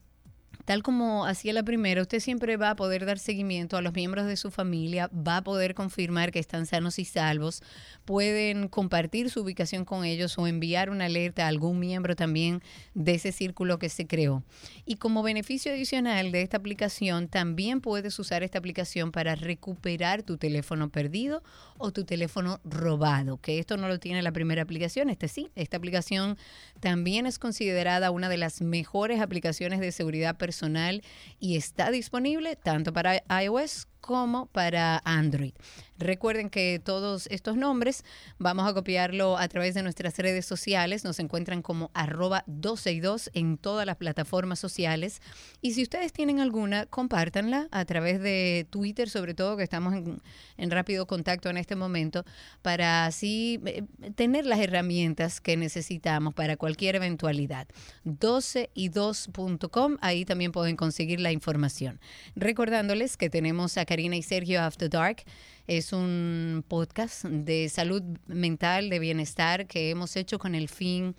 tal 0.66 0.82
como 0.82 1.26
hacía 1.26 1.54
la 1.54 1.64
primera, 1.64 2.02
usted 2.02 2.20
siempre 2.20 2.58
va 2.58 2.72
a 2.72 2.76
poder 2.76 3.06
dar 3.06 3.20
seguimiento 3.20 3.78
a 3.78 3.82
los 3.82 3.94
miembros 3.94 4.26
de 4.26 4.36
su 4.36 4.50
familia, 4.50 5.10
va 5.14 5.38
a 5.38 5.44
poder 5.44 5.76
confirmar 5.76 6.32
que 6.32 6.40
están 6.40 6.66
sanos 6.66 6.98
y 6.98 7.06
salvos, 7.06 7.62
pueden 8.04 8.68
compartir 8.68 9.30
su 9.30 9.42
ubicación 9.42 9.86
con 9.86 10.06
ellos 10.06 10.38
o 10.40 10.48
enviar 10.48 10.90
una 10.90 11.06
alerta 11.06 11.46
a 11.46 11.50
algún 11.50 11.80
miembro 11.80 12.16
también 12.16 12.62
de 12.96 13.14
ese 13.14 13.32
círculo 13.32 13.78
que 13.78 13.90
se 13.90 14.08
creó. 14.08 14.44
Y 14.86 14.96
como 14.96 15.22
beneficio 15.22 15.72
adicional 15.72 16.32
de 16.32 16.42
esta 16.42 16.58
aplicación, 16.58 17.28
también 17.28 17.80
puedes 17.80 18.18
usar 18.18 18.42
esta 18.42 18.58
aplicación 18.58 19.12
para 19.12 19.36
recuperar 19.36 20.24
tu 20.24 20.38
teléfono 20.38 20.90
perdido 20.90 21.44
o 21.78 21.92
tu 21.92 22.06
teléfono 22.06 22.60
robado, 22.64 23.38
que 23.38 23.60
esto 23.60 23.78
no 23.78 23.88
lo 23.88 24.00
tiene 24.00 24.24
la 24.24 24.32
primera 24.32 24.64
aplicación, 24.64 25.12
este 25.12 25.28
sí, 25.28 25.52
esta 25.56 25.78
aplicación 25.78 26.38
también 26.80 27.28
es 27.28 27.38
considerada 27.38 28.10
una 28.10 28.30
de 28.30 28.38
las 28.38 28.62
mejores 28.62 29.22
aplicaciones 29.22 29.80
de 29.80 29.92
seguridad 29.92 30.36
personal 30.38 30.55
personal 30.56 31.04
y 31.40 31.58
está 31.58 31.92
disponible 31.92 32.56
tanto 32.56 32.94
para 32.94 33.22
iOS 33.44 33.88
como 34.06 34.46
para 34.46 35.02
Android. 35.04 35.54
Recuerden 35.98 36.50
que 36.50 36.80
todos 36.84 37.26
estos 37.32 37.56
nombres 37.56 38.04
vamos 38.38 38.68
a 38.68 38.74
copiarlo 38.74 39.38
a 39.38 39.48
través 39.48 39.74
de 39.74 39.82
nuestras 39.82 40.16
redes 40.18 40.46
sociales. 40.46 41.04
Nos 41.04 41.20
encuentran 41.20 41.64
como 41.64 41.90
arroba 41.94 42.44
262 42.46 43.32
en 43.34 43.58
todas 43.58 43.86
las 43.88 43.96
plataformas 43.96 44.60
sociales. 44.60 45.22
Y 45.62 45.74
si 45.74 45.82
ustedes 45.82 46.14
tienen 46.14 46.40
alguna, 46.40 46.86
compártanla 46.86 47.68
a 47.72 47.86
través 47.86 48.22
de 48.22 48.68
Twitter, 48.70 49.10
sobre 49.10 49.34
todo 49.34 49.58
que 49.58 49.64
estamos 49.64 49.96
en, 49.96 50.22
en 50.58 50.70
rápido 50.70 51.08
contacto 51.08 51.50
en 51.50 51.58
este 51.58 51.76
momento, 51.76 52.26
para 52.62 53.08
así 53.08 53.60
eh, 53.66 53.84
tener 54.16 54.46
las 54.46 54.60
herramientas 54.60 55.42
que 55.42 55.58
necesitamos 55.58 56.36
para 56.36 56.58
cualquier 56.58 56.98
eventualidad. 56.98 57.68
12y2.com, 58.06 59.98
ahí 60.02 60.26
también 60.26 60.52
pueden 60.52 60.76
conseguir 60.76 61.22
la 61.22 61.32
información. 61.32 62.00
Recordándoles 62.36 63.18
que 63.18 63.32
tenemos 63.32 63.78
acá 63.78 63.95
Karina 63.96 64.18
y 64.18 64.24
Sergio 64.24 64.62
After 64.62 64.90
Dark. 64.90 65.24
Es 65.68 65.94
un 65.94 66.66
podcast 66.68 67.24
de 67.24 67.70
salud 67.70 68.04
mental, 68.28 68.90
de 68.90 69.00
bienestar 69.00 69.68
que 69.68 69.90
hemos 69.90 70.18
hecho 70.18 70.38
con 70.38 70.54
el 70.54 70.68
fin 70.68 71.16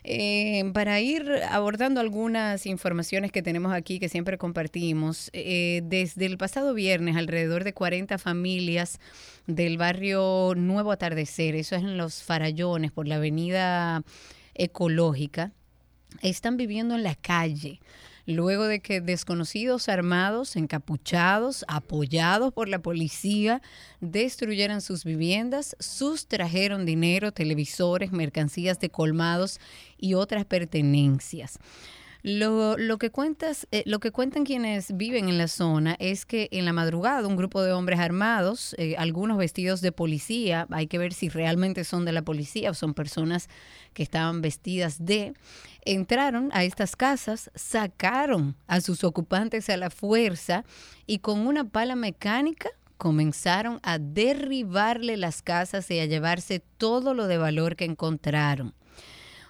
Eh, 0.08 0.70
para 0.72 1.00
ir 1.00 1.28
abordando 1.50 2.00
algunas 2.00 2.64
informaciones 2.66 3.32
que 3.32 3.42
tenemos 3.42 3.72
aquí 3.72 3.98
que 3.98 4.08
siempre 4.08 4.38
compartimos, 4.38 5.30
eh, 5.32 5.80
desde 5.84 6.26
el 6.26 6.38
pasado 6.38 6.74
viernes 6.74 7.16
alrededor 7.16 7.64
de 7.64 7.74
40 7.74 8.16
familias 8.18 9.00
del 9.46 9.78
barrio 9.78 10.54
Nuevo 10.56 10.92
Atardecer, 10.92 11.54
eso 11.54 11.76
es 11.76 11.82
en 11.82 11.96
los 11.96 12.22
Farallones, 12.22 12.92
por 12.92 13.06
la 13.06 13.16
avenida 13.16 14.02
ecológica, 14.54 15.52
están 16.22 16.56
viviendo 16.56 16.94
en 16.94 17.02
la 17.02 17.14
calle 17.14 17.80
luego 18.26 18.66
de 18.66 18.80
que 18.80 19.00
desconocidos 19.00 19.88
armados, 19.88 20.56
encapuchados, 20.56 21.64
apoyados 21.68 22.52
por 22.52 22.68
la 22.68 22.80
policía, 22.80 23.62
destruyeran 24.00 24.82
sus 24.82 25.04
viviendas, 25.04 25.76
sustrajeron 25.78 26.84
dinero, 26.84 27.32
televisores, 27.32 28.12
mercancías 28.12 28.80
de 28.80 28.90
colmados 28.90 29.60
y 29.96 30.14
otras 30.14 30.44
pertenencias. 30.44 31.58
Lo, 32.28 32.76
lo, 32.76 32.98
que 32.98 33.12
cuentas, 33.12 33.68
eh, 33.70 33.84
lo 33.86 34.00
que 34.00 34.10
cuentan 34.10 34.44
quienes 34.44 34.96
viven 34.96 35.28
en 35.28 35.38
la 35.38 35.46
zona 35.46 35.94
es 36.00 36.26
que 36.26 36.48
en 36.50 36.64
la 36.64 36.72
madrugada 36.72 37.28
un 37.28 37.36
grupo 37.36 37.62
de 37.62 37.70
hombres 37.70 38.00
armados, 38.00 38.74
eh, 38.78 38.96
algunos 38.98 39.38
vestidos 39.38 39.80
de 39.80 39.92
policía, 39.92 40.66
hay 40.72 40.88
que 40.88 40.98
ver 40.98 41.12
si 41.12 41.28
realmente 41.28 41.84
son 41.84 42.04
de 42.04 42.10
la 42.10 42.22
policía 42.22 42.72
o 42.72 42.74
son 42.74 42.94
personas 42.94 43.48
que 43.92 44.02
estaban 44.02 44.42
vestidas 44.42 45.04
de, 45.04 45.34
entraron 45.82 46.50
a 46.52 46.64
estas 46.64 46.96
casas, 46.96 47.48
sacaron 47.54 48.56
a 48.66 48.80
sus 48.80 49.04
ocupantes 49.04 49.70
a 49.70 49.76
la 49.76 49.90
fuerza 49.90 50.64
y 51.06 51.20
con 51.20 51.46
una 51.46 51.62
pala 51.62 51.94
mecánica 51.94 52.70
comenzaron 52.98 53.78
a 53.84 54.00
derribarle 54.00 55.16
las 55.16 55.42
casas 55.42 55.88
y 55.92 56.00
a 56.00 56.06
llevarse 56.06 56.58
todo 56.76 57.14
lo 57.14 57.28
de 57.28 57.38
valor 57.38 57.76
que 57.76 57.84
encontraron. 57.84 58.74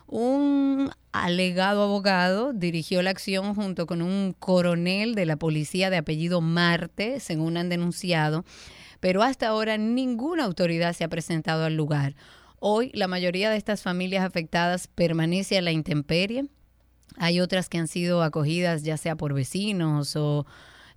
Un 0.09 0.91
alegado 1.12 1.83
abogado 1.83 2.53
dirigió 2.53 3.03
la 3.03 3.11
acción 3.11 3.55
junto 3.55 3.87
con 3.87 4.03
un 4.03 4.35
coronel 4.39 5.15
de 5.15 5.27
la 5.27 5.37
policía 5.37 5.91
de 5.91 5.97
apellido 5.97 6.41
Marte, 6.41 7.19
según 7.20 7.57
han 7.57 7.69
denunciado, 7.69 8.45
pero 9.01 9.23
hasta 9.23 9.49
ahora 9.49 9.78
ninguna 9.78 10.45
autoridad 10.45 10.93
se 10.93 11.05
ha 11.05 11.09
presentado 11.09 11.65
al 11.65 11.74
lugar. 11.74 12.15
Hoy 12.59 12.91
la 12.95 13.09
mayoría 13.09 13.51
de 13.51 13.57
estas 13.57 13.83
familias 13.83 14.24
afectadas 14.24 14.87
permanece 14.89 15.59
a 15.59 15.62
la 15.62 15.73
intemperie. 15.73 16.47
Hay 17.19 17.41
otras 17.41 17.69
que 17.69 17.78
han 17.78 17.89
sido 17.89 18.23
acogidas 18.23 18.83
ya 18.83 18.97
sea 18.97 19.16
por 19.16 19.35
vecinos 19.35 20.16
o 20.16 20.47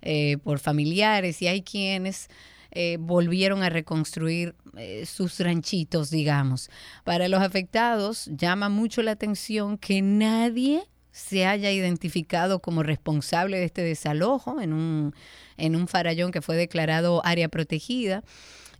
eh, 0.02 0.38
por 0.44 0.58
familiares 0.58 1.42
y 1.42 1.48
hay 1.48 1.62
quienes 1.62 2.28
eh, 2.72 2.96
volvieron 3.00 3.62
a 3.62 3.68
reconstruir 3.68 4.54
eh, 4.76 5.04
sus 5.06 5.38
ranchitos, 5.40 6.10
digamos. 6.10 6.70
Para 7.04 7.28
los 7.28 7.42
afectados 7.42 8.30
llama 8.32 8.68
mucho 8.68 9.02
la 9.02 9.12
atención 9.12 9.78
que 9.78 10.02
nadie 10.02 10.84
se 11.12 11.46
haya 11.46 11.70
identificado 11.70 12.60
como 12.60 12.82
responsable 12.82 13.58
de 13.58 13.64
este 13.64 13.82
desalojo 13.82 14.60
en 14.60 14.72
un, 14.72 15.14
en 15.56 15.76
un 15.76 15.88
farallón 15.88 16.30
que 16.30 16.42
fue 16.42 16.56
declarado 16.56 17.20
área 17.24 17.48
protegida. 17.48 18.22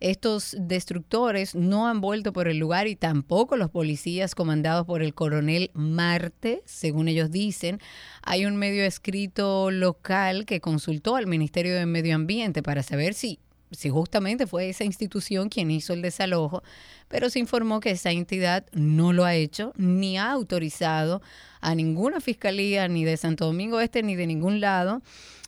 Estos 0.00 0.56
destructores 0.58 1.54
no 1.54 1.86
han 1.86 2.00
vuelto 2.00 2.32
por 2.32 2.48
el 2.48 2.56
lugar 2.56 2.86
y 2.86 2.96
tampoco 2.96 3.56
los 3.56 3.68
policías 3.68 4.34
comandados 4.34 4.86
por 4.86 5.02
el 5.02 5.12
coronel 5.12 5.70
Marte, 5.74 6.62
según 6.64 7.08
ellos 7.08 7.30
dicen. 7.30 7.80
Hay 8.22 8.46
un 8.46 8.56
medio 8.56 8.82
escrito 8.84 9.70
local 9.70 10.46
que 10.46 10.60
consultó 10.60 11.16
al 11.16 11.26
Ministerio 11.26 11.74
de 11.74 11.84
Medio 11.84 12.14
Ambiente 12.14 12.62
para 12.62 12.82
saber 12.82 13.12
si 13.12 13.40
si 13.70 13.88
justamente 13.88 14.46
fue 14.46 14.68
esa 14.68 14.84
institución 14.84 15.48
quien 15.48 15.70
hizo 15.70 15.92
el 15.92 16.02
desalojo, 16.02 16.62
pero 17.08 17.30
se 17.30 17.38
informó 17.38 17.80
que 17.80 17.90
esa 17.90 18.10
entidad 18.10 18.66
no 18.72 19.12
lo 19.12 19.24
ha 19.24 19.34
hecho 19.34 19.72
ni 19.76 20.18
ha 20.18 20.30
autorizado 20.30 21.22
a 21.60 21.74
ninguna 21.74 22.20
fiscalía, 22.20 22.88
ni 22.88 23.04
de 23.04 23.16
Santo 23.16 23.46
Domingo 23.46 23.80
Este, 23.80 24.02
ni 24.02 24.16
de 24.16 24.26
ningún 24.26 24.60
lado. 24.60 25.02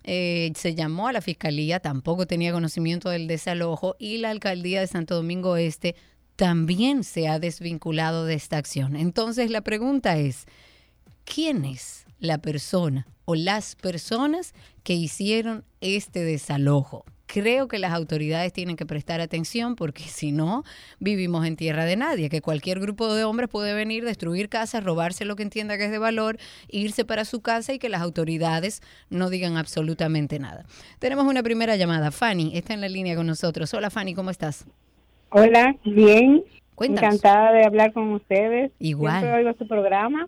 Eh, 0.04 0.52
se 0.56 0.74
llamó 0.74 1.08
a 1.08 1.12
la 1.12 1.20
fiscalía, 1.20 1.80
tampoco 1.80 2.26
tenía 2.26 2.52
conocimiento 2.52 3.08
del 3.08 3.28
desalojo 3.28 3.96
y 3.98 4.18
la 4.18 4.30
alcaldía 4.30 4.80
de 4.80 4.86
Santo 4.86 5.14
Domingo 5.14 5.56
Este 5.56 5.94
también 6.36 7.04
se 7.04 7.28
ha 7.28 7.38
desvinculado 7.38 8.24
de 8.24 8.34
esta 8.34 8.56
acción. 8.56 8.96
Entonces 8.96 9.50
la 9.50 9.60
pregunta 9.60 10.16
es, 10.16 10.46
¿quién 11.24 11.64
es 11.64 12.04
la 12.18 12.38
persona 12.38 13.06
o 13.24 13.34
las 13.34 13.76
personas 13.76 14.54
que 14.82 14.94
hicieron 14.94 15.64
este 15.80 16.24
desalojo? 16.24 17.04
Creo 17.32 17.66
que 17.66 17.78
las 17.78 17.92
autoridades 17.94 18.52
tienen 18.52 18.76
que 18.76 18.84
prestar 18.84 19.22
atención 19.22 19.74
porque 19.74 20.02
si 20.02 20.32
no, 20.32 20.64
vivimos 20.98 21.46
en 21.46 21.56
tierra 21.56 21.86
de 21.86 21.96
nadie, 21.96 22.28
que 22.28 22.42
cualquier 22.42 22.78
grupo 22.78 23.14
de 23.14 23.24
hombres 23.24 23.48
puede 23.48 23.72
venir, 23.72 24.04
destruir 24.04 24.50
casas, 24.50 24.84
robarse 24.84 25.24
lo 25.24 25.34
que 25.34 25.42
entienda 25.42 25.78
que 25.78 25.86
es 25.86 25.90
de 25.90 25.98
valor, 25.98 26.36
irse 26.68 27.06
para 27.06 27.24
su 27.24 27.40
casa 27.40 27.72
y 27.72 27.78
que 27.78 27.88
las 27.88 28.02
autoridades 28.02 28.82
no 29.08 29.30
digan 29.30 29.56
absolutamente 29.56 30.38
nada. 30.38 30.66
Tenemos 30.98 31.24
una 31.24 31.42
primera 31.42 31.76
llamada. 31.76 32.10
Fanny 32.10 32.52
está 32.54 32.74
en 32.74 32.82
la 32.82 32.88
línea 32.90 33.16
con 33.16 33.26
nosotros. 33.26 33.72
Hola 33.72 33.88
Fanny, 33.88 34.12
¿cómo 34.12 34.28
estás? 34.28 34.66
Hola, 35.30 35.74
bien. 35.84 36.44
Cuéntanos. 36.74 37.14
Encantada 37.14 37.52
de 37.52 37.64
hablar 37.64 37.94
con 37.94 38.12
ustedes. 38.12 38.72
Igual. 38.78 39.20
Siempre 39.20 39.46
oigo 39.46 39.56
su 39.58 39.66
programa. 39.66 40.26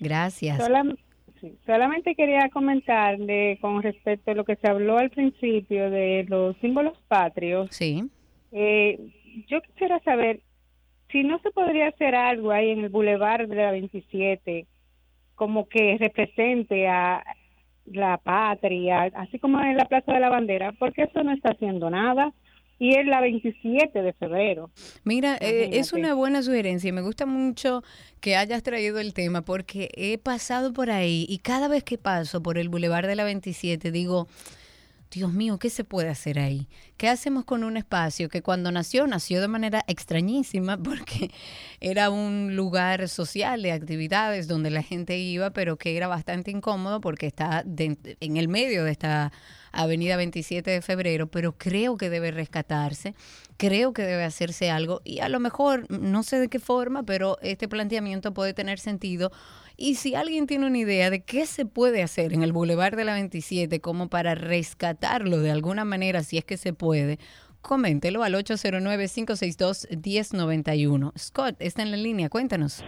Gracias. 0.00 0.58
Solam- 0.58 0.96
sí, 1.42 1.58
solamente 1.66 2.14
quería 2.14 2.48
comentarle 2.48 3.58
con 3.60 3.82
respecto 3.82 4.30
a 4.30 4.34
lo 4.34 4.44
que 4.44 4.56
se 4.56 4.68
habló 4.68 4.96
al 4.96 5.10
principio 5.10 5.90
de 5.90 6.24
los 6.28 6.56
símbolos 6.58 6.96
patrios. 7.08 7.68
Sí. 7.70 8.04
Eh, 8.52 8.98
yo 9.48 9.60
quisiera 9.60 10.00
saber 10.00 10.40
si 11.10 11.24
no 11.24 11.38
se 11.40 11.50
podría 11.50 11.88
hacer 11.88 12.14
algo 12.14 12.52
ahí 12.52 12.70
en 12.70 12.84
el 12.84 12.88
Boulevard 12.88 13.48
de 13.48 13.56
la 13.56 13.72
27 13.72 14.66
como 15.34 15.68
que 15.68 15.96
represente 15.98 16.88
a 16.88 17.22
la 17.86 18.16
patria, 18.18 19.10
así 19.14 19.38
como 19.38 19.60
en 19.60 19.76
la 19.76 19.86
Plaza 19.86 20.12
de 20.12 20.20
la 20.20 20.30
Bandera, 20.30 20.72
porque 20.78 21.02
eso 21.02 21.22
no 21.24 21.32
está 21.32 21.50
haciendo 21.50 21.90
nada. 21.90 22.32
Y 22.84 22.98
es 22.98 23.06
la 23.06 23.20
27 23.20 24.02
de 24.02 24.12
febrero. 24.14 24.72
Mira, 25.04 25.36
eh, 25.40 25.70
es 25.74 25.92
una 25.92 26.14
buena 26.14 26.42
sugerencia 26.42 26.88
y 26.88 26.92
me 26.92 27.00
gusta 27.00 27.26
mucho 27.26 27.84
que 28.20 28.34
hayas 28.34 28.64
traído 28.64 28.98
el 28.98 29.14
tema 29.14 29.42
porque 29.42 29.88
he 29.94 30.18
pasado 30.18 30.72
por 30.72 30.90
ahí 30.90 31.24
y 31.28 31.38
cada 31.38 31.68
vez 31.68 31.84
que 31.84 31.96
paso 31.96 32.42
por 32.42 32.58
el 32.58 32.68
Boulevard 32.68 33.06
de 33.06 33.14
la 33.14 33.22
27 33.22 33.92
digo, 33.92 34.26
Dios 35.12 35.32
mío, 35.32 35.60
¿qué 35.60 35.70
se 35.70 35.84
puede 35.84 36.08
hacer 36.08 36.40
ahí? 36.40 36.66
¿Qué 36.96 37.06
hacemos 37.08 37.44
con 37.44 37.62
un 37.62 37.76
espacio 37.76 38.28
que 38.28 38.42
cuando 38.42 38.72
nació, 38.72 39.06
nació 39.06 39.40
de 39.40 39.46
manera 39.46 39.84
extrañísima 39.86 40.76
porque 40.82 41.30
era 41.80 42.10
un 42.10 42.56
lugar 42.56 43.08
social 43.08 43.62
de 43.62 43.70
actividades 43.70 44.48
donde 44.48 44.70
la 44.70 44.82
gente 44.82 45.18
iba, 45.18 45.50
pero 45.50 45.76
que 45.76 45.96
era 45.96 46.08
bastante 46.08 46.50
incómodo 46.50 47.00
porque 47.00 47.28
está 47.28 47.62
de- 47.64 47.96
en 48.18 48.36
el 48.38 48.48
medio 48.48 48.82
de 48.82 48.90
esta 48.90 49.30
avenida 49.72 50.16
27 50.16 50.70
de 50.70 50.82
febrero, 50.82 51.26
pero 51.26 51.56
creo 51.56 51.96
que 51.96 52.10
debe 52.10 52.30
rescatarse, 52.30 53.14
creo 53.56 53.92
que 53.92 54.02
debe 54.02 54.24
hacerse 54.24 54.70
algo 54.70 55.00
y 55.04 55.20
a 55.20 55.28
lo 55.28 55.40
mejor, 55.40 55.86
no 55.90 56.22
sé 56.22 56.38
de 56.38 56.48
qué 56.48 56.58
forma, 56.58 57.02
pero 57.02 57.38
este 57.42 57.68
planteamiento 57.68 58.34
puede 58.34 58.54
tener 58.54 58.78
sentido. 58.78 59.32
Y 59.76 59.96
si 59.96 60.14
alguien 60.14 60.46
tiene 60.46 60.66
una 60.66 60.78
idea 60.78 61.10
de 61.10 61.24
qué 61.24 61.46
se 61.46 61.66
puede 61.66 62.02
hacer 62.02 62.34
en 62.34 62.42
el 62.42 62.52
Boulevard 62.52 62.94
de 62.94 63.04
la 63.04 63.14
27 63.14 63.80
como 63.80 64.08
para 64.08 64.34
rescatarlo 64.34 65.38
de 65.38 65.50
alguna 65.50 65.84
manera, 65.84 66.22
si 66.22 66.38
es 66.38 66.44
que 66.44 66.56
se 66.56 66.72
puede, 66.72 67.18
coméntelo 67.62 68.22
al 68.22 68.34
809-562-1091. 68.34 71.12
Scott, 71.18 71.56
está 71.58 71.82
en 71.82 71.90
la 71.90 71.96
línea, 71.96 72.28
cuéntanos. 72.28 72.84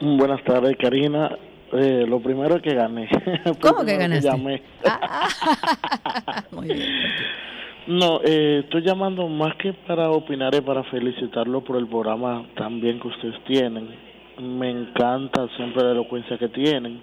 Buenas 0.00 0.42
tardes, 0.44 0.76
Karina. 0.80 1.36
Eh, 1.72 2.04
lo 2.06 2.20
primero 2.20 2.56
es 2.56 2.62
que 2.62 2.74
gané. 2.74 3.08
¿Cómo 3.60 3.84
que 3.84 3.96
ganaste? 3.96 4.28
llamé. 4.28 4.62
Ah, 4.84 5.28
Muy 6.50 6.66
bien. 6.68 6.88
No, 7.86 8.20
eh, 8.22 8.60
estoy 8.64 8.82
llamando 8.82 9.26
más 9.26 9.56
que 9.56 9.72
para 9.72 10.10
opinar, 10.10 10.54
es 10.54 10.60
para 10.60 10.84
felicitarlo 10.84 11.62
por 11.62 11.76
el 11.76 11.88
programa 11.88 12.46
también 12.56 13.00
que 13.00 13.08
ustedes 13.08 13.42
tienen. 13.44 13.88
Me 14.40 14.70
encanta 14.70 15.48
siempre 15.56 15.82
la 15.82 15.92
elocuencia 15.92 16.38
que 16.38 16.48
tienen 16.48 17.02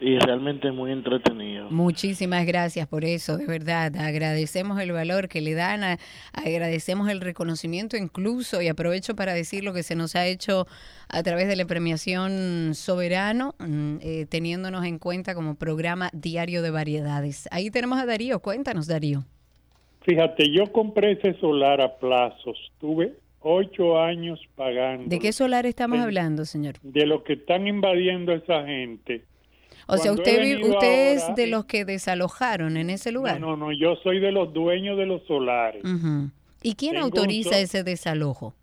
y 0.00 0.18
realmente 0.18 0.68
es 0.68 0.74
muy 0.74 0.92
entretenido. 0.92 1.70
Muchísimas 1.70 2.46
gracias 2.46 2.86
por 2.86 3.04
eso, 3.04 3.36
de 3.36 3.46
verdad. 3.46 3.94
Agradecemos 3.96 4.80
el 4.80 4.92
valor 4.92 5.28
que 5.28 5.40
le 5.40 5.54
dan, 5.54 5.82
a- 5.84 5.98
agradecemos 6.32 7.08
el 7.08 7.20
reconocimiento 7.20 7.96
incluso 7.96 8.60
y 8.62 8.68
aprovecho 8.68 9.14
para 9.16 9.34
decir 9.34 9.64
lo 9.64 9.72
que 9.72 9.82
se 9.82 9.94
nos 9.96 10.14
ha 10.16 10.26
hecho 10.26 10.66
a 11.08 11.22
través 11.22 11.48
de 11.48 11.56
la 11.56 11.64
premiación 11.66 12.74
Soberano, 12.74 13.54
mm, 13.58 13.96
eh, 14.00 14.26
teniéndonos 14.28 14.84
en 14.84 14.98
cuenta 14.98 15.34
como 15.34 15.54
programa 15.54 16.10
diario 16.12 16.62
de 16.62 16.70
variedades. 16.70 17.48
Ahí 17.50 17.70
tenemos 17.70 17.98
a 17.98 18.06
Darío, 18.06 18.40
cuéntanos 18.40 18.86
Darío. 18.86 19.24
Fíjate, 20.02 20.50
yo 20.52 20.70
compré 20.72 21.12
ese 21.12 21.34
solar 21.40 21.80
a 21.80 21.96
plazos. 21.96 22.56
Tuve 22.80 23.14
ocho 23.40 23.98
años 24.00 24.40
pagando. 24.54 25.08
¿De 25.08 25.18
qué 25.18 25.32
solar 25.32 25.66
estamos 25.66 25.98
hablando, 26.00 26.44
señor? 26.44 26.74
De 26.82 27.06
lo 27.06 27.24
que 27.24 27.34
están 27.34 27.66
invadiendo 27.66 28.32
esa 28.32 28.64
gente. 28.64 29.24
O 29.86 29.96
sea, 29.98 30.12
usted, 30.12 30.62
usted 30.62 31.12
es 31.14 31.34
de 31.36 31.44
eh, 31.44 31.46
los 31.46 31.64
que 31.64 31.84
desalojaron 31.84 32.76
en 32.76 32.90
ese 32.90 33.12
lugar. 33.12 33.40
No, 33.40 33.56
no, 33.56 33.66
no, 33.66 33.72
yo 33.72 33.96
soy 34.02 34.18
de 34.18 34.32
los 34.32 34.52
dueños 34.52 34.98
de 34.98 35.06
los 35.06 35.22
solares. 35.26 35.82
¿Y 36.62 36.74
quién 36.74 36.94
Tengo 36.94 37.04
autoriza 37.06 37.58
ese 37.58 37.84
desalojo? 37.84 38.54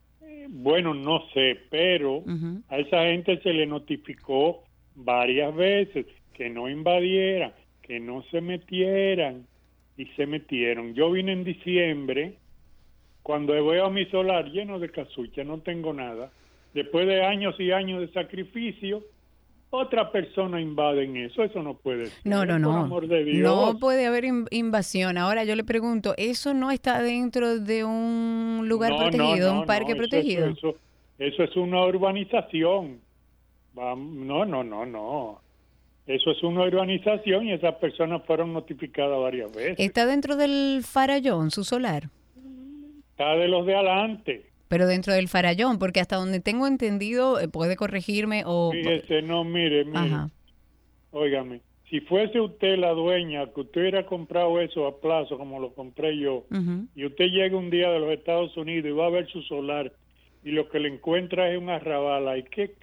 Bueno, 0.50 0.94
no 0.94 1.24
sé, 1.34 1.58
pero 1.70 2.24
a 2.68 2.78
esa 2.78 3.04
gente 3.04 3.40
se 3.41 3.54
le 3.54 3.66
notificó 3.66 4.64
varias 4.95 5.56
veces 5.56 6.06
que 6.34 6.50
no 6.50 6.70
invadieran, 6.70 7.54
que 7.82 8.00
no 8.00 8.24
se 8.30 8.41
metieran 8.41 9.48
y 9.98 10.06
se 10.18 10.26
metieron. 10.26 10.94
Yo 10.94 11.12
vine 11.12 11.32
en 11.32 11.44
diciembre, 11.44 12.36
cuando 13.22 13.54
veo 13.54 13.86
a 13.86 13.90
mi 13.90 14.06
solar 14.08 14.52
lleno 14.52 14.80
de 14.80 14.90
casucha, 14.90 15.44
no 15.44 15.60
tengo 15.60 15.94
nada. 15.94 16.32
Después 16.74 17.08
de 17.08 17.24
años 17.24 17.56
y 17.60 17.72
años 17.72 18.02
de 18.02 18.12
sacrificio, 18.12 19.04
otra 19.76 20.12
persona 20.12 20.62
invade 20.62 21.04
en 21.04 21.18
eso. 21.18 21.44
Eso 21.44 21.62
no 21.64 21.74
puede 21.74 22.06
ser. 22.08 22.22
No, 22.24 22.45
no, 22.45 22.54
por 22.54 22.62
no. 22.62 22.78
amor 22.84 23.08
de 23.08 23.24
Dios. 23.24 23.41
No 23.41 23.80
puede 23.80 24.06
haber 24.06 24.24
in- 24.26 24.48
invasión. 24.52 25.18
Ahora 25.18 25.44
yo 25.44 25.56
le 25.56 25.64
pregunto, 25.64 26.14
¿eso 26.18 26.54
no 26.54 26.70
está 26.72 27.02
dentro 27.02 27.60
de 27.60 27.84
un 27.84 28.66
lugar 28.68 28.91
No, 28.91 28.98
protegido, 28.98 29.54
no, 29.54 29.62
un 29.62 29.66
parque 29.66 29.95
protegido? 29.95 30.48
Eso, 30.48 30.70
eso, 30.70 30.78
eso 31.18 31.44
es 31.44 31.56
una 31.58 31.84
urbanización. 31.86 33.00
No, 33.76 33.95
no, 34.45 34.64
no, 34.64 34.86
no. 34.86 35.41
Eso 36.06 36.32
es 36.32 36.44
una 36.44 36.64
urbanización 36.66 37.48
y 37.48 37.54
esas 37.54 37.76
personas 37.76 38.22
fueron 38.28 38.54
notificadas 38.54 39.20
varias 39.20 39.52
veces. 39.56 39.76
Está 39.80 40.06
dentro 40.06 40.36
del 40.36 40.82
farallón, 40.84 41.50
su 41.50 41.64
solar, 41.64 42.10
Está 43.12 43.36
de 43.36 43.48
los 43.48 43.66
de 43.66 43.76
adelante. 43.76 44.45
Pero 44.74 44.88
dentro 44.88 45.14
del 45.14 45.28
farallón, 45.28 45.78
porque 45.78 46.00
hasta 46.00 46.16
donde 46.16 46.40
tengo 46.40 46.66
entendido, 46.66 47.40
eh, 47.40 47.48
puede 47.48 47.76
corregirme 47.76 48.41
o... 48.44 48.72
Fíjese, 48.72 49.22
no, 49.22 49.44
mire, 49.44 49.86
mire. 49.86 50.00
Ajá. 50.00 50.32
Óigame, 51.12 51.62
si 51.91 52.00
fuese 52.00 52.41
usted 52.41 52.80
la 52.80 52.90
dueña, 52.90 53.45
que 53.54 53.62
usted 53.62 53.82
hubiera 53.82 54.08
comprado 54.08 54.60
eso 54.60 54.88
a 54.88 55.00
plazo 55.00 55.38
como 55.38 55.60
lo 55.60 55.76
compré 55.76 56.18
yo, 56.18 56.48
y 56.95 57.06
usted 57.06 57.26
llega 57.26 57.56
un 57.56 57.70
día 57.70 57.91
de 57.91 58.00
los 58.00 58.10
Estados 58.14 58.58
Unidos 58.58 58.90
y 58.90 58.94
va 58.94 59.06
a 59.06 59.12
ver 59.12 59.28
su 59.28 59.44
solar 59.44 59.94
y 60.44 60.50
lo 60.50 60.68
que 60.70 60.80
le 60.80 60.90
encuentra 60.90 61.52
es 61.52 61.60
un 61.60 61.70
arrabal, 61.70 62.36
¿y 62.36 62.41
qué, 62.41 62.74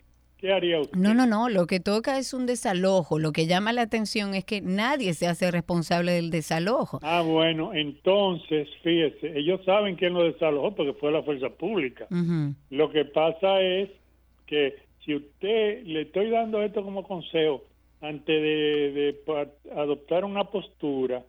qué 0.41 0.53
haría 0.53 0.81
usted? 0.81 0.97
No, 0.97 1.15
no, 1.15 1.27
no, 1.27 1.49
lo 1.49 1.67
que 1.67 1.81
toca 1.81 2.19
es 2.19 2.33
un 2.35 2.47
desalojo. 2.47 3.19
Lo 3.19 3.33
que 3.33 3.47
llama 3.47 3.73
la 3.73 3.83
atención 3.83 4.35
es 4.35 4.45
que 4.45 4.61
nadie 4.61 5.15
se 5.15 5.27
hace 5.27 5.51
responsable 5.51 6.13
del 6.13 6.31
desalojo. 6.31 6.99
Ah, 7.03 7.23
bueno, 7.23 7.75
entonces, 7.75 8.69
fíjese, 8.83 9.39
ellos 9.39 9.61
saben 9.65 9.97
quién 9.97 10.15
lo 10.15 10.25
desalojó 10.25 10.75
porque 10.75 10.95
fue 10.95 11.13
la 11.13 11.23
fuerza 11.23 11.49
pública. 11.51 12.07
Lo 12.71 12.91
que 12.91 13.05
pasa 13.05 13.61
es 13.61 13.91
que 14.47 14.77
si 15.05 15.15
usted 15.15 15.83
le 15.85 16.03
estoy 16.03 16.31
dando 16.31 16.63
esto 16.63 16.83
como 16.83 17.03
consejo, 17.07 17.65
antes 18.03 18.43
de, 18.43 18.93
de 18.93 19.17
adoptar 19.77 20.25
una 20.25 20.45
postura, 20.45 21.23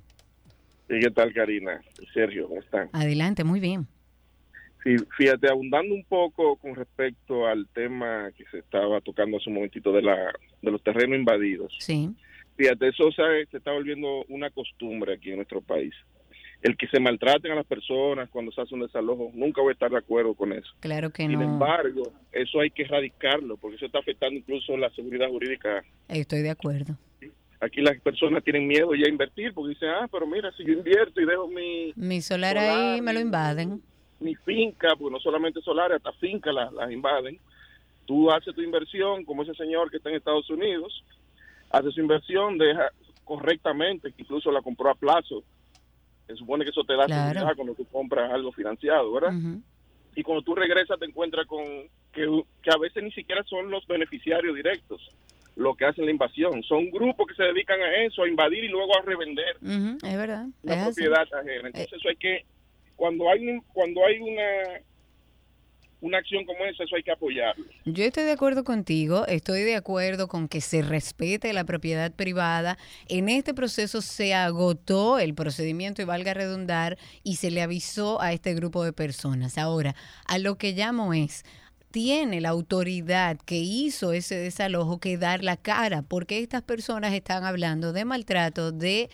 ¿qué 0.89 1.11
tal, 1.15 1.33
Karina? 1.33 1.81
Sergio, 2.13 2.49
¿cómo 2.49 2.61
están? 2.61 2.89
Adelante, 2.93 3.45
muy 3.45 3.61
bien. 3.61 3.87
Sí, 4.83 4.97
fíjate, 5.17 5.49
abundando 5.49 5.95
un 5.95 6.05
poco 6.05 6.57
con 6.57 6.75
respecto 6.75 7.47
al 7.47 7.69
tema 7.69 8.31
que 8.37 8.45
se 8.51 8.59
estaba 8.59 9.01
tocando 9.01 9.37
hace 9.37 9.51
un 9.51 9.57
momentito 9.57 9.93
de, 9.93 10.03
la, 10.03 10.33
de 10.63 10.71
los 10.71 10.83
terrenos 10.83 11.19
invadidos. 11.19 11.75
Sí. 11.79 12.11
Fíjate, 12.57 12.89
eso 12.89 13.11
se, 13.13 13.23
se 13.51 13.59
está 13.59 13.73
volviendo 13.73 14.25
una 14.29 14.51
costumbre 14.51 15.15
aquí 15.15 15.31
en 15.31 15.37
nuestro 15.37 15.61
país. 15.61 15.95
El 16.63 16.77
que 16.77 16.87
se 16.89 17.01
maltraten 17.01 17.53
a 17.53 17.57
las 17.57 17.67
personas 17.67 18.29
cuando 18.29 18.53
se 18.53 18.61
hace 18.61 18.75
un 18.75 18.83
desalojo, 18.83 19.31
nunca 19.35 19.63
voy 19.63 19.71
a 19.71 19.73
estar 19.73 19.91
de 19.91 19.97
acuerdo 19.97 20.35
con 20.35 20.53
eso. 20.53 20.69
Claro 20.81 21.11
que 21.11 21.23
Sin 21.23 21.33
no. 21.33 21.43
embargo, 21.43 22.13
eso 22.33 22.61
hay 22.61 22.71
que 22.71 22.83
erradicarlo 22.83 23.57
porque 23.57 23.77
eso 23.77 23.87
está 23.87 23.99
afectando 23.99 24.39
incluso 24.39 24.77
la 24.77 24.91
seguridad 24.91 25.29
jurídica. 25.29 25.83
Estoy 26.09 26.43
de 26.43 26.51
acuerdo. 26.51 26.97
Aquí 27.61 27.83
las 27.83 27.99
personas 28.01 28.43
tienen 28.43 28.67
miedo 28.67 28.95
ya 28.95 29.07
a 29.07 29.11
invertir 29.11 29.53
porque 29.53 29.71
dicen, 29.71 29.89
ah, 29.91 30.09
pero 30.11 30.27
mira, 30.27 30.51
si 30.57 30.65
yo 30.65 30.73
invierto 30.73 31.21
y 31.21 31.27
dejo 31.27 31.49
mi, 31.49 31.93
Mi 31.95 32.21
solar 32.23 32.57
ahí 32.57 33.01
me 33.03 33.13
lo 33.13 33.21
invaden. 33.21 33.83
Mi 34.21 34.35
finca, 34.37 34.95
porque 34.97 35.13
no 35.15 35.21
solamente 35.21 35.61
solares, 35.63 35.97
hasta 35.97 36.13
fincas 36.13 36.55
las, 36.55 36.73
las 36.73 36.91
invaden. 36.91 37.39
Tú 38.07 38.31
haces 38.31 38.55
tu 38.55 38.61
inversión, 38.63 39.25
como 39.25 39.43
ese 39.43 39.55
señor 39.55 39.91
que 39.91 39.97
está 39.99 40.11
en 40.11 40.17
Estados 40.17 40.49
Unidos, 40.51 41.05
hace 41.71 41.91
su 41.93 42.01
inversión, 42.01 42.59
deja 42.59 42.91
correctamente, 43.25 44.13
que 44.13 44.23
incluso 44.23 44.51
la 44.51 44.63
compró 44.63 44.91
a 44.91 44.95
plazo. 44.95 45.43
Se 46.27 46.37
supone 46.37 46.65
que 46.65 46.71
eso 46.71 46.85
te 46.85 46.95
da 46.97 47.07
Claro. 47.07 47.23
seguridad 47.23 47.57
cuando 47.57 47.75
tú 47.75 47.85
compras 47.87 48.33
algo 48.33 48.53
financiado, 48.53 49.13
¿verdad? 49.13 49.33
Y 50.15 50.23
cuando 50.23 50.43
tú 50.43 50.55
regresas 50.55 50.99
te 50.99 51.07
encuentras 51.07 51.47
con 51.47 51.65
que, 52.13 52.43
que 52.63 52.71
a 52.71 52.77
veces 52.79 53.03
ni 53.03 53.13
siquiera 53.13 53.43
son 53.45 53.71
los 53.71 53.87
beneficiarios 53.87 54.55
directos 54.55 55.09
lo 55.57 55.75
que 55.75 55.85
hacen 55.85 56.05
la 56.07 56.11
invasión. 56.11 56.63
Son 56.63 56.91
grupos 56.91 57.27
que 57.27 57.35
se 57.35 57.43
dedican 57.43 57.81
a 57.81 57.95
eso, 58.05 58.23
a 58.23 58.29
invadir 58.29 58.65
y 58.65 58.69
luego 58.69 58.97
a 58.97 59.03
revender 59.03 59.57
es 59.61 60.17
verdad. 60.17 60.47
la 60.63 60.75
es 60.75 60.81
así. 60.83 60.95
propiedad 61.03 61.23
ajena. 61.35 61.67
Entonces 61.69 61.93
eso 61.93 62.09
hay 62.09 62.17
que, 62.17 62.45
cuando 63.01 63.31
hay 63.31 63.59
cuando 63.73 64.05
hay 64.05 64.19
una 64.19 64.83
una 66.03 66.19
acción 66.19 66.45
como 66.47 66.65
esa, 66.65 66.85
eso 66.85 66.97
hay 66.97 67.03
que 67.03 67.13
apoyarlo. 67.13 67.65
Yo 67.85 68.05
estoy 68.05 68.25
de 68.25 68.33
acuerdo 68.33 68.65
contigo, 68.65 69.27
estoy 69.27 69.63
de 69.63 69.77
acuerdo 69.77 70.29
con 70.29 70.49
que 70.49 70.63
se 70.63 70.81
respete 70.81 71.53
la 71.53 71.65
propiedad 71.65 72.11
privada. 72.15 72.79
En 73.09 73.29
este 73.29 73.53
proceso 73.53 74.01
se 74.01 74.33
agotó 74.33 75.19
el 75.19 75.35
procedimiento 75.35 76.01
y 76.01 76.07
valga 76.07 76.33
redundar 76.33 76.97
y 77.23 77.37
se 77.37 77.51
le 77.51 77.61
avisó 77.61 78.21
a 78.21 78.33
este 78.33 78.55
grupo 78.55 78.83
de 78.83 78.95
personas. 78.95 79.59
Ahora, 79.59 79.95
a 80.27 80.39
lo 80.39 80.57
que 80.57 80.73
llamo 80.73 81.13
es, 81.13 81.45
tiene 81.91 82.41
la 82.41 82.51
autoridad 82.51 83.37
que 83.39 83.59
hizo 83.59 84.13
ese 84.13 84.37
desalojo 84.37 84.99
que 84.99 85.19
dar 85.19 85.43
la 85.43 85.57
cara, 85.57 86.03
porque 86.03 86.39
estas 86.39 86.63
personas 86.63 87.13
están 87.13 87.45
hablando 87.45 87.93
de 87.93 88.05
maltrato, 88.05 88.71
de, 88.73 89.11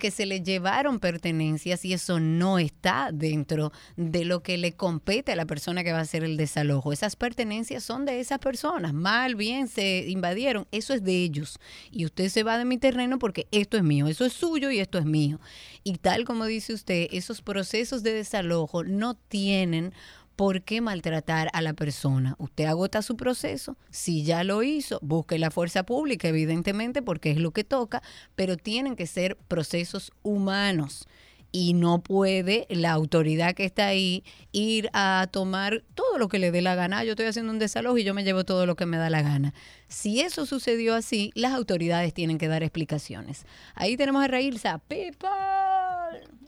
que 0.00 0.10
se 0.10 0.26
le 0.26 0.42
llevaron 0.42 0.98
pertenencias 0.98 1.84
y 1.84 1.92
eso 1.92 2.20
no 2.20 2.58
está 2.58 3.10
dentro 3.12 3.72
de 3.96 4.24
lo 4.24 4.42
que 4.42 4.58
le 4.58 4.72
compete 4.72 5.32
a 5.32 5.36
la 5.36 5.46
persona 5.46 5.84
que 5.84 5.92
va 5.92 5.98
a 5.98 6.02
hacer 6.02 6.24
el 6.24 6.36
desalojo. 6.36 6.92
Esas 6.92 7.16
pertenencias 7.16 7.84
son 7.84 8.04
de 8.04 8.20
esas 8.20 8.38
personas, 8.38 8.92
mal, 8.92 9.36
bien, 9.36 9.68
se 9.68 10.04
invadieron, 10.08 10.66
eso 10.72 10.94
es 10.94 11.04
de 11.04 11.22
ellos. 11.22 11.58
Y 11.90 12.04
usted 12.04 12.28
se 12.28 12.42
va 12.42 12.58
de 12.58 12.64
mi 12.64 12.78
terreno 12.78 13.18
porque 13.18 13.46
esto 13.52 13.76
es 13.76 13.84
mío, 13.84 14.08
eso 14.08 14.24
es 14.24 14.32
suyo 14.32 14.70
y 14.70 14.80
esto 14.80 14.98
es 14.98 15.04
mío. 15.04 15.40
Y 15.84 15.98
tal 15.98 16.24
como 16.24 16.44
dice 16.44 16.74
usted, 16.74 17.08
esos 17.12 17.40
procesos 17.40 18.02
de 18.02 18.12
desalojo 18.12 18.82
no 18.82 19.14
tienen 19.14 19.94
¿Por 20.36 20.60
qué 20.62 20.82
maltratar 20.82 21.48
a 21.54 21.62
la 21.62 21.72
persona? 21.72 22.36
Usted 22.38 22.66
agota 22.66 23.00
su 23.00 23.16
proceso. 23.16 23.78
Si 23.90 24.22
ya 24.22 24.44
lo 24.44 24.62
hizo, 24.62 24.98
busque 25.00 25.38
la 25.38 25.50
fuerza 25.50 25.84
pública, 25.84 26.28
evidentemente, 26.28 27.00
porque 27.00 27.30
es 27.30 27.38
lo 27.38 27.52
que 27.52 27.64
toca, 27.64 28.02
pero 28.34 28.58
tienen 28.58 28.96
que 28.96 29.06
ser 29.06 29.36
procesos 29.48 30.12
humanos. 30.22 31.08
Y 31.52 31.72
no 31.72 32.02
puede 32.02 32.66
la 32.68 32.92
autoridad 32.92 33.54
que 33.54 33.64
está 33.64 33.86
ahí 33.86 34.24
ir 34.52 34.90
a 34.92 35.26
tomar 35.30 35.84
todo 35.94 36.18
lo 36.18 36.28
que 36.28 36.38
le 36.38 36.50
dé 36.50 36.60
la 36.60 36.74
gana. 36.74 36.98
Ah, 36.98 37.04
Yo 37.04 37.12
estoy 37.12 37.24
haciendo 37.26 37.50
un 37.50 37.58
desalojo 37.58 37.96
y 37.96 38.04
yo 38.04 38.12
me 38.12 38.24
llevo 38.24 38.44
todo 38.44 38.66
lo 38.66 38.76
que 38.76 38.84
me 38.84 38.98
da 38.98 39.08
la 39.08 39.22
gana. 39.22 39.54
Si 39.88 40.20
eso 40.20 40.44
sucedió 40.44 40.94
así, 40.94 41.30
las 41.34 41.54
autoridades 41.54 42.12
tienen 42.12 42.36
que 42.36 42.48
dar 42.48 42.62
explicaciones. 42.62 43.46
Ahí 43.74 43.96
tenemos 43.96 44.22
a 44.22 44.28
Railsa. 44.28 44.82
People. 44.86 45.30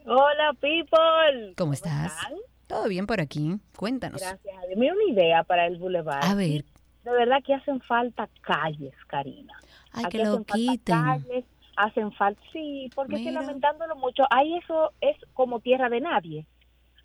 Hola, 0.05 0.52
people. 0.60 1.55
¿Cómo 1.56 1.73
estás? 1.73 2.12
Todo 2.69 2.86
bien 2.89 3.07
por 3.09 3.20
aquí. 3.20 3.57
Cuéntanos. 3.77 4.20
Gracias. 4.20 4.55
Mira 4.77 4.95
una 4.95 5.05
idea 5.12 5.43
para 5.43 5.66
el 5.66 5.78
bulevar. 5.78 6.24
A 6.24 6.35
ver. 6.35 6.65
De 7.05 7.11
verdad 7.11 7.39
que 7.45 7.55
hacen 7.55 7.81
falta 7.81 8.28
calles, 8.43 8.95
Karina. 9.09 9.55
Ay, 9.93 10.05
Aquí 10.05 10.19
que 10.19 10.24
lo 10.24 10.31
hacen 10.31 10.45
falta 10.45 10.55
quiten. 10.55 11.03
calles, 11.03 11.45
hacen 11.77 12.12
falta, 12.12 12.40
sí, 12.53 12.90
porque 12.95 13.16
es 13.16 13.23
que 13.23 13.28
Mira. 13.31 13.40
lamentándolo 13.40 13.97
mucho, 13.97 14.24
ahí 14.31 14.55
eso 14.59 14.93
es 15.01 15.16
como 15.32 15.61
tierra 15.61 15.89
de 15.89 16.01
nadie. 16.01 16.47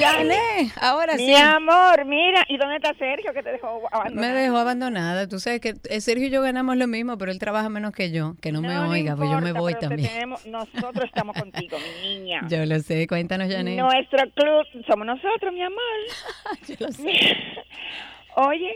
marilón. 0.00 0.28
Yané, 0.28 0.72
ahora 0.80 1.16
sí. 1.16 1.26
Mi 1.26 1.34
amor, 1.34 2.04
mira, 2.04 2.44
¿y 2.48 2.56
dónde 2.56 2.76
está 2.76 2.94
Sergio 2.94 3.32
que 3.32 3.42
te 3.42 3.52
dejó 3.52 3.80
Me 3.80 3.88
abandonada? 3.90 4.34
dejó 4.34 4.56
abandonada. 4.58 5.28
Tú 5.28 5.38
sabes 5.40 5.60
que 5.60 5.74
eh, 5.90 6.00
Sergio 6.00 6.26
y 6.26 6.30
yo 6.30 6.42
ganamos 6.42 6.76
lo 6.76 6.86
mismo, 6.86 7.18
pero 7.18 7.30
él 7.32 7.38
trabaja 7.38 7.68
menos 7.68 7.92
que 7.92 8.10
yo. 8.10 8.34
Que 8.40 8.52
no, 8.52 8.60
me 8.62 8.68
No, 8.68 8.88
oiga, 8.90 9.16
pues 9.16 9.28
yo 9.30 9.40
me 9.40 9.50
importa, 9.50 9.60
voy 9.60 9.74
también. 9.74 10.08
tenemos- 10.08 10.46
nosotros 10.46 11.04
estamos 11.04 11.36
contigo, 11.36 11.76
mi 11.78 12.08
niña. 12.18 12.42
Yo 12.48 12.64
lo 12.66 12.78
sé. 12.80 13.06
Cuéntanos, 13.06 13.48
Yané. 13.48 13.76
Nuestro 13.76 14.18
club 14.34 14.64
somos 14.86 15.06
nosotros, 15.06 15.52
mi 15.52 15.62
amor. 15.62 15.78
Oye, 18.36 18.72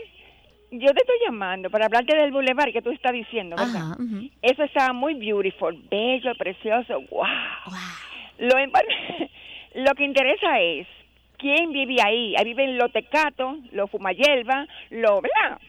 yo 0.71 0.91
te 0.93 1.01
estoy 1.01 1.15
llamando 1.25 1.69
para 1.69 1.85
hablarte 1.85 2.15
del 2.15 2.31
boulevard 2.31 2.71
que 2.73 2.81
tú 2.81 2.89
estás 2.91 3.13
diciendo, 3.13 3.55
¿verdad? 3.55 3.95
Eso 4.41 4.63
está 4.63 4.91
muy 4.93 5.13
beautiful, 5.13 5.81
bello, 5.89 6.33
precioso, 6.37 7.01
wow. 7.11 7.25
Lo, 8.39 8.57
en- 8.57 8.71
lo 9.75 9.93
que 9.95 10.03
interesa 10.03 10.59
es 10.59 10.87
quién 11.43 11.73
vive 11.73 11.97
ahí. 12.01 12.33
Ahí 12.37 12.45
viven 12.45 12.77
los 12.77 12.91
tecatos, 12.91 13.57
los 13.71 13.91
fumayelva, 13.91 14.65
los, 14.89 15.21
¿verdad? 15.21 15.59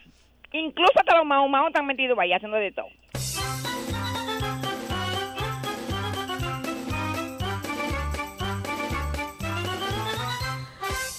Incluso 0.53 0.93
hasta 0.95 1.17
los 1.17 1.27
mahumaos 1.27 1.69
están 1.69 1.85
metidos 1.85 2.17
ahí 2.17 2.33
haciendo 2.33 2.57
de 2.57 2.71
todo. 2.71 2.87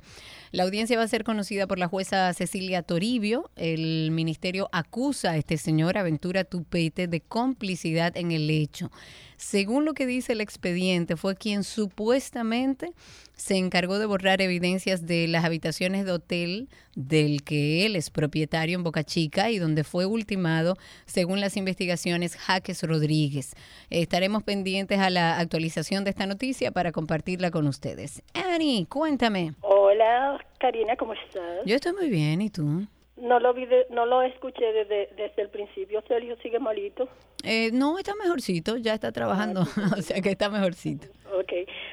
La 0.51 0.65
audiencia 0.65 0.97
va 0.97 1.05
a 1.05 1.09
ser 1.09 1.23
conocida 1.23 1.69
por 1.69 1.79
la 1.79 1.87
jueza 1.87 2.33
Cecilia 2.35 2.83
Toribio. 2.83 3.49
El 3.55 4.11
ministerio 4.11 4.69
acusa 4.73 5.31
a 5.33 5.37
este 5.37 5.57
señor 5.57 5.99
Aventura 5.99 6.43
Tupete 6.43 7.07
de 7.07 7.21
complicidad 7.21 8.17
en 8.17 8.33
el 8.33 8.51
hecho. 8.51 8.91
Según 9.37 9.85
lo 9.85 9.95
que 9.95 10.05
dice 10.07 10.33
el 10.33 10.41
expediente, 10.41 11.17
fue 11.17 11.37
quien 11.37 11.63
supuestamente 11.63 12.93
se 13.39 13.57
encargó 13.57 13.99
de 14.01 14.07
borrar 14.07 14.43
evidencias 14.43 15.07
de 15.07 15.29
las 15.29 15.45
habitaciones 15.45 16.05
de 16.05 16.11
hotel 16.13 16.69
del 16.97 17.45
que 17.45 17.87
él 17.87 17.95
es 17.95 18.11
propietario 18.11 18.77
en 18.77 18.83
Boca 18.83 19.05
Chica 19.05 19.51
y 19.51 19.59
donde 19.59 19.85
fue 19.85 20.07
ultimado, 20.07 20.77
según 21.07 21.41
las 21.41 21.57
investigaciones, 21.57 22.37
Jaques 22.37 22.83
Rodríguez. 22.83 23.55
Estaremos 23.91 24.43
pendientes 24.43 24.99
a 24.99 25.09
la 25.09 25.39
actualización 25.39 26.03
de 26.03 26.11
esta 26.11 26.27
noticia 26.27 26.73
para 26.73 26.91
compartirla 26.91 27.53
con 27.53 27.69
ustedes. 27.69 28.23
Annie, 28.35 28.87
cuéntame. 28.87 29.55
Hola, 29.61 30.45
Karina, 30.59 30.97
¿cómo 30.97 31.13
estás? 31.15 31.65
Yo 31.65 31.77
estoy 31.77 31.93
muy 31.93 32.11
bien, 32.11 32.43
¿y 32.43 32.51
tú? 32.51 32.87
No 33.17 33.41
lo 33.41 33.55
vi 33.55 33.67
de- 33.67 33.87
no 33.91 34.05
lo 34.07 34.23
escuché 34.23 34.65
desde, 34.73 35.09
desde 35.17 35.43
el 35.43 35.49
principio. 35.51 36.03
Sergio 36.09 36.37
sigue 36.43 36.59
malito. 36.59 37.09
Eh, 37.45 37.71
no, 37.73 37.99
está 37.99 38.15
mejorcito, 38.17 38.77
ya 38.77 38.95
está 38.95 39.13
trabajando, 39.13 39.63
o 39.97 40.03
sea 40.03 40.21
que 40.21 40.31
está 40.31 40.49
mejorcito. 40.51 41.07
Ok. 41.39 41.53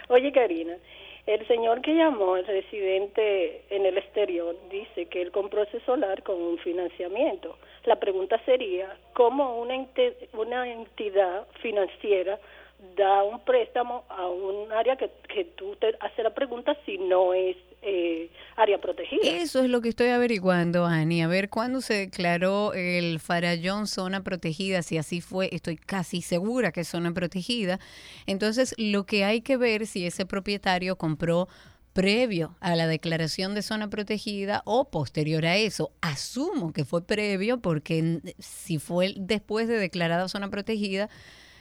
Oye, 0.09 0.31
Karina, 0.31 0.73
el 1.25 1.47
señor 1.47 1.81
que 1.81 1.95
llamó, 1.95 2.37
el 2.37 2.45
residente 2.45 3.63
en 3.69 3.85
el 3.85 3.97
exterior, 3.97 4.55
dice 4.69 5.07
que 5.07 5.21
él 5.21 5.31
compró 5.31 5.63
ese 5.63 5.79
solar 5.81 6.21
con 6.23 6.41
un 6.41 6.57
financiamiento. 6.59 7.57
La 7.85 7.95
pregunta 7.95 8.39
sería, 8.45 8.95
¿cómo 9.13 9.59
una, 9.59 9.75
una 10.33 10.71
entidad 10.71 11.47
financiera 11.61 12.39
da 12.95 13.23
un 13.23 13.39
préstamo 13.39 14.03
a 14.09 14.27
un 14.27 14.71
área 14.71 14.95
que, 14.95 15.09
que 15.27 15.45
tú 15.45 15.75
te 15.77 15.95
haces 15.99 16.23
la 16.23 16.33
pregunta 16.33 16.77
si 16.85 16.97
no 16.97 17.33
es 17.33 17.57
eh, 17.81 18.29
área 18.55 18.79
protegida? 18.79 19.21
Eso 19.23 19.63
es 19.63 19.69
lo 19.69 19.81
que 19.81 19.89
estoy 19.89 20.09
averiguando, 20.09 20.85
Ani. 20.85 21.21
A 21.21 21.27
ver, 21.27 21.49
¿cuándo 21.49 21.81
se 21.81 21.93
declaró 21.95 22.73
el 22.73 23.19
Farallón 23.19 23.87
zona 23.87 24.23
protegida? 24.23 24.81
Si 24.81 24.97
así 24.97 25.21
fue, 25.21 25.49
estoy 25.51 25.77
casi 25.77 26.21
segura 26.21 26.71
que 26.71 26.81
es 26.81 26.87
zona 26.87 27.13
protegida. 27.13 27.79
Entonces, 28.25 28.73
lo 28.77 29.05
que 29.05 29.25
hay 29.25 29.41
que 29.41 29.57
ver 29.57 29.87
si 29.87 30.05
ese 30.05 30.25
propietario 30.25 30.97
compró 30.97 31.47
previo 31.95 32.57
a 32.59 32.75
la 32.75 32.87
declaración 32.87 33.55
de 33.55 33.61
zona 33.61 33.89
protegida 33.89 34.63
o 34.65 34.89
posterior 34.89 35.45
a 35.45 35.55
eso. 35.55 35.93
Asumo 36.01 36.73
que 36.73 36.83
fue 36.83 37.07
previo 37.07 37.61
porque 37.61 38.19
si 38.37 38.79
fue 38.79 39.13
después 39.15 39.69
de 39.69 39.79
declarada 39.79 40.27
zona 40.27 40.49
protegida, 40.49 41.09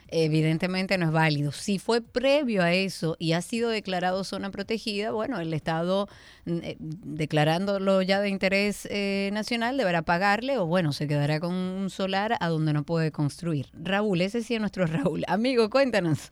evidentemente 0.09 0.97
no 0.97 1.05
es 1.07 1.11
válido. 1.11 1.51
Si 1.51 1.79
fue 1.79 2.01
previo 2.01 2.61
a 2.63 2.73
eso 2.73 3.15
y 3.19 3.33
ha 3.33 3.41
sido 3.41 3.69
declarado 3.69 4.23
zona 4.23 4.51
protegida, 4.51 5.11
bueno, 5.11 5.39
el 5.39 5.53
Estado 5.53 6.07
mm, 6.45 6.57
eh, 6.63 6.75
declarándolo 6.79 8.01
ya 8.01 8.21
de 8.21 8.29
interés 8.29 8.87
eh, 8.91 9.29
nacional 9.33 9.77
deberá 9.77 10.01
pagarle 10.03 10.57
o 10.57 10.65
bueno, 10.65 10.91
se 10.93 11.07
quedará 11.07 11.39
con 11.39 11.53
un 11.53 11.89
solar 11.89 12.35
a 12.39 12.47
donde 12.49 12.73
no 12.73 12.83
puede 12.83 13.11
construir. 13.11 13.67
Raúl, 13.73 14.21
ese 14.21 14.41
sí 14.41 14.53
es 14.55 14.59
nuestro 14.59 14.85
Raúl. 14.87 15.23
Amigo, 15.27 15.69
cuéntanos. 15.69 16.31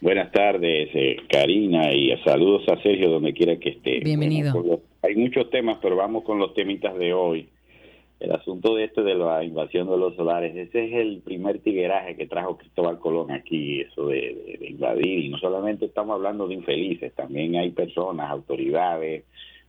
Buenas 0.00 0.32
tardes, 0.32 0.88
eh, 0.94 1.16
Karina, 1.30 1.92
y 1.92 2.10
saludos 2.24 2.62
a 2.68 2.80
Sergio 2.82 3.10
donde 3.10 3.32
quiera 3.34 3.56
que 3.58 3.70
esté. 3.70 4.00
Bienvenido. 4.00 4.52
Bueno, 4.52 4.68
con 4.68 4.70
los- 4.70 4.80
hay 5.02 5.14
muchos 5.16 5.48
temas, 5.50 5.78
pero 5.80 5.96
vamos 5.96 6.24
con 6.24 6.38
los 6.38 6.52
temitas 6.54 6.96
de 6.98 7.12
hoy. 7.12 7.48
El 8.18 8.32
asunto 8.32 8.74
de 8.74 8.84
este 8.84 9.02
de 9.02 9.14
la 9.14 9.44
invasión 9.44 9.88
de 9.90 9.98
los 9.98 10.16
solares, 10.16 10.56
ese 10.56 10.86
es 10.86 10.92
el 10.94 11.20
primer 11.20 11.58
tigueraje 11.58 12.16
que 12.16 12.26
trajo 12.26 12.56
Cristóbal 12.56 12.98
Colón 12.98 13.30
aquí, 13.30 13.80
eso 13.82 14.06
de, 14.08 14.16
de- 14.46 14.56
de 14.58 14.68
invadir. 14.70 15.24
Y 15.24 15.28
no 15.28 15.38
solamente 15.38 15.84
estamos 15.84 16.14
hablando 16.14 16.48
de 16.48 16.54
infelices, 16.54 17.12
también 17.14 17.56
hay 17.56 17.70
personas, 17.72 18.30
autoridades, 18.30 19.24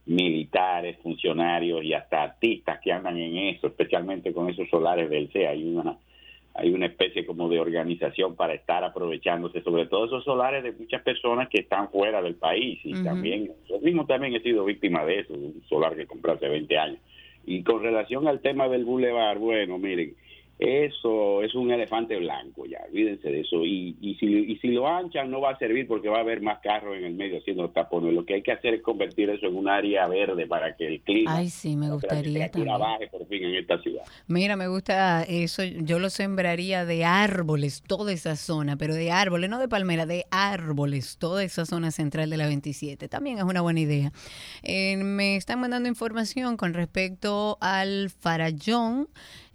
militares, 0.06 0.98
funcionarios 1.04 1.84
y 1.84 1.94
hasta 1.94 2.24
artistas 2.24 2.80
que 2.82 2.92
andan 2.94 3.18
en 3.18 3.36
eso, 3.38 3.68
especialmente 3.68 4.32
con 4.34 4.50
esos 4.50 4.70
solares 4.70 5.10
del 5.10 5.30
CEA. 5.32 5.52
Hay 5.52 5.64
una 5.64 5.98
hay 6.60 6.72
una 6.72 6.88
especie 6.88 7.24
como 7.24 7.50
de 7.50 7.60
organización 7.60 8.36
para 8.36 8.56
estar 8.56 8.84
aprovechándose, 8.84 9.62
sobre 9.62 9.86
todo 9.86 10.06
esos 10.06 10.24
solares 10.24 10.64
de 10.64 10.72
muchas 10.72 11.04
personas 11.04 11.50
que 11.50 11.60
están 11.60 11.90
fuera 11.92 12.20
del 12.20 12.34
país 12.34 12.80
y 12.84 12.94
también, 13.04 13.52
yo 13.70 13.80
mismo 13.80 14.08
también 14.08 14.34
he 14.34 14.40
sido 14.40 14.66
víctima 14.66 15.06
de 15.06 15.20
eso, 15.20 15.34
un 15.36 15.62
solar 15.70 15.96
que 15.96 16.08
compré 16.08 16.32
hace 16.32 16.50
20 16.50 16.76
años. 16.80 16.98
Y 17.48 17.64
con 17.64 17.82
relación 17.82 18.28
al 18.28 18.42
tema 18.42 18.68
del 18.68 18.84
bulevar, 18.84 19.40
bueno, 19.40 19.80
miren, 19.80 20.14
eso 20.60 21.44
es 21.44 21.54
un 21.54 21.72
elefante 21.72 22.16
blanco 22.18 22.66
ya, 22.66 22.80
olvídense 22.90 23.30
de 23.30 23.42
eso. 23.42 23.64
Y, 23.64 23.96
y, 24.02 24.16
si, 24.16 24.26
y 24.26 24.58
si 24.58 24.70
lo 24.70 24.88
anchan 24.88 25.30
no 25.30 25.40
va 25.40 25.52
a 25.52 25.58
servir 25.60 25.88
porque 25.88 26.10
va 26.10 26.18
a 26.18 26.22
haber 26.22 26.42
más 26.42 26.60
carros 26.60 26.98
en 26.98 27.04
el 27.04 27.14
medio 27.14 27.38
haciendo 27.40 27.70
tapones. 27.70 28.14
Lo 28.14 28.26
que 28.26 28.36
hay 28.36 28.42
que 28.42 28.52
hacer 28.52 28.74
es 28.74 28.82
convertir 28.82 29.30
eso 29.30 29.46
en 29.46 29.56
un 29.56 29.70
área 29.70 30.08
verde 30.08 30.48
para 30.48 30.76
que 30.76 30.88
el 30.88 31.02
clima, 31.02 31.36
Ay, 31.36 31.50
sí, 31.50 31.76
me 31.76 31.88
la 31.88 31.94
gustaría 31.94 32.50
también. 32.50 32.80
baje 32.80 33.08
por 33.08 33.28
fin 33.28 33.44
en 33.44 33.56
esta 33.56 33.80
ciudad. 33.82 34.04
Mira, 34.28 34.56
me 34.56 34.68
gusta 34.68 35.24
eso. 35.24 35.64
Yo 35.64 36.00
lo 36.00 36.10
sembraría 36.10 36.86
de 36.86 37.06
árboles, 37.06 37.84
toda 37.86 38.12
esa 38.12 38.36
zona, 38.36 38.78
pero 38.78 38.96
de 38.96 39.12
árboles, 39.12 39.50
no 39.50 39.60
de 39.60 39.68
palmera, 39.68 40.06
de 40.06 40.26
árboles, 40.32 41.18
toda 41.20 41.44
esa 41.44 41.66
zona 41.66 41.92
central 41.92 42.30
de 42.30 42.38
la 42.38 42.48
27. 42.48 43.08
También 43.08 43.38
es 43.38 43.44
una 43.44 43.62
buena 43.62 43.80
idea. 43.80 44.12
Eh, 44.64 44.98
me 44.98 45.36
están 45.36 45.60
mandando 45.60 45.88
información 45.88 46.58
con 46.58 46.74
respecto 46.74 47.58
al 47.62 48.10
Farallón. 48.10 49.08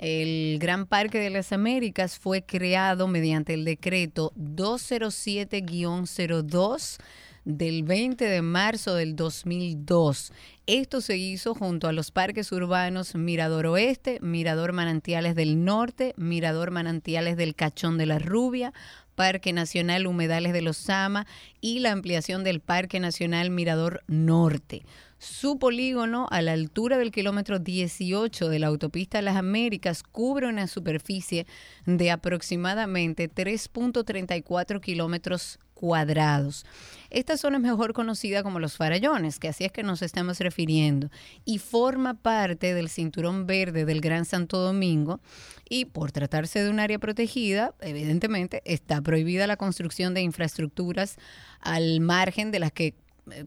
El 0.03 0.59
Gran 0.59 0.85
Parque 0.87 1.19
de 1.21 1.31
las 1.31 1.53
Américas 1.53 2.19
fue 2.19 2.43
creado 2.43 3.07
mediante 3.07 3.55
el 3.55 3.65
decreto 3.65 4.33
207-02 4.37 6.99
del 7.45 7.85
20 7.85 8.25
de 8.25 8.43
marzo 8.43 8.97
del 8.97 9.15
2002. 9.15 10.33
Esto 10.67 11.01
se 11.01 11.17
hizo 11.17 11.55
junto 11.55 11.87
a 11.87 11.93
los 11.93 12.11
parques 12.11 12.51
urbanos 12.51 13.15
Mirador 13.15 13.67
Oeste, 13.67 14.19
Mirador 14.21 14.73
Manantiales 14.73 15.37
del 15.37 15.65
Norte, 15.65 16.15
Mirador 16.17 16.73
Manantiales 16.73 17.37
del 17.37 17.55
Cachón 17.55 17.97
de 17.97 18.07
la 18.07 18.19
Rubia, 18.19 18.73
Parque 19.15 19.53
Nacional 19.53 20.09
Humedales 20.09 20.53
de 20.53 20.63
los 20.63 20.79
Sama 20.79 21.29
y 21.61 21.79
la 21.79 21.93
ampliación 21.93 22.43
del 22.43 22.59
Parque 22.59 22.99
Nacional 22.99 23.51
Mirador 23.51 24.03
Norte. 24.09 24.83
Su 25.23 25.57
polígono, 25.57 26.27
a 26.33 26.43
la 26.43 26.51
altura 26.51 26.99
del 26.99 27.13
kilómetro 27.13 27.61
18 27.61 28.49
de 28.49 28.59
la 28.59 28.67
autopista 28.67 29.23
Las 29.23 29.37
Américas, 29.37 30.03
cubre 30.03 30.49
una 30.49 30.67
superficie 30.67 31.47
de 31.87 32.11
aproximadamente 32.11 33.31
3.34 33.31 34.81
kilómetros 34.81 35.61
cuadrados. 35.75 36.67
Esta 37.09 37.37
zona 37.37 37.59
es 37.59 37.63
mejor 37.63 37.93
conocida 37.93 38.43
como 38.43 38.59
los 38.59 38.77
farallones, 38.77 39.39
que 39.39 39.47
así 39.47 39.63
es 39.63 39.71
que 39.71 39.85
nos 39.85 40.03
estamos 40.03 40.41
refiriendo, 40.41 41.09
y 41.45 41.59
forma 41.59 42.15
parte 42.15 42.75
del 42.75 42.89
cinturón 42.89 43.47
verde 43.47 43.85
del 43.85 44.01
Gran 44.01 44.25
Santo 44.25 44.59
Domingo. 44.59 45.21
Y 45.69 45.85
por 45.85 46.11
tratarse 46.11 46.65
de 46.65 46.69
un 46.69 46.81
área 46.81 46.99
protegida, 46.99 47.77
evidentemente 47.81 48.61
está 48.65 49.01
prohibida 49.01 49.47
la 49.47 49.57
construcción 49.57 50.15
de 50.15 50.23
infraestructuras 50.23 51.17
al 51.61 52.01
margen 52.01 52.51
de 52.51 52.59
las 52.59 52.73
que 52.73 52.97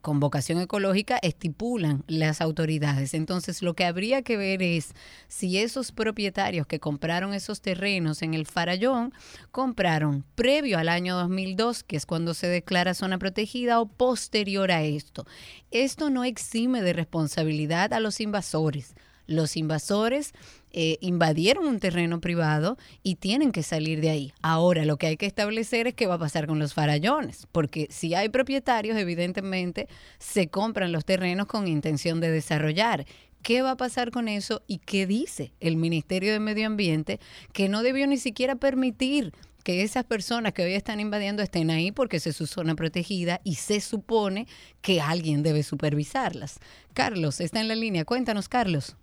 con 0.01 0.19
vocación 0.19 0.61
ecológica 0.61 1.19
estipulan 1.21 2.03
las 2.07 2.41
autoridades. 2.41 3.13
Entonces, 3.13 3.61
lo 3.61 3.73
que 3.73 3.85
habría 3.85 4.21
que 4.21 4.37
ver 4.37 4.63
es 4.63 4.93
si 5.27 5.57
esos 5.57 5.91
propietarios 5.91 6.65
que 6.65 6.79
compraron 6.79 7.33
esos 7.33 7.61
terrenos 7.61 8.21
en 8.21 8.33
el 8.33 8.45
Farallón 8.45 9.13
compraron 9.51 10.23
previo 10.35 10.77
al 10.77 10.89
año 10.89 11.15
2002, 11.15 11.83
que 11.83 11.97
es 11.97 12.05
cuando 12.05 12.33
se 12.33 12.47
declara 12.47 12.93
zona 12.93 13.17
protegida, 13.17 13.79
o 13.79 13.87
posterior 13.87 14.71
a 14.71 14.83
esto. 14.83 15.25
Esto 15.71 16.09
no 16.09 16.23
exime 16.23 16.81
de 16.81 16.93
responsabilidad 16.93 17.93
a 17.93 17.99
los 17.99 18.21
invasores. 18.21 18.95
Los 19.27 19.57
invasores 19.57 20.33
eh, 20.71 20.97
invadieron 20.99 21.67
un 21.67 21.79
terreno 21.79 22.19
privado 22.19 22.77
y 23.01 23.15
tienen 23.15 23.51
que 23.51 23.63
salir 23.63 24.01
de 24.01 24.09
ahí. 24.09 24.33
Ahora, 24.41 24.85
lo 24.85 24.97
que 24.97 25.07
hay 25.07 25.17
que 25.17 25.25
establecer 25.25 25.87
es 25.87 25.93
qué 25.93 26.05
va 26.05 26.15
a 26.15 26.19
pasar 26.19 26.47
con 26.47 26.59
los 26.59 26.73
farallones, 26.73 27.47
porque 27.51 27.87
si 27.89 28.13
hay 28.13 28.29
propietarios, 28.29 28.97
evidentemente 28.97 29.87
se 30.19 30.47
compran 30.47 30.91
los 30.91 31.05
terrenos 31.05 31.47
con 31.47 31.67
intención 31.67 32.19
de 32.19 32.29
desarrollar. 32.29 33.05
¿Qué 33.41 33.61
va 33.61 33.71
a 33.71 33.77
pasar 33.77 34.11
con 34.11 34.27
eso 34.27 34.63
y 34.67 34.79
qué 34.79 35.07
dice 35.07 35.53
el 35.59 35.77
Ministerio 35.77 36.33
de 36.33 36.39
Medio 36.39 36.67
Ambiente 36.67 37.19
que 37.53 37.69
no 37.69 37.81
debió 37.81 38.05
ni 38.07 38.17
siquiera 38.17 38.55
permitir 38.55 39.33
que 39.63 39.81
esas 39.81 40.03
personas 40.03 40.53
que 40.53 40.63
hoy 40.63 40.73
están 40.73 40.99
invadiendo 40.99 41.41
estén 41.41 41.71
ahí 41.71 41.91
porque 41.91 42.17
es 42.17 42.35
su 42.35 42.47
zona 42.47 42.75
protegida 42.75 43.41
y 43.43 43.55
se 43.55 43.81
supone 43.81 44.45
que 44.81 44.99
alguien 44.99 45.41
debe 45.41 45.63
supervisarlas. 45.63 46.59
Carlos, 46.93 47.39
está 47.39 47.61
en 47.61 47.67
la 47.67 47.75
línea. 47.75 48.03
Cuéntanos, 48.03 48.49
Carlos 48.49 48.97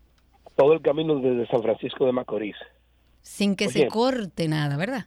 todo 0.57 0.73
el 0.73 0.83
camino 0.83 1.17
desde 1.17 1.47
San 1.49 1.63
Francisco 1.63 2.07
de 2.07 2.13
Macorís. 2.13 2.57
Sin 3.21 3.57
que 3.57 3.69
se 3.69 3.87
corte 3.89 4.49
nada, 4.49 4.77
¿verdad? 4.77 5.07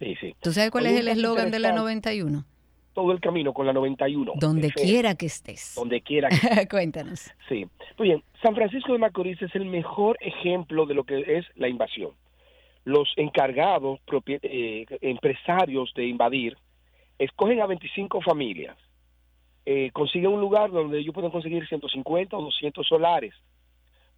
Sí, 0.00 0.14
sí. 0.20 0.34
¿Tú 0.40 0.52
sabes 0.52 0.70
cuál 0.70 0.86
es 0.86 0.98
el 0.98 1.08
eslogan 1.08 1.50
de 1.50 1.58
la 1.58 1.72
91? 1.72 2.44
Todo 2.92 3.12
el 3.12 3.20
camino 3.20 3.52
con 3.52 3.66
la 3.66 3.72
91. 3.72 4.32
Donde 4.36 4.70
quiera 4.70 5.14
que 5.14 5.26
estés. 5.26 5.74
Donde 5.76 6.00
quiera 6.00 6.28
que 6.28 6.36
estés. 6.36 6.68
Cuéntanos. 6.70 7.30
Sí. 7.48 7.66
Muy 7.98 8.08
bien, 8.08 8.22
San 8.42 8.54
Francisco 8.54 8.92
de 8.92 8.98
Macorís 8.98 9.40
es 9.40 9.54
el 9.54 9.66
mejor 9.66 10.16
ejemplo 10.20 10.86
de 10.86 10.94
lo 10.94 11.04
que 11.04 11.38
es 11.38 11.46
la 11.54 11.68
invasión. 11.68 12.10
Los 12.84 13.12
encargados, 13.16 14.00
eh, 14.26 14.86
empresarios 15.00 15.92
de 15.94 16.06
invadir, 16.06 16.56
escogen 17.18 17.60
a 17.60 17.66
25 17.66 18.20
familias, 18.20 18.76
eh, 19.64 19.90
consiguen 19.92 20.32
un 20.32 20.40
lugar 20.40 20.70
donde 20.70 20.98
ellos 20.98 21.12
pueden 21.12 21.30
conseguir 21.30 21.66
150 21.66 22.36
o 22.36 22.42
200 22.42 22.86
solares, 22.86 23.34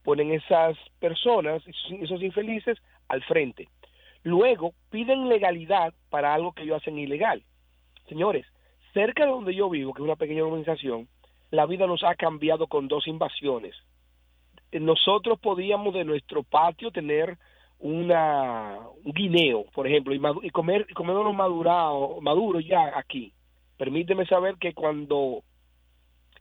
ponen 0.09 0.33
esas 0.33 0.75
personas, 1.01 1.63
esos, 1.67 2.23
infelices, 2.23 2.79
al 3.09 3.23
frente. 3.25 3.69
Luego 4.23 4.73
piden 4.89 5.29
legalidad 5.29 5.93
para 6.09 6.33
algo 6.33 6.53
que 6.53 6.63
ellos 6.63 6.79
hacen 6.81 6.99
ilegal. 6.99 7.43
Señores, 8.09 8.47
cerca 8.95 9.27
de 9.27 9.33
donde 9.33 9.55
yo 9.55 9.69
vivo, 9.69 9.93
que 9.93 10.01
es 10.01 10.05
una 10.07 10.17
pequeña 10.17 10.45
organización, 10.45 11.09
la 11.51 11.67
vida 11.67 11.87
nos 11.87 12.05
ha 12.05 12.15
cambiado 12.15 12.69
con 12.69 12.89
dos 12.89 13.07
invasiones. 13.07 13.75
Nosotros 14.73 15.39
podíamos 15.41 15.93
de 15.93 16.07
nuestro 16.07 16.43
patio 16.43 16.91
tener 16.91 17.37
una, 17.79 18.79
un 19.05 19.13
guineo, 19.13 19.67
por 19.75 19.87
ejemplo, 19.87 20.15
y, 20.15 20.47
y 20.47 20.49
comer 20.49 20.87
y 20.89 20.95
comerlo 20.95 21.31
madurado, 21.35 22.19
maduro 22.23 22.61
ya 22.61 22.99
aquí. 22.99 23.35
Permíteme 23.77 24.25
saber 24.25 24.55
que 24.59 24.73
cuando 24.73 25.43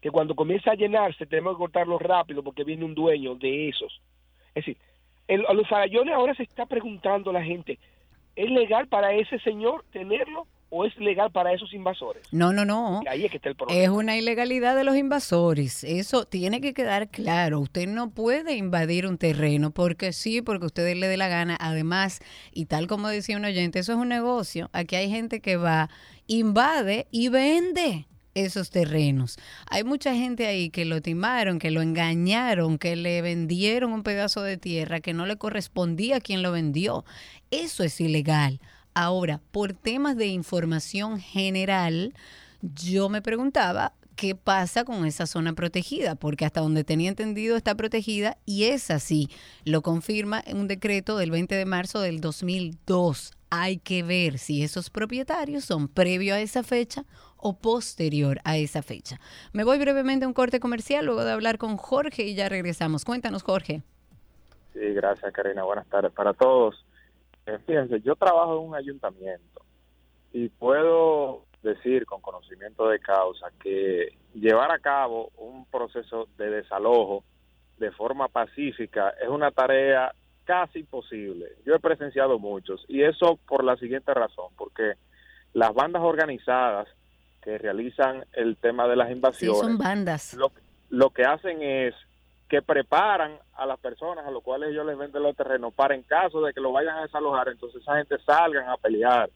que 0.00 0.10
cuando 0.10 0.34
comienza 0.34 0.72
a 0.72 0.74
llenarse 0.74 1.26
tenemos 1.26 1.54
que 1.54 1.58
cortarlo 1.58 1.98
rápido 1.98 2.42
porque 2.42 2.64
viene 2.64 2.84
un 2.84 2.94
dueño 2.94 3.34
de 3.34 3.68
esos. 3.68 4.00
Es 4.54 4.66
decir, 4.66 4.76
a 5.48 5.52
los 5.52 5.68
farallones 5.68 6.14
ahora 6.14 6.34
se 6.34 6.42
está 6.42 6.66
preguntando 6.66 7.32
la 7.32 7.42
gente, 7.42 7.78
¿es 8.36 8.50
legal 8.50 8.88
para 8.88 9.12
ese 9.12 9.38
señor 9.40 9.84
tenerlo 9.92 10.46
o 10.70 10.84
es 10.84 10.96
legal 10.98 11.30
para 11.30 11.52
esos 11.52 11.72
invasores? 11.72 12.22
No, 12.32 12.52
no, 12.52 12.64
no. 12.64 13.00
ahí 13.08 13.24
es 13.24 13.30
que 13.30 13.38
está 13.38 13.48
el 13.48 13.56
problema. 13.56 13.80
Es 13.80 13.88
una 13.88 14.16
ilegalidad 14.16 14.76
de 14.76 14.84
los 14.84 14.96
invasores. 14.96 15.84
Eso 15.84 16.24
tiene 16.24 16.60
que 16.60 16.74
quedar 16.74 17.08
claro. 17.08 17.60
Usted 17.60 17.88
no 17.88 18.10
puede 18.10 18.56
invadir 18.56 19.06
un 19.06 19.18
terreno 19.18 19.70
porque 19.70 20.12
sí, 20.12 20.42
porque 20.42 20.66
usted 20.66 20.94
le 20.96 21.08
dé 21.08 21.16
la 21.16 21.28
gana. 21.28 21.56
Además, 21.60 22.20
y 22.52 22.66
tal 22.66 22.86
como 22.86 23.08
decía 23.08 23.36
un 23.36 23.44
oyente, 23.44 23.78
eso 23.78 23.92
es 23.92 23.98
un 23.98 24.08
negocio. 24.08 24.68
Aquí 24.72 24.96
hay 24.96 25.10
gente 25.10 25.40
que 25.40 25.56
va, 25.56 25.88
invade 26.26 27.06
y 27.10 27.28
vende 27.28 28.06
esos 28.44 28.70
terrenos. 28.70 29.36
Hay 29.66 29.84
mucha 29.84 30.14
gente 30.14 30.46
ahí 30.46 30.70
que 30.70 30.84
lo 30.84 31.00
timaron, 31.00 31.58
que 31.58 31.70
lo 31.70 31.82
engañaron, 31.82 32.78
que 32.78 32.96
le 32.96 33.22
vendieron 33.22 33.92
un 33.92 34.02
pedazo 34.02 34.42
de 34.42 34.56
tierra 34.56 35.00
que 35.00 35.14
no 35.14 35.26
le 35.26 35.36
correspondía 35.36 36.16
a 36.16 36.20
quien 36.20 36.42
lo 36.42 36.52
vendió. 36.52 37.04
Eso 37.50 37.84
es 37.84 38.00
ilegal. 38.00 38.60
Ahora, 38.94 39.40
por 39.52 39.72
temas 39.72 40.16
de 40.16 40.26
información 40.26 41.20
general, 41.20 42.14
yo 42.60 43.08
me 43.08 43.22
preguntaba 43.22 43.92
qué 44.18 44.34
pasa 44.34 44.84
con 44.84 45.06
esa 45.06 45.26
zona 45.26 45.52
protegida, 45.52 46.16
porque 46.16 46.44
hasta 46.44 46.60
donde 46.60 46.82
tenía 46.82 47.08
entendido 47.08 47.56
está 47.56 47.76
protegida 47.76 48.36
y 48.44 48.64
es 48.64 48.90
así. 48.90 49.30
Lo 49.64 49.82
confirma 49.82 50.42
un 50.52 50.66
decreto 50.66 51.16
del 51.16 51.30
20 51.30 51.54
de 51.54 51.64
marzo 51.64 52.00
del 52.00 52.20
2002. 52.20 53.37
Hay 53.50 53.78
que 53.78 54.02
ver 54.02 54.38
si 54.38 54.62
esos 54.62 54.90
propietarios 54.90 55.64
son 55.64 55.88
previo 55.88 56.34
a 56.34 56.40
esa 56.40 56.62
fecha 56.62 57.04
o 57.36 57.58
posterior 57.58 58.38
a 58.44 58.56
esa 58.56 58.82
fecha. 58.82 59.18
Me 59.52 59.64
voy 59.64 59.78
brevemente 59.78 60.24
a 60.24 60.28
un 60.28 60.34
corte 60.34 60.60
comercial 60.60 61.06
luego 61.06 61.24
de 61.24 61.32
hablar 61.32 61.58
con 61.58 61.76
Jorge 61.76 62.24
y 62.24 62.34
ya 62.34 62.48
regresamos. 62.48 63.04
Cuéntanos, 63.04 63.42
Jorge. 63.42 63.82
Sí, 64.74 64.80
gracias, 64.92 65.32
Karina. 65.32 65.62
Buenas 65.64 65.86
tardes 65.88 66.12
para 66.12 66.34
todos. 66.34 66.84
Eh, 67.46 67.58
fíjense, 67.66 68.00
yo 68.00 68.14
trabajo 68.16 68.60
en 68.60 68.68
un 68.68 68.74
ayuntamiento 68.74 69.62
y 70.32 70.48
puedo 70.50 71.44
decir 71.62 72.06
con 72.06 72.20
conocimiento 72.20 72.88
de 72.88 73.00
causa 73.00 73.48
que 73.62 74.16
llevar 74.34 74.70
a 74.70 74.78
cabo 74.78 75.30
un 75.36 75.64
proceso 75.66 76.28
de 76.36 76.50
desalojo 76.50 77.24
de 77.78 77.90
forma 77.92 78.28
pacífica 78.28 79.10
es 79.20 79.28
una 79.28 79.50
tarea 79.50 80.12
casi 80.48 80.78
imposible. 80.78 81.46
Yo 81.66 81.74
he 81.74 81.78
presenciado 81.78 82.38
muchos 82.38 82.82
y 82.88 83.02
eso 83.02 83.38
por 83.46 83.62
la 83.62 83.76
siguiente 83.76 84.14
razón, 84.14 84.46
porque 84.56 84.94
las 85.52 85.74
bandas 85.74 86.00
organizadas 86.02 86.88
que 87.42 87.58
realizan 87.58 88.24
el 88.32 88.56
tema 88.56 88.88
de 88.88 88.96
las 88.96 89.10
invasiones. 89.10 89.60
son 89.60 89.76
bandas. 89.76 90.32
Lo, 90.32 90.50
lo 90.88 91.10
que 91.10 91.24
hacen 91.24 91.60
es 91.60 91.94
que 92.48 92.62
preparan 92.62 93.36
a 93.56 93.66
las 93.66 93.78
personas 93.78 94.24
a 94.26 94.30
los 94.30 94.42
cuales 94.42 94.70
ellos 94.70 94.86
les 94.86 94.96
venden 94.96 95.22
los 95.22 95.36
terrenos 95.36 95.74
para 95.74 95.94
en 95.94 96.02
caso 96.02 96.40
de 96.40 96.54
que 96.54 96.62
lo 96.62 96.72
vayan 96.72 96.96
a 96.96 97.02
desalojar, 97.02 97.48
entonces 97.48 97.82
esa 97.82 97.98
gente 97.98 98.16
salgan 98.24 98.70
a 98.70 98.78
pelear. 98.78 99.28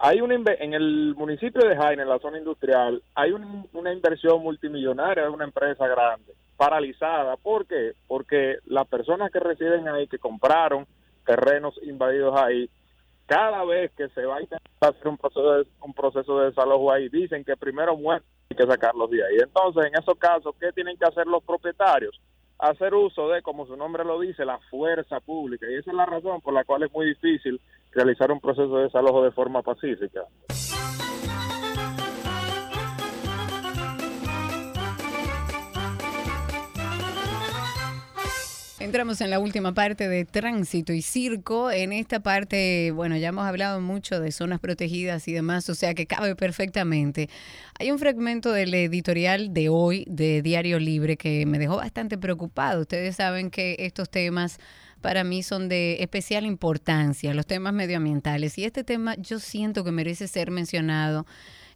Hay 0.00 0.20
una 0.20 0.34
en 0.34 0.74
el 0.74 1.14
municipio 1.16 1.64
de 1.64 1.76
Jaime, 1.76 2.02
en 2.02 2.08
la 2.08 2.18
zona 2.18 2.38
industrial, 2.38 3.00
hay 3.14 3.30
una 3.30 3.92
inversión 3.92 4.42
multimillonaria 4.42 5.22
de 5.22 5.28
una 5.28 5.44
empresa 5.44 5.86
grande, 5.86 6.34
paralizada. 6.56 7.36
¿Por 7.36 7.66
qué? 7.66 7.92
Porque 8.06 8.58
las 8.66 8.86
personas 8.88 9.30
que 9.30 9.40
residen 9.40 9.88
ahí, 9.88 10.06
que 10.06 10.18
compraron 10.18 10.86
terrenos 11.24 11.78
invadidos 11.82 12.38
ahí, 12.40 12.68
cada 13.26 13.64
vez 13.64 13.90
que 13.96 14.08
se 14.10 14.24
va 14.24 14.36
a 14.36 14.42
intentar 14.42 14.60
hacer 14.80 15.08
un 15.08 15.16
proceso 15.16 15.52
de, 15.54 15.66
un 15.80 15.94
proceso 15.94 16.38
de 16.38 16.46
desalojo 16.46 16.92
ahí, 16.92 17.08
dicen 17.08 17.44
que 17.44 17.56
primero 17.56 17.96
mueren 17.96 18.24
hay 18.50 18.56
que 18.56 18.66
sacarlos 18.66 19.10
de 19.10 19.24
ahí. 19.24 19.36
Entonces, 19.42 19.86
en 19.86 19.98
esos 19.98 20.18
casos, 20.18 20.54
¿qué 20.60 20.72
tienen 20.72 20.96
que 20.98 21.06
hacer 21.06 21.26
los 21.26 21.42
propietarios? 21.42 22.20
Hacer 22.58 22.94
uso 22.94 23.28
de, 23.28 23.42
como 23.42 23.66
su 23.66 23.76
nombre 23.76 24.04
lo 24.04 24.20
dice, 24.20 24.44
la 24.44 24.58
fuerza 24.70 25.20
pública. 25.20 25.66
Y 25.68 25.76
esa 25.76 25.90
es 25.90 25.96
la 25.96 26.06
razón 26.06 26.40
por 26.40 26.54
la 26.54 26.64
cual 26.64 26.82
es 26.82 26.92
muy 26.92 27.06
difícil 27.06 27.60
realizar 27.92 28.30
un 28.30 28.40
proceso 28.40 28.76
de 28.76 28.84
desalojo 28.84 29.24
de 29.24 29.32
forma 29.32 29.62
pacífica. 29.62 30.24
Entramos 38.84 39.22
en 39.22 39.30
la 39.30 39.38
última 39.38 39.72
parte 39.72 40.10
de 40.10 40.26
tránsito 40.26 40.92
y 40.92 41.00
circo. 41.00 41.70
En 41.70 41.90
esta 41.90 42.20
parte, 42.20 42.90
bueno, 42.90 43.16
ya 43.16 43.28
hemos 43.28 43.46
hablado 43.46 43.80
mucho 43.80 44.20
de 44.20 44.30
zonas 44.30 44.60
protegidas 44.60 45.26
y 45.26 45.32
demás, 45.32 45.70
o 45.70 45.74
sea 45.74 45.94
que 45.94 46.04
cabe 46.04 46.36
perfectamente. 46.36 47.30
Hay 47.78 47.90
un 47.90 47.98
fragmento 47.98 48.52
del 48.52 48.74
editorial 48.74 49.54
de 49.54 49.70
hoy 49.70 50.04
de 50.06 50.42
Diario 50.42 50.78
Libre 50.78 51.16
que 51.16 51.46
me 51.46 51.58
dejó 51.58 51.78
bastante 51.78 52.18
preocupado. 52.18 52.82
Ustedes 52.82 53.16
saben 53.16 53.50
que 53.50 53.74
estos 53.78 54.10
temas 54.10 54.58
para 55.00 55.24
mí 55.24 55.42
son 55.42 55.70
de 55.70 56.02
especial 56.02 56.44
importancia, 56.44 57.32
los 57.32 57.46
temas 57.46 57.72
medioambientales. 57.72 58.58
Y 58.58 58.66
este 58.66 58.84
tema 58.84 59.14
yo 59.16 59.38
siento 59.38 59.82
que 59.82 59.92
merece 59.92 60.28
ser 60.28 60.50
mencionado 60.50 61.24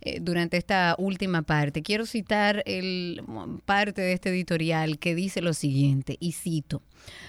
eh, 0.00 0.20
durante 0.20 0.56
esta 0.56 0.94
última 0.98 1.42
parte. 1.42 1.82
Quiero 1.82 2.06
citar 2.06 2.62
el, 2.66 3.22
parte 3.64 4.00
de 4.00 4.12
este 4.12 4.30
editorial 4.30 4.98
que 4.98 5.14
dice 5.14 5.42
lo 5.42 5.54
siguiente, 5.54 6.16
y 6.20 6.32
cito. 6.32 6.82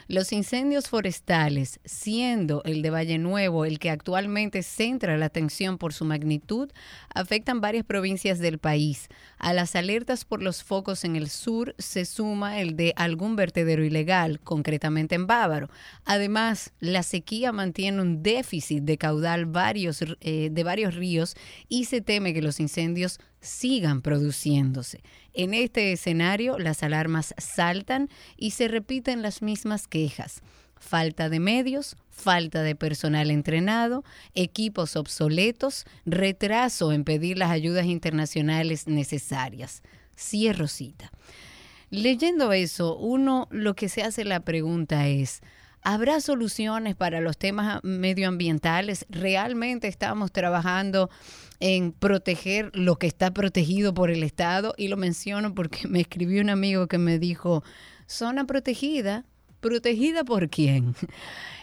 Los 0.08 0.32
incendios 0.34 0.90
forestales, 0.90 1.80
siendo 1.86 2.62
el 2.66 2.82
de 2.82 2.90
Valle 2.90 3.18
Nuevo 3.18 3.66
el 3.66 3.80
que 3.80 3.90
actualmente 3.90 4.64
centra 4.64 5.18
la 5.18 5.28
atención 5.28 5.78
por 5.78 5.94
su 5.94 6.06
magnitud, 6.06 6.72
afectan 7.14 7.62
varias 7.62 7.86
provincias 7.86 8.40
del 8.40 8.58
país. 8.58 9.08
A 9.40 9.53
las 9.53 9.78
alertas 9.78 10.26
por 10.26 10.44
los 10.44 10.64
focos 10.64 11.06
en 11.06 11.16
el 11.16 11.30
sur 11.30 11.74
se 11.78 12.03
suma 12.03 12.60
el 12.60 12.76
de 12.76 12.94
algún 12.98 13.38
vertedero 13.38 13.86
ilegal, 13.86 14.41
concretamente 14.41 15.16
en 15.16 15.28
Bávaro. 15.28 15.70
Además, 16.03 16.74
la 16.82 17.03
sequía 17.03 17.53
mantiene 17.53 18.02
un 18.02 18.22
déficit 18.22 18.84
de 18.84 18.98
caudal 18.98 19.49
eh, 20.20 20.49
de 20.52 20.64
varios 20.64 20.95
ríos 20.95 21.36
y 21.70 21.86
se 21.86 22.02
teme 22.02 22.34
que 22.34 22.41
los 22.41 22.60
incendios 22.60 23.18
sigan 23.40 24.02
produciéndose. 24.02 25.02
En 25.34 25.53
este 25.53 25.94
escenario, 25.94 26.60
las 26.60 26.84
alarmas 26.84 27.34
saltan 27.38 28.10
y 28.36 28.52
se 28.52 28.68
repiten 28.68 29.22
las 29.22 29.41
mismas 29.41 29.88
quejas. 29.88 30.41
Falta 30.78 31.30
de 31.30 31.40
medios, 31.40 31.95
falta 32.20 32.62
de 32.62 32.76
personal 32.76 33.32
entrenado, 33.32 34.04
equipos 34.36 34.96
obsoletos, 34.96 35.86
retraso 36.06 36.91
en 36.91 37.04
pedir 37.04 37.38
las 37.38 37.50
ayudas 37.50 37.86
internacionales 37.86 38.88
necesarias. 38.88 39.82
Cierro 40.18 40.68
cita. 40.68 41.12
Leyendo 41.90 42.54
eso, 42.54 42.96
uno 42.98 43.48
lo 43.50 43.74
que 43.74 43.90
se 43.90 44.04
hace 44.04 44.24
la 44.24 44.41
pregunta 44.41 45.08
es, 45.08 45.41
¿habrá 45.82 46.22
soluciones 46.22 46.96
para 46.96 47.20
los 47.20 47.38
temas 47.38 47.84
medioambientales? 47.84 49.08
¿Realmente 49.10 49.88
estamos 49.88 50.32
trabajando 50.32 51.10
en 51.60 51.91
proteger 51.91 52.70
lo 52.76 52.98
que 52.98 53.08
está 53.08 53.32
protegido 53.32 53.94
por 53.94 54.12
el 54.12 54.22
Estado? 54.22 54.76
Y 54.78 54.90
lo 54.90 54.98
menciono 54.98 55.56
porque 55.56 55.88
me 55.88 56.02
escribió 56.02 56.41
un 56.41 56.52
amigo 56.52 56.88
que 56.88 57.00
me 57.00 57.18
dijo, 57.18 57.64
zona 58.06 58.46
protegida, 58.46 59.26
¿protegida 59.60 60.24
por 60.24 60.50
quién? 60.50 60.96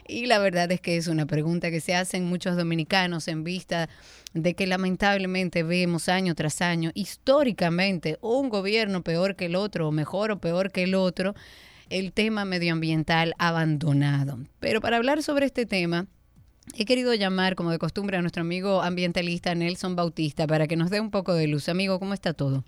Y 0.09 0.27
la 0.27 0.39
verdad 0.39 0.71
es 0.73 0.81
que 0.81 0.97
es 0.97 1.09
una 1.09 1.27
pregunta 1.27 1.71
que 1.71 1.81
se 1.81 1.95
hacen 1.95 2.25
muchos 2.25 2.57
dominicanos 2.57 3.29
en 3.29 3.45
vista 3.45 3.89
de 4.35 4.55
que 4.55 4.67
lamentablemente 4.67 5.63
vemos 5.63 6.09
año 6.09 6.35
tras 6.35 6.63
año, 6.63 6.91
históricamente, 6.95 8.19
un 8.21 8.49
gobierno 8.49 9.03
peor 9.03 9.37
que 9.37 9.47
el 9.47 9.57
otro, 9.57 9.89
o 9.89 9.93
mejor 9.93 10.31
o 10.31 10.39
peor 10.39 10.71
que 10.71 10.85
el 10.85 10.95
otro, 10.95 11.35
el 11.91 12.13
tema 12.13 12.45
medioambiental 12.45 13.35
abandonado. 13.39 14.39
Pero 14.61 14.81
para 14.81 14.97
hablar 14.97 15.23
sobre 15.23 15.47
este 15.47 15.67
tema, 15.67 16.07
he 16.77 16.85
querido 16.85 17.15
llamar, 17.15 17.55
como 17.55 17.71
de 17.71 17.79
costumbre, 17.79 18.17
a 18.17 18.21
nuestro 18.21 18.43
amigo 18.43 18.83
ambientalista 18.83 19.55
Nelson 19.55 19.97
Bautista 19.97 20.47
para 20.47 20.67
que 20.67 20.77
nos 20.77 20.91
dé 20.91 21.01
un 21.01 21.11
poco 21.11 21.35
de 21.35 21.47
luz. 21.47 21.69
Amigo, 21.69 21.99
¿cómo 21.99 22.15
está 22.15 22.33
todo? 22.33 22.65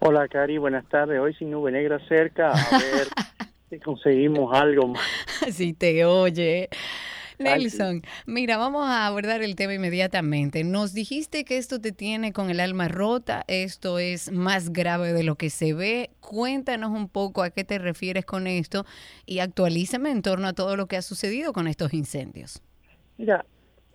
Hola, 0.00 0.28
Cari, 0.28 0.58
buenas 0.58 0.88
tardes. 0.88 1.18
Hoy 1.18 1.34
sin 1.34 1.50
nube 1.50 1.72
negra 1.72 1.98
cerca, 2.06 2.52
a 2.52 2.78
ver 2.78 3.08
si 3.70 3.78
conseguimos 3.78 4.54
algo 4.54 4.88
más. 4.88 5.02
Si 5.52 5.72
te 5.72 6.04
oye. 6.04 6.68
Nelson, 7.38 8.02
mira, 8.26 8.56
vamos 8.56 8.88
a 8.88 9.06
abordar 9.06 9.42
el 9.42 9.54
tema 9.54 9.74
inmediatamente. 9.74 10.64
Nos 10.64 10.92
dijiste 10.92 11.44
que 11.44 11.56
esto 11.56 11.80
te 11.80 11.92
tiene 11.92 12.32
con 12.32 12.50
el 12.50 12.58
alma 12.58 12.88
rota, 12.88 13.44
esto 13.46 14.00
es 14.00 14.32
más 14.32 14.72
grave 14.72 15.12
de 15.12 15.22
lo 15.22 15.36
que 15.36 15.48
se 15.48 15.72
ve. 15.72 16.10
Cuéntanos 16.20 16.90
un 16.90 17.08
poco 17.08 17.44
a 17.44 17.50
qué 17.50 17.62
te 17.62 17.78
refieres 17.78 18.24
con 18.24 18.48
esto 18.48 18.84
y 19.24 19.38
actualízame 19.38 20.10
en 20.10 20.22
torno 20.22 20.48
a 20.48 20.52
todo 20.52 20.76
lo 20.76 20.86
que 20.86 20.96
ha 20.96 21.02
sucedido 21.02 21.52
con 21.52 21.68
estos 21.68 21.94
incendios. 21.94 22.60
Mira, 23.18 23.44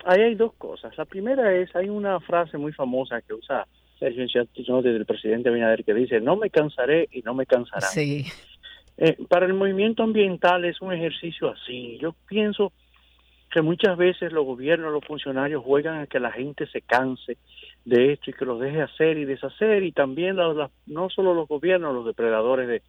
ahí 0.06 0.22
hay 0.22 0.36
dos 0.36 0.54
cosas. 0.54 0.98
La 0.98 1.06
primera 1.06 1.54
es, 1.54 1.76
hay 1.76 1.90
una 1.90 2.22
frase 2.22 2.58
muy 2.58 2.72
famosa 2.72 3.22
que 3.22 3.34
usa 3.34 3.68
Sergio 4.00 4.26
desde 4.82 4.98
el 4.98 5.06
presidente 5.06 5.50
Abinader 5.50 5.84
que 5.84 5.94
dice, 5.94 6.22
no 6.22 6.38
me 6.38 6.50
cansaré 6.50 7.10
y 7.12 7.22
no 7.22 7.34
me 7.34 7.45
cansarán. 7.45 7.90
Sí. 7.90 8.26
Eh, 9.06 9.18
para 9.28 9.46
el 9.46 9.54
movimiento 9.54 10.02
ambiental 10.02 10.64
es 10.64 10.82
un 10.82 10.94
ejercicio 10.94 11.50
así. 11.50 11.98
Yo 12.00 12.16
pienso 12.26 12.72
que 13.52 13.62
muchas 13.62 13.98
veces 13.98 14.32
los 14.32 14.46
gobiernos, 14.46 14.94
los 14.94 15.04
funcionarios 15.04 15.62
juegan 15.62 16.00
a 16.00 16.08
que 16.08 16.22
la 16.22 16.32
gente 16.32 16.68
se 16.68 16.80
canse 16.80 17.36
de 17.84 18.14
esto 18.14 18.30
y 18.30 18.34
que 18.34 18.46
los 18.46 18.62
deje 18.62 18.82
hacer 18.82 19.18
y 19.18 19.26
deshacer 19.26 19.84
y 19.84 19.92
también 19.92 20.38
no 20.38 21.10
solo 21.10 21.34
los 21.34 21.50
gobiernos, 21.50 21.94
los 21.94 22.06
depredadores 22.06 22.66
de, 22.70 22.82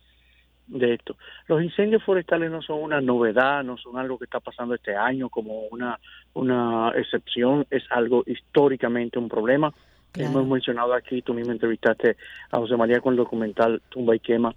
de 0.68 0.94
esto. 0.94 1.16
Los 1.48 1.60
incendios 1.64 2.04
forestales 2.04 2.48
no 2.48 2.62
son 2.62 2.80
una 2.80 3.00
novedad, 3.00 3.64
no 3.64 3.76
son 3.76 3.98
algo 3.98 4.16
que 4.16 4.26
está 4.26 4.38
pasando 4.38 4.76
este 4.76 4.94
año 4.94 5.28
como 5.28 5.62
una, 5.72 5.98
una 6.34 6.92
excepción, 6.94 7.66
es 7.70 7.82
algo 7.90 8.22
históricamente 8.24 9.18
un 9.18 9.28
problema. 9.28 9.74
Hemos 10.16 10.46
mencionado 10.46 10.94
aquí, 10.94 11.22
tú 11.22 11.34
mismo 11.34 11.50
entrevistaste 11.50 12.16
a 12.52 12.58
José 12.58 12.76
María 12.76 13.00
con 13.00 13.14
el 13.14 13.18
documental 13.18 13.82
Tumba 13.88 14.14
y 14.14 14.20
Quema, 14.20 14.54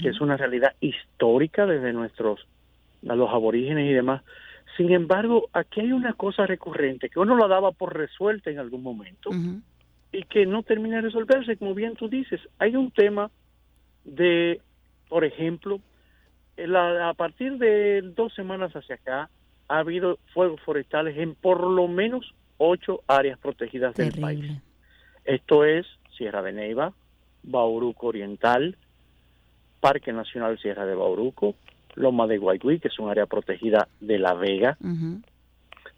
que 0.00 0.08
es 0.08 0.20
una 0.20 0.36
realidad 0.36 0.74
histórica 0.80 1.66
desde 1.66 1.92
nuestros, 1.92 2.46
a 3.08 3.14
los 3.14 3.30
aborígenes 3.30 3.90
y 3.90 3.94
demás. 3.94 4.22
Sin 4.76 4.92
embargo, 4.92 5.48
aquí 5.52 5.80
hay 5.80 5.92
una 5.92 6.12
cosa 6.12 6.46
recurrente 6.46 7.08
que 7.08 7.18
uno 7.18 7.34
lo 7.34 7.48
daba 7.48 7.72
por 7.72 7.96
resuelta 7.96 8.50
en 8.50 8.58
algún 8.58 8.82
momento 8.82 9.30
y 10.12 10.22
que 10.24 10.46
no 10.46 10.62
termina 10.62 10.96
de 10.96 11.02
resolverse, 11.02 11.56
como 11.56 11.74
bien 11.74 11.94
tú 11.94 12.08
dices. 12.08 12.40
Hay 12.58 12.76
un 12.76 12.90
tema 12.90 13.30
de, 14.04 14.60
por 15.08 15.24
ejemplo, 15.24 15.80
a 16.58 17.14
partir 17.14 17.58
de 17.58 18.02
dos 18.02 18.34
semanas 18.34 18.72
hacia 18.74 18.96
acá, 18.96 19.30
ha 19.68 19.78
habido 19.78 20.18
fuegos 20.34 20.60
forestales 20.62 21.16
en 21.16 21.34
por 21.34 21.62
lo 21.62 21.88
menos 21.88 22.34
ocho 22.58 23.02
áreas 23.06 23.38
protegidas 23.38 23.94
del 23.94 24.20
país. 24.20 24.52
Esto 25.24 25.64
es 25.64 25.86
Sierra 26.16 26.42
de 26.42 26.52
Neiva, 26.52 26.92
Bauruco 27.42 28.08
Oriental, 28.08 28.76
Parque 29.80 30.12
Nacional 30.12 30.58
Sierra 30.58 30.86
de 30.86 30.94
Bauruco, 30.94 31.54
Loma 31.94 32.26
de 32.26 32.38
Guayguí, 32.38 32.78
que 32.78 32.88
es 32.88 32.98
un 32.98 33.10
área 33.10 33.26
protegida 33.26 33.88
de 34.00 34.18
La 34.18 34.34
Vega. 34.34 34.76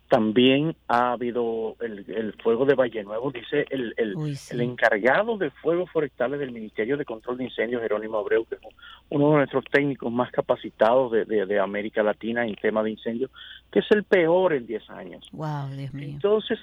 También 0.08 0.76
ha 0.88 1.12
habido 1.12 1.74
el, 1.80 2.34
fuego 2.42 2.66
de 2.66 2.74
Valle 2.74 3.02
Nuevo, 3.02 3.30
dice 3.30 3.64
el, 3.70 3.94
el, 3.96 4.60
encargado 4.60 5.38
de 5.38 5.50
fuegos 5.50 5.90
forestales 5.90 6.38
del 6.38 6.52
Ministerio 6.52 6.98
de 6.98 7.06
Control 7.06 7.38
de 7.38 7.44
Incendios, 7.44 7.80
Jerónimo 7.80 8.18
Abreu, 8.18 8.44
que 8.44 8.56
es 8.56 8.60
uno 9.08 9.30
de 9.30 9.36
nuestros 9.38 9.64
técnicos 9.70 10.12
más 10.12 10.30
capacitados 10.30 11.12
de, 11.12 11.24
de, 11.24 11.58
América 11.58 12.02
Latina 12.02 12.46
en 12.46 12.54
tema 12.56 12.82
de 12.82 12.90
incendios, 12.90 13.30
que 13.70 13.78
es 13.78 13.90
el 13.90 14.04
peor 14.04 14.52
en 14.52 14.66
10 14.66 14.90
años. 14.90 15.30
Wow, 15.32 15.70
Dios 15.70 15.94
mío. 15.94 16.08
Entonces, 16.10 16.58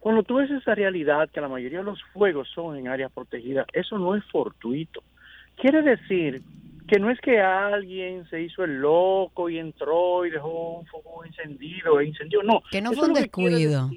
cuando 0.00 0.22
tú 0.22 0.36
ves 0.36 0.50
esa 0.50 0.74
realidad, 0.74 1.28
que 1.28 1.40
la 1.42 1.48
mayoría 1.48 1.80
de 1.80 1.84
los 1.84 2.02
fuegos 2.14 2.48
son 2.54 2.78
en 2.78 2.88
áreas 2.88 3.12
protegidas, 3.12 3.66
eso 3.74 3.98
no 3.98 4.14
es 4.14 4.24
fortuito. 4.24 5.02
Quiere 5.56 5.82
decir 5.82 6.42
que 6.86 6.98
no 6.98 7.10
es 7.10 7.20
que 7.20 7.40
alguien 7.40 8.28
se 8.28 8.42
hizo 8.42 8.64
el 8.64 8.80
loco 8.80 9.50
y 9.50 9.58
entró 9.58 10.24
y 10.24 10.30
dejó 10.30 10.78
un 10.78 10.86
fuego 10.86 11.24
encendido 11.24 11.98
e 11.98 12.06
incendió, 12.06 12.42
no. 12.42 12.62
Que 12.70 12.80
no 12.80 12.92
fue 12.92 13.08
un 13.08 13.14
descuido. 13.14 13.90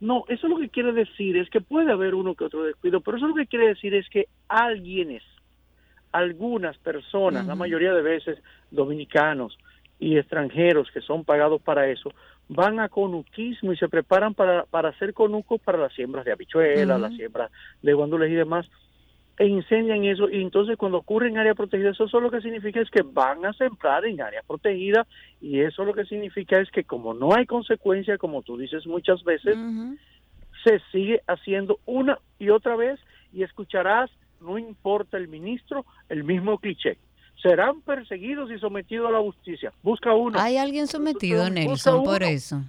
no, 0.00 0.24
eso 0.28 0.48
lo 0.48 0.58
que 0.58 0.68
quiere 0.68 0.92
decir 0.92 1.36
es 1.36 1.48
que 1.50 1.60
puede 1.60 1.92
haber 1.92 2.14
uno 2.14 2.34
que 2.34 2.44
otro 2.44 2.64
descuido, 2.64 3.00
pero 3.00 3.16
eso 3.16 3.28
lo 3.28 3.34
que 3.34 3.46
quiere 3.46 3.68
decir 3.68 3.94
es 3.94 4.08
que 4.08 4.26
alguienes, 4.48 5.22
algunas 6.10 6.76
personas, 6.78 7.46
la 7.46 7.54
mayoría 7.54 7.92
de 7.92 8.02
veces 8.02 8.38
dominicanos 8.70 9.56
y 9.98 10.18
extranjeros 10.18 10.90
que 10.90 11.00
son 11.00 11.24
pagados 11.24 11.62
para 11.62 11.88
eso, 11.88 12.12
van 12.48 12.80
a 12.80 12.88
conuquismo 12.88 13.72
y 13.72 13.76
se 13.76 13.88
preparan 13.88 14.34
para, 14.34 14.64
para 14.64 14.88
hacer 14.88 15.14
conucos 15.14 15.60
para 15.60 15.78
las 15.78 15.92
siembras 15.92 16.24
de 16.24 16.32
habichuelas, 16.32 17.00
las 17.00 17.14
siembras 17.14 17.50
de 17.82 17.92
guandules 17.92 18.30
y 18.30 18.34
demás 18.34 18.66
e 19.38 19.46
incendian 19.46 20.04
eso 20.04 20.30
y 20.30 20.40
entonces 20.40 20.76
cuando 20.78 20.98
ocurre 20.98 21.28
en 21.28 21.36
área 21.36 21.54
protegida 21.54 21.90
eso 21.90 22.08
solo 22.08 22.28
lo 22.28 22.30
que 22.30 22.40
significa 22.40 22.80
es 22.80 22.90
que 22.90 23.02
van 23.02 23.44
a 23.44 23.52
sembrar 23.52 24.04
en 24.06 24.20
área 24.20 24.42
protegida 24.46 25.06
y 25.40 25.60
eso 25.60 25.84
lo 25.84 25.92
que 25.92 26.06
significa 26.06 26.58
es 26.58 26.70
que 26.70 26.84
como 26.84 27.12
no 27.12 27.34
hay 27.34 27.44
consecuencia 27.44 28.16
como 28.16 28.42
tú 28.42 28.56
dices 28.56 28.86
muchas 28.86 29.22
veces 29.24 29.56
se 30.64 30.80
sigue 30.90 31.22
haciendo 31.26 31.78
una 31.84 32.18
y 32.38 32.48
otra 32.48 32.76
vez 32.76 32.98
y 33.32 33.42
escucharás 33.42 34.10
no 34.40 34.58
importa 34.58 35.16
el 35.16 35.28
ministro 35.28 35.84
el 36.08 36.24
mismo 36.24 36.58
cliché. 36.58 36.98
Serán 37.42 37.82
perseguidos 37.82 38.50
y 38.50 38.58
sometidos 38.58 39.08
a 39.08 39.12
la 39.12 39.20
justicia. 39.20 39.72
Busca 39.82 40.14
uno. 40.14 40.38
Hay 40.40 40.56
alguien 40.56 40.86
sometido 40.86 41.48
Nelson 41.50 42.02
por 42.02 42.22
eso. 42.22 42.62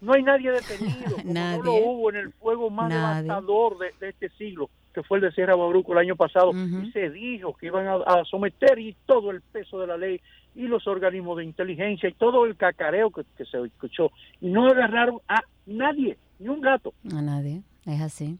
No 0.00 0.14
hay 0.14 0.22
nadie 0.22 0.50
detenido 0.50 1.16
nadie. 1.24 1.58
no 1.58 1.64
lo 1.64 1.74
hubo 1.74 2.10
en 2.10 2.16
el 2.16 2.32
fuego 2.32 2.70
más 2.70 2.88
devastador 2.88 3.78
de, 3.78 3.92
de 4.00 4.08
este 4.10 4.28
siglo 4.30 4.70
que 4.96 5.02
fue 5.02 5.18
el 5.18 5.24
de 5.24 5.32
Sierra 5.32 5.54
Bauruco 5.54 5.92
el 5.92 5.98
año 5.98 6.16
pasado, 6.16 6.52
y 6.54 6.90
se 6.90 7.10
dijo 7.10 7.54
que 7.54 7.66
iban 7.66 7.86
a, 7.86 8.24
someter 8.24 8.78
y 8.78 8.96
todo 9.04 9.30
el 9.30 9.42
peso 9.42 9.78
de 9.78 9.86
la 9.86 9.98
ley 9.98 10.22
y 10.54 10.62
los 10.62 10.86
organismos 10.86 11.36
de 11.36 11.44
inteligencia 11.44 12.08
y 12.08 12.14
todo 12.14 12.46
el 12.46 12.56
cacareo 12.56 13.10
que, 13.10 13.22
se 13.44 13.62
escuchó. 13.62 14.10
Y 14.40 14.48
no 14.48 14.66
agarraron 14.66 15.20
a 15.28 15.42
nadie, 15.66 16.16
ni 16.38 16.48
un 16.48 16.62
gato. 16.62 16.94
A 17.14 17.20
nadie, 17.20 17.60
es 17.84 18.00
así. 18.00 18.38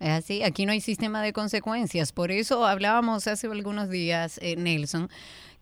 Es 0.00 0.08
así, 0.08 0.42
aquí 0.42 0.64
no 0.64 0.72
hay 0.72 0.80
sistema 0.80 1.20
de 1.20 1.34
consecuencias. 1.34 2.10
Por 2.10 2.30
eso 2.30 2.64
hablábamos 2.64 3.26
hace 3.26 3.46
algunos 3.46 3.90
días, 3.90 4.40
eh, 4.42 4.56
Nelson, 4.56 5.10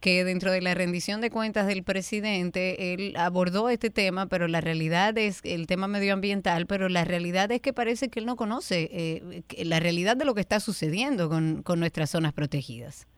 que 0.04 0.22
dentro 0.22 0.52
de 0.52 0.60
la 0.60 0.74
rendición 0.74 1.22
de 1.22 1.30
cuentas 1.30 1.66
del 1.66 1.82
presidente, 1.82 2.92
él 2.92 3.14
abordó 3.16 3.70
este 3.70 3.88
tema, 3.88 4.26
pero 4.26 4.48
la 4.48 4.60
realidad 4.60 5.16
es 5.16 5.40
el 5.46 5.66
tema 5.66 5.88
medioambiental, 5.88 6.66
pero 6.66 6.90
la 6.90 7.06
realidad 7.06 7.50
es 7.52 7.62
que 7.62 7.72
parece 7.72 8.10
que 8.10 8.20
él 8.20 8.26
no 8.26 8.36
conoce 8.36 8.90
eh, 8.92 9.42
la 9.64 9.80
realidad 9.80 10.14
de 10.14 10.26
lo 10.26 10.34
que 10.34 10.42
está 10.42 10.60
sucediendo 10.60 11.30
con, 11.30 11.62
con 11.62 11.80
nuestras 11.80 12.10
zonas 12.10 12.34
protegidas. 12.34 13.08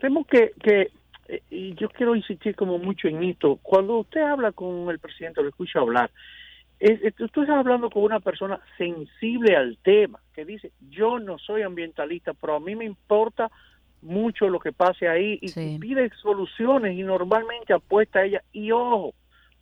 Temo 0.00 0.24
que, 0.24 0.52
que 0.62 0.92
eh, 1.26 1.42
y 1.50 1.74
yo 1.74 1.88
quiero 1.88 2.14
insistir 2.14 2.54
como 2.54 2.78
mucho 2.78 3.08
en 3.08 3.24
esto, 3.24 3.58
cuando 3.60 3.98
usted 3.98 4.20
habla 4.20 4.52
con 4.52 4.88
el 4.88 5.00
presidente, 5.00 5.42
lo 5.42 5.48
escucha 5.48 5.80
hablar, 5.80 6.12
es, 6.78 7.02
estás 7.02 7.48
hablando 7.48 7.90
con 7.90 8.04
una 8.04 8.20
persona 8.20 8.60
sensible 8.78 9.56
al 9.56 9.78
tema, 9.78 10.20
que 10.32 10.44
dice, 10.44 10.70
yo 10.90 11.18
no 11.18 11.38
soy 11.38 11.62
ambientalista, 11.62 12.34
pero 12.34 12.54
a 12.54 12.60
mí 12.60 12.76
me 12.76 12.84
importa 12.84 13.50
mucho 14.02 14.48
lo 14.48 14.60
que 14.60 14.72
pase 14.72 15.08
ahí 15.08 15.38
y 15.40 15.78
pide 15.78 16.10
soluciones 16.22 16.96
y 16.96 17.02
normalmente 17.02 17.72
apuesta 17.72 18.20
a 18.20 18.24
ella. 18.24 18.42
Y 18.52 18.70
ojo, 18.70 19.14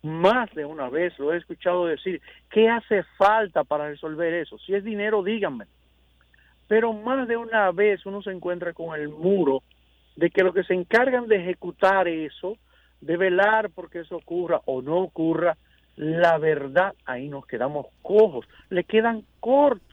más 0.03 0.53
de 0.53 0.65
una 0.65 0.89
vez 0.89 1.17
lo 1.17 1.33
he 1.33 1.37
escuchado 1.37 1.87
decir, 1.87 2.21
¿qué 2.51 2.69
hace 2.69 3.03
falta 3.17 3.63
para 3.63 3.89
resolver 3.89 4.33
eso? 4.33 4.57
Si 4.59 4.73
es 4.73 4.83
dinero, 4.83 5.23
díganme. 5.23 5.65
Pero 6.67 6.93
más 6.93 7.27
de 7.27 7.37
una 7.37 7.71
vez 7.71 8.05
uno 8.05 8.21
se 8.21 8.31
encuentra 8.31 8.73
con 8.73 8.99
el 8.99 9.09
muro 9.09 9.63
de 10.15 10.29
que 10.29 10.43
los 10.43 10.53
que 10.53 10.63
se 10.63 10.73
encargan 10.73 11.27
de 11.27 11.37
ejecutar 11.37 12.07
eso, 12.07 12.57
de 13.01 13.17
velar 13.17 13.69
porque 13.71 13.99
eso 13.99 14.17
ocurra 14.17 14.61
o 14.65 14.81
no 14.81 14.97
ocurra, 14.97 15.57
la 15.95 16.37
verdad, 16.37 16.93
ahí 17.05 17.29
nos 17.29 17.45
quedamos 17.45 17.87
cojos, 18.01 18.47
le 18.69 18.83
quedan 18.83 19.23
cortos. 19.39 19.87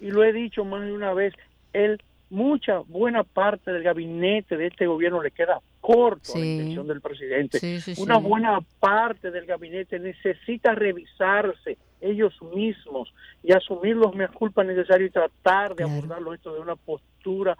Y 0.00 0.10
lo 0.10 0.24
he 0.24 0.32
dicho 0.32 0.64
más 0.64 0.82
de 0.82 0.92
una 0.92 1.12
vez, 1.12 1.34
el 1.72 2.00
mucha 2.30 2.78
buena 2.78 3.24
parte 3.24 3.72
del 3.72 3.82
gabinete 3.82 4.56
de 4.56 4.68
este 4.68 4.86
gobierno 4.86 5.22
le 5.22 5.32
queda 5.32 5.60
corto 5.80 6.34
a 6.34 6.38
la 6.38 6.46
intención 6.46 6.86
del 6.86 7.00
presidente. 7.00 7.58
Una 7.98 8.18
buena 8.18 8.60
parte 8.78 9.30
del 9.30 9.46
gabinete 9.46 9.98
necesita 9.98 10.74
revisarse 10.74 11.76
ellos 12.00 12.34
mismos 12.54 13.12
y 13.42 13.52
asumir 13.52 13.96
los 13.96 14.14
mea 14.14 14.28
culpa 14.28 14.64
necesarios 14.64 15.10
y 15.10 15.12
tratar 15.12 15.74
de 15.74 15.84
abordarlo 15.84 16.32
esto 16.32 16.54
de 16.54 16.60
una 16.60 16.76
postura 16.76 17.56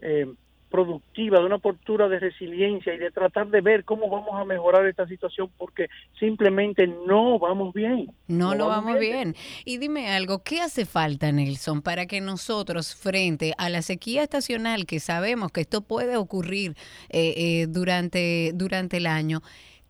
eh, 0.00 0.26
productiva, 0.74 1.38
de 1.38 1.46
una 1.46 1.58
postura 1.58 2.08
de 2.08 2.18
resiliencia 2.18 2.92
y 2.92 2.98
de 2.98 3.12
tratar 3.12 3.46
de 3.46 3.60
ver 3.60 3.84
cómo 3.84 4.10
vamos 4.10 4.34
a 4.34 4.44
mejorar 4.44 4.84
esta 4.86 5.06
situación 5.06 5.48
porque 5.56 5.86
simplemente 6.18 6.88
no 6.88 7.38
vamos 7.38 7.72
bien. 7.72 8.10
No, 8.26 8.56
lo 8.56 8.66
vamos, 8.66 8.98
bien. 8.98 9.36
Y 9.64 9.78
dime 9.78 10.08
algo, 10.08 10.42
¿qué 10.42 10.60
hace 10.60 10.84
falta, 10.84 11.30
Nelson, 11.30 11.80
para 11.80 12.06
que 12.06 12.20
nosotros, 12.20 12.96
frente 12.96 13.54
a 13.56 13.68
la 13.68 13.82
sequía 13.82 14.24
estacional, 14.24 14.84
que 14.84 14.98
sabemos 14.98 15.52
que 15.52 15.60
esto 15.60 15.82
puede 15.82 16.16
ocurrir 16.16 16.74
eh, 17.08 17.34
eh, 17.36 17.66
durante, 17.68 18.50
durante 18.54 18.96
el 18.96 19.06
año, 19.06 19.42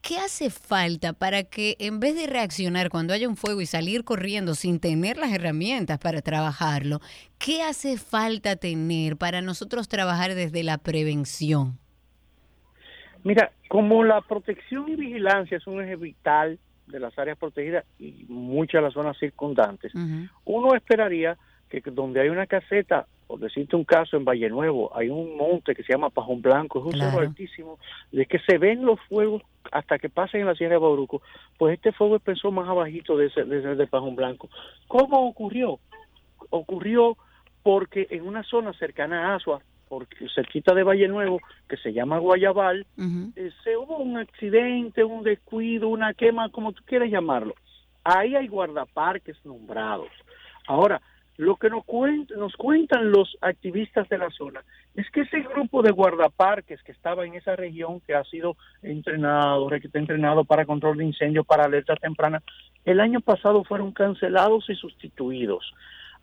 ¿Qué 0.07 0.19
hace 0.19 0.51
falta 0.51 1.15
para 1.15 1.45
que 1.45 1.77
en 1.79 1.99
vez 1.99 2.15
de 2.15 2.27
reaccionar 2.27 2.91
cuando 2.91 3.15
haya 3.15 3.27
un 3.27 3.37
fuego 3.37 3.63
y 3.63 3.67
salir 3.67 4.05
corriendo 4.05 4.55
sin 4.55 4.79
tener 4.79 5.17
las 5.17 5.33
herramientas 5.33 5.99
para 5.99 6.21
trabajarlo, 6.21 7.01
qué 7.39 7.63
hace 7.63 7.97
falta 7.97 8.57
tener 8.57 9.17
para 9.17 9.41
nosotros 9.41 9.89
trabajar 9.89 10.35
desde 10.35 10.63
la 10.63 10.77
prevención? 10.77 11.79
Mira, 13.23 13.51
como 13.69 14.05
la 14.05 14.21
protección 14.21 14.91
y 14.91 14.97
vigilancia 14.97 15.57
es 15.57 15.67
un 15.67 15.83
eje 15.83 15.97
vital 15.97 16.59
de 16.87 17.01
las 17.01 17.19
áreas 17.19 17.39
protegidas 17.39 17.87
y 17.99 18.27
muchas 18.29 18.81
de 18.81 18.83
las 18.83 18.93
zonas 18.93 19.17
circundantes, 19.19 19.91
uno 20.45 20.75
esperaría 20.75 21.39
que 21.71 21.81
donde 21.81 22.21
hay 22.21 22.29
una 22.29 22.47
caseta 22.47 23.07
por 23.27 23.41
decirte 23.41 23.77
un 23.77 23.85
caso, 23.85 24.17
en 24.17 24.25
Valle 24.25 24.49
Nuevo 24.49 24.97
hay 24.97 25.09
un 25.09 25.37
monte 25.37 25.75
que 25.75 25.83
se 25.83 25.93
llama 25.93 26.11
Pajón 26.11 26.43
Blanco, 26.43 26.81
es 26.81 26.95
un 26.95 27.01
cerro 27.01 27.21
altísimo, 27.21 27.79
de 28.13 28.27
que 28.27 28.39
se 28.41 28.59
ven 28.59 28.85
los 28.85 29.01
fuegos 29.09 29.43
hasta 29.73 29.99
que 29.99 30.09
pasen 30.09 30.43
en 30.43 30.47
la 30.47 30.55
Sierra 30.55 30.75
de 30.75 30.81
Bauruco, 30.81 31.23
pues 31.59 31.75
este 31.75 31.93
fuego 31.93 32.17
empezó 32.17 32.51
más 32.51 32.69
abajito 32.69 33.17
de 33.17 33.27
ese, 33.27 33.45
de, 33.45 33.75
de 33.75 33.87
Pajón 33.87 34.15
Blanco. 34.15 34.49
¿Cómo 34.89 35.27
ocurrió? 35.27 35.79
Ocurrió 36.51 37.17
porque 37.63 38.07
en 38.11 38.27
una 38.27 38.43
zona 38.43 38.73
cercana 38.75 39.33
a 39.33 39.37
Asua, 39.37 39.63
porque 39.89 40.27
cerquita 40.35 40.75
de 40.75 40.83
Valle 40.83 41.09
Nuevo, 41.09 41.41
que 41.69 41.77
se 41.77 41.93
llama 41.93 42.19
Guayabal, 42.19 42.87
eh, 43.37 43.51
se 43.63 43.77
hubo 43.77 43.99
un 43.99 44.19
accidente, 44.19 45.05
un 45.05 45.23
descuido, 45.23 45.89
una 45.89 46.15
quema, 46.15 46.51
como 46.51 46.73
tú 46.73 46.83
quieras 46.85 47.11
llamarlo. 47.11 47.55
Ahí 48.03 48.35
hay 48.35 48.49
guardaparques 48.49 49.37
nombrados. 49.45 50.09
Ahora, 50.67 51.01
lo 51.37 51.57
que 51.57 51.69
nos, 51.69 51.85
cuentan, 51.85 52.39
nos 52.39 52.55
cuentan 52.55 53.11
los 53.11 53.37
activistas 53.41 54.09
de 54.09 54.19
la 54.19 54.31
zona 54.31 54.63
es 54.95 55.11
que 55.11 55.23
ese 55.23 55.41
grupo 55.41 55.83
de 55.83 55.91
guardaparques 55.91 56.83
que 56.83 56.93
estaba 56.93 57.27
en 57.27 57.35
esa 57.35 57.57
región, 57.57 58.01
que 58.01 58.15
ha 58.15 58.23
sido 58.25 58.57
entrenado, 58.83 59.69
que 59.69 59.87
está 59.87 59.99
entrenado 59.99 60.45
para 60.45 60.65
control 60.65 60.99
de 60.99 61.05
incendios, 61.05 61.45
para 61.45 61.65
alerta 61.65 61.97
temprana, 61.97 62.43
el 62.85 63.01
año 63.01 63.21
pasado 63.21 63.65
fueron 63.65 63.93
cancelados 63.93 64.71
y 64.71 64.75
sustituidos. 64.77 65.73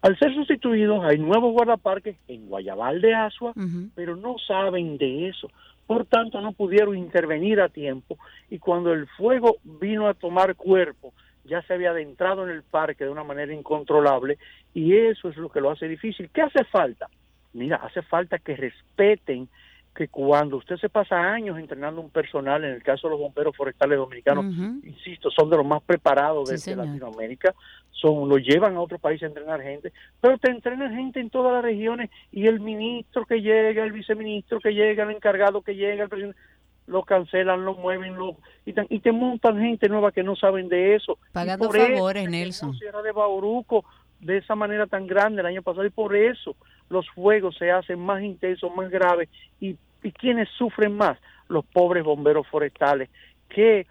Al 0.02 0.18
ser 0.18 0.34
sustituidos, 0.34 1.04
hay 1.04 1.20
nuevos 1.20 1.52
guardaparques 1.52 2.16
en 2.28 2.48
Guayabal 2.48 3.02
de 3.02 3.14
Asua, 3.14 3.54
pero 3.94 4.16
no 4.16 4.38
saben 4.40 4.98
de 4.98 5.28
eso. 5.28 5.50
Por 5.86 6.06
tanto, 6.06 6.40
no 6.40 6.54
pudieron 6.54 6.98
intervenir 6.98 7.60
a 7.60 7.68
tiempo 7.68 8.18
y 8.50 8.58
cuando 8.58 8.94
el 8.94 9.08
fuego 9.08 9.58
vino 9.64 10.08
a 10.08 10.14
tomar 10.14 10.56
cuerpo, 10.56 11.14
ya 11.46 11.62
se 11.64 11.74
había 11.74 11.92
adentrado 11.92 12.44
en 12.44 12.50
el 12.50 12.64
parque 12.64 13.06
de 13.06 13.10
una 13.10 13.24
manera 13.24 13.54
incontrolable 13.54 14.38
y 14.74 14.96
eso 14.96 15.30
es 15.30 15.38
lo 15.38 15.50
que 15.50 15.62
lo 15.62 15.72
hace 15.72 15.88
difícil. 15.88 16.30
¿Qué 16.34 16.42
hace 16.42 16.64
falta? 16.66 17.08
Mira, 17.54 17.78
hace 17.78 18.02
falta 18.02 18.40
que 18.40 18.56
respeten 18.56 19.50
que 19.94 20.08
cuando 20.08 20.58
usted 20.58 20.78
se 20.78 20.88
pasa 20.88 21.18
años 21.18 21.60
entrenando 21.60 22.00
un 22.00 22.10
personal, 22.10 22.64
en 22.64 22.72
el 22.76 22.84
caso 22.84 23.08
de 23.08 23.12
los 23.12 23.20
bomberos 23.20 23.56
forestales 23.56 23.98
dominicanos, 23.98 24.46
insisto, 24.84 25.30
son 25.30 25.50
de 25.50 25.58
los 25.58 25.66
más 25.66 25.84
preparados 25.84 26.50
de, 26.50 26.76
Latinoamérica, 26.76 27.54
son 27.92 28.30
lo 28.30 28.38
llevan 28.38 28.76
a 28.78 28.82
otro 28.82 29.00
país 29.00 29.22
a 29.22 29.26
entrenar 29.26 29.62
gente, 29.62 29.92
pero 30.22 30.38
te 30.38 30.50
entrenan 30.50 30.96
gente 30.96 31.20
en 31.20 31.30
todas 31.30 31.54
las 31.54 31.64
regiones 31.64 32.10
y 32.32 32.48
el 32.48 32.62
ministro 32.62 33.26
que 33.26 33.42
llega, 33.42 33.84
el 33.84 33.92
viceministro 33.92 34.62
que 34.62 34.74
llega, 34.74 35.04
el 35.04 35.12
encargado 35.12 35.62
que 35.62 35.76
llega, 35.76 36.04
el 36.04 36.10
presidente, 36.10 36.40
lo 36.88 37.04
cancelan, 37.04 37.66
lo 37.66 37.76
mueven, 37.76 38.16
lo 38.16 38.38
y, 38.66 38.74
te, 38.74 38.86
y 38.90 39.00
te 39.00 39.12
montan 39.12 39.60
gente 39.60 39.88
nueva 39.88 40.12
que 40.12 40.24
no 40.24 40.36
saben 40.36 40.70
de 40.70 40.96
eso. 40.96 41.18
Pagando 41.32 41.72
favores, 41.72 42.30
Nelson. 42.30 42.76
Sierra 42.78 43.02
de 43.02 43.12
Bauruco 43.12 43.86
de 44.20 44.38
esa 44.38 44.56
manera 44.56 44.88
tan 44.88 45.08
grande 45.08 45.42
el 45.42 45.48
año 45.48 45.62
pasado 45.62 45.86
y 45.86 45.90
por 45.90 46.16
eso 46.16 46.56
los 46.90 47.10
fuegos 47.10 47.56
se 47.58 47.72
hacen 47.72 48.00
más 48.00 48.22
intensos, 48.22 48.74
más 48.76 48.90
graves 48.90 49.30
y, 49.60 49.78
y 50.04 50.12
quienes 50.12 50.50
sufren 50.50 50.96
más, 50.96 51.18
los 51.48 51.66
pobres 51.66 52.04
bomberos 52.04 52.48
forestales 52.48 53.10
que 53.50 53.88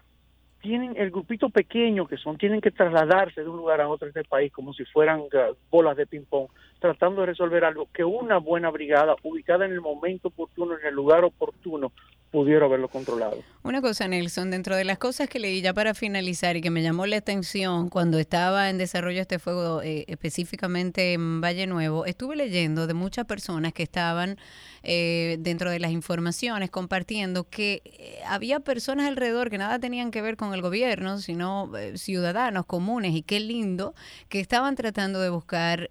tienen 0.61 0.95
el 0.95 1.09
grupito 1.09 1.49
pequeño 1.49 2.07
que 2.07 2.17
son, 2.17 2.37
tienen 2.37 2.61
que 2.61 2.71
trasladarse 2.71 3.41
de 3.41 3.49
un 3.49 3.57
lugar 3.57 3.81
a 3.81 3.89
otro 3.89 4.05
de 4.05 4.19
este 4.19 4.29
país 4.29 4.51
como 4.51 4.73
si 4.73 4.85
fueran 4.85 5.23
bolas 5.69 5.97
de 5.97 6.05
ping-pong, 6.05 6.47
tratando 6.79 7.21
de 7.21 7.27
resolver 7.27 7.65
algo 7.65 7.89
que 7.91 8.03
una 8.03 8.37
buena 8.37 8.69
brigada 8.69 9.15
ubicada 9.23 9.65
en 9.65 9.71
el 9.71 9.81
momento 9.81 10.27
oportuno, 10.27 10.77
en 10.77 10.85
el 10.85 10.93
lugar 10.93 11.23
oportuno, 11.23 11.91
pudiera 12.31 12.65
haberlo 12.65 12.87
controlado. 12.87 13.37
Una 13.63 13.81
cosa, 13.81 14.07
Nelson, 14.07 14.49
dentro 14.49 14.75
de 14.75 14.85
las 14.85 14.97
cosas 14.97 15.29
que 15.29 15.37
leí 15.37 15.61
ya 15.61 15.73
para 15.73 15.93
finalizar 15.93 16.55
y 16.55 16.61
que 16.61 16.71
me 16.71 16.81
llamó 16.81 17.05
la 17.05 17.17
atención 17.17 17.89
cuando 17.89 18.17
estaba 18.17 18.69
en 18.69 18.77
desarrollo 18.77 19.21
este 19.21 19.37
fuego 19.37 19.81
eh, 19.83 20.05
específicamente 20.07 21.13
en 21.13 21.41
Valle 21.41 21.67
Nuevo, 21.67 22.05
estuve 22.05 22.37
leyendo 22.37 22.87
de 22.87 22.93
muchas 22.93 23.25
personas 23.25 23.73
que 23.73 23.83
estaban 23.83 24.37
eh, 24.83 25.37
dentro 25.41 25.69
de 25.69 25.79
las 25.79 25.91
informaciones 25.91 26.71
compartiendo 26.71 27.43
que 27.49 27.83
eh, 27.85 28.19
había 28.25 28.61
personas 28.61 29.07
alrededor 29.07 29.51
que 29.51 29.59
nada 29.59 29.77
tenían 29.77 30.09
que 30.09 30.23
ver 30.23 30.37
con 30.37 30.53
el 30.53 30.61
gobierno, 30.61 31.19
sino 31.19 31.69
ciudadanos 31.95 32.65
comunes 32.65 33.13
y 33.13 33.21
qué 33.21 33.41
lindo 33.41 33.93
que 34.29 34.39
estaban 34.39 34.75
tratando 34.75 35.19
de 35.19 35.29
buscar 35.29 35.87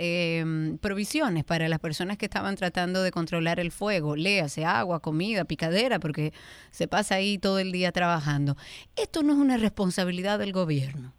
provisiones 0.80 1.44
para 1.44 1.68
las 1.68 1.78
personas 1.78 2.16
que 2.16 2.24
estaban 2.24 2.56
tratando 2.56 3.02
de 3.02 3.12
controlar 3.12 3.60
el 3.60 3.70
fuego, 3.70 4.16
léase 4.16 4.64
agua, 4.64 5.00
comida, 5.00 5.44
picadera, 5.44 6.00
porque 6.00 6.29
se 6.70 6.88
pasa 6.88 7.16
ahí 7.16 7.38
todo 7.38 7.58
el 7.58 7.72
día 7.72 7.92
trabajando. 7.92 8.56
Esto 8.96 9.22
no 9.22 9.32
es 9.32 9.38
una 9.38 9.56
responsabilidad 9.56 10.38
del 10.38 10.52
gobierno. 10.52 11.14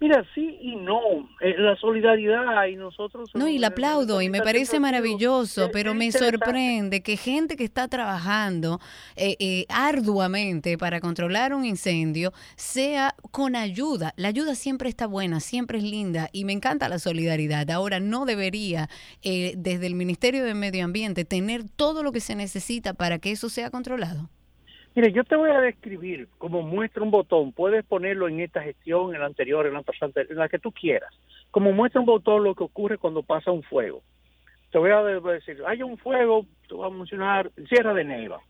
Mira, 0.00 0.24
sí 0.32 0.58
y 0.60 0.76
no. 0.76 1.28
Eh, 1.40 1.56
la 1.58 1.74
solidaridad 1.76 2.66
y 2.66 2.76
nosotros... 2.76 3.30
No, 3.34 3.48
y 3.48 3.58
la 3.58 3.68
aplaudo 3.68 4.22
y 4.22 4.28
me 4.28 4.40
parece 4.40 4.78
maravilloso, 4.78 5.70
pero 5.72 5.92
me 5.92 6.12
sorprende 6.12 7.02
que 7.02 7.16
gente 7.16 7.56
que 7.56 7.64
está 7.64 7.88
trabajando 7.88 8.78
eh, 9.16 9.36
eh, 9.40 9.66
arduamente 9.68 10.78
para 10.78 11.00
controlar 11.00 11.52
un 11.52 11.64
incendio 11.64 12.32
sea 12.54 13.14
con 13.32 13.56
ayuda. 13.56 14.14
La 14.16 14.28
ayuda 14.28 14.54
siempre 14.54 14.88
está 14.88 15.08
buena, 15.08 15.40
siempre 15.40 15.78
es 15.78 15.84
linda 15.84 16.28
y 16.32 16.44
me 16.44 16.52
encanta 16.52 16.88
la 16.88 17.00
solidaridad. 17.00 17.68
Ahora, 17.70 17.98
no 17.98 18.24
debería 18.24 18.88
desde 19.22 19.86
el 19.86 19.94
Ministerio 19.94 20.44
de 20.44 20.54
Medio 20.54 20.84
Ambiente 20.84 21.24
tener 21.24 21.64
todo 21.64 22.02
lo 22.04 22.12
que 22.12 22.20
se 22.20 22.36
necesita 22.36 22.94
para 22.94 23.18
que 23.18 23.32
eso 23.32 23.48
sea 23.48 23.70
controlado. 23.70 24.30
Mire, 24.98 25.12
yo 25.12 25.22
te 25.22 25.36
voy 25.36 25.50
a 25.50 25.60
describir 25.60 26.26
como 26.38 26.60
muestra 26.60 27.04
un 27.04 27.12
botón, 27.12 27.52
puedes 27.52 27.84
ponerlo 27.84 28.26
en 28.26 28.40
esta 28.40 28.62
gestión, 28.62 29.14
en 29.14 29.20
la 29.20 29.26
anterior, 29.26 29.64
en 29.64 29.74
la 29.74 29.82
pasante, 29.82 30.26
en 30.28 30.36
la 30.36 30.48
que 30.48 30.58
tú 30.58 30.72
quieras. 30.72 31.14
Como 31.52 31.70
muestra 31.70 32.00
un 32.00 32.06
botón 32.06 32.42
lo 32.42 32.56
que 32.56 32.64
ocurre 32.64 32.98
cuando 32.98 33.22
pasa 33.22 33.52
un 33.52 33.62
fuego. 33.62 34.02
Te 34.72 34.78
voy 34.78 34.90
a 34.90 35.00
decir, 35.04 35.62
hay 35.68 35.84
un 35.84 35.98
fuego, 35.98 36.46
te 36.66 36.74
voy 36.74 36.90
a 36.90 36.92
mencionar, 36.92 37.48
Sierra 37.68 37.94
de 37.94 38.02
Neiva. 38.02 38.40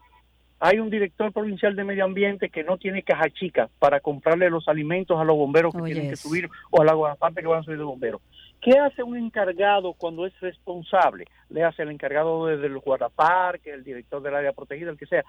Hay 0.58 0.78
un 0.78 0.88
director 0.88 1.30
provincial 1.34 1.76
de 1.76 1.84
medio 1.84 2.06
ambiente 2.06 2.48
que 2.48 2.64
no 2.64 2.78
tiene 2.78 3.02
caja 3.02 3.28
chica 3.28 3.68
para 3.78 4.00
comprarle 4.00 4.48
los 4.48 4.68
alimentos 4.68 5.20
a 5.20 5.24
los 5.24 5.36
bomberos 5.36 5.74
que 5.74 5.82
tienen 5.82 6.08
que 6.08 6.16
subir 6.16 6.48
o 6.70 6.80
a 6.80 6.84
la 6.86 7.14
parte 7.16 7.42
que 7.42 7.46
van 7.46 7.60
a 7.60 7.62
subir 7.62 7.76
de 7.76 7.84
bomberos. 7.84 8.22
¿Qué 8.62 8.78
hace 8.78 9.02
un 9.02 9.18
encargado 9.18 9.92
cuando 9.92 10.24
es 10.24 10.32
responsable? 10.40 11.26
Le 11.50 11.62
hace 11.62 11.82
el 11.82 11.90
encargado 11.90 12.46
desde 12.46 12.68
el 12.68 12.78
guardaparque, 12.78 13.70
el 13.70 13.84
director 13.84 14.22
del 14.22 14.34
área 14.34 14.54
protegida, 14.54 14.90
el 14.90 14.96
que 14.96 15.04
sea 15.04 15.24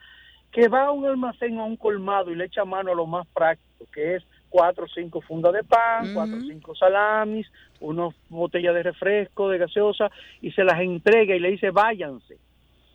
que 0.51 0.67
va 0.67 0.85
a 0.85 0.91
un 0.91 1.05
almacén 1.05 1.57
o 1.57 1.61
a 1.61 1.65
un 1.65 1.77
colmado 1.77 2.31
y 2.31 2.35
le 2.35 2.45
echa 2.45 2.65
mano 2.65 2.91
a 2.91 2.95
lo 2.95 3.05
más 3.05 3.27
práctico, 3.27 3.85
que 3.93 4.15
es 4.15 4.23
cuatro 4.49 4.85
o 4.85 4.87
cinco 4.87 5.21
fundas 5.21 5.53
de 5.53 5.63
pan, 5.63 6.13
cuatro 6.13 6.37
o 6.37 6.41
cinco 6.41 6.75
salamis, 6.75 7.47
una 7.79 8.09
botella 8.29 8.73
de 8.73 8.83
refresco, 8.83 9.49
de 9.49 9.59
gaseosa, 9.59 10.09
y 10.41 10.51
se 10.51 10.63
las 10.63 10.79
entrega 10.79 11.35
y 11.35 11.39
le 11.39 11.51
dice 11.51 11.71
váyanse. 11.71 12.37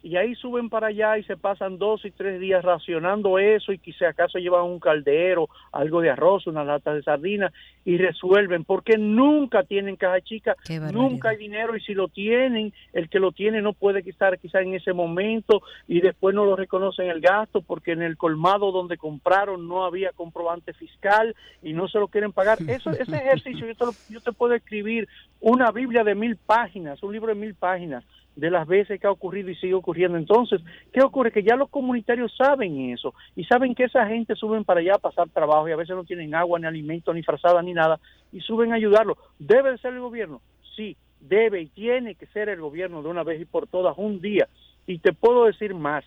Y 0.04 0.18
ahí 0.18 0.34
suben 0.34 0.68
para 0.68 0.88
allá 0.88 1.16
y 1.16 1.24
se 1.24 1.38
pasan 1.38 1.78
dos 1.78 2.04
y 2.04 2.10
tres 2.10 2.38
días 2.38 2.62
racionando 2.62 3.38
eso 3.38 3.72
y 3.72 3.78
quizá 3.78 4.10
acaso 4.10 4.38
llevan 4.38 4.64
un 4.64 4.78
caldero, 4.78 5.48
algo 5.72 6.02
de 6.02 6.10
arroz, 6.10 6.46
una 6.46 6.62
lata 6.62 6.92
de 6.92 7.02
sardinas 7.02 7.54
y 7.86 7.96
resuelven 7.96 8.64
porque 8.64 8.98
nunca 8.98 9.62
tienen 9.62 9.96
caja 9.96 10.20
chica, 10.20 10.56
nunca 10.92 11.30
hay 11.30 11.38
dinero 11.38 11.74
y 11.74 11.80
si 11.80 11.94
lo 11.94 12.08
tienen, 12.08 12.74
el 12.92 13.08
que 13.08 13.18
lo 13.18 13.32
tiene 13.32 13.62
no 13.62 13.72
puede 13.72 14.00
estar 14.00 14.38
quizá 14.38 14.60
en 14.60 14.74
ese 14.74 14.92
momento 14.92 15.62
y 15.88 16.02
después 16.02 16.34
no 16.34 16.44
lo 16.44 16.54
reconocen 16.54 17.08
el 17.08 17.22
gasto 17.22 17.62
porque 17.62 17.92
en 17.92 18.02
el 18.02 18.18
colmado 18.18 18.72
donde 18.72 18.98
compraron 18.98 19.66
no 19.66 19.86
había 19.86 20.12
comprobante 20.12 20.74
fiscal 20.74 21.34
y 21.62 21.72
no 21.72 21.88
se 21.88 21.98
lo 21.98 22.08
quieren 22.08 22.32
pagar. 22.32 22.58
Eso, 22.68 22.90
ese 22.90 23.16
ejercicio 23.16 23.66
yo 23.66 23.74
te, 23.74 24.12
yo 24.12 24.20
te 24.20 24.32
puedo 24.32 24.52
escribir 24.52 25.08
una 25.40 25.70
Biblia 25.70 26.04
de 26.04 26.14
mil 26.14 26.36
páginas, 26.36 27.02
un 27.02 27.14
libro 27.14 27.28
de 27.28 27.40
mil 27.40 27.54
páginas 27.54 28.04
de 28.36 28.50
las 28.50 28.66
veces 28.66 29.00
que 29.00 29.06
ha 29.06 29.10
ocurrido 29.10 29.50
y 29.50 29.56
sigue 29.56 29.74
ocurriendo. 29.74 30.18
Entonces, 30.18 30.60
¿qué 30.92 31.02
ocurre? 31.02 31.30
Que 31.30 31.42
ya 31.42 31.56
los 31.56 31.70
comunitarios 31.70 32.34
saben 32.36 32.90
eso 32.90 33.14
y 33.36 33.44
saben 33.44 33.74
que 33.74 33.84
esa 33.84 34.06
gente 34.06 34.34
suben 34.34 34.64
para 34.64 34.80
allá 34.80 34.94
a 34.96 34.98
pasar 34.98 35.28
trabajo 35.28 35.68
y 35.68 35.72
a 35.72 35.76
veces 35.76 35.94
no 35.94 36.04
tienen 36.04 36.34
agua, 36.34 36.58
ni 36.58 36.66
alimento, 36.66 37.14
ni 37.14 37.22
frazada, 37.22 37.62
ni 37.62 37.72
nada 37.72 38.00
y 38.32 38.40
suben 38.40 38.72
a 38.72 38.76
ayudarlo. 38.76 39.16
¿Debe 39.38 39.78
ser 39.78 39.94
el 39.94 40.00
gobierno? 40.00 40.42
Sí, 40.76 40.96
debe 41.20 41.62
y 41.62 41.66
tiene 41.68 42.16
que 42.16 42.26
ser 42.26 42.48
el 42.48 42.60
gobierno 42.60 43.02
de 43.02 43.08
una 43.08 43.22
vez 43.22 43.40
y 43.40 43.44
por 43.44 43.68
todas 43.68 43.96
un 43.96 44.20
día. 44.20 44.48
Y 44.86 44.98
te 44.98 45.12
puedo 45.12 45.46
decir 45.46 45.72
más, 45.72 46.04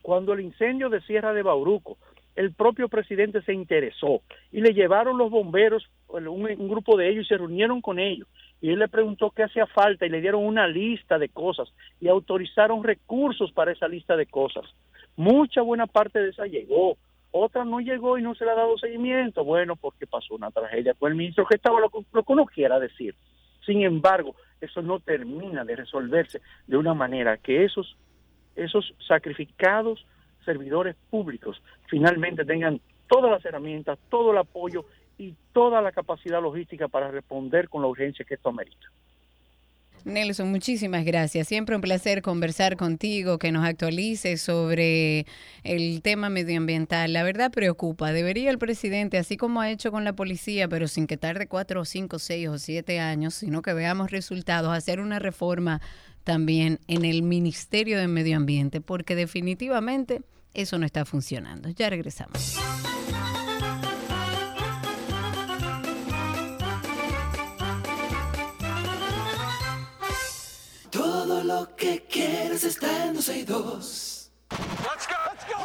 cuando 0.00 0.32
el 0.32 0.40
incendio 0.40 0.88
de 0.88 1.02
Sierra 1.02 1.34
de 1.34 1.42
Bauruco, 1.42 1.98
el 2.34 2.52
propio 2.52 2.88
presidente 2.88 3.42
se 3.42 3.52
interesó 3.52 4.22
y 4.52 4.60
le 4.60 4.72
llevaron 4.72 5.18
los 5.18 5.30
bomberos, 5.30 5.86
un, 6.08 6.46
un 6.46 6.68
grupo 6.68 6.96
de 6.96 7.10
ellos, 7.10 7.26
y 7.26 7.28
se 7.28 7.38
reunieron 7.38 7.80
con 7.80 7.98
ellos 7.98 8.26
y 8.60 8.70
él 8.70 8.78
le 8.78 8.88
preguntó 8.88 9.30
qué 9.30 9.44
hacía 9.44 9.66
falta 9.66 10.06
y 10.06 10.08
le 10.08 10.20
dieron 10.20 10.44
una 10.44 10.66
lista 10.66 11.18
de 11.18 11.28
cosas 11.28 11.72
y 12.00 12.08
autorizaron 12.08 12.82
recursos 12.82 13.52
para 13.52 13.72
esa 13.72 13.88
lista 13.88 14.16
de 14.16 14.26
cosas. 14.26 14.64
Mucha 15.16 15.62
buena 15.62 15.86
parte 15.86 16.20
de 16.20 16.30
esa 16.30 16.46
llegó, 16.46 16.96
otra 17.30 17.64
no 17.64 17.80
llegó 17.80 18.18
y 18.18 18.22
no 18.22 18.34
se 18.34 18.44
le 18.44 18.52
ha 18.52 18.54
dado 18.54 18.78
seguimiento. 18.78 19.44
Bueno, 19.44 19.76
porque 19.76 20.06
pasó 20.06 20.34
una 20.34 20.50
tragedia 20.50 20.94
con 20.94 21.12
el 21.12 21.18
ministro 21.18 21.46
que 21.46 21.56
estaba 21.56 21.80
lo, 21.80 21.90
lo 22.12 22.22
que 22.22 22.32
uno 22.32 22.46
quiera 22.46 22.78
decir. 22.78 23.14
Sin 23.64 23.82
embargo, 23.82 24.36
eso 24.60 24.80
no 24.80 25.00
termina 25.00 25.64
de 25.64 25.76
resolverse 25.76 26.40
de 26.66 26.76
una 26.76 26.94
manera 26.94 27.36
que 27.36 27.64
esos, 27.64 27.96
esos 28.54 28.94
sacrificados 29.06 30.06
servidores 30.44 30.96
públicos 31.10 31.60
finalmente 31.88 32.44
tengan 32.44 32.80
todas 33.08 33.30
las 33.30 33.44
herramientas, 33.44 33.98
todo 34.08 34.30
el 34.30 34.38
apoyo 34.38 34.86
y 35.18 35.34
toda 35.52 35.80
la 35.80 35.92
capacidad 35.92 36.42
logística 36.42 36.88
para 36.88 37.10
responder 37.10 37.68
con 37.68 37.82
la 37.82 37.88
urgencia 37.88 38.24
que 38.24 38.34
esto 38.34 38.48
amerita. 38.48 38.86
Nelson, 40.06 40.52
muchísimas 40.52 41.04
gracias. 41.04 41.48
Siempre 41.48 41.74
un 41.74 41.82
placer 41.82 42.22
conversar 42.22 42.76
contigo, 42.76 43.38
que 43.38 43.50
nos 43.50 43.64
actualice 43.66 44.36
sobre 44.36 45.26
el 45.64 46.00
tema 46.00 46.30
medioambiental. 46.30 47.12
La 47.12 47.24
verdad 47.24 47.50
preocupa. 47.50 48.12
Debería 48.12 48.50
el 48.50 48.58
presidente, 48.58 49.18
así 49.18 49.36
como 49.36 49.60
ha 49.60 49.70
hecho 49.70 49.90
con 49.90 50.04
la 50.04 50.12
policía, 50.12 50.68
pero 50.68 50.86
sin 50.86 51.08
que 51.08 51.16
tarde 51.16 51.48
cuatro, 51.48 51.84
cinco, 51.84 52.20
seis 52.20 52.48
o 52.48 52.58
siete 52.58 53.00
años, 53.00 53.34
sino 53.34 53.62
que 53.62 53.74
veamos 53.74 54.12
resultados, 54.12 54.72
hacer 54.72 55.00
una 55.00 55.18
reforma 55.18 55.80
también 56.22 56.78
en 56.86 57.04
el 57.04 57.22
Ministerio 57.22 57.98
de 57.98 58.06
Medio 58.06 58.36
Ambiente, 58.36 58.80
porque 58.80 59.16
definitivamente 59.16 60.22
eso 60.54 60.78
no 60.78 60.86
está 60.86 61.04
funcionando. 61.04 61.68
Ya 61.70 61.90
regresamos. 61.90 62.60
Todo 71.26 71.42
lo 71.42 71.74
que 71.74 72.04
quieres 72.08 72.62
está 72.62 73.06
en 73.06 73.14
12 73.14 73.38
y 73.38 73.42
2. 73.42 74.30
Let's 74.52 75.08
go. 75.08 75.16
Let's 75.28 75.44
go. 75.52 75.58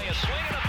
There's 0.00 0.63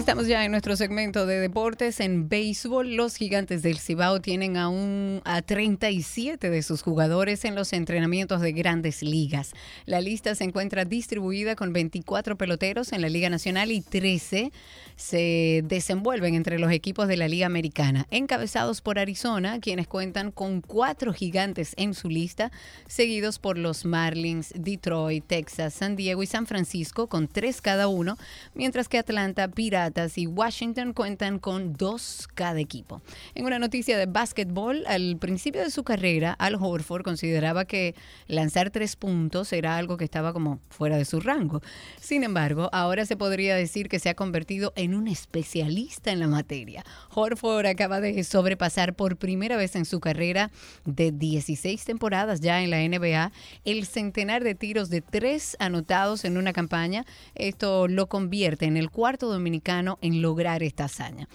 Estamos 0.00 0.26
ya 0.26 0.46
en 0.46 0.50
nuestro 0.50 0.76
segmento 0.76 1.26
de 1.26 1.38
deportes. 1.38 2.00
En 2.00 2.30
béisbol, 2.30 2.94
los 2.94 3.16
gigantes 3.16 3.62
del 3.62 3.78
Cibao 3.78 4.18
tienen 4.20 4.56
aún 4.56 5.20
a 5.26 5.42
37 5.42 6.48
de 6.48 6.62
sus 6.62 6.80
jugadores 6.80 7.44
en 7.44 7.54
los 7.54 7.74
entrenamientos 7.74 8.40
de 8.40 8.52
grandes 8.52 9.02
ligas. 9.02 9.52
La 9.84 10.00
lista 10.00 10.34
se 10.34 10.44
encuentra 10.44 10.86
distribuida 10.86 11.54
con 11.54 11.74
24 11.74 12.36
peloteros 12.36 12.94
en 12.94 13.02
la 13.02 13.10
Liga 13.10 13.28
Nacional 13.28 13.70
y 13.72 13.82
13 13.82 14.50
se 14.96 15.62
desenvuelven 15.64 16.34
entre 16.34 16.58
los 16.58 16.72
equipos 16.72 17.08
de 17.08 17.16
la 17.16 17.26
Liga 17.26 17.46
Americana, 17.46 18.06
encabezados 18.10 18.82
por 18.82 18.98
Arizona, 18.98 19.58
quienes 19.58 19.86
cuentan 19.86 20.30
con 20.30 20.60
cuatro 20.60 21.14
gigantes 21.14 21.72
en 21.78 21.94
su 21.94 22.10
lista, 22.10 22.52
seguidos 22.86 23.38
por 23.38 23.56
los 23.56 23.86
Marlins, 23.86 24.52
Detroit, 24.54 25.24
Texas, 25.26 25.72
San 25.72 25.96
Diego 25.96 26.22
y 26.22 26.26
San 26.26 26.46
Francisco, 26.46 27.06
con 27.06 27.28
tres 27.28 27.62
cada 27.62 27.88
uno, 27.88 28.18
mientras 28.54 28.88
que 28.88 28.98
Atlanta, 28.98 29.48
Piratas 29.48 29.89
y 30.16 30.26
Washington 30.26 30.92
cuentan 30.92 31.40
con 31.40 31.72
dos 31.72 32.28
cada 32.34 32.60
equipo. 32.60 33.02
En 33.34 33.44
una 33.44 33.58
noticia 33.58 33.98
de 33.98 34.06
básquetbol, 34.06 34.84
al 34.86 35.16
principio 35.18 35.62
de 35.62 35.70
su 35.70 35.82
carrera, 35.82 36.32
Al 36.32 36.54
Horford 36.54 37.02
consideraba 37.02 37.64
que 37.64 37.96
lanzar 38.28 38.70
tres 38.70 38.94
puntos 38.94 39.52
era 39.52 39.76
algo 39.76 39.96
que 39.96 40.04
estaba 40.04 40.32
como 40.32 40.60
fuera 40.70 40.96
de 40.96 41.04
su 41.04 41.18
rango. 41.20 41.60
Sin 42.00 42.22
embargo, 42.22 42.68
ahora 42.72 43.04
se 43.04 43.16
podría 43.16 43.56
decir 43.56 43.88
que 43.88 43.98
se 43.98 44.08
ha 44.08 44.14
convertido 44.14 44.72
en 44.76 44.94
un 44.94 45.08
especialista 45.08 46.12
en 46.12 46.20
la 46.20 46.28
materia. 46.28 46.84
Horford 47.12 47.66
acaba 47.66 48.00
de 48.00 48.22
sobrepasar 48.22 48.94
por 48.94 49.16
primera 49.16 49.56
vez 49.56 49.74
en 49.74 49.84
su 49.84 49.98
carrera 49.98 50.52
de 50.84 51.10
16 51.10 51.84
temporadas 51.84 52.40
ya 52.40 52.62
en 52.62 52.70
la 52.70 52.78
NBA 52.78 53.32
el 53.64 53.86
centenar 53.86 54.44
de 54.44 54.54
tiros 54.54 54.88
de 54.88 55.00
tres 55.00 55.56
anotados 55.58 56.24
en 56.24 56.36
una 56.36 56.52
campaña. 56.52 57.04
Esto 57.34 57.88
lo 57.88 58.06
convierte 58.06 58.66
en 58.66 58.76
el 58.76 58.90
cuarto 58.90 59.28
dominicano 59.28 59.79
en 60.00 60.22
lograr 60.22 60.62
esta 60.62 60.84
hazaña. 60.84 61.28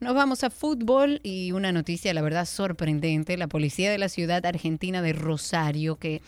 Nos 0.00 0.14
vamos 0.14 0.44
a 0.44 0.50
fútbol 0.50 1.20
y 1.22 1.52
una 1.52 1.72
noticia, 1.72 2.14
la 2.14 2.22
verdad, 2.22 2.46
sorprendente. 2.46 3.36
La 3.36 3.48
policía 3.48 3.90
de 3.90 3.98
la 3.98 4.08
ciudad 4.08 4.44
argentina 4.46 5.02
de 5.02 5.12
Rosario, 5.12 5.96
que 5.96 6.22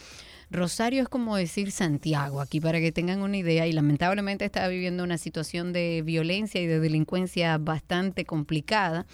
Rosario 0.51 1.03
es 1.03 1.09
como 1.09 1.37
decir 1.37 1.71
Santiago, 1.71 2.43
aquí 2.43 2.61
para 2.61 2.81
que 2.81 2.93
tengan 2.93 3.23
una 3.23 3.39
idea, 3.39 3.67
y 3.67 3.73
lamentablemente 3.73 4.45
está 4.45 4.69
viviendo 4.69 5.03
una 5.03 5.17
situación 5.17 5.73
de 5.73 6.03
violencia 6.05 6.61
y 6.61 6.67
de 6.67 6.81
delincuencia 6.81 7.57
bastante 7.57 8.27
complicada. 8.27 9.07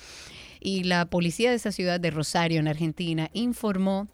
Y 0.61 0.83
la 0.83 1.07
policía 1.07 1.51
de 1.51 1.57
esa 1.57 1.71
ciudad 1.71 2.01
de 2.01 2.11
Rosario, 2.11 2.59
en 2.59 2.67
Argentina, 2.67 3.31
informó 3.33 4.09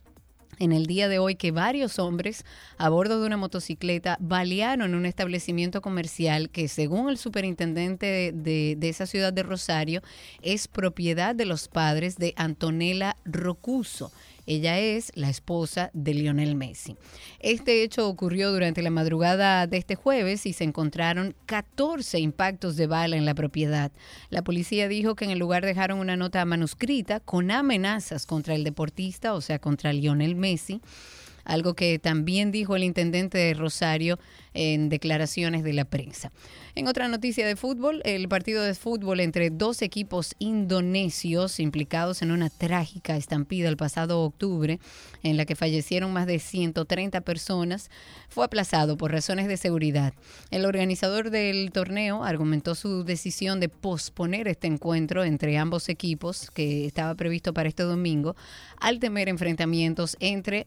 en 0.59 0.72
el 0.72 0.86
día 0.86 1.09
de 1.09 1.18
hoy 1.18 1.35
que 1.35 1.51
varios 1.51 1.98
hombres 1.98 2.44
a 2.78 2.89
bordo 2.89 3.20
de 3.20 3.26
una 3.26 3.36
motocicleta 3.36 4.16
balearon 4.20 4.94
un 4.94 5.06
establecimiento 5.06 5.81
comercial 5.81 6.51
que 6.51 6.68
según 6.68 7.09
el 7.09 7.18
superintendente 7.18 8.06
de, 8.06 8.32
de, 8.32 8.76
de, 8.78 8.89
esa 8.89 9.06
ciudad 9.06 9.32
de 9.32 9.43
Rosario 9.43 10.02
es 10.43 10.68
propiedad 10.68 11.35
de 11.35 11.47
los 11.47 11.68
padres 11.68 12.16
de 12.16 12.35
Antonella 12.36 13.16
Rocuso. 13.24 14.12
Ella 14.46 14.78
es 14.78 15.12
la 15.14 15.30
esposa 15.30 15.90
de 15.94 16.14
Lionel 16.14 16.54
Messi. 16.54 16.96
Este 17.40 17.82
hecho 17.82 18.08
ocurrió 18.08 18.52
durante 18.52 18.82
la 18.82 18.90
madrugada 18.90 19.66
de 19.66 19.76
este 19.76 19.94
jueves 19.94 20.46
y 20.46 20.52
se 20.52 20.64
encontraron 20.64 21.34
14 21.46 22.18
impactos 22.20 22.76
de 22.76 22.86
bala 22.86 23.16
en 23.16 23.24
la 23.24 23.34
propiedad. 23.34 23.92
La 24.30 24.42
policía 24.42 24.88
dijo 24.88 25.14
que 25.14 25.24
en 25.24 25.30
el 25.30 25.38
lugar 25.38 25.64
dejaron 25.64 25.98
una 25.98 26.16
nota 26.16 26.44
manuscrita 26.44 27.20
con 27.20 27.50
amenazas 27.50 28.26
contra 28.26 28.54
el 28.54 28.64
deportista, 28.64 29.34
o 29.34 29.40
sea, 29.40 29.58
contra 29.58 29.92
Lionel 29.92 30.36
Messi 30.36 30.80
algo 31.44 31.74
que 31.74 31.98
también 31.98 32.50
dijo 32.50 32.76
el 32.76 32.84
intendente 32.84 33.38
de 33.38 33.54
Rosario 33.54 34.18
en 34.54 34.88
declaraciones 34.88 35.64
de 35.64 35.72
la 35.72 35.84
prensa. 35.84 36.32
En 36.76 36.88
otra 36.88 37.08
noticia 37.08 37.46
de 37.46 37.56
fútbol, 37.56 38.00
el 38.04 38.28
partido 38.28 38.62
de 38.62 38.74
fútbol 38.74 39.20
entre 39.20 39.50
dos 39.50 39.82
equipos 39.82 40.34
indonesios 40.38 41.60
implicados 41.60 42.22
en 42.22 42.30
una 42.30 42.50
trágica 42.50 43.16
estampida 43.16 43.68
el 43.68 43.76
pasado 43.76 44.22
octubre, 44.22 44.78
en 45.22 45.36
la 45.36 45.44
que 45.44 45.56
fallecieron 45.56 46.12
más 46.12 46.26
de 46.26 46.38
130 46.38 47.20
personas, 47.20 47.90
fue 48.28 48.44
aplazado 48.44 48.96
por 48.96 49.12
razones 49.12 49.48
de 49.48 49.56
seguridad. 49.56 50.14
El 50.50 50.64
organizador 50.64 51.30
del 51.30 51.70
torneo 51.72 52.24
argumentó 52.24 52.74
su 52.74 53.04
decisión 53.04 53.60
de 53.60 53.68
posponer 53.68 54.48
este 54.48 54.66
encuentro 54.66 55.24
entre 55.24 55.58
ambos 55.58 55.88
equipos, 55.88 56.50
que 56.50 56.86
estaba 56.86 57.14
previsto 57.14 57.52
para 57.52 57.68
este 57.68 57.82
domingo, 57.82 58.36
al 58.80 58.98
temer 59.00 59.28
enfrentamientos 59.28 60.16
entre 60.20 60.66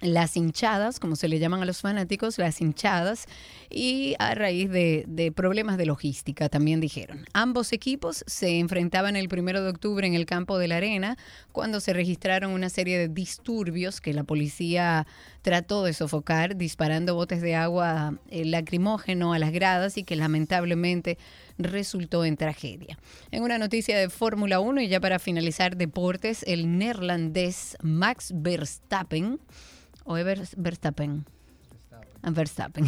las 0.00 0.36
hinchadas, 0.36 0.98
como 0.98 1.16
se 1.16 1.28
le 1.28 1.38
llaman 1.38 1.62
a 1.62 1.64
los 1.64 1.80
fanáticos, 1.80 2.38
las 2.38 2.60
hinchadas, 2.60 3.26
y 3.68 4.14
a 4.18 4.34
raíz 4.34 4.70
de, 4.70 5.32
problemas 5.34 5.76
de 5.76 5.86
logística, 5.86 6.48
también 6.48 6.80
dijeron. 6.80 7.26
Ambos 7.32 7.72
equipos 7.72 8.24
se 8.26 8.58
enfrentaban 8.58 9.16
el 9.16 9.28
primero 9.28 9.62
de 9.62 9.70
octubre 9.70 10.06
en 10.06 10.14
el 10.14 10.26
campo 10.26 10.58
de 10.58 10.68
la 10.68 10.78
arena, 10.78 11.16
cuando 11.52 11.80
se 11.80 11.92
registraron 11.92 12.52
una 12.52 12.68
serie 12.68 12.98
de 12.98 13.08
disturbios 13.08 14.00
que 14.00 14.12
la 14.12 14.24
policía 14.24 15.06
trató 15.42 15.84
de 15.84 15.92
sofocar, 15.92 16.56
disparando 16.56 17.14
botes 17.14 17.40
de 17.40 17.54
agua 17.54 18.18
eh, 18.30 18.44
lacrimógeno 18.44 19.32
a 19.32 19.38
las 19.38 19.52
gradas 19.52 19.96
y 19.96 20.04
que 20.04 20.16
lamentablemente 20.16 21.18
resultó 21.58 22.24
en 22.24 22.36
tragedia. 22.36 22.98
En 23.30 23.42
una 23.42 23.58
noticia 23.58 23.98
de 23.98 24.10
Fórmula 24.10 24.60
1 24.60 24.80
y 24.82 24.88
ya 24.88 25.00
para 25.00 25.18
finalizar 25.18 25.76
deportes, 25.76 26.42
el 26.46 26.78
neerlandés 26.78 27.76
Max 27.82 28.32
Verstappen 28.34 29.40
o 30.04 30.14
Verstappen. 30.14 31.24
Verstappen 32.22 32.84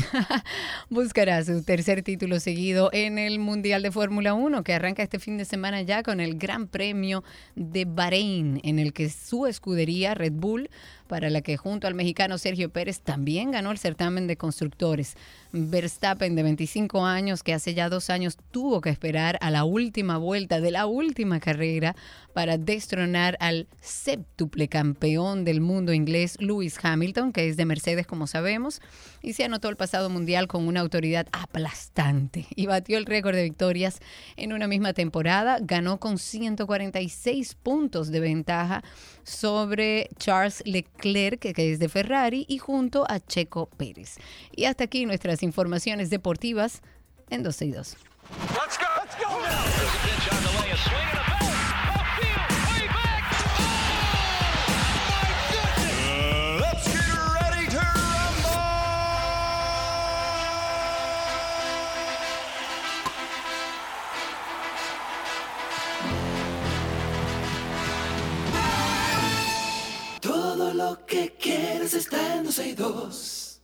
buscará 0.90 1.42
su 1.44 1.62
tercer 1.62 2.02
título 2.02 2.38
seguido 2.38 2.90
en 2.92 3.18
el 3.18 3.38
Mundial 3.38 3.82
de 3.82 3.90
Fórmula 3.90 4.34
1 4.34 4.62
que 4.62 4.74
arranca 4.74 5.02
este 5.02 5.18
fin 5.18 5.38
de 5.38 5.46
semana 5.46 5.80
ya 5.82 6.02
con 6.02 6.20
el 6.20 6.36
Gran 6.36 6.68
Premio 6.68 7.24
de 7.56 7.86
Bahrein 7.86 8.60
en 8.62 8.78
el 8.78 8.92
que 8.92 9.08
su 9.08 9.46
escudería 9.46 10.14
Red 10.14 10.34
Bull 10.34 10.68
para 11.12 11.28
la 11.28 11.42
que 11.42 11.58
junto 11.58 11.86
al 11.86 11.94
mexicano 11.94 12.38
Sergio 12.38 12.70
Pérez 12.70 13.00
también 13.00 13.50
ganó 13.50 13.70
el 13.70 13.76
certamen 13.76 14.26
de 14.26 14.38
constructores. 14.38 15.14
Verstappen, 15.52 16.34
de 16.34 16.42
25 16.42 17.04
años, 17.04 17.42
que 17.42 17.52
hace 17.52 17.74
ya 17.74 17.90
dos 17.90 18.08
años 18.08 18.38
tuvo 18.50 18.80
que 18.80 18.88
esperar 18.88 19.36
a 19.42 19.50
la 19.50 19.64
última 19.64 20.16
vuelta 20.16 20.62
de 20.62 20.70
la 20.70 20.86
última 20.86 21.38
carrera 21.38 21.94
para 22.32 22.56
destronar 22.56 23.36
al 23.40 23.68
séptuple 23.82 24.68
campeón 24.68 25.44
del 25.44 25.60
mundo 25.60 25.92
inglés, 25.92 26.38
Lewis 26.40 26.78
Hamilton, 26.82 27.32
que 27.32 27.46
es 27.46 27.58
de 27.58 27.66
Mercedes, 27.66 28.06
como 28.06 28.26
sabemos, 28.26 28.80
y 29.20 29.34
se 29.34 29.44
anotó 29.44 29.68
el 29.68 29.76
pasado 29.76 30.08
mundial 30.08 30.48
con 30.48 30.66
una 30.66 30.80
autoridad 30.80 31.26
aplastante 31.32 32.46
y 32.56 32.64
batió 32.64 32.96
el 32.96 33.04
récord 33.04 33.34
de 33.34 33.42
victorias 33.42 34.00
en 34.36 34.54
una 34.54 34.66
misma 34.66 34.94
temporada. 34.94 35.58
Ganó 35.60 36.00
con 36.00 36.16
146 36.16 37.54
puntos 37.56 38.10
de 38.10 38.20
ventaja 38.20 38.82
sobre 39.24 40.08
Charles 40.16 40.62
Leclerc, 40.64 41.01
que 41.52 41.72
es 41.72 41.78
de 41.78 41.88
Ferrari, 41.88 42.46
y 42.48 42.58
junto 42.58 43.04
a 43.08 43.20
Checo 43.20 43.66
Pérez. 43.66 44.16
Y 44.54 44.64
hasta 44.64 44.84
aquí 44.84 45.04
nuestras 45.04 45.42
informaciones 45.42 46.10
deportivas 46.10 46.80
en 47.30 47.42
12 47.42 47.64
y 47.66 47.72
2. 47.72 47.96
Que 71.06 71.34
quieres 71.38 71.94
está 71.94 72.36
en 72.36 72.44
12 72.44 72.68
y 72.68 72.74
2. 72.74 73.60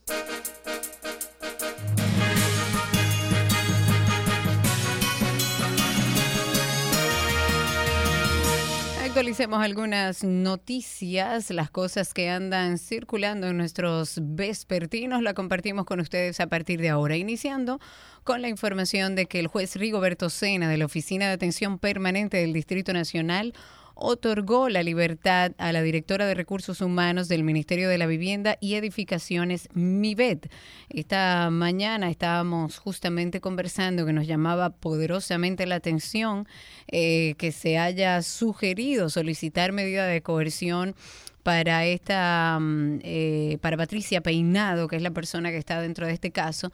Actualicemos 9.05 9.61
algunas 9.61 10.23
noticias, 10.23 11.51
las 11.51 11.71
cosas 11.71 12.15
que 12.15 12.31
andan 12.31 12.79
circulando 12.79 13.49
en 13.49 13.57
nuestros 13.57 14.21
vespertinos, 14.23 15.23
la 15.23 15.35
compartimos 15.35 15.87
con 15.87 15.99
ustedes 15.99 16.39
a 16.39 16.47
partir 16.47 16.81
de 16.81 16.91
ahora, 16.91 17.17
iniciando 17.17 17.81
con 18.23 18.43
la 18.43 18.49
información 18.49 19.17
de 19.17 19.27
que 19.27 19.41
el 19.41 19.49
juez 19.49 19.75
Rigoberto 19.75 20.31
Sena 20.31 20.69
de 20.69 20.77
la 20.77 20.85
Oficina 20.85 21.27
de 21.27 21.33
Atención 21.33 21.81
Permanente 21.81 22.37
del 22.37 22.53
Distrito 22.53 22.93
Nacional 22.93 23.55
otorgó 23.99 24.69
la 24.69 24.83
libertad 24.83 25.53
a 25.59 25.73
la 25.73 25.83
directora 25.83 26.27
de 26.27 26.35
Recursos 26.35 26.81
Humanos 26.81 27.29
del 27.29 27.43
Ministerio 27.43 27.89
de 27.89 27.99
la 27.99 28.07
Vivienda 28.07 28.57
y 28.61 28.75
Edificaciones, 28.75 29.69
MIVET. 29.75 30.51
Esta 30.89 31.51
mañana 31.51 32.09
estábamos 32.09 32.79
justamente 32.79 33.41
conversando 33.41 34.07
que 34.07 34.13
nos 34.13 34.27
llamaba 34.27 34.71
poderosamente 34.71 35.67
la 35.67 35.75
atención 35.77 36.47
eh, 36.87 37.35
que 37.39 37.53
se 37.53 37.79
haya 37.79 38.23
sugerido 38.23 39.11
solicitar 39.11 39.73
medida 39.73 40.07
de 40.07 40.23
coerción 40.23 40.95
para 41.43 41.87
esta 41.87 42.59
eh, 43.03 43.59
para 43.63 43.77
Patricia 43.77 44.21
Peinado, 44.21 44.87
que 44.87 44.97
es 44.97 45.03
la 45.03 45.13
persona 45.13 45.51
que 45.51 45.57
está 45.57 45.81
dentro 45.81 46.07
de 46.07 46.13
este 46.13 46.31
caso, 46.31 46.71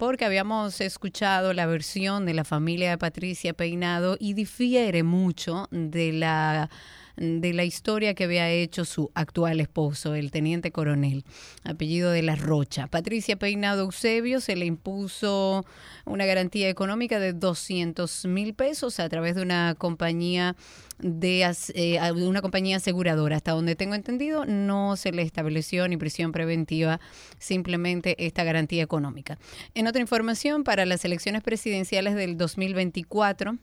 porque 0.00 0.24
habíamos 0.24 0.80
escuchado 0.80 1.52
la 1.52 1.66
versión 1.66 2.24
de 2.24 2.32
la 2.32 2.44
familia 2.44 2.88
de 2.88 2.96
Patricia 2.96 3.52
Peinado 3.52 4.16
y 4.18 4.32
difiere 4.32 5.02
mucho 5.02 5.68
de 5.70 6.14
la 6.14 6.70
de 7.16 7.52
la 7.52 7.64
historia 7.64 8.14
que 8.14 8.24
había 8.24 8.50
hecho 8.50 8.84
su 8.84 9.10
actual 9.14 9.60
esposo, 9.60 10.14
el 10.14 10.30
teniente 10.30 10.70
coronel, 10.70 11.24
apellido 11.64 12.10
de 12.10 12.22
la 12.22 12.36
Rocha. 12.36 12.86
Patricia 12.86 13.36
Peinado 13.36 13.82
Eusebio 13.82 14.40
se 14.40 14.56
le 14.56 14.66
impuso 14.66 15.64
una 16.04 16.26
garantía 16.26 16.68
económica 16.68 17.18
de 17.18 17.32
200 17.32 18.26
mil 18.26 18.54
pesos 18.54 19.00
a 19.00 19.08
través 19.08 19.34
de 19.34 19.42
una 19.42 19.74
compañía 19.76 20.56
de 20.98 21.50
eh, 21.74 22.12
una 22.12 22.42
compañía 22.42 22.76
aseguradora. 22.76 23.36
Hasta 23.36 23.52
donde 23.52 23.76
tengo 23.76 23.94
entendido, 23.94 24.44
no 24.46 24.96
se 24.96 25.12
le 25.12 25.22
estableció 25.22 25.88
ni 25.88 25.96
prisión 25.96 26.32
preventiva, 26.32 27.00
simplemente 27.38 28.26
esta 28.26 28.44
garantía 28.44 28.82
económica. 28.82 29.38
En 29.74 29.86
otra 29.86 30.00
información, 30.00 30.64
para 30.64 30.86
las 30.86 31.04
elecciones 31.04 31.42
presidenciales 31.42 32.14
del 32.14 32.36
2024, 32.36 33.56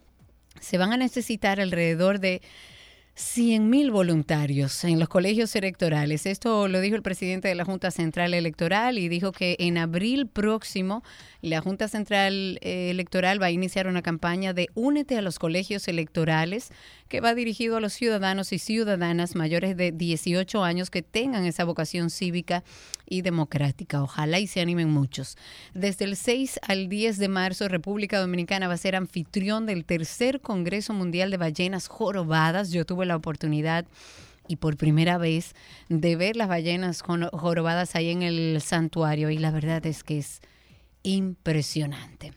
se 0.59 0.77
van 0.77 0.93
a 0.93 0.97
necesitar 0.97 1.59
alrededor 1.59 2.19
de 2.19 2.41
100.000 3.17 3.91
voluntarios 3.91 4.83
en 4.83 4.99
los 4.99 5.09
colegios 5.09 5.55
electorales. 5.55 6.27
Esto 6.27 6.67
lo 6.67 6.79
dijo 6.81 6.95
el 6.95 7.01
presidente 7.01 7.47
de 7.47 7.55
la 7.55 7.65
Junta 7.65 7.89
Central 7.89 8.35
Electoral 8.35 8.99
y 8.99 9.09
dijo 9.09 9.31
que 9.31 9.55
en 9.57 9.79
abril 9.79 10.27
próximo 10.27 11.03
la 11.41 11.59
Junta 11.59 11.87
Central 11.87 12.59
eh, 12.61 12.91
Electoral 12.91 13.41
va 13.41 13.47
a 13.47 13.51
iniciar 13.51 13.87
una 13.87 14.03
campaña 14.03 14.53
de 14.53 14.69
Únete 14.75 15.17
a 15.17 15.23
los 15.23 15.39
colegios 15.39 15.87
electorales 15.87 16.69
que 17.07 17.19
va 17.19 17.33
dirigido 17.33 17.77
a 17.77 17.79
los 17.79 17.93
ciudadanos 17.93 18.53
y 18.53 18.59
ciudadanas 18.59 19.35
mayores 19.35 19.75
de 19.75 19.91
18 19.91 20.63
años 20.63 20.91
que 20.91 21.01
tengan 21.01 21.45
esa 21.45 21.63
vocación 21.63 22.11
cívica 22.11 22.63
y 23.09 23.21
democrática. 23.21 24.03
Ojalá 24.03 24.39
y 24.39 24.45
se 24.45 24.61
animen 24.61 24.89
muchos. 24.89 25.37
Desde 25.73 26.05
el 26.05 26.17
6 26.17 26.59
al 26.67 26.89
10 26.89 27.17
de 27.17 27.29
marzo, 27.29 27.67
República 27.67 28.19
Dominicana 28.19 28.67
va 28.67 28.73
a 28.75 28.77
ser 28.77 28.95
anfitrión 28.95 29.65
del 29.65 29.85
tercer 29.85 30.41
Congreso 30.41 30.93
Mundial 30.93 31.31
de 31.31 31.37
Ballenas 31.37 31.87
Jorobadas. 31.87 32.71
Yo 32.71 32.85
tuve 32.85 33.06
la 33.07 33.15
oportunidad 33.15 33.85
y 34.47 34.57
por 34.57 34.77
primera 34.77 35.17
vez 35.17 35.55
de 35.89 36.15
ver 36.15 36.35
las 36.35 36.47
ballenas 36.47 37.01
jorobadas 37.01 37.95
ahí 37.95 38.09
en 38.09 38.21
el 38.21 38.61
santuario 38.61 39.29
y 39.29 39.37
la 39.37 39.51
verdad 39.51 39.85
es 39.85 40.03
que 40.03 40.19
es 40.19 40.41
impresionante. 41.03 42.33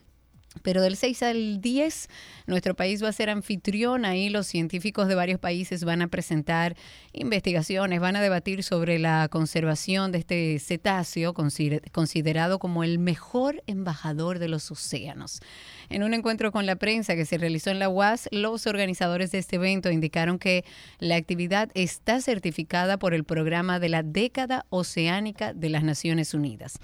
Pero 0.63 0.81
del 0.81 0.97
6 0.97 1.23
al 1.23 1.61
10, 1.61 2.09
nuestro 2.45 2.75
país 2.75 3.01
va 3.01 3.07
a 3.07 3.13
ser 3.13 3.29
anfitrión. 3.29 4.03
Ahí 4.03 4.29
los 4.29 4.47
científicos 4.47 5.07
de 5.07 5.15
varios 5.15 5.39
países 5.39 5.85
van 5.85 6.01
a 6.01 6.07
presentar 6.07 6.75
investigaciones, 7.13 8.01
van 8.01 8.17
a 8.17 8.21
debatir 8.21 8.63
sobre 8.63 8.99
la 8.99 9.27
conservación 9.29 10.11
de 10.11 10.19
este 10.19 10.59
cetáceo, 10.59 11.33
considerado 11.33 12.59
como 12.59 12.83
el 12.83 12.99
mejor 12.99 13.63
embajador 13.65 14.39
de 14.39 14.49
los 14.49 14.69
océanos. 14.71 15.39
En 15.89 16.03
un 16.03 16.13
encuentro 16.13 16.51
con 16.51 16.65
la 16.65 16.75
prensa 16.75 17.15
que 17.15 17.25
se 17.25 17.37
realizó 17.37 17.69
en 17.69 17.79
la 17.79 17.89
UAS, 17.89 18.27
los 18.31 18.67
organizadores 18.67 19.31
de 19.31 19.39
este 19.39 19.55
evento 19.55 19.89
indicaron 19.89 20.37
que 20.37 20.65
la 20.99 21.15
actividad 21.15 21.69
está 21.75 22.21
certificada 22.21 22.97
por 22.97 23.13
el 23.13 23.23
programa 23.23 23.79
de 23.79 23.89
la 23.89 24.03
década 24.03 24.65
oceánica 24.69 25.53
de 25.53 25.69
las 25.69 25.83
Naciones 25.83 26.33
Unidas. 26.33 26.79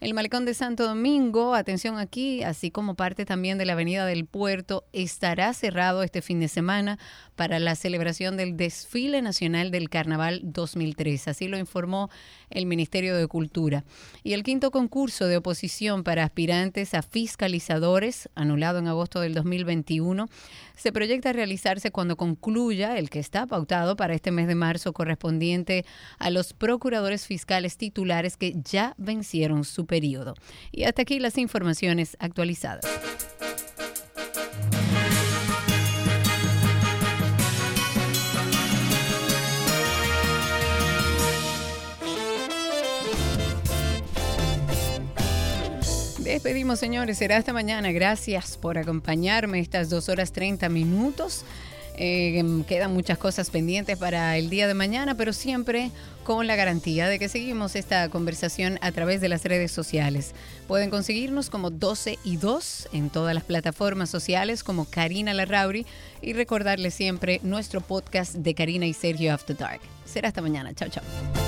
El 0.00 0.14
malecón 0.14 0.44
de 0.44 0.54
Santo 0.54 0.86
Domingo, 0.86 1.56
atención 1.56 1.98
aquí, 1.98 2.44
así 2.44 2.70
como 2.70 2.94
parte 2.94 3.24
también 3.24 3.58
de 3.58 3.64
la 3.64 3.72
Avenida 3.72 4.06
del 4.06 4.26
Puerto, 4.26 4.84
estará 4.92 5.52
cerrado 5.54 6.04
este 6.04 6.22
fin 6.22 6.38
de 6.38 6.46
semana 6.46 7.00
para 7.34 7.58
la 7.58 7.74
celebración 7.74 8.36
del 8.36 8.56
desfile 8.56 9.22
nacional 9.22 9.72
del 9.72 9.90
Carnaval 9.90 10.40
2003. 10.44 11.26
Así 11.26 11.48
lo 11.48 11.58
informó 11.58 12.10
el 12.50 12.66
Ministerio 12.66 13.16
de 13.16 13.26
Cultura. 13.26 13.84
Y 14.22 14.32
el 14.32 14.42
quinto 14.42 14.70
concurso 14.70 15.26
de 15.26 15.36
oposición 15.36 16.04
para 16.04 16.24
aspirantes 16.24 16.94
a 16.94 17.02
fiscalizadores, 17.02 18.28
anulado 18.34 18.78
en 18.78 18.88
agosto 18.88 19.20
del 19.20 19.34
2021, 19.34 20.28
se 20.76 20.92
proyecta 20.92 21.32
realizarse 21.32 21.90
cuando 21.90 22.16
concluya 22.16 22.98
el 22.98 23.10
que 23.10 23.18
está 23.18 23.46
pautado 23.46 23.96
para 23.96 24.14
este 24.14 24.30
mes 24.30 24.46
de 24.46 24.54
marzo 24.54 24.92
correspondiente 24.92 25.84
a 26.18 26.30
los 26.30 26.52
procuradores 26.52 27.26
fiscales 27.26 27.76
titulares 27.76 28.36
que 28.36 28.54
ya 28.62 28.94
vencieron 28.98 29.64
su 29.64 29.86
periodo. 29.86 30.34
Y 30.72 30.84
hasta 30.84 31.02
aquí 31.02 31.18
las 31.18 31.38
informaciones 31.38 32.16
actualizadas. 32.20 32.84
Despedimos, 46.32 46.78
señores. 46.78 47.18
Será 47.18 47.36
hasta 47.36 47.52
mañana. 47.52 47.92
Gracias 47.92 48.56
por 48.56 48.78
acompañarme 48.78 49.60
estas 49.60 49.90
dos 49.90 50.08
horas 50.08 50.32
30 50.32 50.68
minutos. 50.68 51.44
Eh, 52.00 52.62
quedan 52.68 52.94
muchas 52.94 53.18
cosas 53.18 53.50
pendientes 53.50 53.98
para 53.98 54.36
el 54.36 54.50
día 54.50 54.68
de 54.68 54.74
mañana, 54.74 55.16
pero 55.16 55.32
siempre 55.32 55.90
con 56.22 56.46
la 56.46 56.54
garantía 56.54 57.08
de 57.08 57.18
que 57.18 57.28
seguimos 57.28 57.74
esta 57.74 58.08
conversación 58.08 58.78
a 58.82 58.92
través 58.92 59.20
de 59.20 59.28
las 59.28 59.44
redes 59.44 59.72
sociales. 59.72 60.32
Pueden 60.68 60.90
conseguirnos 60.90 61.50
como 61.50 61.70
12 61.70 62.18
y 62.22 62.36
2 62.36 62.90
en 62.92 63.10
todas 63.10 63.34
las 63.34 63.42
plataformas 63.42 64.10
sociales 64.10 64.62
como 64.62 64.84
Karina 64.84 65.34
Larrauri 65.34 65.86
y 66.22 66.34
recordarles 66.34 66.94
siempre 66.94 67.40
nuestro 67.42 67.80
podcast 67.80 68.34
de 68.34 68.54
Karina 68.54 68.86
y 68.86 68.94
Sergio 68.94 69.34
After 69.34 69.56
Dark. 69.56 69.80
Será 70.04 70.28
hasta 70.28 70.40
mañana. 70.40 70.72
Chao, 70.74 70.88
chao. 70.88 71.47